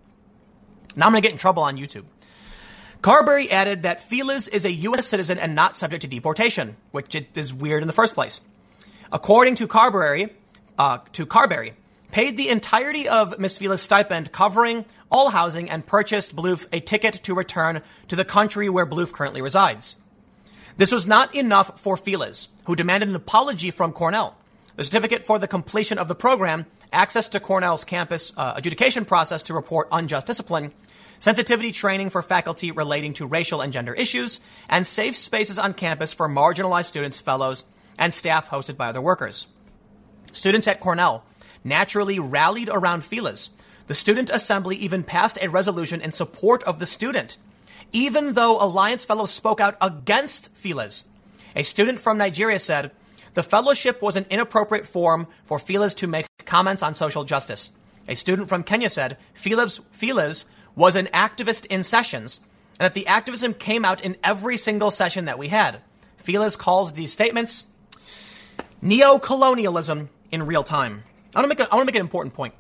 Now 0.95 1.07
I'm 1.07 1.13
to 1.15 1.21
get 1.21 1.33
in 1.33 1.39
trouble 1.39 1.65
on 1.65 1.77
YouTube. 1.77 2.05
Carberry 3.03 3.51
added 3.51 3.83
that 3.83 4.01
Felix 4.01 4.47
is 4.47 4.65
a 4.65 4.71
U.S. 4.71 5.07
citizen 5.07 5.39
and 5.41 5.57
not 5.57 5.77
subject 5.77 6.03
to 6.03 6.09
deportation, 6.09 6.77
which 6.93 7.17
is 7.35 7.53
weird 7.53 7.83
in 7.83 7.89
the 7.89 7.93
first 7.93 8.15
place. 8.15 8.43
According 9.11 9.57
to 9.57 9.67
Carberry, 9.67 10.33
uh, 10.79 10.99
to 11.15 11.27
Carberry, 11.27 11.75
paid 12.13 12.37
the 12.37 12.49
entirety 12.49 13.09
of 13.09 13.41
Miss 13.41 13.59
Felix's 13.59 13.83
stipend, 13.83 14.31
covering 14.31 14.85
all 15.11 15.31
housing, 15.31 15.69
and 15.69 15.85
purchased 15.85 16.37
Bloof 16.37 16.65
a 16.73 16.79
ticket 16.79 17.15
to 17.25 17.35
return 17.35 17.83
to 18.07 18.15
the 18.15 18.25
country 18.25 18.69
where 18.69 18.87
Bloof 18.87 19.13
currently 19.13 19.43
resides. 19.43 19.97
This 20.79 20.93
was 20.93 21.09
not 21.09 21.35
enough 21.35 21.81
for 21.81 21.97
Felix, 21.97 22.47
who 22.65 22.77
demanded 22.77 23.09
an 23.09 23.17
apology 23.17 23.73
from 23.73 23.93
Cornell. 23.93 24.37
The 24.77 24.85
certificate 24.85 25.25
for 25.25 25.41
the 25.41 25.49
completion 25.49 25.99
of 25.99 26.07
the 26.07 26.15
program, 26.15 26.67
access 26.93 27.29
to 27.31 27.41
Cornell's 27.41 27.85
campus 27.85 28.33
uh, 28.37 28.53
adjudication 28.55 29.05
process 29.05 29.43
to 29.45 29.55
report 29.55 29.89
unjust 29.91 30.29
discipline, 30.29 30.73
sensitivity 31.19 31.73
training 31.73 32.11
for 32.11 32.23
faculty 32.23 32.71
relating 32.71 33.13
to 33.15 33.27
racial 33.27 33.61
and 33.61 33.73
gender 33.73 33.93
issues, 33.93 34.39
and 34.69 34.87
safe 34.87 35.17
spaces 35.17 35.59
on 35.59 35.75
campus 35.75 36.13
for 36.13 36.29
marginalized 36.29 36.85
students, 36.85 37.21
fellows, 37.21 37.65
and 37.99 38.15
staff 38.15 38.49
hosted 38.49 38.77
by 38.77 38.87
other 38.87 39.03
workers. 39.03 39.49
Students 40.31 40.69
at 40.69 40.79
Cornell 40.79 41.25
naturally 41.65 42.21
rallied 42.21 42.69
around 42.69 43.03
Felix. 43.03 43.51
The 43.89 43.95
student 43.95 44.31
assembly 44.31 44.77
even 44.77 45.03
passed 45.03 45.41
a 45.43 45.51
resolution 45.51 46.01
in 46.01 46.13
support 46.13 46.63
of 46.63 46.79
the 46.79 46.87
student 46.87 47.37
even 47.93 48.35
though 48.35 48.59
Alliance 48.61 49.05
Fellows 49.05 49.33
spoke 49.33 49.61
out 49.61 49.77
against 49.81 50.55
Felix. 50.55 51.09
A 51.57 51.63
student 51.63 52.01
from 52.01 52.19
Nigeria 52.19 52.59
said, 52.59 52.93
the 53.35 53.43
fellowship 53.43 54.03
was 54.03 54.17
an 54.17 54.27
inappropriate 54.31 54.87
forum 54.87 55.27
for 55.45 55.59
Felix 55.59 55.95
to 55.95 56.07
make 56.07 56.27
comments 56.45 56.83
on 56.83 56.95
social 56.95 57.25
justice. 57.25 57.71
A 58.09 58.17
student 58.17 58.49
from 58.49 58.65
Kenya 58.65 58.89
said, 58.89 59.17
Felix, 59.35 59.81
Felix 59.93 60.47
was 60.75 60.97
an 60.97 61.07
activist 61.07 61.67
in 61.67 61.83
sessions, 61.83 62.41
and 62.79 62.87
that 62.87 62.95
the 62.95 63.07
activism 63.07 63.55
came 63.55 63.85
out 63.85 64.01
in 64.01 64.17
every 64.25 64.57
single 64.57 64.91
session 64.91 65.27
that 65.27 65.39
we 65.39 65.49
had. 65.49 65.83
Felix 66.17 66.57
calls 66.57 66.93
these 66.93 67.13
statements 67.13 67.67
neo-colonialism 68.81 70.09
in 70.31 70.47
real 70.47 70.63
time. 70.63 71.03
I 71.35 71.41
want 71.41 71.45
to 71.45 71.57
make, 71.57 71.61
a, 71.61 71.73
I 71.73 71.77
want 71.77 71.87
to 71.87 71.93
make 71.93 72.01
an 72.01 72.07
important 72.07 72.35
point. 72.35 72.55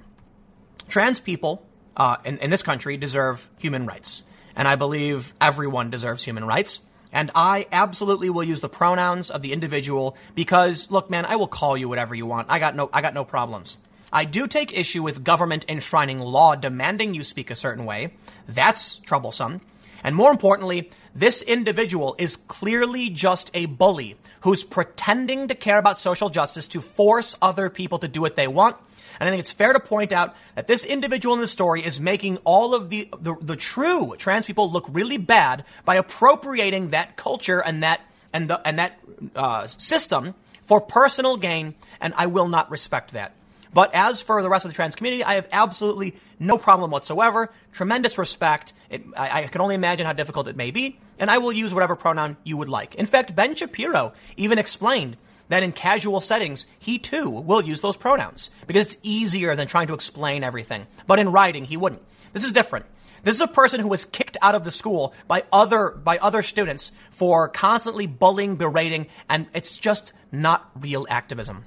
Trans 0.88 1.20
people 1.20 1.66
uh, 1.96 2.16
in, 2.24 2.38
in 2.38 2.50
this 2.50 2.62
country 2.62 2.96
deserve 2.96 3.48
human 3.58 3.86
rights 3.86 4.24
and 4.58 4.66
I 4.68 4.74
believe 4.74 5.32
everyone 5.40 5.88
deserves 5.88 6.24
human 6.24 6.44
rights. 6.44 6.82
And 7.12 7.30
I 7.34 7.66
absolutely 7.72 8.28
will 8.28 8.44
use 8.44 8.60
the 8.60 8.68
pronouns 8.68 9.30
of 9.30 9.40
the 9.40 9.54
individual 9.54 10.16
because, 10.34 10.90
look, 10.90 11.08
man, 11.08 11.24
I 11.24 11.36
will 11.36 11.46
call 11.46 11.76
you 11.76 11.88
whatever 11.88 12.14
you 12.14 12.26
want. 12.26 12.50
I 12.50 12.58
got 12.58 12.76
no, 12.76 12.90
I 12.92 13.00
got 13.00 13.14
no 13.14 13.24
problems. 13.24 13.78
I 14.12 14.24
do 14.24 14.46
take 14.46 14.76
issue 14.76 15.02
with 15.02 15.24
government 15.24 15.64
enshrining 15.68 16.20
law 16.20 16.56
demanding 16.56 17.14
you 17.14 17.24
speak 17.24 17.50
a 17.50 17.54
certain 17.54 17.86
way. 17.86 18.14
That's 18.46 18.98
troublesome. 18.98 19.60
And 20.02 20.14
more 20.14 20.30
importantly, 20.30 20.90
this 21.14 21.40
individual 21.42 22.14
is 22.18 22.36
clearly 22.36 23.10
just 23.10 23.50
a 23.54 23.66
bully 23.66 24.16
who's 24.40 24.64
pretending 24.64 25.48
to 25.48 25.54
care 25.54 25.78
about 25.78 25.98
social 25.98 26.30
justice 26.30 26.68
to 26.68 26.80
force 26.80 27.36
other 27.40 27.70
people 27.70 27.98
to 27.98 28.08
do 28.08 28.20
what 28.20 28.36
they 28.36 28.48
want 28.48 28.76
and 29.18 29.28
I 29.28 29.30
think 29.30 29.40
it's 29.40 29.52
fair 29.52 29.72
to 29.72 29.80
point 29.80 30.12
out 30.12 30.36
that 30.54 30.66
this 30.66 30.84
individual 30.84 31.34
in 31.34 31.40
the 31.40 31.48
story 31.48 31.84
is 31.84 32.00
making 32.00 32.38
all 32.38 32.74
of 32.74 32.90
the, 32.90 33.08
the, 33.20 33.34
the 33.40 33.56
true 33.56 34.14
trans 34.16 34.46
people 34.46 34.70
look 34.70 34.86
really 34.88 35.18
bad 35.18 35.64
by 35.84 35.96
appropriating 35.96 36.90
that 36.90 37.16
culture 37.16 37.62
and 37.62 37.82
that, 37.82 38.00
and 38.32 38.48
the, 38.48 38.66
and 38.66 38.78
that 38.78 38.98
uh, 39.34 39.66
system 39.66 40.34
for 40.62 40.80
personal 40.80 41.36
gain, 41.36 41.74
and 42.00 42.14
I 42.16 42.26
will 42.26 42.48
not 42.48 42.70
respect 42.70 43.12
that. 43.12 43.34
But 43.72 43.94
as 43.94 44.22
for 44.22 44.40
the 44.42 44.48
rest 44.48 44.64
of 44.64 44.70
the 44.70 44.74
trans 44.74 44.96
community, 44.96 45.22
I 45.24 45.34
have 45.34 45.48
absolutely 45.52 46.16
no 46.38 46.58
problem 46.58 46.90
whatsoever. 46.90 47.50
Tremendous 47.72 48.18
respect. 48.18 48.72
It, 48.90 49.02
I, 49.16 49.42
I, 49.42 49.46
can 49.46 49.60
only 49.60 49.74
imagine 49.74 50.06
how 50.06 50.12
difficult 50.14 50.48
it 50.48 50.56
may 50.56 50.70
be, 50.70 50.98
and 51.18 51.30
I 51.30 51.38
will 51.38 51.52
use 51.52 51.74
whatever 51.74 51.96
pronoun 51.96 52.36
you 52.44 52.56
would 52.56 52.68
like. 52.68 52.94
In 52.94 53.06
fact, 53.06 53.36
Ben 53.36 53.54
Shapiro 53.54 54.14
even 54.36 54.58
explained 54.58 55.16
that 55.48 55.62
in 55.62 55.72
casual 55.72 56.20
settings, 56.20 56.66
he 56.78 56.98
too 56.98 57.28
will 57.28 57.62
use 57.62 57.80
those 57.80 57.96
pronouns 57.96 58.50
because 58.66 58.92
it's 58.92 59.02
easier 59.02 59.56
than 59.56 59.66
trying 59.66 59.86
to 59.88 59.94
explain 59.94 60.44
everything. 60.44 60.86
But 61.06 61.18
in 61.18 61.32
writing, 61.32 61.64
he 61.64 61.76
wouldn't. 61.76 62.02
This 62.32 62.44
is 62.44 62.52
different. 62.52 62.86
This 63.22 63.34
is 63.34 63.40
a 63.40 63.48
person 63.48 63.80
who 63.80 63.88
was 63.88 64.04
kicked 64.04 64.36
out 64.40 64.54
of 64.54 64.64
the 64.64 64.70
school 64.70 65.12
by 65.26 65.42
other, 65.52 65.90
by 65.90 66.18
other 66.18 66.42
students 66.42 66.92
for 67.10 67.48
constantly 67.48 68.06
bullying, 68.06 68.56
berating, 68.56 69.06
and 69.28 69.46
it's 69.54 69.76
just 69.76 70.12
not 70.30 70.70
real 70.78 71.06
activism. 71.10 71.64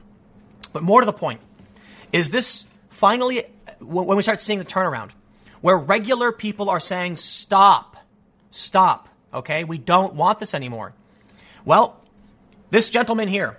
But 0.73 0.83
more 0.83 1.01
to 1.01 1.05
the 1.05 1.13
point, 1.13 1.41
is 2.13 2.31
this 2.31 2.65
finally, 2.89 3.43
when 3.79 4.15
we 4.15 4.23
start 4.23 4.39
seeing 4.39 4.59
the 4.59 4.65
turnaround, 4.65 5.11
where 5.61 5.77
regular 5.77 6.31
people 6.31 6.69
are 6.69 6.79
saying, 6.79 7.17
stop, 7.17 7.97
stop, 8.49 9.09
okay, 9.33 9.63
we 9.63 9.77
don't 9.77 10.13
want 10.15 10.39
this 10.39 10.53
anymore. 10.53 10.93
Well, 11.65 12.01
this 12.69 12.89
gentleman 12.89 13.27
here, 13.27 13.57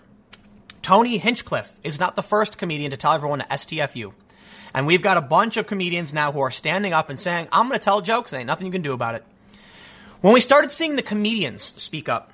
Tony 0.83 1.17
Hinchcliffe 1.19 1.79
is 1.85 2.01
not 2.01 2.17
the 2.17 2.23
first 2.23 2.59
comedian 2.59 2.91
to 2.91 2.97
tell 2.97 3.13
everyone 3.13 3.39
to 3.39 3.47
STFU. 3.47 4.13
And 4.75 4.87
we've 4.87 5.03
got 5.03 5.17
a 5.17 5.23
bunch 5.23 5.57
of 5.57 5.67
comedians 5.67 6.13
now 6.13 6.33
who 6.33 6.41
are 6.41 6.51
standing 6.51 6.93
up 6.93 7.09
and 7.09 7.21
saying, 7.21 7.49
I'm 7.53 7.69
going 7.69 7.79
to 7.79 7.85
tell 7.85 8.01
jokes, 8.01 8.31
there 8.31 8.41
ain't 8.41 8.47
nothing 8.47 8.67
you 8.67 8.73
can 8.73 8.83
do 8.83 8.93
about 8.93 9.15
it. 9.15 9.25
When 10.23 10.35
we 10.35 10.41
started 10.41 10.73
seeing 10.73 10.97
the 10.97 11.03
comedians 11.03 11.63
speak 11.63 12.09
up, 12.09 12.33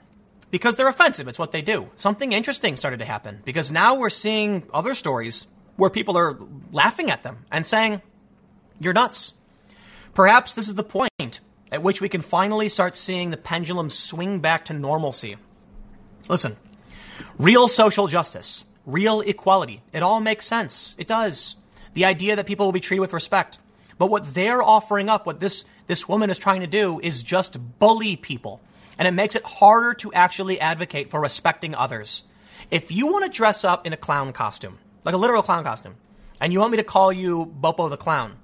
because 0.50 0.76
they're 0.76 0.88
offensive, 0.88 1.28
it's 1.28 1.38
what 1.38 1.52
they 1.52 1.62
do, 1.62 1.90
something 1.96 2.32
interesting 2.32 2.76
started 2.76 3.00
to 3.00 3.04
happen. 3.04 3.40
Because 3.44 3.70
now 3.70 3.96
we're 3.96 4.08
seeing 4.08 4.62
other 4.72 4.94
stories 4.94 5.46
where 5.76 5.90
people 5.90 6.16
are 6.16 6.38
laughing 6.72 7.10
at 7.10 7.22
them 7.22 7.44
and 7.52 7.66
saying, 7.66 8.02
You're 8.80 8.94
nuts. 8.94 9.34
Perhaps 10.14 10.54
this 10.54 10.68
is 10.68 10.74
the 10.74 10.82
point 10.82 11.40
at 11.70 11.82
which 11.82 12.00
we 12.00 12.08
can 12.08 12.22
finally 12.22 12.68
start 12.68 12.94
seeing 12.94 13.30
the 13.30 13.36
pendulum 13.36 13.90
swing 13.90 14.40
back 14.40 14.64
to 14.66 14.72
normalcy. 14.72 15.36
Listen, 16.28 16.56
Real 17.38 17.68
social 17.68 18.08
justice, 18.08 18.64
real 18.84 19.20
equality, 19.20 19.80
it 19.92 20.02
all 20.02 20.20
makes 20.20 20.44
sense. 20.44 20.96
It 20.98 21.06
does. 21.06 21.54
The 21.94 22.04
idea 22.04 22.34
that 22.34 22.46
people 22.46 22.66
will 22.66 22.72
be 22.72 22.80
treated 22.80 23.00
with 23.00 23.12
respect. 23.12 23.60
But 23.96 24.10
what 24.10 24.34
they're 24.34 24.60
offering 24.60 25.08
up, 25.08 25.24
what 25.24 25.38
this, 25.38 25.64
this 25.86 26.08
woman 26.08 26.30
is 26.30 26.38
trying 26.38 26.62
to 26.62 26.66
do, 26.66 26.98
is 26.98 27.22
just 27.22 27.78
bully 27.78 28.16
people. 28.16 28.60
And 28.98 29.06
it 29.06 29.12
makes 29.12 29.36
it 29.36 29.44
harder 29.44 29.94
to 29.94 30.12
actually 30.12 30.58
advocate 30.58 31.10
for 31.10 31.20
respecting 31.20 31.76
others. 31.76 32.24
If 32.72 32.90
you 32.90 33.06
want 33.06 33.24
to 33.24 33.30
dress 33.30 33.64
up 33.64 33.86
in 33.86 33.92
a 33.92 33.96
clown 33.96 34.32
costume, 34.32 34.78
like 35.04 35.14
a 35.14 35.18
literal 35.18 35.44
clown 35.44 35.62
costume, 35.62 35.94
and 36.40 36.52
you 36.52 36.58
want 36.58 36.72
me 36.72 36.78
to 36.78 36.84
call 36.84 37.12
you 37.12 37.46
Bopo 37.46 37.88
the 37.88 37.96
Clown, 37.96 38.34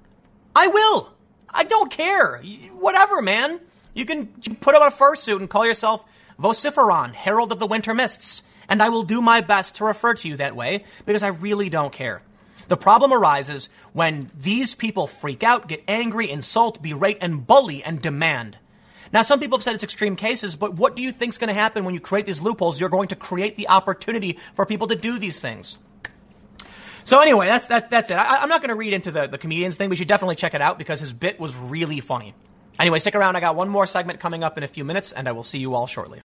I 0.55 0.69
will. 0.69 1.11
I 1.49 1.65
don't 1.65 1.91
care. 1.91 2.41
Whatever, 2.71 3.21
man. 3.21 3.59
You 3.93 4.05
can 4.05 4.27
put 4.27 4.73
on 4.73 4.87
a 4.87 4.91
fursuit 4.91 5.39
and 5.39 5.49
call 5.49 5.65
yourself 5.65 6.05
Vociferon, 6.39 7.13
Herald 7.13 7.51
of 7.51 7.59
the 7.59 7.67
Winter 7.67 7.93
Mists 7.93 8.43
and 8.67 8.81
I 8.81 8.89
will 8.89 9.03
do 9.03 9.21
my 9.21 9.41
best 9.41 9.75
to 9.75 9.85
refer 9.85 10.13
to 10.15 10.27
you 10.27 10.37
that 10.37 10.55
way 10.55 10.83
because 11.05 11.23
I 11.23 11.29
really 11.29 11.69
don't 11.69 11.93
care. 11.93 12.21
The 12.67 12.77
problem 12.77 13.13
arises 13.13 13.69
when 13.93 14.31
these 14.37 14.73
people 14.73 15.07
freak 15.07 15.43
out, 15.43 15.67
get 15.67 15.83
angry, 15.87 16.29
insult, 16.29 16.81
berate, 16.81 17.19
and 17.21 17.45
bully 17.45 17.83
and 17.83 18.01
demand. 18.01 18.57
Now, 19.13 19.21
some 19.21 19.39
people 19.39 19.57
have 19.57 19.63
said 19.63 19.75
it's 19.75 19.83
extreme 19.83 20.15
cases, 20.15 20.55
but 20.55 20.73
what 20.75 20.95
do 20.95 21.03
you 21.03 21.11
think 21.11 21.29
is 21.29 21.37
going 21.37 21.49
to 21.49 21.53
happen 21.53 21.85
when 21.85 21.93
you 21.93 21.99
create 21.99 22.25
these 22.25 22.41
loopholes? 22.41 22.79
You're 22.79 22.89
going 22.89 23.09
to 23.09 23.15
create 23.15 23.55
the 23.55 23.69
opportunity 23.69 24.39
for 24.53 24.65
people 24.65 24.87
to 24.87 24.95
do 24.95 25.19
these 25.19 25.39
things. 25.39 25.77
So 27.03 27.21
anyway, 27.21 27.45
that's 27.45 27.67
that's 27.67 27.87
that's 27.87 28.09
it. 28.09 28.15
I, 28.15 28.41
am 28.41 28.49
not 28.49 28.61
going 28.61 28.69
to 28.69 28.75
read 28.75 28.93
into 28.93 29.11
the 29.11 29.27
the 29.27 29.37
comedians 29.37 29.77
thing. 29.77 29.91
We 29.91 29.95
should 29.95 30.07
definitely 30.07 30.35
check 30.35 30.55
it 30.55 30.61
out 30.61 30.79
because 30.79 30.99
his 30.99 31.13
bit 31.13 31.39
was 31.39 31.55
really 31.55 31.99
funny. 31.99 32.33
Anyway, 32.79 32.97
stick 32.97 33.13
around. 33.13 33.35
I 33.35 33.41
got 33.41 33.55
one 33.55 33.69
more 33.69 33.85
segment 33.85 34.19
coming 34.19 34.43
up 34.43 34.57
in 34.57 34.63
a 34.63 34.67
few 34.67 34.83
minutes, 34.83 35.13
and 35.13 35.29
I 35.29 35.31
will 35.31 35.43
see 35.43 35.59
you 35.59 35.75
all 35.75 35.85
shortly. 35.85 36.21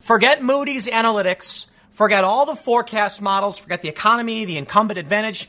Forget 0.00 0.42
Moody's 0.42 0.86
analytics. 0.86 1.66
Forget 1.90 2.22
all 2.22 2.46
the 2.46 2.54
forecast 2.54 3.22
models. 3.22 3.58
Forget 3.58 3.82
the 3.82 3.88
economy, 3.88 4.44
the 4.44 4.58
incumbent 4.58 4.98
advantage. 4.98 5.48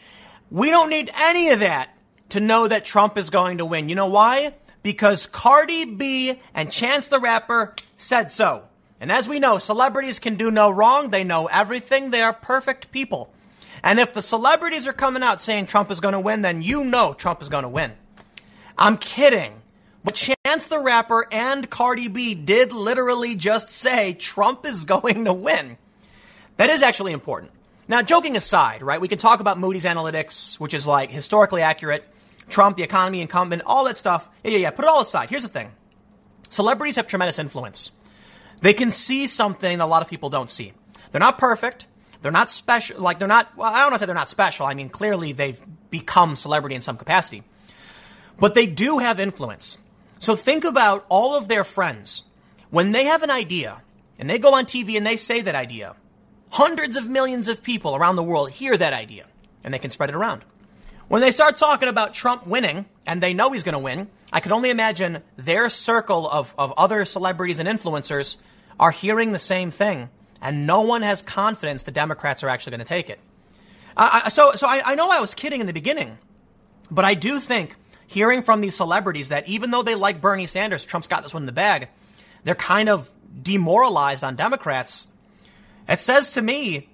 We 0.49 0.69
don't 0.69 0.90
need 0.90 1.11
any 1.15 1.49
of 1.49 1.60
that 1.60 1.90
to 2.30 2.40
know 2.40 2.68
that 2.68 2.86
Trump 2.86 3.18
is 3.18 3.30
going 3.30 3.57
to 3.57 3.65
win. 3.65 3.90
You 3.90 3.95
know 3.95 4.07
why? 4.07 4.53
Because 4.84 5.28
Cardi 5.28 5.86
B 5.86 6.40
and 6.53 6.72
Chance 6.72 7.07
the 7.07 7.19
Rapper 7.19 7.76
said 7.98 8.32
so. 8.32 8.64
And 8.99 9.11
as 9.11 9.28
we 9.28 9.40
know, 9.40 9.57
celebrities 9.57 10.18
can 10.18 10.36
do 10.36 10.49
no 10.49 10.72
wrong. 10.72 11.10
They 11.10 11.24
know 11.24 11.48
everything. 11.48 12.10
They 12.10 12.22
are 12.22 12.34
perfect 12.34 12.91
people. 12.91 13.32
And 13.84 13.99
if 13.99 14.14
the 14.14 14.22
celebrities 14.22 14.88
are 14.88 14.94
coming 14.94 15.24
out 15.24 15.41
saying 15.41 15.68
Trump 15.68 15.91
is 15.91 15.99
going 15.99 16.14
to 16.14 16.19
win, 16.19 16.41
then 16.41 16.61
you 16.61 16.84
know 16.84 17.14
Trump 17.14 17.41
is 17.41 17.49
going 17.49 17.64
to 17.64 17.69
win. 17.69 17.91
I'm 18.78 18.98
kidding. 18.98 19.61
But 20.03 20.15
Chance 20.15 20.36
the 20.56 20.80
Rapper 20.80 21.26
and 21.32 21.69
Cardi 21.69 22.07
B 22.07 22.34
did 22.34 22.72
literally 22.72 23.36
just 23.36 23.69
say 23.69 24.14
Trump 24.14 24.65
is 24.65 24.86
going 24.86 25.26
to 25.26 25.34
win. 25.34 25.78
That 26.57 26.69
is 26.69 26.82
actually 26.82 27.11
important. 27.11 27.52
Now, 27.88 28.02
joking 28.02 28.36
aside, 28.36 28.82
right, 28.82 28.99
we 28.99 29.07
can 29.07 29.18
talk 29.18 29.40
about 29.40 29.60
Moody's 29.60 29.86
Analytics, 29.86 30.60
which 30.60 30.74
is 30.74 30.88
like 30.88 31.11
historically 31.11 31.61
accurate, 31.61 32.03
Trump, 32.49 32.78
the 32.78 32.84
economy, 32.84 33.22
incumbent, 33.22 33.61
all 33.65 33.86
that 33.86 33.98
stuff. 33.98 34.30
Yeah, 34.44 34.52
yeah, 34.52 34.57
yeah. 34.57 34.72
Put 34.72 34.86
it 34.86 34.90
all 34.90 35.02
aside. 35.02 35.30
Here's 35.30 35.44
the 35.44 35.49
thing 35.49 35.72
celebrities 36.49 36.95
have 36.95 37.07
tremendous 37.07 37.40
influence. 37.40 37.91
They 38.61 38.74
can 38.74 38.90
see 38.90 39.28
something 39.28 39.80
a 39.80 39.86
lot 39.86 40.02
of 40.02 40.10
people 40.10 40.30
don't 40.30 40.49
see. 40.49 40.74
They're 41.11 41.19
not 41.19 41.38
perfect. 41.38 41.88
They're 42.22 42.32
not 42.32 42.49
special. 42.49 42.99
Like, 42.99 43.19
they're 43.19 43.28
not, 43.28 43.56
well, 43.56 43.72
I 43.72 43.82
don't 43.82 43.91
want 43.91 43.95
to 43.95 43.99
say 43.99 44.06
they're 44.07 44.15
not 44.15 44.30
special. 44.30 44.65
I 44.65 44.74
mean, 44.74 44.90
clearly 44.90 45.32
they've 45.32 45.61
become 45.91 46.36
celebrity 46.36 46.76
in 46.76 46.82
some 46.82 46.98
capacity. 46.98 47.44
But 48.40 48.56
they 48.56 48.65
do 48.65 48.98
have 48.98 49.19
influence. 49.19 49.78
So 50.19 50.35
think 50.35 50.64
about 50.64 51.06
all 51.10 51.38
of 51.38 51.48
their 51.48 51.64
friends. 51.64 52.26
When 52.69 52.91
they 52.91 53.06
have 53.06 53.23
an 53.23 53.31
idea 53.31 53.81
and 54.19 54.30
they 54.30 54.39
go 54.39 54.53
on 54.53 54.65
TV 54.65 54.98
and 54.98 55.06
they 55.06 55.15
say 55.15 55.41
that 55.41 55.56
idea, 55.56 55.95
hundreds 56.52 56.95
of 56.95 57.07
millions 57.07 57.48
of 57.48 57.64
people 57.64 57.95
around 57.95 58.15
the 58.15 58.23
world 58.23 58.52
hear 58.52 58.76
that 58.77 58.94
idea 58.94 59.27
and 59.64 59.73
they 59.73 59.80
can 59.80 59.89
spread 59.91 60.10
it 60.10 60.15
around. 60.15 60.44
When 61.07 61.22
they 61.22 61.31
start 61.31 61.56
talking 61.56 61.88
about 61.88 62.14
Trump 62.14 62.45
winning 62.45 62.85
and 63.06 63.22
they 63.22 63.34
know 63.34 63.52
he's 63.52 63.64
going 63.64 63.73
to 63.73 63.80
win, 63.80 64.10
I 64.34 64.41
can 64.41 64.52
only 64.52 64.69
imagine 64.69 65.23
their 65.38 65.69
circle 65.69 66.27
of, 66.30 66.53
of 66.57 66.73
other 66.77 67.06
celebrities 67.06 67.60
and 67.60 67.69
influencers 67.69 68.38
are 68.80 68.91
hearing 68.91 69.31
the 69.31 69.39
same 69.39 69.72
thing 69.72 70.10
and 70.41 70.68
no 70.68 70.81
one 70.81 71.02
has 71.02 71.22
confidence 71.22 71.84
the 71.84 71.91
Democrats 71.91 72.44
are 72.44 72.49
actually 72.49 72.72
going 72.72 72.80
to 72.80 72.85
take 72.85 73.10
it. 73.10 73.19
Uh, 73.95 74.30
so 74.30 74.52
so 74.52 74.68
I, 74.68 74.81
I 74.85 74.95
know 74.95 75.10
I 75.10 75.19
was 75.19 75.34
kidding 75.34 75.60
in 75.60 75.68
the 75.68 75.73
beginning, 75.73 76.19
but 76.91 77.03
I 77.03 77.15
do 77.15 77.39
think 77.39 77.76
hearing 78.07 78.41
from 78.41 78.61
these 78.61 78.75
celebrities 78.75 79.29
that 79.29 79.47
even 79.47 79.71
though 79.71 79.84
they 79.84 79.95
like 79.95 80.21
Bernie 80.21 80.47
Sanders, 80.47 80.85
Trump's 80.85 81.07
got 81.07 81.23
this 81.23 81.34
one 81.34 81.43
in 81.43 81.47
the 81.47 81.51
bag, 81.51 81.89
they're 82.43 82.55
kind 82.55 82.89
of 82.89 83.11
demoralized 83.41 84.23
on 84.23 84.35
Democrats. 84.35 85.07
It 85.88 85.99
says 85.99 86.31
to 86.34 86.41
me 86.41 86.89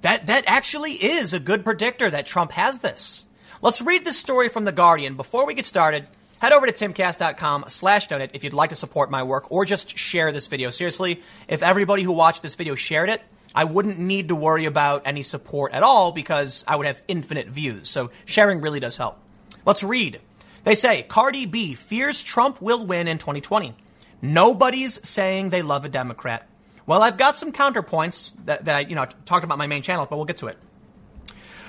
that 0.00 0.26
that 0.26 0.44
actually 0.46 0.92
is 0.92 1.32
a 1.32 1.40
good 1.40 1.64
predictor 1.64 2.10
that 2.10 2.26
Trump 2.26 2.52
has 2.52 2.78
this. 2.80 3.26
Let's 3.60 3.82
read 3.82 4.04
this 4.04 4.18
story 4.18 4.48
from 4.48 4.64
The 4.64 4.72
Guardian. 4.72 5.16
Before 5.16 5.46
we 5.46 5.54
get 5.54 5.66
started, 5.66 6.06
head 6.40 6.52
over 6.52 6.66
to 6.66 6.72
timcast.com 6.72 7.64
slash 7.68 8.06
donate 8.08 8.30
if 8.34 8.44
you'd 8.44 8.52
like 8.52 8.70
to 8.70 8.76
support 8.76 9.10
my 9.10 9.22
work 9.22 9.50
or 9.50 9.64
just 9.64 9.96
share 9.96 10.32
this 10.32 10.46
video. 10.46 10.70
Seriously, 10.70 11.22
if 11.48 11.62
everybody 11.62 12.02
who 12.02 12.12
watched 12.12 12.42
this 12.42 12.54
video 12.54 12.74
shared 12.74 13.08
it, 13.08 13.22
I 13.54 13.64
wouldn't 13.64 13.98
need 13.98 14.28
to 14.28 14.34
worry 14.34 14.64
about 14.64 15.02
any 15.06 15.22
support 15.22 15.72
at 15.72 15.82
all 15.82 16.12
because 16.12 16.64
I 16.66 16.76
would 16.76 16.86
have 16.86 17.00
infinite 17.08 17.46
views. 17.46 17.88
So 17.88 18.10
sharing 18.24 18.60
really 18.60 18.80
does 18.80 18.96
help. 18.96 19.18
Let's 19.64 19.82
read. 19.82 20.20
They 20.64 20.74
say 20.74 21.02
Cardi 21.02 21.46
B 21.46 21.74
fears 21.74 22.22
Trump 22.22 22.60
will 22.60 22.84
win 22.84 23.06
in 23.06 23.18
2020. 23.18 23.74
Nobody's 24.22 25.06
saying 25.06 25.50
they 25.50 25.62
love 25.62 25.84
a 25.84 25.88
Democrat. 25.88 26.48
Well, 26.86 27.02
I've 27.02 27.18
got 27.18 27.38
some 27.38 27.52
counterpoints 27.52 28.32
that, 28.44 28.64
that 28.64 28.74
I, 28.74 28.80
you 28.80 28.94
know, 28.94 29.06
talked 29.24 29.44
about 29.44 29.58
my 29.58 29.66
main 29.66 29.82
channel, 29.82 30.06
but 30.08 30.16
we'll 30.16 30.24
get 30.24 30.38
to 30.38 30.48
it. 30.48 30.58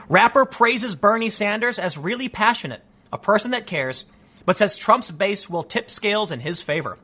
Rapper 0.08 0.46
praises 0.46 0.96
Bernie 0.96 1.30
Sanders 1.30 1.80
as 1.80 1.98
really 1.98 2.30
passionate, 2.30 2.82
a 3.12 3.18
person 3.18 3.52
that 3.52 3.68
cares, 3.68 4.06
but 4.46 4.58
says 4.58 4.78
Trump's 4.78 5.12
base 5.12 5.50
will 5.50 5.64
tip 5.64 5.90
scales 5.90 6.32
in 6.32 6.40
his 6.40 6.62
favor. 6.62 6.98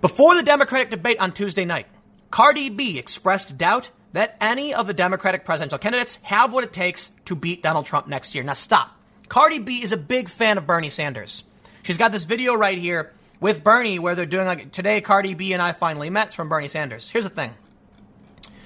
Before 0.00 0.34
the 0.34 0.42
Democratic 0.42 0.90
debate 0.90 1.20
on 1.20 1.32
Tuesday 1.32 1.64
night, 1.64 1.86
Cardi 2.30 2.68
B 2.68 2.98
expressed 2.98 3.56
doubt 3.56 3.90
that 4.12 4.36
any 4.40 4.74
of 4.74 4.86
the 4.86 4.94
Democratic 4.94 5.44
presidential 5.44 5.78
candidates 5.78 6.16
have 6.22 6.52
what 6.52 6.64
it 6.64 6.72
takes 6.72 7.12
to 7.26 7.36
beat 7.36 7.62
Donald 7.62 7.86
Trump 7.86 8.08
next 8.08 8.34
year. 8.34 8.42
Now, 8.42 8.54
stop. 8.54 8.99
Cardi 9.30 9.60
B 9.60 9.80
is 9.80 9.92
a 9.92 9.96
big 9.96 10.28
fan 10.28 10.58
of 10.58 10.66
Bernie 10.66 10.90
Sanders. 10.90 11.44
She's 11.84 11.98
got 11.98 12.10
this 12.10 12.24
video 12.24 12.56
right 12.56 12.76
here 12.76 13.12
with 13.38 13.62
Bernie 13.62 14.00
where 14.00 14.16
they're 14.16 14.26
doing 14.26 14.44
like 14.44 14.72
today 14.72 15.00
Cardi 15.00 15.34
B 15.34 15.52
and 15.52 15.62
I 15.62 15.70
finally 15.70 16.10
met 16.10 16.34
from 16.34 16.48
Bernie 16.48 16.66
Sanders. 16.66 17.08
Here's 17.08 17.22
the 17.22 17.30
thing. 17.30 17.54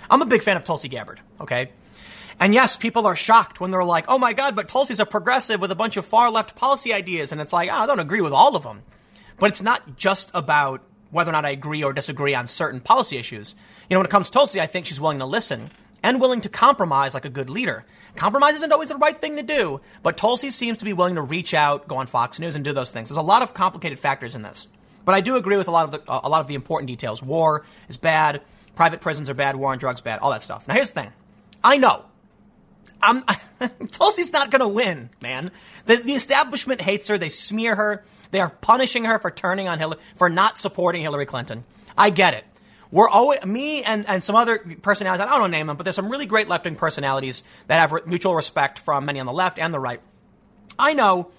I'm 0.08 0.22
a 0.22 0.26
big 0.26 0.42
fan 0.42 0.56
of 0.56 0.64
Tulsi 0.64 0.88
Gabbard, 0.88 1.20
okay? 1.38 1.68
And 2.40 2.54
yes, 2.54 2.76
people 2.76 3.06
are 3.06 3.14
shocked 3.14 3.60
when 3.60 3.72
they're 3.72 3.84
like, 3.84 4.06
"Oh 4.08 4.16
my 4.16 4.32
god, 4.32 4.56
but 4.56 4.70
Tulsi's 4.70 5.00
a 5.00 5.04
progressive 5.04 5.60
with 5.60 5.70
a 5.70 5.76
bunch 5.76 5.98
of 5.98 6.06
far 6.06 6.30
left 6.30 6.56
policy 6.56 6.94
ideas." 6.94 7.30
And 7.30 7.42
it's 7.42 7.52
like, 7.52 7.68
oh, 7.70 7.74
"I 7.74 7.84
don't 7.84 8.00
agree 8.00 8.22
with 8.22 8.32
all 8.32 8.56
of 8.56 8.62
them." 8.62 8.84
But 9.38 9.50
it's 9.50 9.62
not 9.62 9.96
just 9.96 10.30
about 10.32 10.82
whether 11.10 11.28
or 11.28 11.32
not 11.32 11.44
I 11.44 11.50
agree 11.50 11.84
or 11.84 11.92
disagree 11.92 12.34
on 12.34 12.46
certain 12.46 12.80
policy 12.80 13.18
issues. 13.18 13.54
You 13.90 13.96
know, 13.96 13.98
when 13.98 14.06
it 14.06 14.10
comes 14.10 14.28
to 14.28 14.32
Tulsi, 14.32 14.62
I 14.62 14.66
think 14.66 14.86
she's 14.86 15.00
willing 15.00 15.18
to 15.18 15.26
listen 15.26 15.68
and 16.04 16.20
willing 16.20 16.42
to 16.42 16.50
compromise 16.50 17.14
like 17.14 17.24
a 17.24 17.30
good 17.30 17.48
leader. 17.48 17.84
Compromise 18.14 18.56
isn't 18.56 18.70
always 18.70 18.90
the 18.90 18.96
right 18.96 19.16
thing 19.16 19.36
to 19.36 19.42
do, 19.42 19.80
but 20.02 20.18
Tulsi 20.18 20.50
seems 20.50 20.78
to 20.78 20.84
be 20.84 20.92
willing 20.92 21.14
to 21.14 21.22
reach 21.22 21.54
out, 21.54 21.88
go 21.88 21.96
on 21.96 22.06
Fox 22.06 22.38
News, 22.38 22.54
and 22.54 22.64
do 22.64 22.74
those 22.74 22.92
things. 22.92 23.08
There's 23.08 23.16
a 23.16 23.22
lot 23.22 23.42
of 23.42 23.54
complicated 23.54 23.98
factors 23.98 24.34
in 24.36 24.42
this, 24.42 24.68
but 25.06 25.14
I 25.14 25.22
do 25.22 25.36
agree 25.36 25.56
with 25.56 25.66
a 25.66 25.70
lot 25.70 25.86
of 25.86 25.90
the 25.92 26.12
uh, 26.12 26.20
a 26.22 26.28
lot 26.28 26.42
of 26.42 26.46
the 26.46 26.54
important 26.54 26.88
details. 26.88 27.22
War 27.22 27.64
is 27.88 27.96
bad, 27.96 28.42
private 28.76 29.00
prisons 29.00 29.30
are 29.30 29.34
bad, 29.34 29.56
war 29.56 29.72
on 29.72 29.78
drugs 29.78 30.02
bad, 30.02 30.20
all 30.20 30.30
that 30.30 30.42
stuff. 30.42 30.68
Now 30.68 30.74
here's 30.74 30.90
the 30.90 31.00
thing, 31.00 31.12
I 31.64 31.78
know. 31.78 32.04
I'm, 33.02 33.24
Tulsi's 33.90 34.32
not 34.32 34.50
going 34.50 34.60
to 34.60 34.68
win, 34.68 35.10
man. 35.20 35.50
The, 35.86 35.96
the 35.96 36.12
establishment 36.12 36.80
hates 36.80 37.08
her. 37.08 37.18
They 37.18 37.28
smear 37.28 37.76
her. 37.76 38.04
They 38.30 38.40
are 38.40 38.48
punishing 38.48 39.04
her 39.04 39.18
for 39.18 39.30
turning 39.30 39.68
on 39.68 39.78
Hillary, 39.78 40.00
for 40.16 40.30
not 40.30 40.58
supporting 40.58 41.02
Hillary 41.02 41.26
Clinton. 41.26 41.64
I 41.98 42.10
get 42.10 42.34
it. 42.34 42.44
We're 42.94 43.08
always, 43.08 43.44
me 43.44 43.82
and, 43.82 44.08
and 44.08 44.22
some 44.22 44.36
other 44.36 44.60
personalities, 44.80 45.20
I 45.20 45.28
don't 45.28 45.40
know 45.40 45.46
name 45.48 45.66
them, 45.66 45.76
but 45.76 45.82
there's 45.82 45.96
some 45.96 46.08
really 46.08 46.26
great 46.26 46.48
left 46.48 46.64
wing 46.64 46.76
personalities 46.76 47.42
that 47.66 47.80
have 47.80 48.06
mutual 48.06 48.36
respect 48.36 48.78
from 48.78 49.04
many 49.04 49.18
on 49.18 49.26
the 49.26 49.32
left 49.32 49.58
and 49.58 49.74
the 49.74 49.80
right. 49.80 50.00
I 50.78 50.94
know 50.94 51.32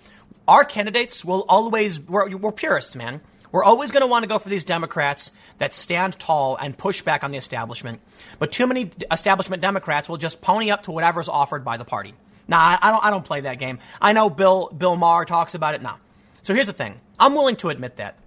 our 0.49 0.65
candidates 0.65 1.23
will 1.23 1.45
always, 1.48 1.98
we're, 1.98 2.36
we're 2.36 2.52
purists, 2.52 2.94
man. 2.94 3.22
We're 3.53 3.64
always 3.64 3.91
going 3.91 4.02
to 4.02 4.07
want 4.07 4.23
to 4.23 4.27
go 4.27 4.38
for 4.38 4.49
these 4.49 4.65
Democrats 4.65 5.32
that 5.60 5.73
stand 5.73 6.19
tall 6.19 6.57
and 6.57 6.77
push 6.77 7.02
back 7.03 7.23
on 7.23 7.32
the 7.32 7.38
establishment. 7.38 8.02
But 8.38 8.52
too 8.52 8.68
many 8.68 8.91
establishment 9.10 9.61
Democrats 9.61 10.10
will 10.10 10.18
just 10.18 10.41
pony 10.41 10.72
up 10.72 10.84
to 10.84 10.91
whatever's 10.91 11.30
offered 11.30 11.64
by 11.64 11.77
the 11.77 11.86
party. 11.86 12.15
Nah, 12.49 12.77
I 12.82 12.91
don't, 12.91 13.06
I 13.06 13.10
don't 13.10 13.23
play 13.23 13.40
that 13.40 13.60
game. 13.60 13.80
I 14.02 14.11
know 14.11 14.30
Bill, 14.30 14.69
Bill 14.77 14.98
Maher 14.98 15.23
talks 15.23 15.56
about 15.56 15.73
it. 15.73 15.82
Nah. 15.82 15.95
So 16.41 16.53
here's 16.53 16.68
the 16.68 16.73
thing. 16.73 16.99
I'm 17.18 17.34
willing 17.34 17.56
to 17.56 17.69
admit 17.69 17.95
that. 17.95 18.18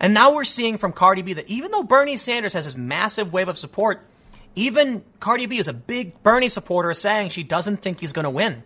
And 0.00 0.14
now 0.14 0.34
we're 0.34 0.44
seeing 0.44 0.78
from 0.78 0.92
Cardi 0.92 1.20
B 1.20 1.34
that 1.34 1.48
even 1.48 1.70
though 1.70 1.82
Bernie 1.82 2.16
Sanders 2.16 2.54
has 2.54 2.64
this 2.64 2.76
massive 2.76 3.32
wave 3.32 3.48
of 3.48 3.58
support, 3.58 4.02
even 4.56 5.04
Cardi 5.20 5.44
B 5.46 5.58
is 5.58 5.68
a 5.68 5.74
big 5.74 6.22
Bernie 6.22 6.48
supporter 6.48 6.94
saying 6.94 7.28
she 7.28 7.42
doesn't 7.42 7.82
think 7.82 8.00
he's 8.00 8.14
going 8.14 8.24
to 8.24 8.30
win. 8.30 8.62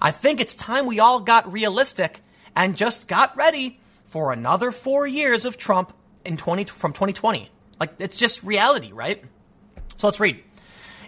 I 0.00 0.10
think 0.10 0.40
it's 0.40 0.56
time 0.56 0.86
we 0.86 0.98
all 0.98 1.20
got 1.20 1.50
realistic 1.50 2.20
and 2.56 2.76
just 2.76 3.06
got 3.06 3.36
ready 3.36 3.78
for 4.04 4.32
another 4.32 4.72
four 4.72 5.06
years 5.06 5.44
of 5.44 5.56
Trump 5.56 5.92
in 6.24 6.36
20, 6.36 6.64
from 6.64 6.92
2020. 6.92 7.48
Like, 7.78 7.94
it's 8.00 8.18
just 8.18 8.42
reality, 8.42 8.92
right? 8.92 9.24
So 9.96 10.08
let's 10.08 10.20
read. 10.20 10.42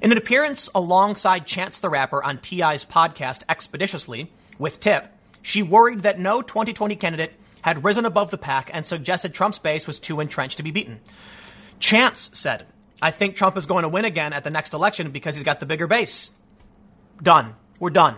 In 0.00 0.12
an 0.12 0.18
appearance 0.18 0.70
alongside 0.74 1.46
Chance 1.46 1.80
the 1.80 1.90
Rapper 1.90 2.22
on 2.22 2.38
T.I.'s 2.38 2.84
podcast 2.84 3.42
Expeditiously 3.48 4.30
with 4.58 4.78
Tip, 4.78 5.08
she 5.42 5.62
worried 5.62 6.00
that 6.00 6.18
no 6.18 6.40
2020 6.40 6.96
candidate 6.96 7.34
had 7.64 7.82
risen 7.82 8.04
above 8.04 8.30
the 8.30 8.36
pack 8.36 8.70
and 8.74 8.84
suggested 8.84 9.32
Trump's 9.32 9.58
base 9.58 9.86
was 9.86 9.98
too 9.98 10.20
entrenched 10.20 10.58
to 10.58 10.62
be 10.62 10.70
beaten. 10.70 11.00
Chance 11.80 12.32
said, 12.34 12.66
I 13.00 13.10
think 13.10 13.36
Trump 13.36 13.56
is 13.56 13.64
going 13.64 13.84
to 13.84 13.88
win 13.88 14.04
again 14.04 14.34
at 14.34 14.44
the 14.44 14.50
next 14.50 14.74
election 14.74 15.12
because 15.12 15.34
he's 15.34 15.44
got 15.44 15.60
the 15.60 15.66
bigger 15.66 15.86
base. 15.86 16.30
Done. 17.22 17.54
We're 17.80 17.88
done. 17.88 18.16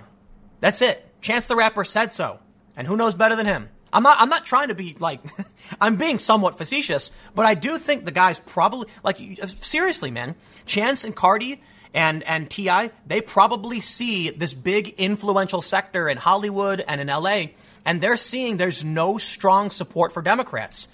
That's 0.59 0.83
it. 0.83 1.01
Chance 1.21 1.47
the 1.47 1.55
Rapper 1.55 1.85
said 1.85 2.13
so. 2.13 2.41
And 2.77 2.89
who 2.89 2.97
knows 2.97 3.15
better 3.15 3.37
than 3.37 3.47
him? 3.47 3.69
I'm 3.93 4.03
not, 4.03 4.17
I'm 4.19 4.29
not 4.29 4.47
trying 4.47 4.67
to 4.67 4.75
be 4.75 4.97
like, 4.99 5.21
I'm 5.81 5.95
being 5.95 6.19
somewhat 6.19 6.59
facetious, 6.59 7.13
but 7.37 7.47
I 7.47 7.55
do 7.55 7.79
think 7.79 8.05
the 8.05 8.11
guy's 8.11 8.41
probably, 8.41 8.89
like, 9.05 9.21
uh, 9.41 9.47
seriously, 9.47 10.11
man, 10.11 10.35
Chance 10.65 11.05
and 11.05 11.15
Cardi 11.15 11.63
and, 11.95 12.25
and 12.25 12.51
T.I., 12.51 12.91
they 13.07 13.21
probably 13.21 13.79
see 13.79 14.31
this 14.31 14.55
big 14.55 14.89
influential 14.99 15.63
sector 15.63 16.09
in 16.09 16.17
Hollywood 16.17 16.83
and 16.89 17.01
in 17.01 17.07
LA 17.07 17.45
and 17.87 18.01
they're 18.01 18.19
seeing 18.19 18.59
there's 18.59 18.85
no 18.85 19.17
strong 19.17 19.71
support 19.71 20.13
for 20.13 20.21
Democrats. 20.21 20.89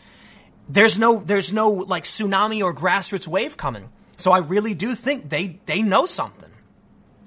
There's 0.68 0.98
no 0.98 1.18
there's 1.18 1.52
no 1.52 1.70
like 1.70 2.04
tsunami 2.04 2.62
or 2.62 2.72
grassroots 2.72 3.26
wave 3.26 3.56
coming. 3.56 3.88
So 4.16 4.30
I 4.30 4.38
really 4.38 4.74
do 4.74 4.94
think 4.94 5.28
they 5.28 5.58
they 5.66 5.82
know 5.82 6.06
something. 6.06 6.50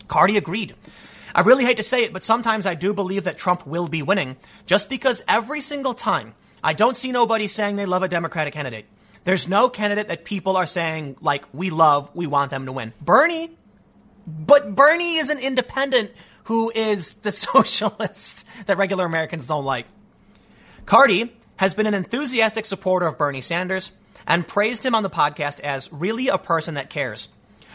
Cardi 0.07 0.37
agreed. 0.37 0.75
I 1.33 1.41
really 1.41 1.65
hate 1.65 1.77
to 1.77 1.83
say 1.83 2.03
it, 2.03 2.13
but 2.13 2.23
sometimes 2.23 2.65
I 2.65 2.75
do 2.75 2.93
believe 2.93 3.25
that 3.25 3.37
Trump 3.37 3.67
will 3.67 3.89
be 3.89 4.01
winning 4.01 4.37
just 4.65 4.89
because 4.89 5.21
every 5.27 5.59
single 5.59 5.93
time 5.93 6.35
I 6.63 6.73
don't 6.73 6.95
see 6.95 7.11
nobody 7.11 7.47
saying 7.47 7.75
they 7.75 7.85
love 7.85 8.03
a 8.03 8.07
Democratic 8.07 8.53
candidate. 8.53 8.85
There's 9.25 9.47
no 9.47 9.69
candidate 9.69 10.07
that 10.07 10.23
people 10.23 10.55
are 10.55 10.67
saying, 10.67 11.17
like, 11.19 11.45
we 11.51 11.71
love, 11.71 12.11
we 12.13 12.27
want 12.27 12.51
them 12.51 12.67
to 12.67 12.71
win. 12.71 12.93
Bernie, 13.01 13.57
but 14.27 14.75
Bernie 14.75 15.15
is 15.15 15.31
an 15.31 15.39
independent 15.39 16.11
who 16.45 16.71
is 16.73 17.13
the 17.15 17.31
socialist 17.31 18.45
that 18.65 18.77
regular 18.77 19.05
Americans 19.05 19.47
don't 19.47 19.65
like. 19.65 19.85
Cardi 20.85 21.33
has 21.57 21.73
been 21.73 21.87
an 21.87 21.93
enthusiastic 21.93 22.65
supporter 22.65 23.07
of 23.07 23.17
Bernie 23.17 23.41
Sanders 23.41 23.91
and 24.27 24.47
praised 24.47 24.85
him 24.85 24.95
on 24.95 25.03
the 25.03 25.09
podcast 25.09 25.59
as 25.61 25.91
really 25.91 26.27
a 26.27 26.37
person 26.37 26.75
that 26.75 26.89
cares. 26.89 27.29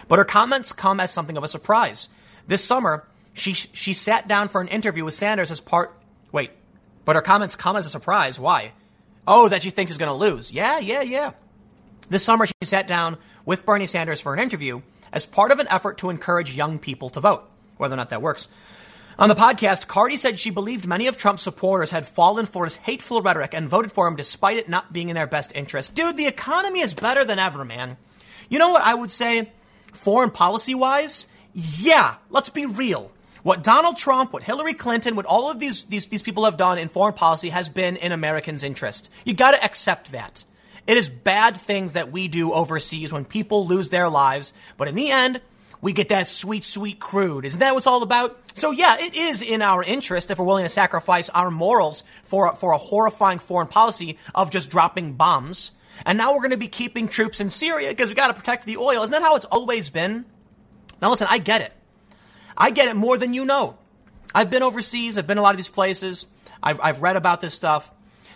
But 0.09 0.19
her 0.19 0.25
comments 0.25 0.73
come 0.73 1.01
as 1.01 1.11
something 1.11 1.37
of 1.37 1.45
a 1.45 1.49
surprise. 1.49 2.09
This 2.47 2.65
summer, 2.65 3.07
she, 3.33 3.53
she 3.53 3.93
sat 3.93 4.27
down 4.27 4.49
for 4.49 4.61
an 4.61 4.69
interview 4.69 5.05
with 5.05 5.15
Sanders 5.15 5.51
as 5.51 5.61
part. 5.61 5.97
Wait, 6.33 6.51
but 7.05 7.17
her 7.17 7.23
comments 7.23 7.57
come 7.57 7.77
as 7.77 7.87
a 7.87 7.91
surprise. 7.91 8.39
Why? 8.39 8.73
Oh, 9.27 9.49
that 9.49 9.63
she 9.63 9.71
thinks 9.71 9.93
he's 9.93 9.99
going 9.99 10.09
to 10.09 10.15
lose. 10.15 10.53
Yeah, 10.53 10.79
yeah, 10.79 11.03
yeah. 11.03 11.33
This 12.09 12.25
summer, 12.25 12.47
she 12.47 12.55
sat 12.65 12.87
down 12.87 13.19
with 13.45 13.65
Bernie 13.65 13.87
Sanders 13.87 14.21
for 14.21 14.35
an 14.35 14.41
interview 14.41 14.83
as 15.13 15.27
part 15.27 15.53
of 15.53 15.61
an 15.61 15.69
effort 15.69 15.99
to 15.99 16.11
encourage 16.11 16.57
young 16.57 16.79
people 16.79 17.11
to 17.11 17.21
vote, 17.21 17.49
whether 17.81 17.95
or 17.95 17.97
not 17.97 18.11
that 18.11 18.23
works. 18.23 18.49
On 19.19 19.29
the 19.29 19.35
podcast, 19.35 19.87
Cardi 19.87 20.17
said 20.17 20.39
she 20.39 20.51
believed 20.51 20.87
many 20.87 21.07
of 21.07 21.17
Trump's 21.17 21.43
supporters 21.43 21.91
had 21.91 22.07
fallen 22.07 22.47
for 22.47 22.65
his 22.65 22.77
hateful 22.77 23.21
rhetoric 23.21 23.53
and 23.53 23.69
voted 23.69 23.93
for 23.93 24.09
him 24.09 24.17
despite 24.17 24.57
it 24.57 24.69
not 24.69 24.93
being 24.93 25.11
in 25.11 25.15
their 25.15 25.27
best 25.27 25.55
interest. 25.55 25.95
Dude, 25.95 26.17
the 26.17 26.27
economy 26.27 26.81
is 26.81 26.95
better 26.95 27.25
than 27.25 27.39
ever, 27.39 27.65
man. 27.65 27.99
You 28.49 28.59
know 28.59 28.71
what 28.71 28.83
I 28.83 28.95
would 28.95 29.11
say, 29.11 29.51
foreign 29.93 30.31
policy 30.31 30.75
wise? 30.75 31.27
Yeah, 31.53 32.15
let's 32.31 32.49
be 32.49 32.65
real. 32.65 33.13
What 33.43 33.63
Donald 33.63 33.97
Trump, 33.97 34.33
what 34.33 34.43
Hillary 34.43 34.75
Clinton, 34.75 35.17
what 35.17 35.27
all 35.27 35.51
of 35.51 35.59
these, 35.59 35.85
these, 35.85 36.07
these 36.07 36.23
people 36.23 36.45
have 36.45 36.57
done 36.57 36.79
in 36.79 36.89
foreign 36.89 37.15
policy 37.15 37.51
has 37.51 37.69
been 37.69 37.97
in 37.97 38.13
Americans' 38.13 38.65
interest. 38.65 39.11
You 39.25 39.35
gotta 39.35 39.63
accept 39.63 40.13
that. 40.13 40.45
It 40.87 40.97
is 40.97 41.09
bad 41.09 41.57
things 41.57 41.93
that 41.93 42.11
we 42.11 42.29
do 42.29 42.53
overseas 42.53 43.13
when 43.13 43.25
people 43.25 43.67
lose 43.67 43.91
their 43.91 44.09
lives, 44.09 44.53
but 44.77 44.89
in 44.89 44.95
the 44.95 45.11
end, 45.11 45.41
we 45.81 45.93
get 45.93 46.11
that 46.11 46.29
sweet, 46.29 46.65
sweet 46.65 47.01
crude. 47.01 47.45
Isn't 47.45 47.61
that 47.61 47.73
what 47.73 47.79
it's 47.79 47.87
all 47.87 48.03
about? 48.03 48.39
So 48.55 48.71
yeah, 48.71 48.97
it 48.99 49.17
is 49.17 49.43
in 49.43 49.63
our 49.63 49.83
interest 49.83 50.31
if 50.31 50.39
we're 50.39 50.45
willing 50.45 50.65
to 50.65 50.69
sacrifice 50.69 51.29
our 51.31 51.51
morals 51.51 52.05
for, 52.23 52.55
for 52.57 52.73
a 52.73 52.79
horrifying 52.79 53.39
foreign 53.39 53.69
policy 53.69 54.19
of 54.35 54.51
just 54.51 54.71
dropping 54.71 55.15
bombs. 55.15 55.73
And 56.05 56.19
now 56.19 56.33
we're 56.33 56.41
going 56.41 56.51
to 56.51 56.57
be 56.57 56.69
keeping 56.69 57.09
troops 57.09 57.41
in 57.41 57.51
Syria 57.51 57.91
because 57.91 58.09
we 58.09 58.15
got 58.15 58.29
to 58.29 58.35
protect 58.35 58.67
the 58.67 58.77
oil. 58.77 59.03
Isn't 59.03 59.13
that 59.13 59.23
how 59.23 59.37
it's 59.37 59.47
always 59.47 59.91
been? 59.91 60.25
Now 61.01 61.11
listen, 61.11 61.29
I 61.31 61.39
get 61.39 61.63
it. 61.63 61.73
I 62.57 62.71
get 62.71 62.89
it 62.89 62.97
more 62.97 63.17
than 63.17 63.33
you 63.33 63.45
know. 63.45 63.79
I've 64.35 64.51
been 64.51 64.63
overseas, 64.63 65.19
I've 65.19 65.27
been 65.27 65.39
a 65.39 65.43
lot 65.43 65.53
of 65.53 65.57
these 65.57 65.69
places, 65.69 66.27
I've, 66.63 66.81
I've 66.81 67.03
read 67.03 67.17
about 67.17 67.41
this 67.41 67.55
stuff. 67.55 67.91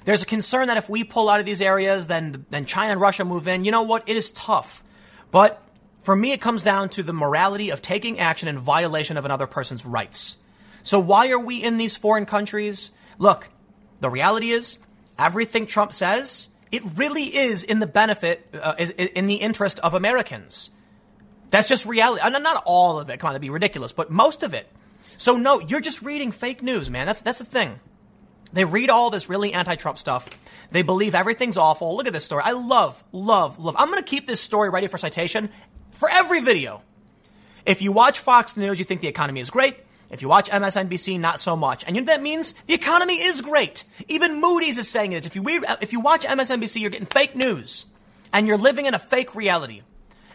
There's 0.05 0.23
a 0.23 0.27
concern 0.27 0.69
that 0.69 0.77
if 0.77 0.89
we 0.89 1.05
pull 1.05 1.29
out 1.29 1.41
of 1.41 1.47
these 1.47 1.61
areas, 1.63 2.07
then, 2.09 2.45
then 2.51 2.67
China 2.67 2.93
and 2.93 3.01
Russia 3.01 3.25
move 3.25 3.49
in. 3.49 3.65
You 3.65 3.71
know 3.71 3.83
what? 3.83 4.07
It 4.07 4.17
is 4.17 4.31
tough. 4.31 4.83
But 5.31 5.63
for 6.05 6.15
me, 6.15 6.31
it 6.31 6.41
comes 6.41 6.63
down 6.63 6.91
to 6.91 7.03
the 7.03 7.13
morality 7.13 7.71
of 7.71 7.83
taking 7.83 8.21
action 8.21 8.49
in 8.49 8.57
violation 8.59 9.17
of 9.17 9.25
another 9.25 9.49
person's 9.49 9.85
rights. 9.85 10.39
So 10.83 11.01
why 11.01 11.31
are 11.31 11.41
we 11.41 11.57
in 11.57 11.79
these 11.79 11.97
foreign 11.97 12.27
countries? 12.27 12.93
Look, 13.19 13.49
the 14.01 14.11
reality 14.11 14.51
is, 14.51 14.79
everything 15.19 15.67
Trump 15.67 15.93
says, 15.93 16.51
it 16.71 16.83
really 16.97 17.25
is 17.25 17.65
in 17.65 17.79
the 17.79 17.87
benefit, 17.87 18.47
uh, 18.53 18.75
in 18.77 19.27
the 19.27 19.37
interest 19.37 19.81
of 19.81 19.95
Americans. 19.95 20.71
That's 21.49 21.69
just 21.69 21.87
reality. 21.87 22.21
Not 22.29 22.63
all 22.67 22.99
of 22.99 23.09
it. 23.11 23.19
Come 23.21 23.29
on, 23.29 23.33
that'd 23.33 23.41
be 23.41 23.51
ridiculous, 23.51 23.93
but 23.93 24.11
most 24.11 24.43
of 24.43 24.55
it. 24.55 24.67
So 25.17 25.37
no, 25.37 25.61
you're 25.61 25.81
just 25.81 26.03
reading 26.03 26.33
fake 26.33 26.63
news, 26.63 26.91
man. 26.91 27.07
That's 27.07 27.23
that's 27.23 27.39
the 27.39 27.45
thing. 27.45 27.79
They 28.53 28.65
read 28.65 28.91
all 28.91 29.11
this 29.11 29.29
really 29.29 29.53
anti-Trump 29.53 29.99
stuff. 29.99 30.29
They 30.71 30.83
believe 30.83 31.15
everything's 31.15 31.57
awful. 31.57 31.97
Look 31.97 32.07
at 32.07 32.13
this 32.13 32.25
story. 32.25 32.43
I 32.45 32.53
love, 32.53 33.03
love, 33.13 33.59
love. 33.59 33.75
I'm 33.79 33.91
going 33.91 34.03
to 34.03 34.09
keep 34.09 34.27
this 34.27 34.41
story 34.41 34.71
ready 34.71 34.87
for 34.87 34.99
citation 34.99 35.51
for 35.95 36.09
every 36.11 36.41
video. 36.41 36.83
If 37.67 37.81
you 37.81 37.93
watch 37.93 38.19
Fox 38.19 38.57
News, 38.57 38.79
you 38.79 38.85
think 38.85 39.01
the 39.01 39.09
economy 39.09 39.41
is 39.41 39.51
great. 39.51 39.77
If 40.11 40.23
you 40.23 40.29
watch 40.29 40.51
MSNBC, 40.51 41.19
not 41.19 41.41
so 41.41 41.57
much. 41.57 41.83
And 41.85 41.97
you 41.97 42.03
know 42.03 42.07
that 42.07 42.23
means? 42.23 42.53
The 42.67 42.75
economy 42.75 43.15
is 43.15 43.41
great. 43.41 43.85
Even 44.07 44.41
Moody's 44.41 44.79
is 44.79 44.89
saying 44.89 45.13
it. 45.13 45.27
If 45.27 45.35
you, 45.35 45.43
if 45.81 45.93
you 45.93 46.01
watch 46.01 46.25
MSNBC, 46.25 46.81
you're 46.81 46.91
getting 46.91 47.07
fake 47.07 47.35
news. 47.35 47.87
And 48.33 48.47
you're 48.47 48.59
living 48.59 48.87
in 48.87 48.95
a 48.95 48.99
fake 48.99 49.35
reality. 49.35 49.83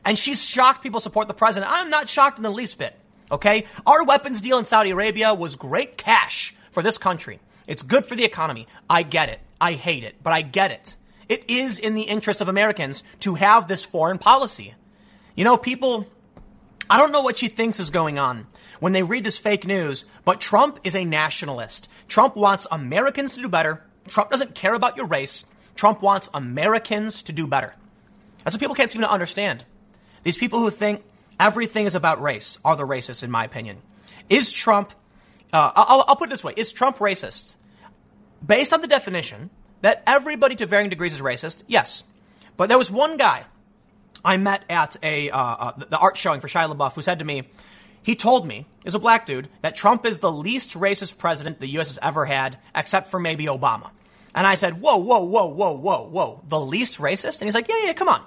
And 0.04 0.18
she's 0.18 0.46
shocked 0.46 0.82
people 0.82 1.00
support 1.00 1.28
the 1.28 1.34
president. 1.34 1.72
I'm 1.72 1.90
not 1.90 2.10
shocked 2.10 2.38
in 2.38 2.44
the 2.44 2.50
least 2.50 2.80
bit. 2.80 2.96
Okay? 3.32 3.66
Our 3.86 4.04
weapons 4.06 4.42
deal 4.42 4.58
in 4.58 4.66
Saudi 4.66 4.90
Arabia 4.90 5.34
was 5.34 5.56
great 5.56 5.98
cash 5.98 6.56
for 6.72 6.82
this 6.82 6.98
country. 6.98 7.40
It's 7.68 7.84
good 7.84 8.06
for 8.06 8.16
the 8.16 8.26
economy. 8.26 8.68
I 8.90 9.04
get 9.04 9.30
it. 9.30 9.40
I 9.62 9.74
hate 9.74 10.04
it, 10.04 10.16
but 10.24 10.34
I 10.34 10.42
get 10.42 10.72
it. 10.72 10.98
It 11.28 11.48
is 11.48 11.78
in 11.78 11.94
the 11.94 12.04
interest 12.04 12.42
of 12.42 12.50
Americans 12.50 13.04
to 13.20 13.36
have 13.36 13.68
this 13.68 13.86
foreign 13.86 14.18
policy. 14.18 14.74
You 15.40 15.46
know, 15.46 15.56
people, 15.56 16.06
I 16.90 16.98
don't 16.98 17.14
know 17.14 17.22
what 17.22 17.38
she 17.38 17.48
thinks 17.48 17.80
is 17.80 17.92
going 17.92 18.20
on 18.20 18.48
when 18.82 18.92
they 18.92 19.04
read 19.04 19.24
this 19.24 19.38
fake 19.38 19.66
news, 19.66 20.04
but 20.26 20.42
Trump 20.42 20.82
is 20.84 20.98
a 20.98 21.06
nationalist. 21.06 21.90
Trump 22.10 22.36
wants 22.36 22.68
Americans 22.70 23.36
to 23.36 23.44
do 23.44 23.48
better. 23.48 23.82
Trump 24.10 24.32
doesn't 24.32 24.54
care 24.54 24.74
about 24.74 24.98
your 24.98 25.08
race. 25.08 25.46
Trump 25.76 26.02
wants 26.02 26.30
Americans 26.34 27.24
to 27.24 27.32
do 27.32 27.48
better. 27.48 27.74
That's 28.44 28.54
what 28.54 28.60
people 28.60 28.76
can't 28.76 28.92
seem 28.92 29.02
to 29.02 29.10
understand. 29.10 29.64
These 30.24 30.38
people 30.38 30.60
who 30.60 30.70
think 30.70 31.06
everything 31.40 31.86
is 31.86 31.96
about 31.96 32.22
race 32.22 32.60
are 32.66 32.76
the 32.76 32.84
racists, 32.86 33.24
in 33.24 33.32
my 33.32 33.46
opinion. 33.46 33.78
Is 34.30 34.52
Trump, 34.52 34.92
uh, 35.54 35.72
I'll, 35.74 36.04
I'll, 36.06 36.18
put 36.18 36.28
it 36.28 36.32
this 36.32 36.44
way, 36.44 36.54
is 36.58 36.74
Trump 36.74 36.98
racist? 36.98 37.56
Based 38.46 38.74
on 38.74 38.82
the 38.82 38.88
definition 38.88 39.52
that 39.84 40.04
everybody 40.06 40.56
to 40.56 40.66
varying 40.66 40.90
degrees 40.90 41.16
is 41.16 41.22
racist, 41.22 41.64
yes. 41.66 42.04
But 42.58 42.68
there 42.68 42.78
was 42.78 42.92
one 42.92 43.16
guy 43.16 43.46
I 44.24 44.38
met 44.38 44.64
at 44.70 44.98
a, 45.04 45.30
uh, 45.30 45.38
uh, 45.38 45.72
the 45.78 45.98
art 45.98 46.18
showing 46.18 46.42
for 46.42 46.48
Shia 46.48 46.74
LaBeouf 46.74 46.94
who 46.94 47.02
said 47.02 47.20
to 47.20 47.26
me, 47.26 47.44
he 48.02 48.16
told 48.16 48.48
me, 48.48 48.66
is 48.86 48.96
a 48.96 49.00
black 49.00 49.26
dude, 49.26 49.50
that 49.62 49.76
Trump 49.76 50.06
is 50.06 50.20
the 50.20 50.32
least 50.32 50.76
racist 50.76 51.18
president 51.18 51.60
the 51.60 51.68
U.S. 51.68 51.90
has 51.90 52.00
ever 52.02 52.26
had, 52.26 52.58
except 52.74 53.10
for 53.10 53.20
maybe 53.20 53.46
Obama. 53.46 53.92
And 54.34 54.48
I 54.48 54.56
said, 54.56 54.82
whoa, 54.82 54.98
whoa, 54.98 55.24
whoa, 55.26 55.48
whoa, 55.48 55.74
whoa, 55.74 56.08
whoa, 56.08 56.42
the 56.48 56.60
least 56.60 57.00
racist? 57.00 57.42
And 57.42 57.48
he's 57.48 57.56
like, 57.56 57.68
yeah, 57.68 57.86
yeah, 57.86 57.94
come 57.94 58.08
on. 58.08 58.24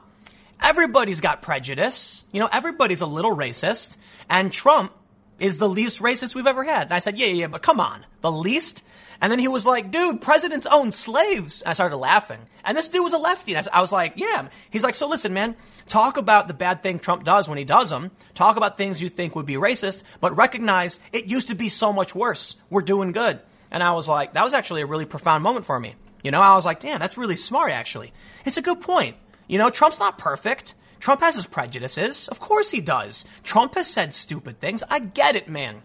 Everybody's 0.62 1.20
got 1.20 1.42
prejudice. 1.42 2.24
You 2.32 2.40
know, 2.40 2.48
everybody's 2.52 3.00
a 3.00 3.06
little 3.06 3.34
racist. 3.34 3.96
And 4.28 4.52
Trump 4.52 4.92
is 5.38 5.58
the 5.58 5.68
least 5.68 6.00
racist 6.00 6.34
we've 6.34 6.46
ever 6.46 6.64
had. 6.64 6.84
And 6.84 6.92
I 6.92 6.98
said, 6.98 7.18
yeah, 7.18 7.26
yeah, 7.26 7.48
but 7.48 7.62
come 7.62 7.80
on. 7.80 8.04
The 8.20 8.30
least? 8.30 8.84
And 9.22 9.30
then 9.30 9.38
he 9.38 9.46
was 9.46 9.64
like, 9.64 9.92
dude, 9.92 10.20
presidents 10.20 10.66
own 10.70 10.90
slaves. 10.90 11.62
And 11.62 11.70
I 11.70 11.72
started 11.74 11.96
laughing. 11.96 12.40
And 12.64 12.76
this 12.76 12.88
dude 12.88 13.04
was 13.04 13.12
a 13.12 13.18
lefty. 13.18 13.54
And 13.54 13.68
I 13.72 13.80
was 13.80 13.92
like, 13.92 14.14
yeah. 14.16 14.48
He's 14.68 14.82
like, 14.82 14.96
so 14.96 15.08
listen, 15.08 15.32
man, 15.32 15.54
talk 15.88 16.16
about 16.16 16.48
the 16.48 16.54
bad 16.54 16.82
thing 16.82 16.98
Trump 16.98 17.22
does 17.22 17.48
when 17.48 17.56
he 17.56 17.64
does 17.64 17.88
them. 17.88 18.10
Talk 18.34 18.56
about 18.56 18.76
things 18.76 19.00
you 19.00 19.08
think 19.08 19.36
would 19.36 19.46
be 19.46 19.54
racist, 19.54 20.02
but 20.20 20.36
recognize 20.36 20.98
it 21.12 21.30
used 21.30 21.46
to 21.48 21.54
be 21.54 21.68
so 21.68 21.92
much 21.92 22.16
worse. 22.16 22.56
We're 22.68 22.82
doing 22.82 23.12
good. 23.12 23.40
And 23.70 23.80
I 23.80 23.92
was 23.92 24.08
like, 24.08 24.32
that 24.32 24.44
was 24.44 24.54
actually 24.54 24.82
a 24.82 24.86
really 24.86 25.06
profound 25.06 25.44
moment 25.44 25.66
for 25.66 25.78
me. 25.78 25.94
You 26.24 26.32
know, 26.32 26.42
I 26.42 26.56
was 26.56 26.64
like, 26.64 26.80
damn, 26.80 26.98
that's 26.98 27.16
really 27.16 27.36
smart, 27.36 27.70
actually. 27.70 28.12
It's 28.44 28.56
a 28.56 28.62
good 28.62 28.80
point. 28.80 29.16
You 29.46 29.58
know, 29.58 29.70
Trump's 29.70 30.00
not 30.00 30.18
perfect. 30.18 30.74
Trump 30.98 31.20
has 31.20 31.36
his 31.36 31.46
prejudices. 31.46 32.26
Of 32.26 32.40
course 32.40 32.72
he 32.72 32.80
does. 32.80 33.24
Trump 33.44 33.76
has 33.76 33.88
said 33.88 34.14
stupid 34.14 34.58
things. 34.58 34.82
I 34.90 34.98
get 34.98 35.36
it, 35.36 35.48
man. 35.48 35.82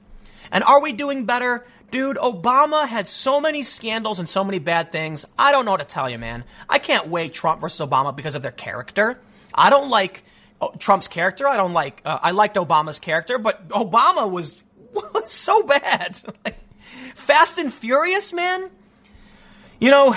And 0.51 0.63
are 0.63 0.81
we 0.81 0.93
doing 0.93 1.25
better? 1.25 1.65
Dude, 1.89 2.17
Obama 2.17 2.87
had 2.87 3.07
so 3.07 3.39
many 3.39 3.63
scandals 3.63 4.19
and 4.19 4.27
so 4.27 4.43
many 4.43 4.59
bad 4.59 4.91
things. 4.91 5.25
I 5.39 5.51
don't 5.51 5.63
know 5.63 5.71
what 5.71 5.79
to 5.79 5.85
tell 5.85 6.09
you, 6.09 6.17
man. 6.17 6.43
I 6.69 6.79
can't 6.79 7.07
weigh 7.07 7.29
Trump 7.29 7.61
versus 7.61 7.85
Obama 7.85 8.15
because 8.15 8.35
of 8.35 8.41
their 8.41 8.51
character. 8.51 9.21
I 9.53 9.69
don't 9.69 9.89
like 9.89 10.23
uh, 10.61 10.67
Trump's 10.79 11.07
character. 11.07 11.47
I 11.47 11.55
don't 11.55 11.73
like, 11.73 12.01
uh, 12.03 12.19
I 12.21 12.31
liked 12.31 12.57
Obama's 12.57 12.99
character, 12.99 13.39
but 13.39 13.69
Obama 13.69 14.29
was, 14.29 14.63
was 14.93 15.31
so 15.31 15.63
bad. 15.63 16.21
Fast 17.15 17.57
and 17.57 17.71
Furious, 17.71 18.33
man. 18.33 18.69
You 19.79 19.91
know, 19.91 20.15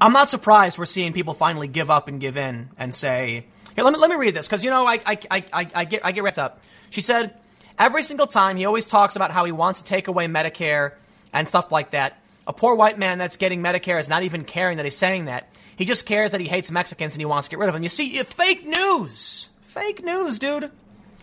I'm 0.00 0.12
not 0.12 0.28
surprised 0.28 0.76
we're 0.76 0.86
seeing 0.86 1.12
people 1.12 1.34
finally 1.34 1.68
give 1.68 1.90
up 1.90 2.08
and 2.08 2.20
give 2.20 2.36
in 2.36 2.70
and 2.78 2.92
say, 2.92 3.46
here, 3.76 3.84
let 3.84 3.92
me, 3.92 3.98
let 4.00 4.10
me 4.10 4.16
read 4.16 4.34
this, 4.34 4.48
because, 4.48 4.64
you 4.64 4.70
know, 4.70 4.86
I, 4.86 4.98
I, 5.06 5.18
I, 5.30 5.70
I, 5.74 5.84
get, 5.84 6.04
I 6.04 6.10
get 6.10 6.24
wrapped 6.24 6.38
up. 6.38 6.62
She 6.90 7.00
said, 7.00 7.34
every 7.78 8.02
single 8.02 8.26
time 8.26 8.56
he 8.56 8.64
always 8.64 8.86
talks 8.86 9.16
about 9.16 9.30
how 9.30 9.44
he 9.44 9.52
wants 9.52 9.80
to 9.80 9.86
take 9.86 10.08
away 10.08 10.26
Medicare 10.26 10.92
and 11.32 11.48
stuff 11.48 11.70
like 11.70 11.90
that. 11.92 12.20
A 12.46 12.52
poor 12.52 12.74
white 12.74 12.98
man 12.98 13.18
that's 13.18 13.36
getting 13.36 13.62
Medicare 13.62 14.00
is 14.00 14.08
not 14.08 14.22
even 14.22 14.44
caring 14.44 14.78
that 14.78 14.84
he's 14.84 14.96
saying 14.96 15.26
that. 15.26 15.48
He 15.76 15.84
just 15.84 16.06
cares 16.06 16.32
that 16.32 16.40
he 16.40 16.48
hates 16.48 16.70
Mexicans 16.70 17.14
and 17.14 17.20
he 17.20 17.26
wants 17.26 17.48
to 17.48 17.50
get 17.50 17.60
rid 17.60 17.68
of 17.68 17.74
them. 17.74 17.82
You 17.82 17.88
see, 17.88 18.14
fake 18.22 18.66
news. 18.66 19.50
Fake 19.62 20.02
news, 20.02 20.38
dude. 20.38 20.70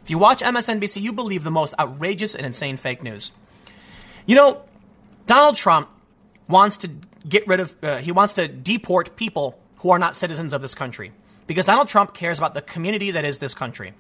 If 0.04 0.10
you 0.10 0.20
watch 0.20 0.42
MSNBC, 0.42 1.02
you 1.02 1.12
believe 1.12 1.44
the 1.44 1.52
most 1.52 1.74
outrageous 1.80 2.36
and 2.36 2.46
insane 2.46 2.78
fake 2.78 3.02
news. 3.02 3.32
You 4.28 4.36
know, 4.36 4.62
Donald 5.26 5.56
Trump 5.56 5.90
wants 6.48 6.78
to 6.78 6.92
get 7.28 7.48
rid 7.48 7.60
of, 7.60 7.76
uh, 7.84 7.98
he 7.98 8.12
wants 8.12 8.36
to 8.36 8.48
deport 8.48 9.16
people 9.16 9.60
who 9.78 9.90
are 9.90 10.00
not 10.00 10.16
citizens 10.16 10.54
of 10.54 10.62
this 10.62 10.76
country. 10.76 11.12
Because 11.48 11.66
Donald 11.66 11.88
Trump 11.88 12.14
cares 12.14 12.38
about 12.38 12.54
the 12.54 12.62
community 12.62 13.12
that 13.12 13.26
is 13.26 13.40
this 13.40 13.54
country. 13.54 13.94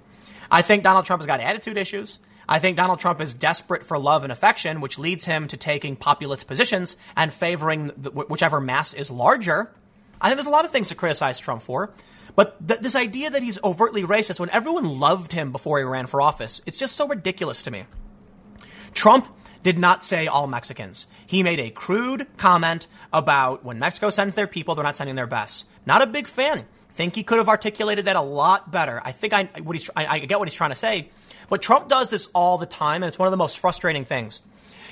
I 0.50 0.62
think 0.62 0.84
Donald 0.84 1.06
Trump 1.06 1.22
has 1.22 1.28
got 1.28 1.40
attitude 1.40 1.78
issues. 1.78 2.20
I 2.48 2.60
think 2.60 2.78
Donald 2.78 3.00
Trump 3.00 3.22
is 3.22 3.34
desperate 3.34 3.86
for 3.86 3.98
love 3.98 4.24
and 4.24 4.32
affection, 4.32 4.82
which 4.82 5.00
leads 5.00 5.26
him 5.26 5.48
to 5.48 5.58
taking 5.58 5.96
populist 5.96 6.48
positions 6.48 6.96
and 7.16 7.34
favoring 7.34 7.92
the, 7.98 8.12
whichever 8.12 8.62
mass 8.62 8.94
is 8.94 9.10
larger. 9.10 9.72
I 10.22 10.28
think 10.28 10.38
there's 10.38 10.48
a 10.48 10.52
lot 10.52 10.66
of 10.66 10.72
things 10.72 10.90
to 10.90 10.96
criticize 10.96 11.40
Trump 11.40 11.62
for. 11.62 11.92
But 12.36 12.68
th- 12.68 12.82
this 12.82 12.96
idea 12.96 13.30
that 13.30 13.44
he's 13.44 13.62
overtly 13.64 14.04
racist 14.04 14.40
when 14.40 14.50
everyone 14.50 15.00
loved 15.00 15.32
him 15.32 15.52
before 15.52 15.78
he 15.78 15.84
ran 15.84 16.08
for 16.08 16.22
office, 16.22 16.62
it's 16.66 16.80
just 16.80 16.96
so 16.96 17.08
ridiculous 17.08 17.64
to 17.64 17.72
me. 17.72 17.86
Trump 18.94 19.28
did 19.64 19.80
not 19.80 20.04
say 20.04 20.28
all 20.28 20.48
Mexicans. 20.48 21.08
He 21.26 21.44
made 21.44 21.60
a 21.60 21.70
crude 21.70 22.28
comment 22.38 22.88
about 23.12 23.64
when 23.64 23.80
Mexico 23.80 24.10
sends 24.10 24.36
their 24.36 24.48
people, 24.48 24.76
they're 24.76 24.84
not 24.84 24.98
sending 24.98 25.16
their 25.16 25.28
best. 25.28 25.68
Not 25.86 26.02
a 26.02 26.08
big 26.08 26.28
fan. 26.28 26.66
Think 26.90 27.16
he 27.16 27.24
could 27.24 27.40
have 27.40 27.50
articulated 27.50 28.06
that 28.06 28.16
a 28.16 28.22
lot 28.22 28.72
better. 28.72 29.02
I 29.04 29.12
think 29.12 29.34
I, 29.34 29.50
what 29.64 29.76
he's, 29.76 29.90
I, 29.96 30.06
I 30.06 30.20
get 30.20 30.40
what 30.40 30.48
he's 30.48 30.56
trying 30.56 30.70
to 30.70 30.76
say, 30.76 31.10
but 31.50 31.62
Trump 31.62 31.88
does 31.88 32.10
this 32.10 32.28
all 32.34 32.58
the 32.58 32.66
time, 32.66 33.04
and 33.04 33.08
it's 33.08 33.20
one 33.20 33.28
of 33.28 33.32
the 33.32 33.38
most 33.38 33.60
frustrating 33.60 34.06
things. 34.06 34.42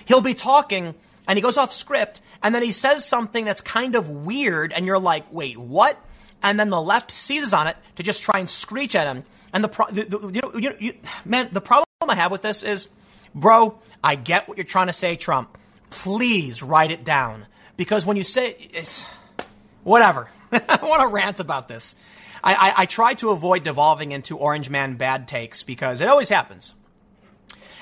He'll 0.06 0.22
be 0.22 0.34
talking, 0.34 0.96
and 1.28 1.38
he 1.38 1.42
goes 1.42 1.58
off 1.58 1.74
script, 1.74 2.22
and 2.42 2.54
then 2.54 2.64
he 2.64 2.72
says 2.72 3.06
something 3.06 3.46
that's 3.46 3.62
kind 3.62 3.96
of 3.96 4.10
weird, 4.10 4.74
and 4.74 4.86
you're 4.86 5.00
like, 5.00 5.26
wait, 5.32 5.58
what? 5.58 5.98
And 6.42 6.60
then 6.60 6.70
the 6.70 6.82
left 6.82 7.12
seizes 7.12 7.54
on 7.54 7.68
it 7.68 7.78
to 7.96 8.04
just 8.04 8.24
try 8.24 8.40
and 8.40 8.50
screech 8.50 8.96
at 8.96 9.08
him. 9.08 9.24
And 9.54 9.64
the, 9.64 9.70
pro- 9.70 9.90
the, 9.90 10.04
the 10.04 10.28
you 10.30 10.42
know, 10.42 10.52
you, 10.56 10.76
you, 10.80 10.94
man, 11.24 11.50
the 11.52 11.62
problem 11.62 11.86
I 12.02 12.16
have 12.16 12.32
with 12.32 12.42
this 12.42 12.64
is 12.64 12.90
Bro, 13.36 13.80
I 14.04 14.16
get 14.16 14.48
what 14.48 14.58
you're 14.58 14.66
trying 14.66 14.88
to 14.88 14.94
say, 14.94 15.16
Trump. 15.16 15.58
Please 15.90 16.62
write 16.62 16.92
it 16.92 17.04
down. 17.04 17.48
Because 17.78 18.06
when 18.06 18.18
you 18.18 18.24
say 18.24 18.56
it's 18.74 19.06
whatever, 19.84 20.30
I 20.52 20.80
want 20.84 21.02
to 21.02 21.08
rant 21.08 21.40
about 21.40 21.68
this. 21.68 21.96
I, 22.44 22.54
I, 22.54 22.74
I, 22.82 22.86
try 22.86 23.14
to 23.16 23.30
avoid 23.30 23.64
devolving 23.64 24.12
into 24.12 24.38
Orange 24.38 24.70
Man 24.70 24.96
bad 24.96 25.28
takes 25.28 25.64
because 25.64 26.02
it 26.02 26.08
always 26.08 26.30
happens. 26.30 26.74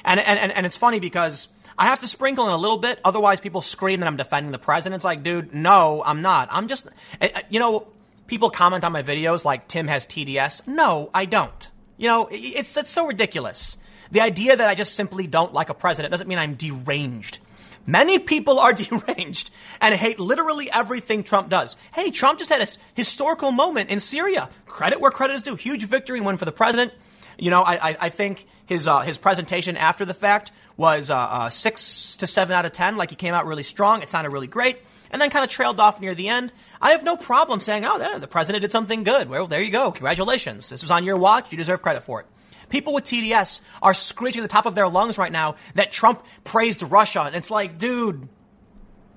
And, 0.04 0.20
and, 0.20 0.52
and 0.52 0.66
it's 0.66 0.78
funny 0.78 1.00
because 1.00 1.48
I 1.78 1.86
have 1.86 2.00
to 2.02 2.08
sprinkle 2.08 2.46
in 2.48 2.54
a 2.54 2.58
little 2.58 2.78
bit, 2.78 3.00
otherwise 3.04 3.42
people 3.42 3.62
scream 3.62 4.00
that 4.00 4.08
I'm 4.08 4.18
defending 4.18 4.52
the 4.52 4.60
president. 4.60 4.96
It's 4.96 5.06
like, 5.06 5.24
dude, 5.24 5.54
no, 5.54 6.04
I'm 6.06 6.22
not. 6.22 6.50
I'm 6.52 6.68
just, 6.68 6.88
eh, 7.20 7.30
eh, 7.34 7.42
you 7.50 7.60
know, 7.60 7.88
people 8.28 8.50
comment 8.50 8.84
on 8.84 8.92
my 8.92 9.04
videos 9.04 9.46
like 9.46 9.68
Tim 9.68 9.88
has 9.88 10.06
TDS. 10.06 10.68
No, 10.68 11.10
I 11.14 11.26
don't. 11.26 11.70
You 11.98 12.08
know, 12.08 12.28
it's, 12.32 12.76
it's 12.78 12.90
so 12.90 13.06
ridiculous. 13.06 13.78
The 14.12 14.22
idea 14.22 14.56
that 14.56 14.70
I 14.70 14.76
just 14.76 14.96
simply 14.96 15.28
don't 15.28 15.54
like 15.54 15.70
a 15.70 15.74
president 15.74 16.12
doesn't 16.12 16.28
mean 16.28 16.38
I'm 16.38 16.56
deranged. 16.56 17.40
Many 17.86 18.20
people 18.20 18.60
are 18.60 18.74
deranged 18.74 19.52
and 19.80 19.96
hate 19.96 20.20
literally 20.20 20.70
everything 20.72 21.24
Trump 21.24 21.50
does. 21.50 21.78
Hey, 21.94 22.12
Trump 22.12 22.40
just 22.40 22.52
had 22.52 22.62
a 22.62 22.68
historical 22.96 23.52
moment 23.52 23.90
in 23.90 24.00
Syria. 24.00 24.50
Credit 24.66 25.02
where 25.02 25.12
credit 25.12 25.34
is 25.34 25.44
due. 25.44 25.56
Huge 25.56 25.86
victory 25.86 26.22
win 26.22 26.38
for 26.38 26.46
the 26.46 26.52
president. 26.52 26.94
You 27.38 27.50
know, 27.50 27.64
I, 27.64 27.96
I, 28.00 28.10
think 28.10 28.46
his 28.68 28.88
uh, 28.88 29.00
his 29.00 29.18
presentation 29.18 29.76
after 29.76 30.06
the 30.06 30.14
fact 30.14 30.52
was 30.78 31.10
uh, 31.10 31.16
uh, 31.16 31.50
six 31.50 32.18
to 32.18 32.28
seven 32.28 32.56
out 32.56 32.66
of 32.66 32.72
ten. 32.72 32.98
Like 32.98 33.10
he 33.10 33.16
came 33.16 33.34
out 33.34 33.48
really 33.48 33.64
strong. 33.64 34.04
It 34.04 34.12
sounded 34.12 34.32
really 34.32 34.48
great, 34.48 34.78
and 35.10 35.20
then 35.20 35.32
kind 35.32 35.44
of 35.44 35.50
trailed 35.50 35.80
off 35.80 36.00
near 36.00 36.14
the 36.14 36.28
end. 36.28 36.54
I 36.80 36.92
have 36.92 37.04
no 37.04 37.18
problem 37.18 37.60
saying, 37.60 37.84
"Oh, 37.84 38.20
the 38.20 38.28
president 38.28 38.62
did 38.62 38.72
something 38.72 39.04
good." 39.04 39.28
Well, 39.28 39.48
there 39.48 39.62
you 39.62 39.72
go. 39.72 39.92
Congratulations. 39.92 40.70
This 40.70 40.84
was 40.84 40.92
on 40.92 41.04
your 41.04 41.18
watch. 41.18 41.52
You 41.52 41.58
deserve 41.58 41.82
credit 41.82 42.04
for 42.04 42.20
it. 42.20 42.28
People 42.72 42.94
with 42.94 43.04
TDS 43.04 43.62
are 43.82 43.94
screeching 43.94 44.42
the 44.42 44.48
top 44.48 44.66
of 44.66 44.74
their 44.74 44.88
lungs 44.88 45.18
right 45.18 45.32
now 45.32 45.56
that 45.76 45.92
Trump 45.92 46.26
praised 46.44 46.82
Russia. 46.82 47.22
And 47.22 47.36
it's 47.36 47.52
like, 47.52 47.78
dude, 47.78 48.28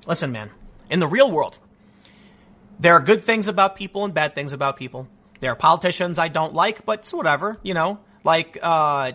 listen, 0.06 0.32
man, 0.32 0.50
in 0.90 1.00
the 1.00 1.06
real 1.06 1.30
world, 1.30 1.58
there 2.78 2.94
are 2.94 3.00
good 3.00 3.24
things 3.24 3.48
about 3.48 3.76
people 3.76 4.04
and 4.04 4.12
bad 4.12 4.34
things 4.34 4.52
about 4.52 4.76
people. 4.76 5.08
There 5.40 5.52
are 5.52 5.56
politicians 5.56 6.18
I 6.18 6.28
don't 6.28 6.52
like, 6.52 6.84
but 6.84 7.00
it's 7.00 7.14
whatever, 7.14 7.58
you 7.62 7.74
know. 7.74 8.00
Like, 8.24 8.58
uh, 8.62 9.12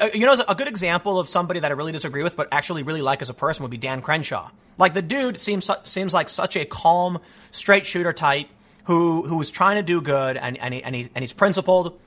uh 0.00 0.08
you 0.14 0.24
know, 0.26 0.36
a 0.48 0.54
good 0.54 0.68
example 0.68 1.18
of 1.20 1.28
somebody 1.28 1.60
that 1.60 1.70
I 1.70 1.74
really 1.74 1.92
disagree 1.92 2.22
with, 2.22 2.36
but 2.36 2.48
actually 2.52 2.82
really 2.82 3.02
like 3.02 3.20
as 3.20 3.30
a 3.30 3.34
person 3.34 3.62
would 3.62 3.70
be 3.70 3.76
Dan 3.76 4.00
Crenshaw. 4.00 4.50
Like 4.78 4.94
the 4.94 5.02
dude 5.02 5.38
seems 5.38 5.70
seems 5.84 6.14
like 6.14 6.30
such 6.30 6.56
a 6.56 6.64
calm, 6.64 7.18
straight 7.50 7.84
shooter 7.84 8.14
type 8.14 8.48
who 8.84 9.22
who 9.26 9.38
is 9.40 9.50
trying 9.50 9.76
to 9.76 9.82
do 9.82 10.00
good 10.00 10.38
and 10.38 10.56
and, 10.56 10.72
he, 10.72 10.82
and, 10.82 10.94
he, 10.94 11.08
and 11.14 11.22
he's 11.22 11.34
principled. 11.34 12.00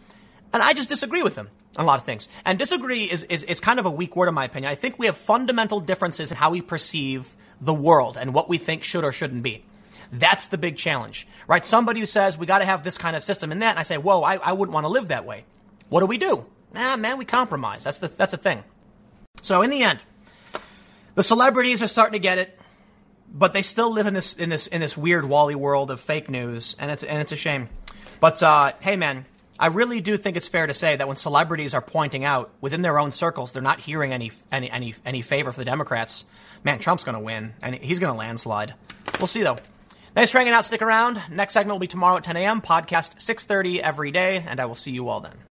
And 0.54 0.62
I 0.62 0.74
just 0.74 0.88
disagree 0.88 1.24
with 1.24 1.36
him 1.36 1.50
on 1.78 1.86
a 1.86 1.88
lot 1.88 2.00
of 2.00 2.06
things. 2.06 2.28
And 2.46 2.60
disagree 2.60 3.06
is, 3.06 3.24
is, 3.24 3.44
is 3.44 3.60
kind 3.60 3.80
of 3.80 3.86
a 3.88 3.92
weak 3.92 4.16
word 4.16 4.30
in 4.30 4.36
my 4.36 4.46
opinion. 4.46 4.72
I 4.72 4.76
think 4.76 5.00
we 5.00 5.08
have 5.08 5.18
fundamental 5.18 5.80
differences 5.80 6.32
in 6.32 6.38
how 6.38 6.52
we 6.52 6.62
perceive 6.62 7.36
the 7.60 7.74
world 7.74 8.18
and 8.18 8.34
what 8.34 8.48
we 8.48 8.60
think 8.60 8.84
should 8.84 9.04
or 9.04 9.12
shouldn't 9.12 9.42
be. 9.42 9.66
That's 10.12 10.48
the 10.48 10.60
big 10.60 10.78
challenge, 10.78 11.28
right? 11.48 11.66
Somebody 11.66 12.00
who 12.00 12.06
says 12.06 12.38
we 12.38 12.46
got 12.46 12.60
to 12.60 12.66
have 12.66 12.84
this 12.84 13.00
kind 13.00 13.16
of 13.16 13.24
system 13.24 13.52
and 13.52 13.64
that, 13.64 13.72
and 13.72 13.80
I 13.80 13.84
say, 13.84 13.98
whoa, 13.98 14.22
I, 14.22 14.36
I 14.36 14.54
wouldn't 14.54 14.74
want 14.74 14.84
to 14.84 14.90
live 14.90 15.08
that 15.08 15.26
way. 15.26 15.44
What 15.90 16.02
do 16.02 16.06
we 16.06 16.20
do? 16.20 16.46
Nah, 16.72 16.98
man, 16.98 17.18
we 17.18 17.26
compromise. 17.26 17.84
That's 17.84 17.98
the, 17.98 18.10
that's 18.10 18.32
the 18.32 18.38
thing. 18.38 18.64
So 19.42 19.64
in 19.64 19.72
the 19.72 19.82
end, 19.82 20.04
the 21.16 21.24
celebrities 21.24 21.82
are 21.82 21.88
starting 21.88 22.14
to 22.14 22.20
get 22.20 22.38
it, 22.38 22.60
but 23.34 23.54
they 23.54 23.64
still 23.64 23.92
live 23.92 24.06
in 24.06 24.14
this, 24.14 24.36
in 24.36 24.50
this, 24.50 24.68
in 24.68 24.82
this 24.82 24.96
weird 24.96 25.26
Wally 25.26 25.56
world 25.56 25.90
of 25.90 26.00
fake 26.00 26.30
news, 26.30 26.76
and 26.80 26.92
it's, 26.92 27.04
and 27.04 27.20
it's 27.20 27.32
a 27.32 27.36
shame. 27.36 27.70
But, 28.20 28.44
uh, 28.44 28.74
hey 28.82 28.96
man, 28.96 29.26
I 29.64 29.68
really 29.68 30.02
do 30.02 30.18
think 30.18 30.36
it's 30.36 30.50
fair 30.50 30.68
to 30.68 30.74
say 30.74 30.98
that 30.98 31.08
when 31.08 31.16
celebrities 31.16 31.74
are 31.74 31.80
pointing 31.80 32.26
out 32.26 32.52
within 32.60 32.82
their 32.82 33.00
own 33.00 33.14
circles 33.14 33.54
they're 33.54 33.64
not 33.64 33.80
hearing 33.80 34.12
any 34.12 34.30
any 34.52 34.70
any, 34.70 34.94
any 35.06 35.22
favor 35.22 35.54
for 35.54 35.62
the 35.62 35.64
Democrats, 35.64 36.26
man, 36.66 36.80
Trump's 36.80 37.06
going 37.06 37.16
to 37.16 37.22
win 37.22 37.54
and 37.62 37.74
he's 37.74 38.00
going 38.00 38.12
to 38.12 38.20
landslide. 38.20 38.74
We'll 39.20 39.28
see 39.28 39.42
though. 39.42 39.56
Thanks 40.14 40.32
for 40.32 40.40
hanging 40.40 40.52
out. 40.52 40.66
Stick 40.66 40.82
around. 40.82 41.22
Next 41.32 41.54
segment 41.54 41.76
will 41.76 41.80
be 41.80 41.88
tomorrow 41.88 42.18
at 42.18 42.26
10 42.26 42.36
a.m. 42.36 42.62
Podcast 42.62 43.20
6:30 43.20 43.80
every 43.80 44.12
day, 44.12 44.44
and 44.46 44.60
I 44.60 44.66
will 44.66 44.76
see 44.76 44.92
you 44.92 45.08
all 45.08 45.22
then. 45.22 45.53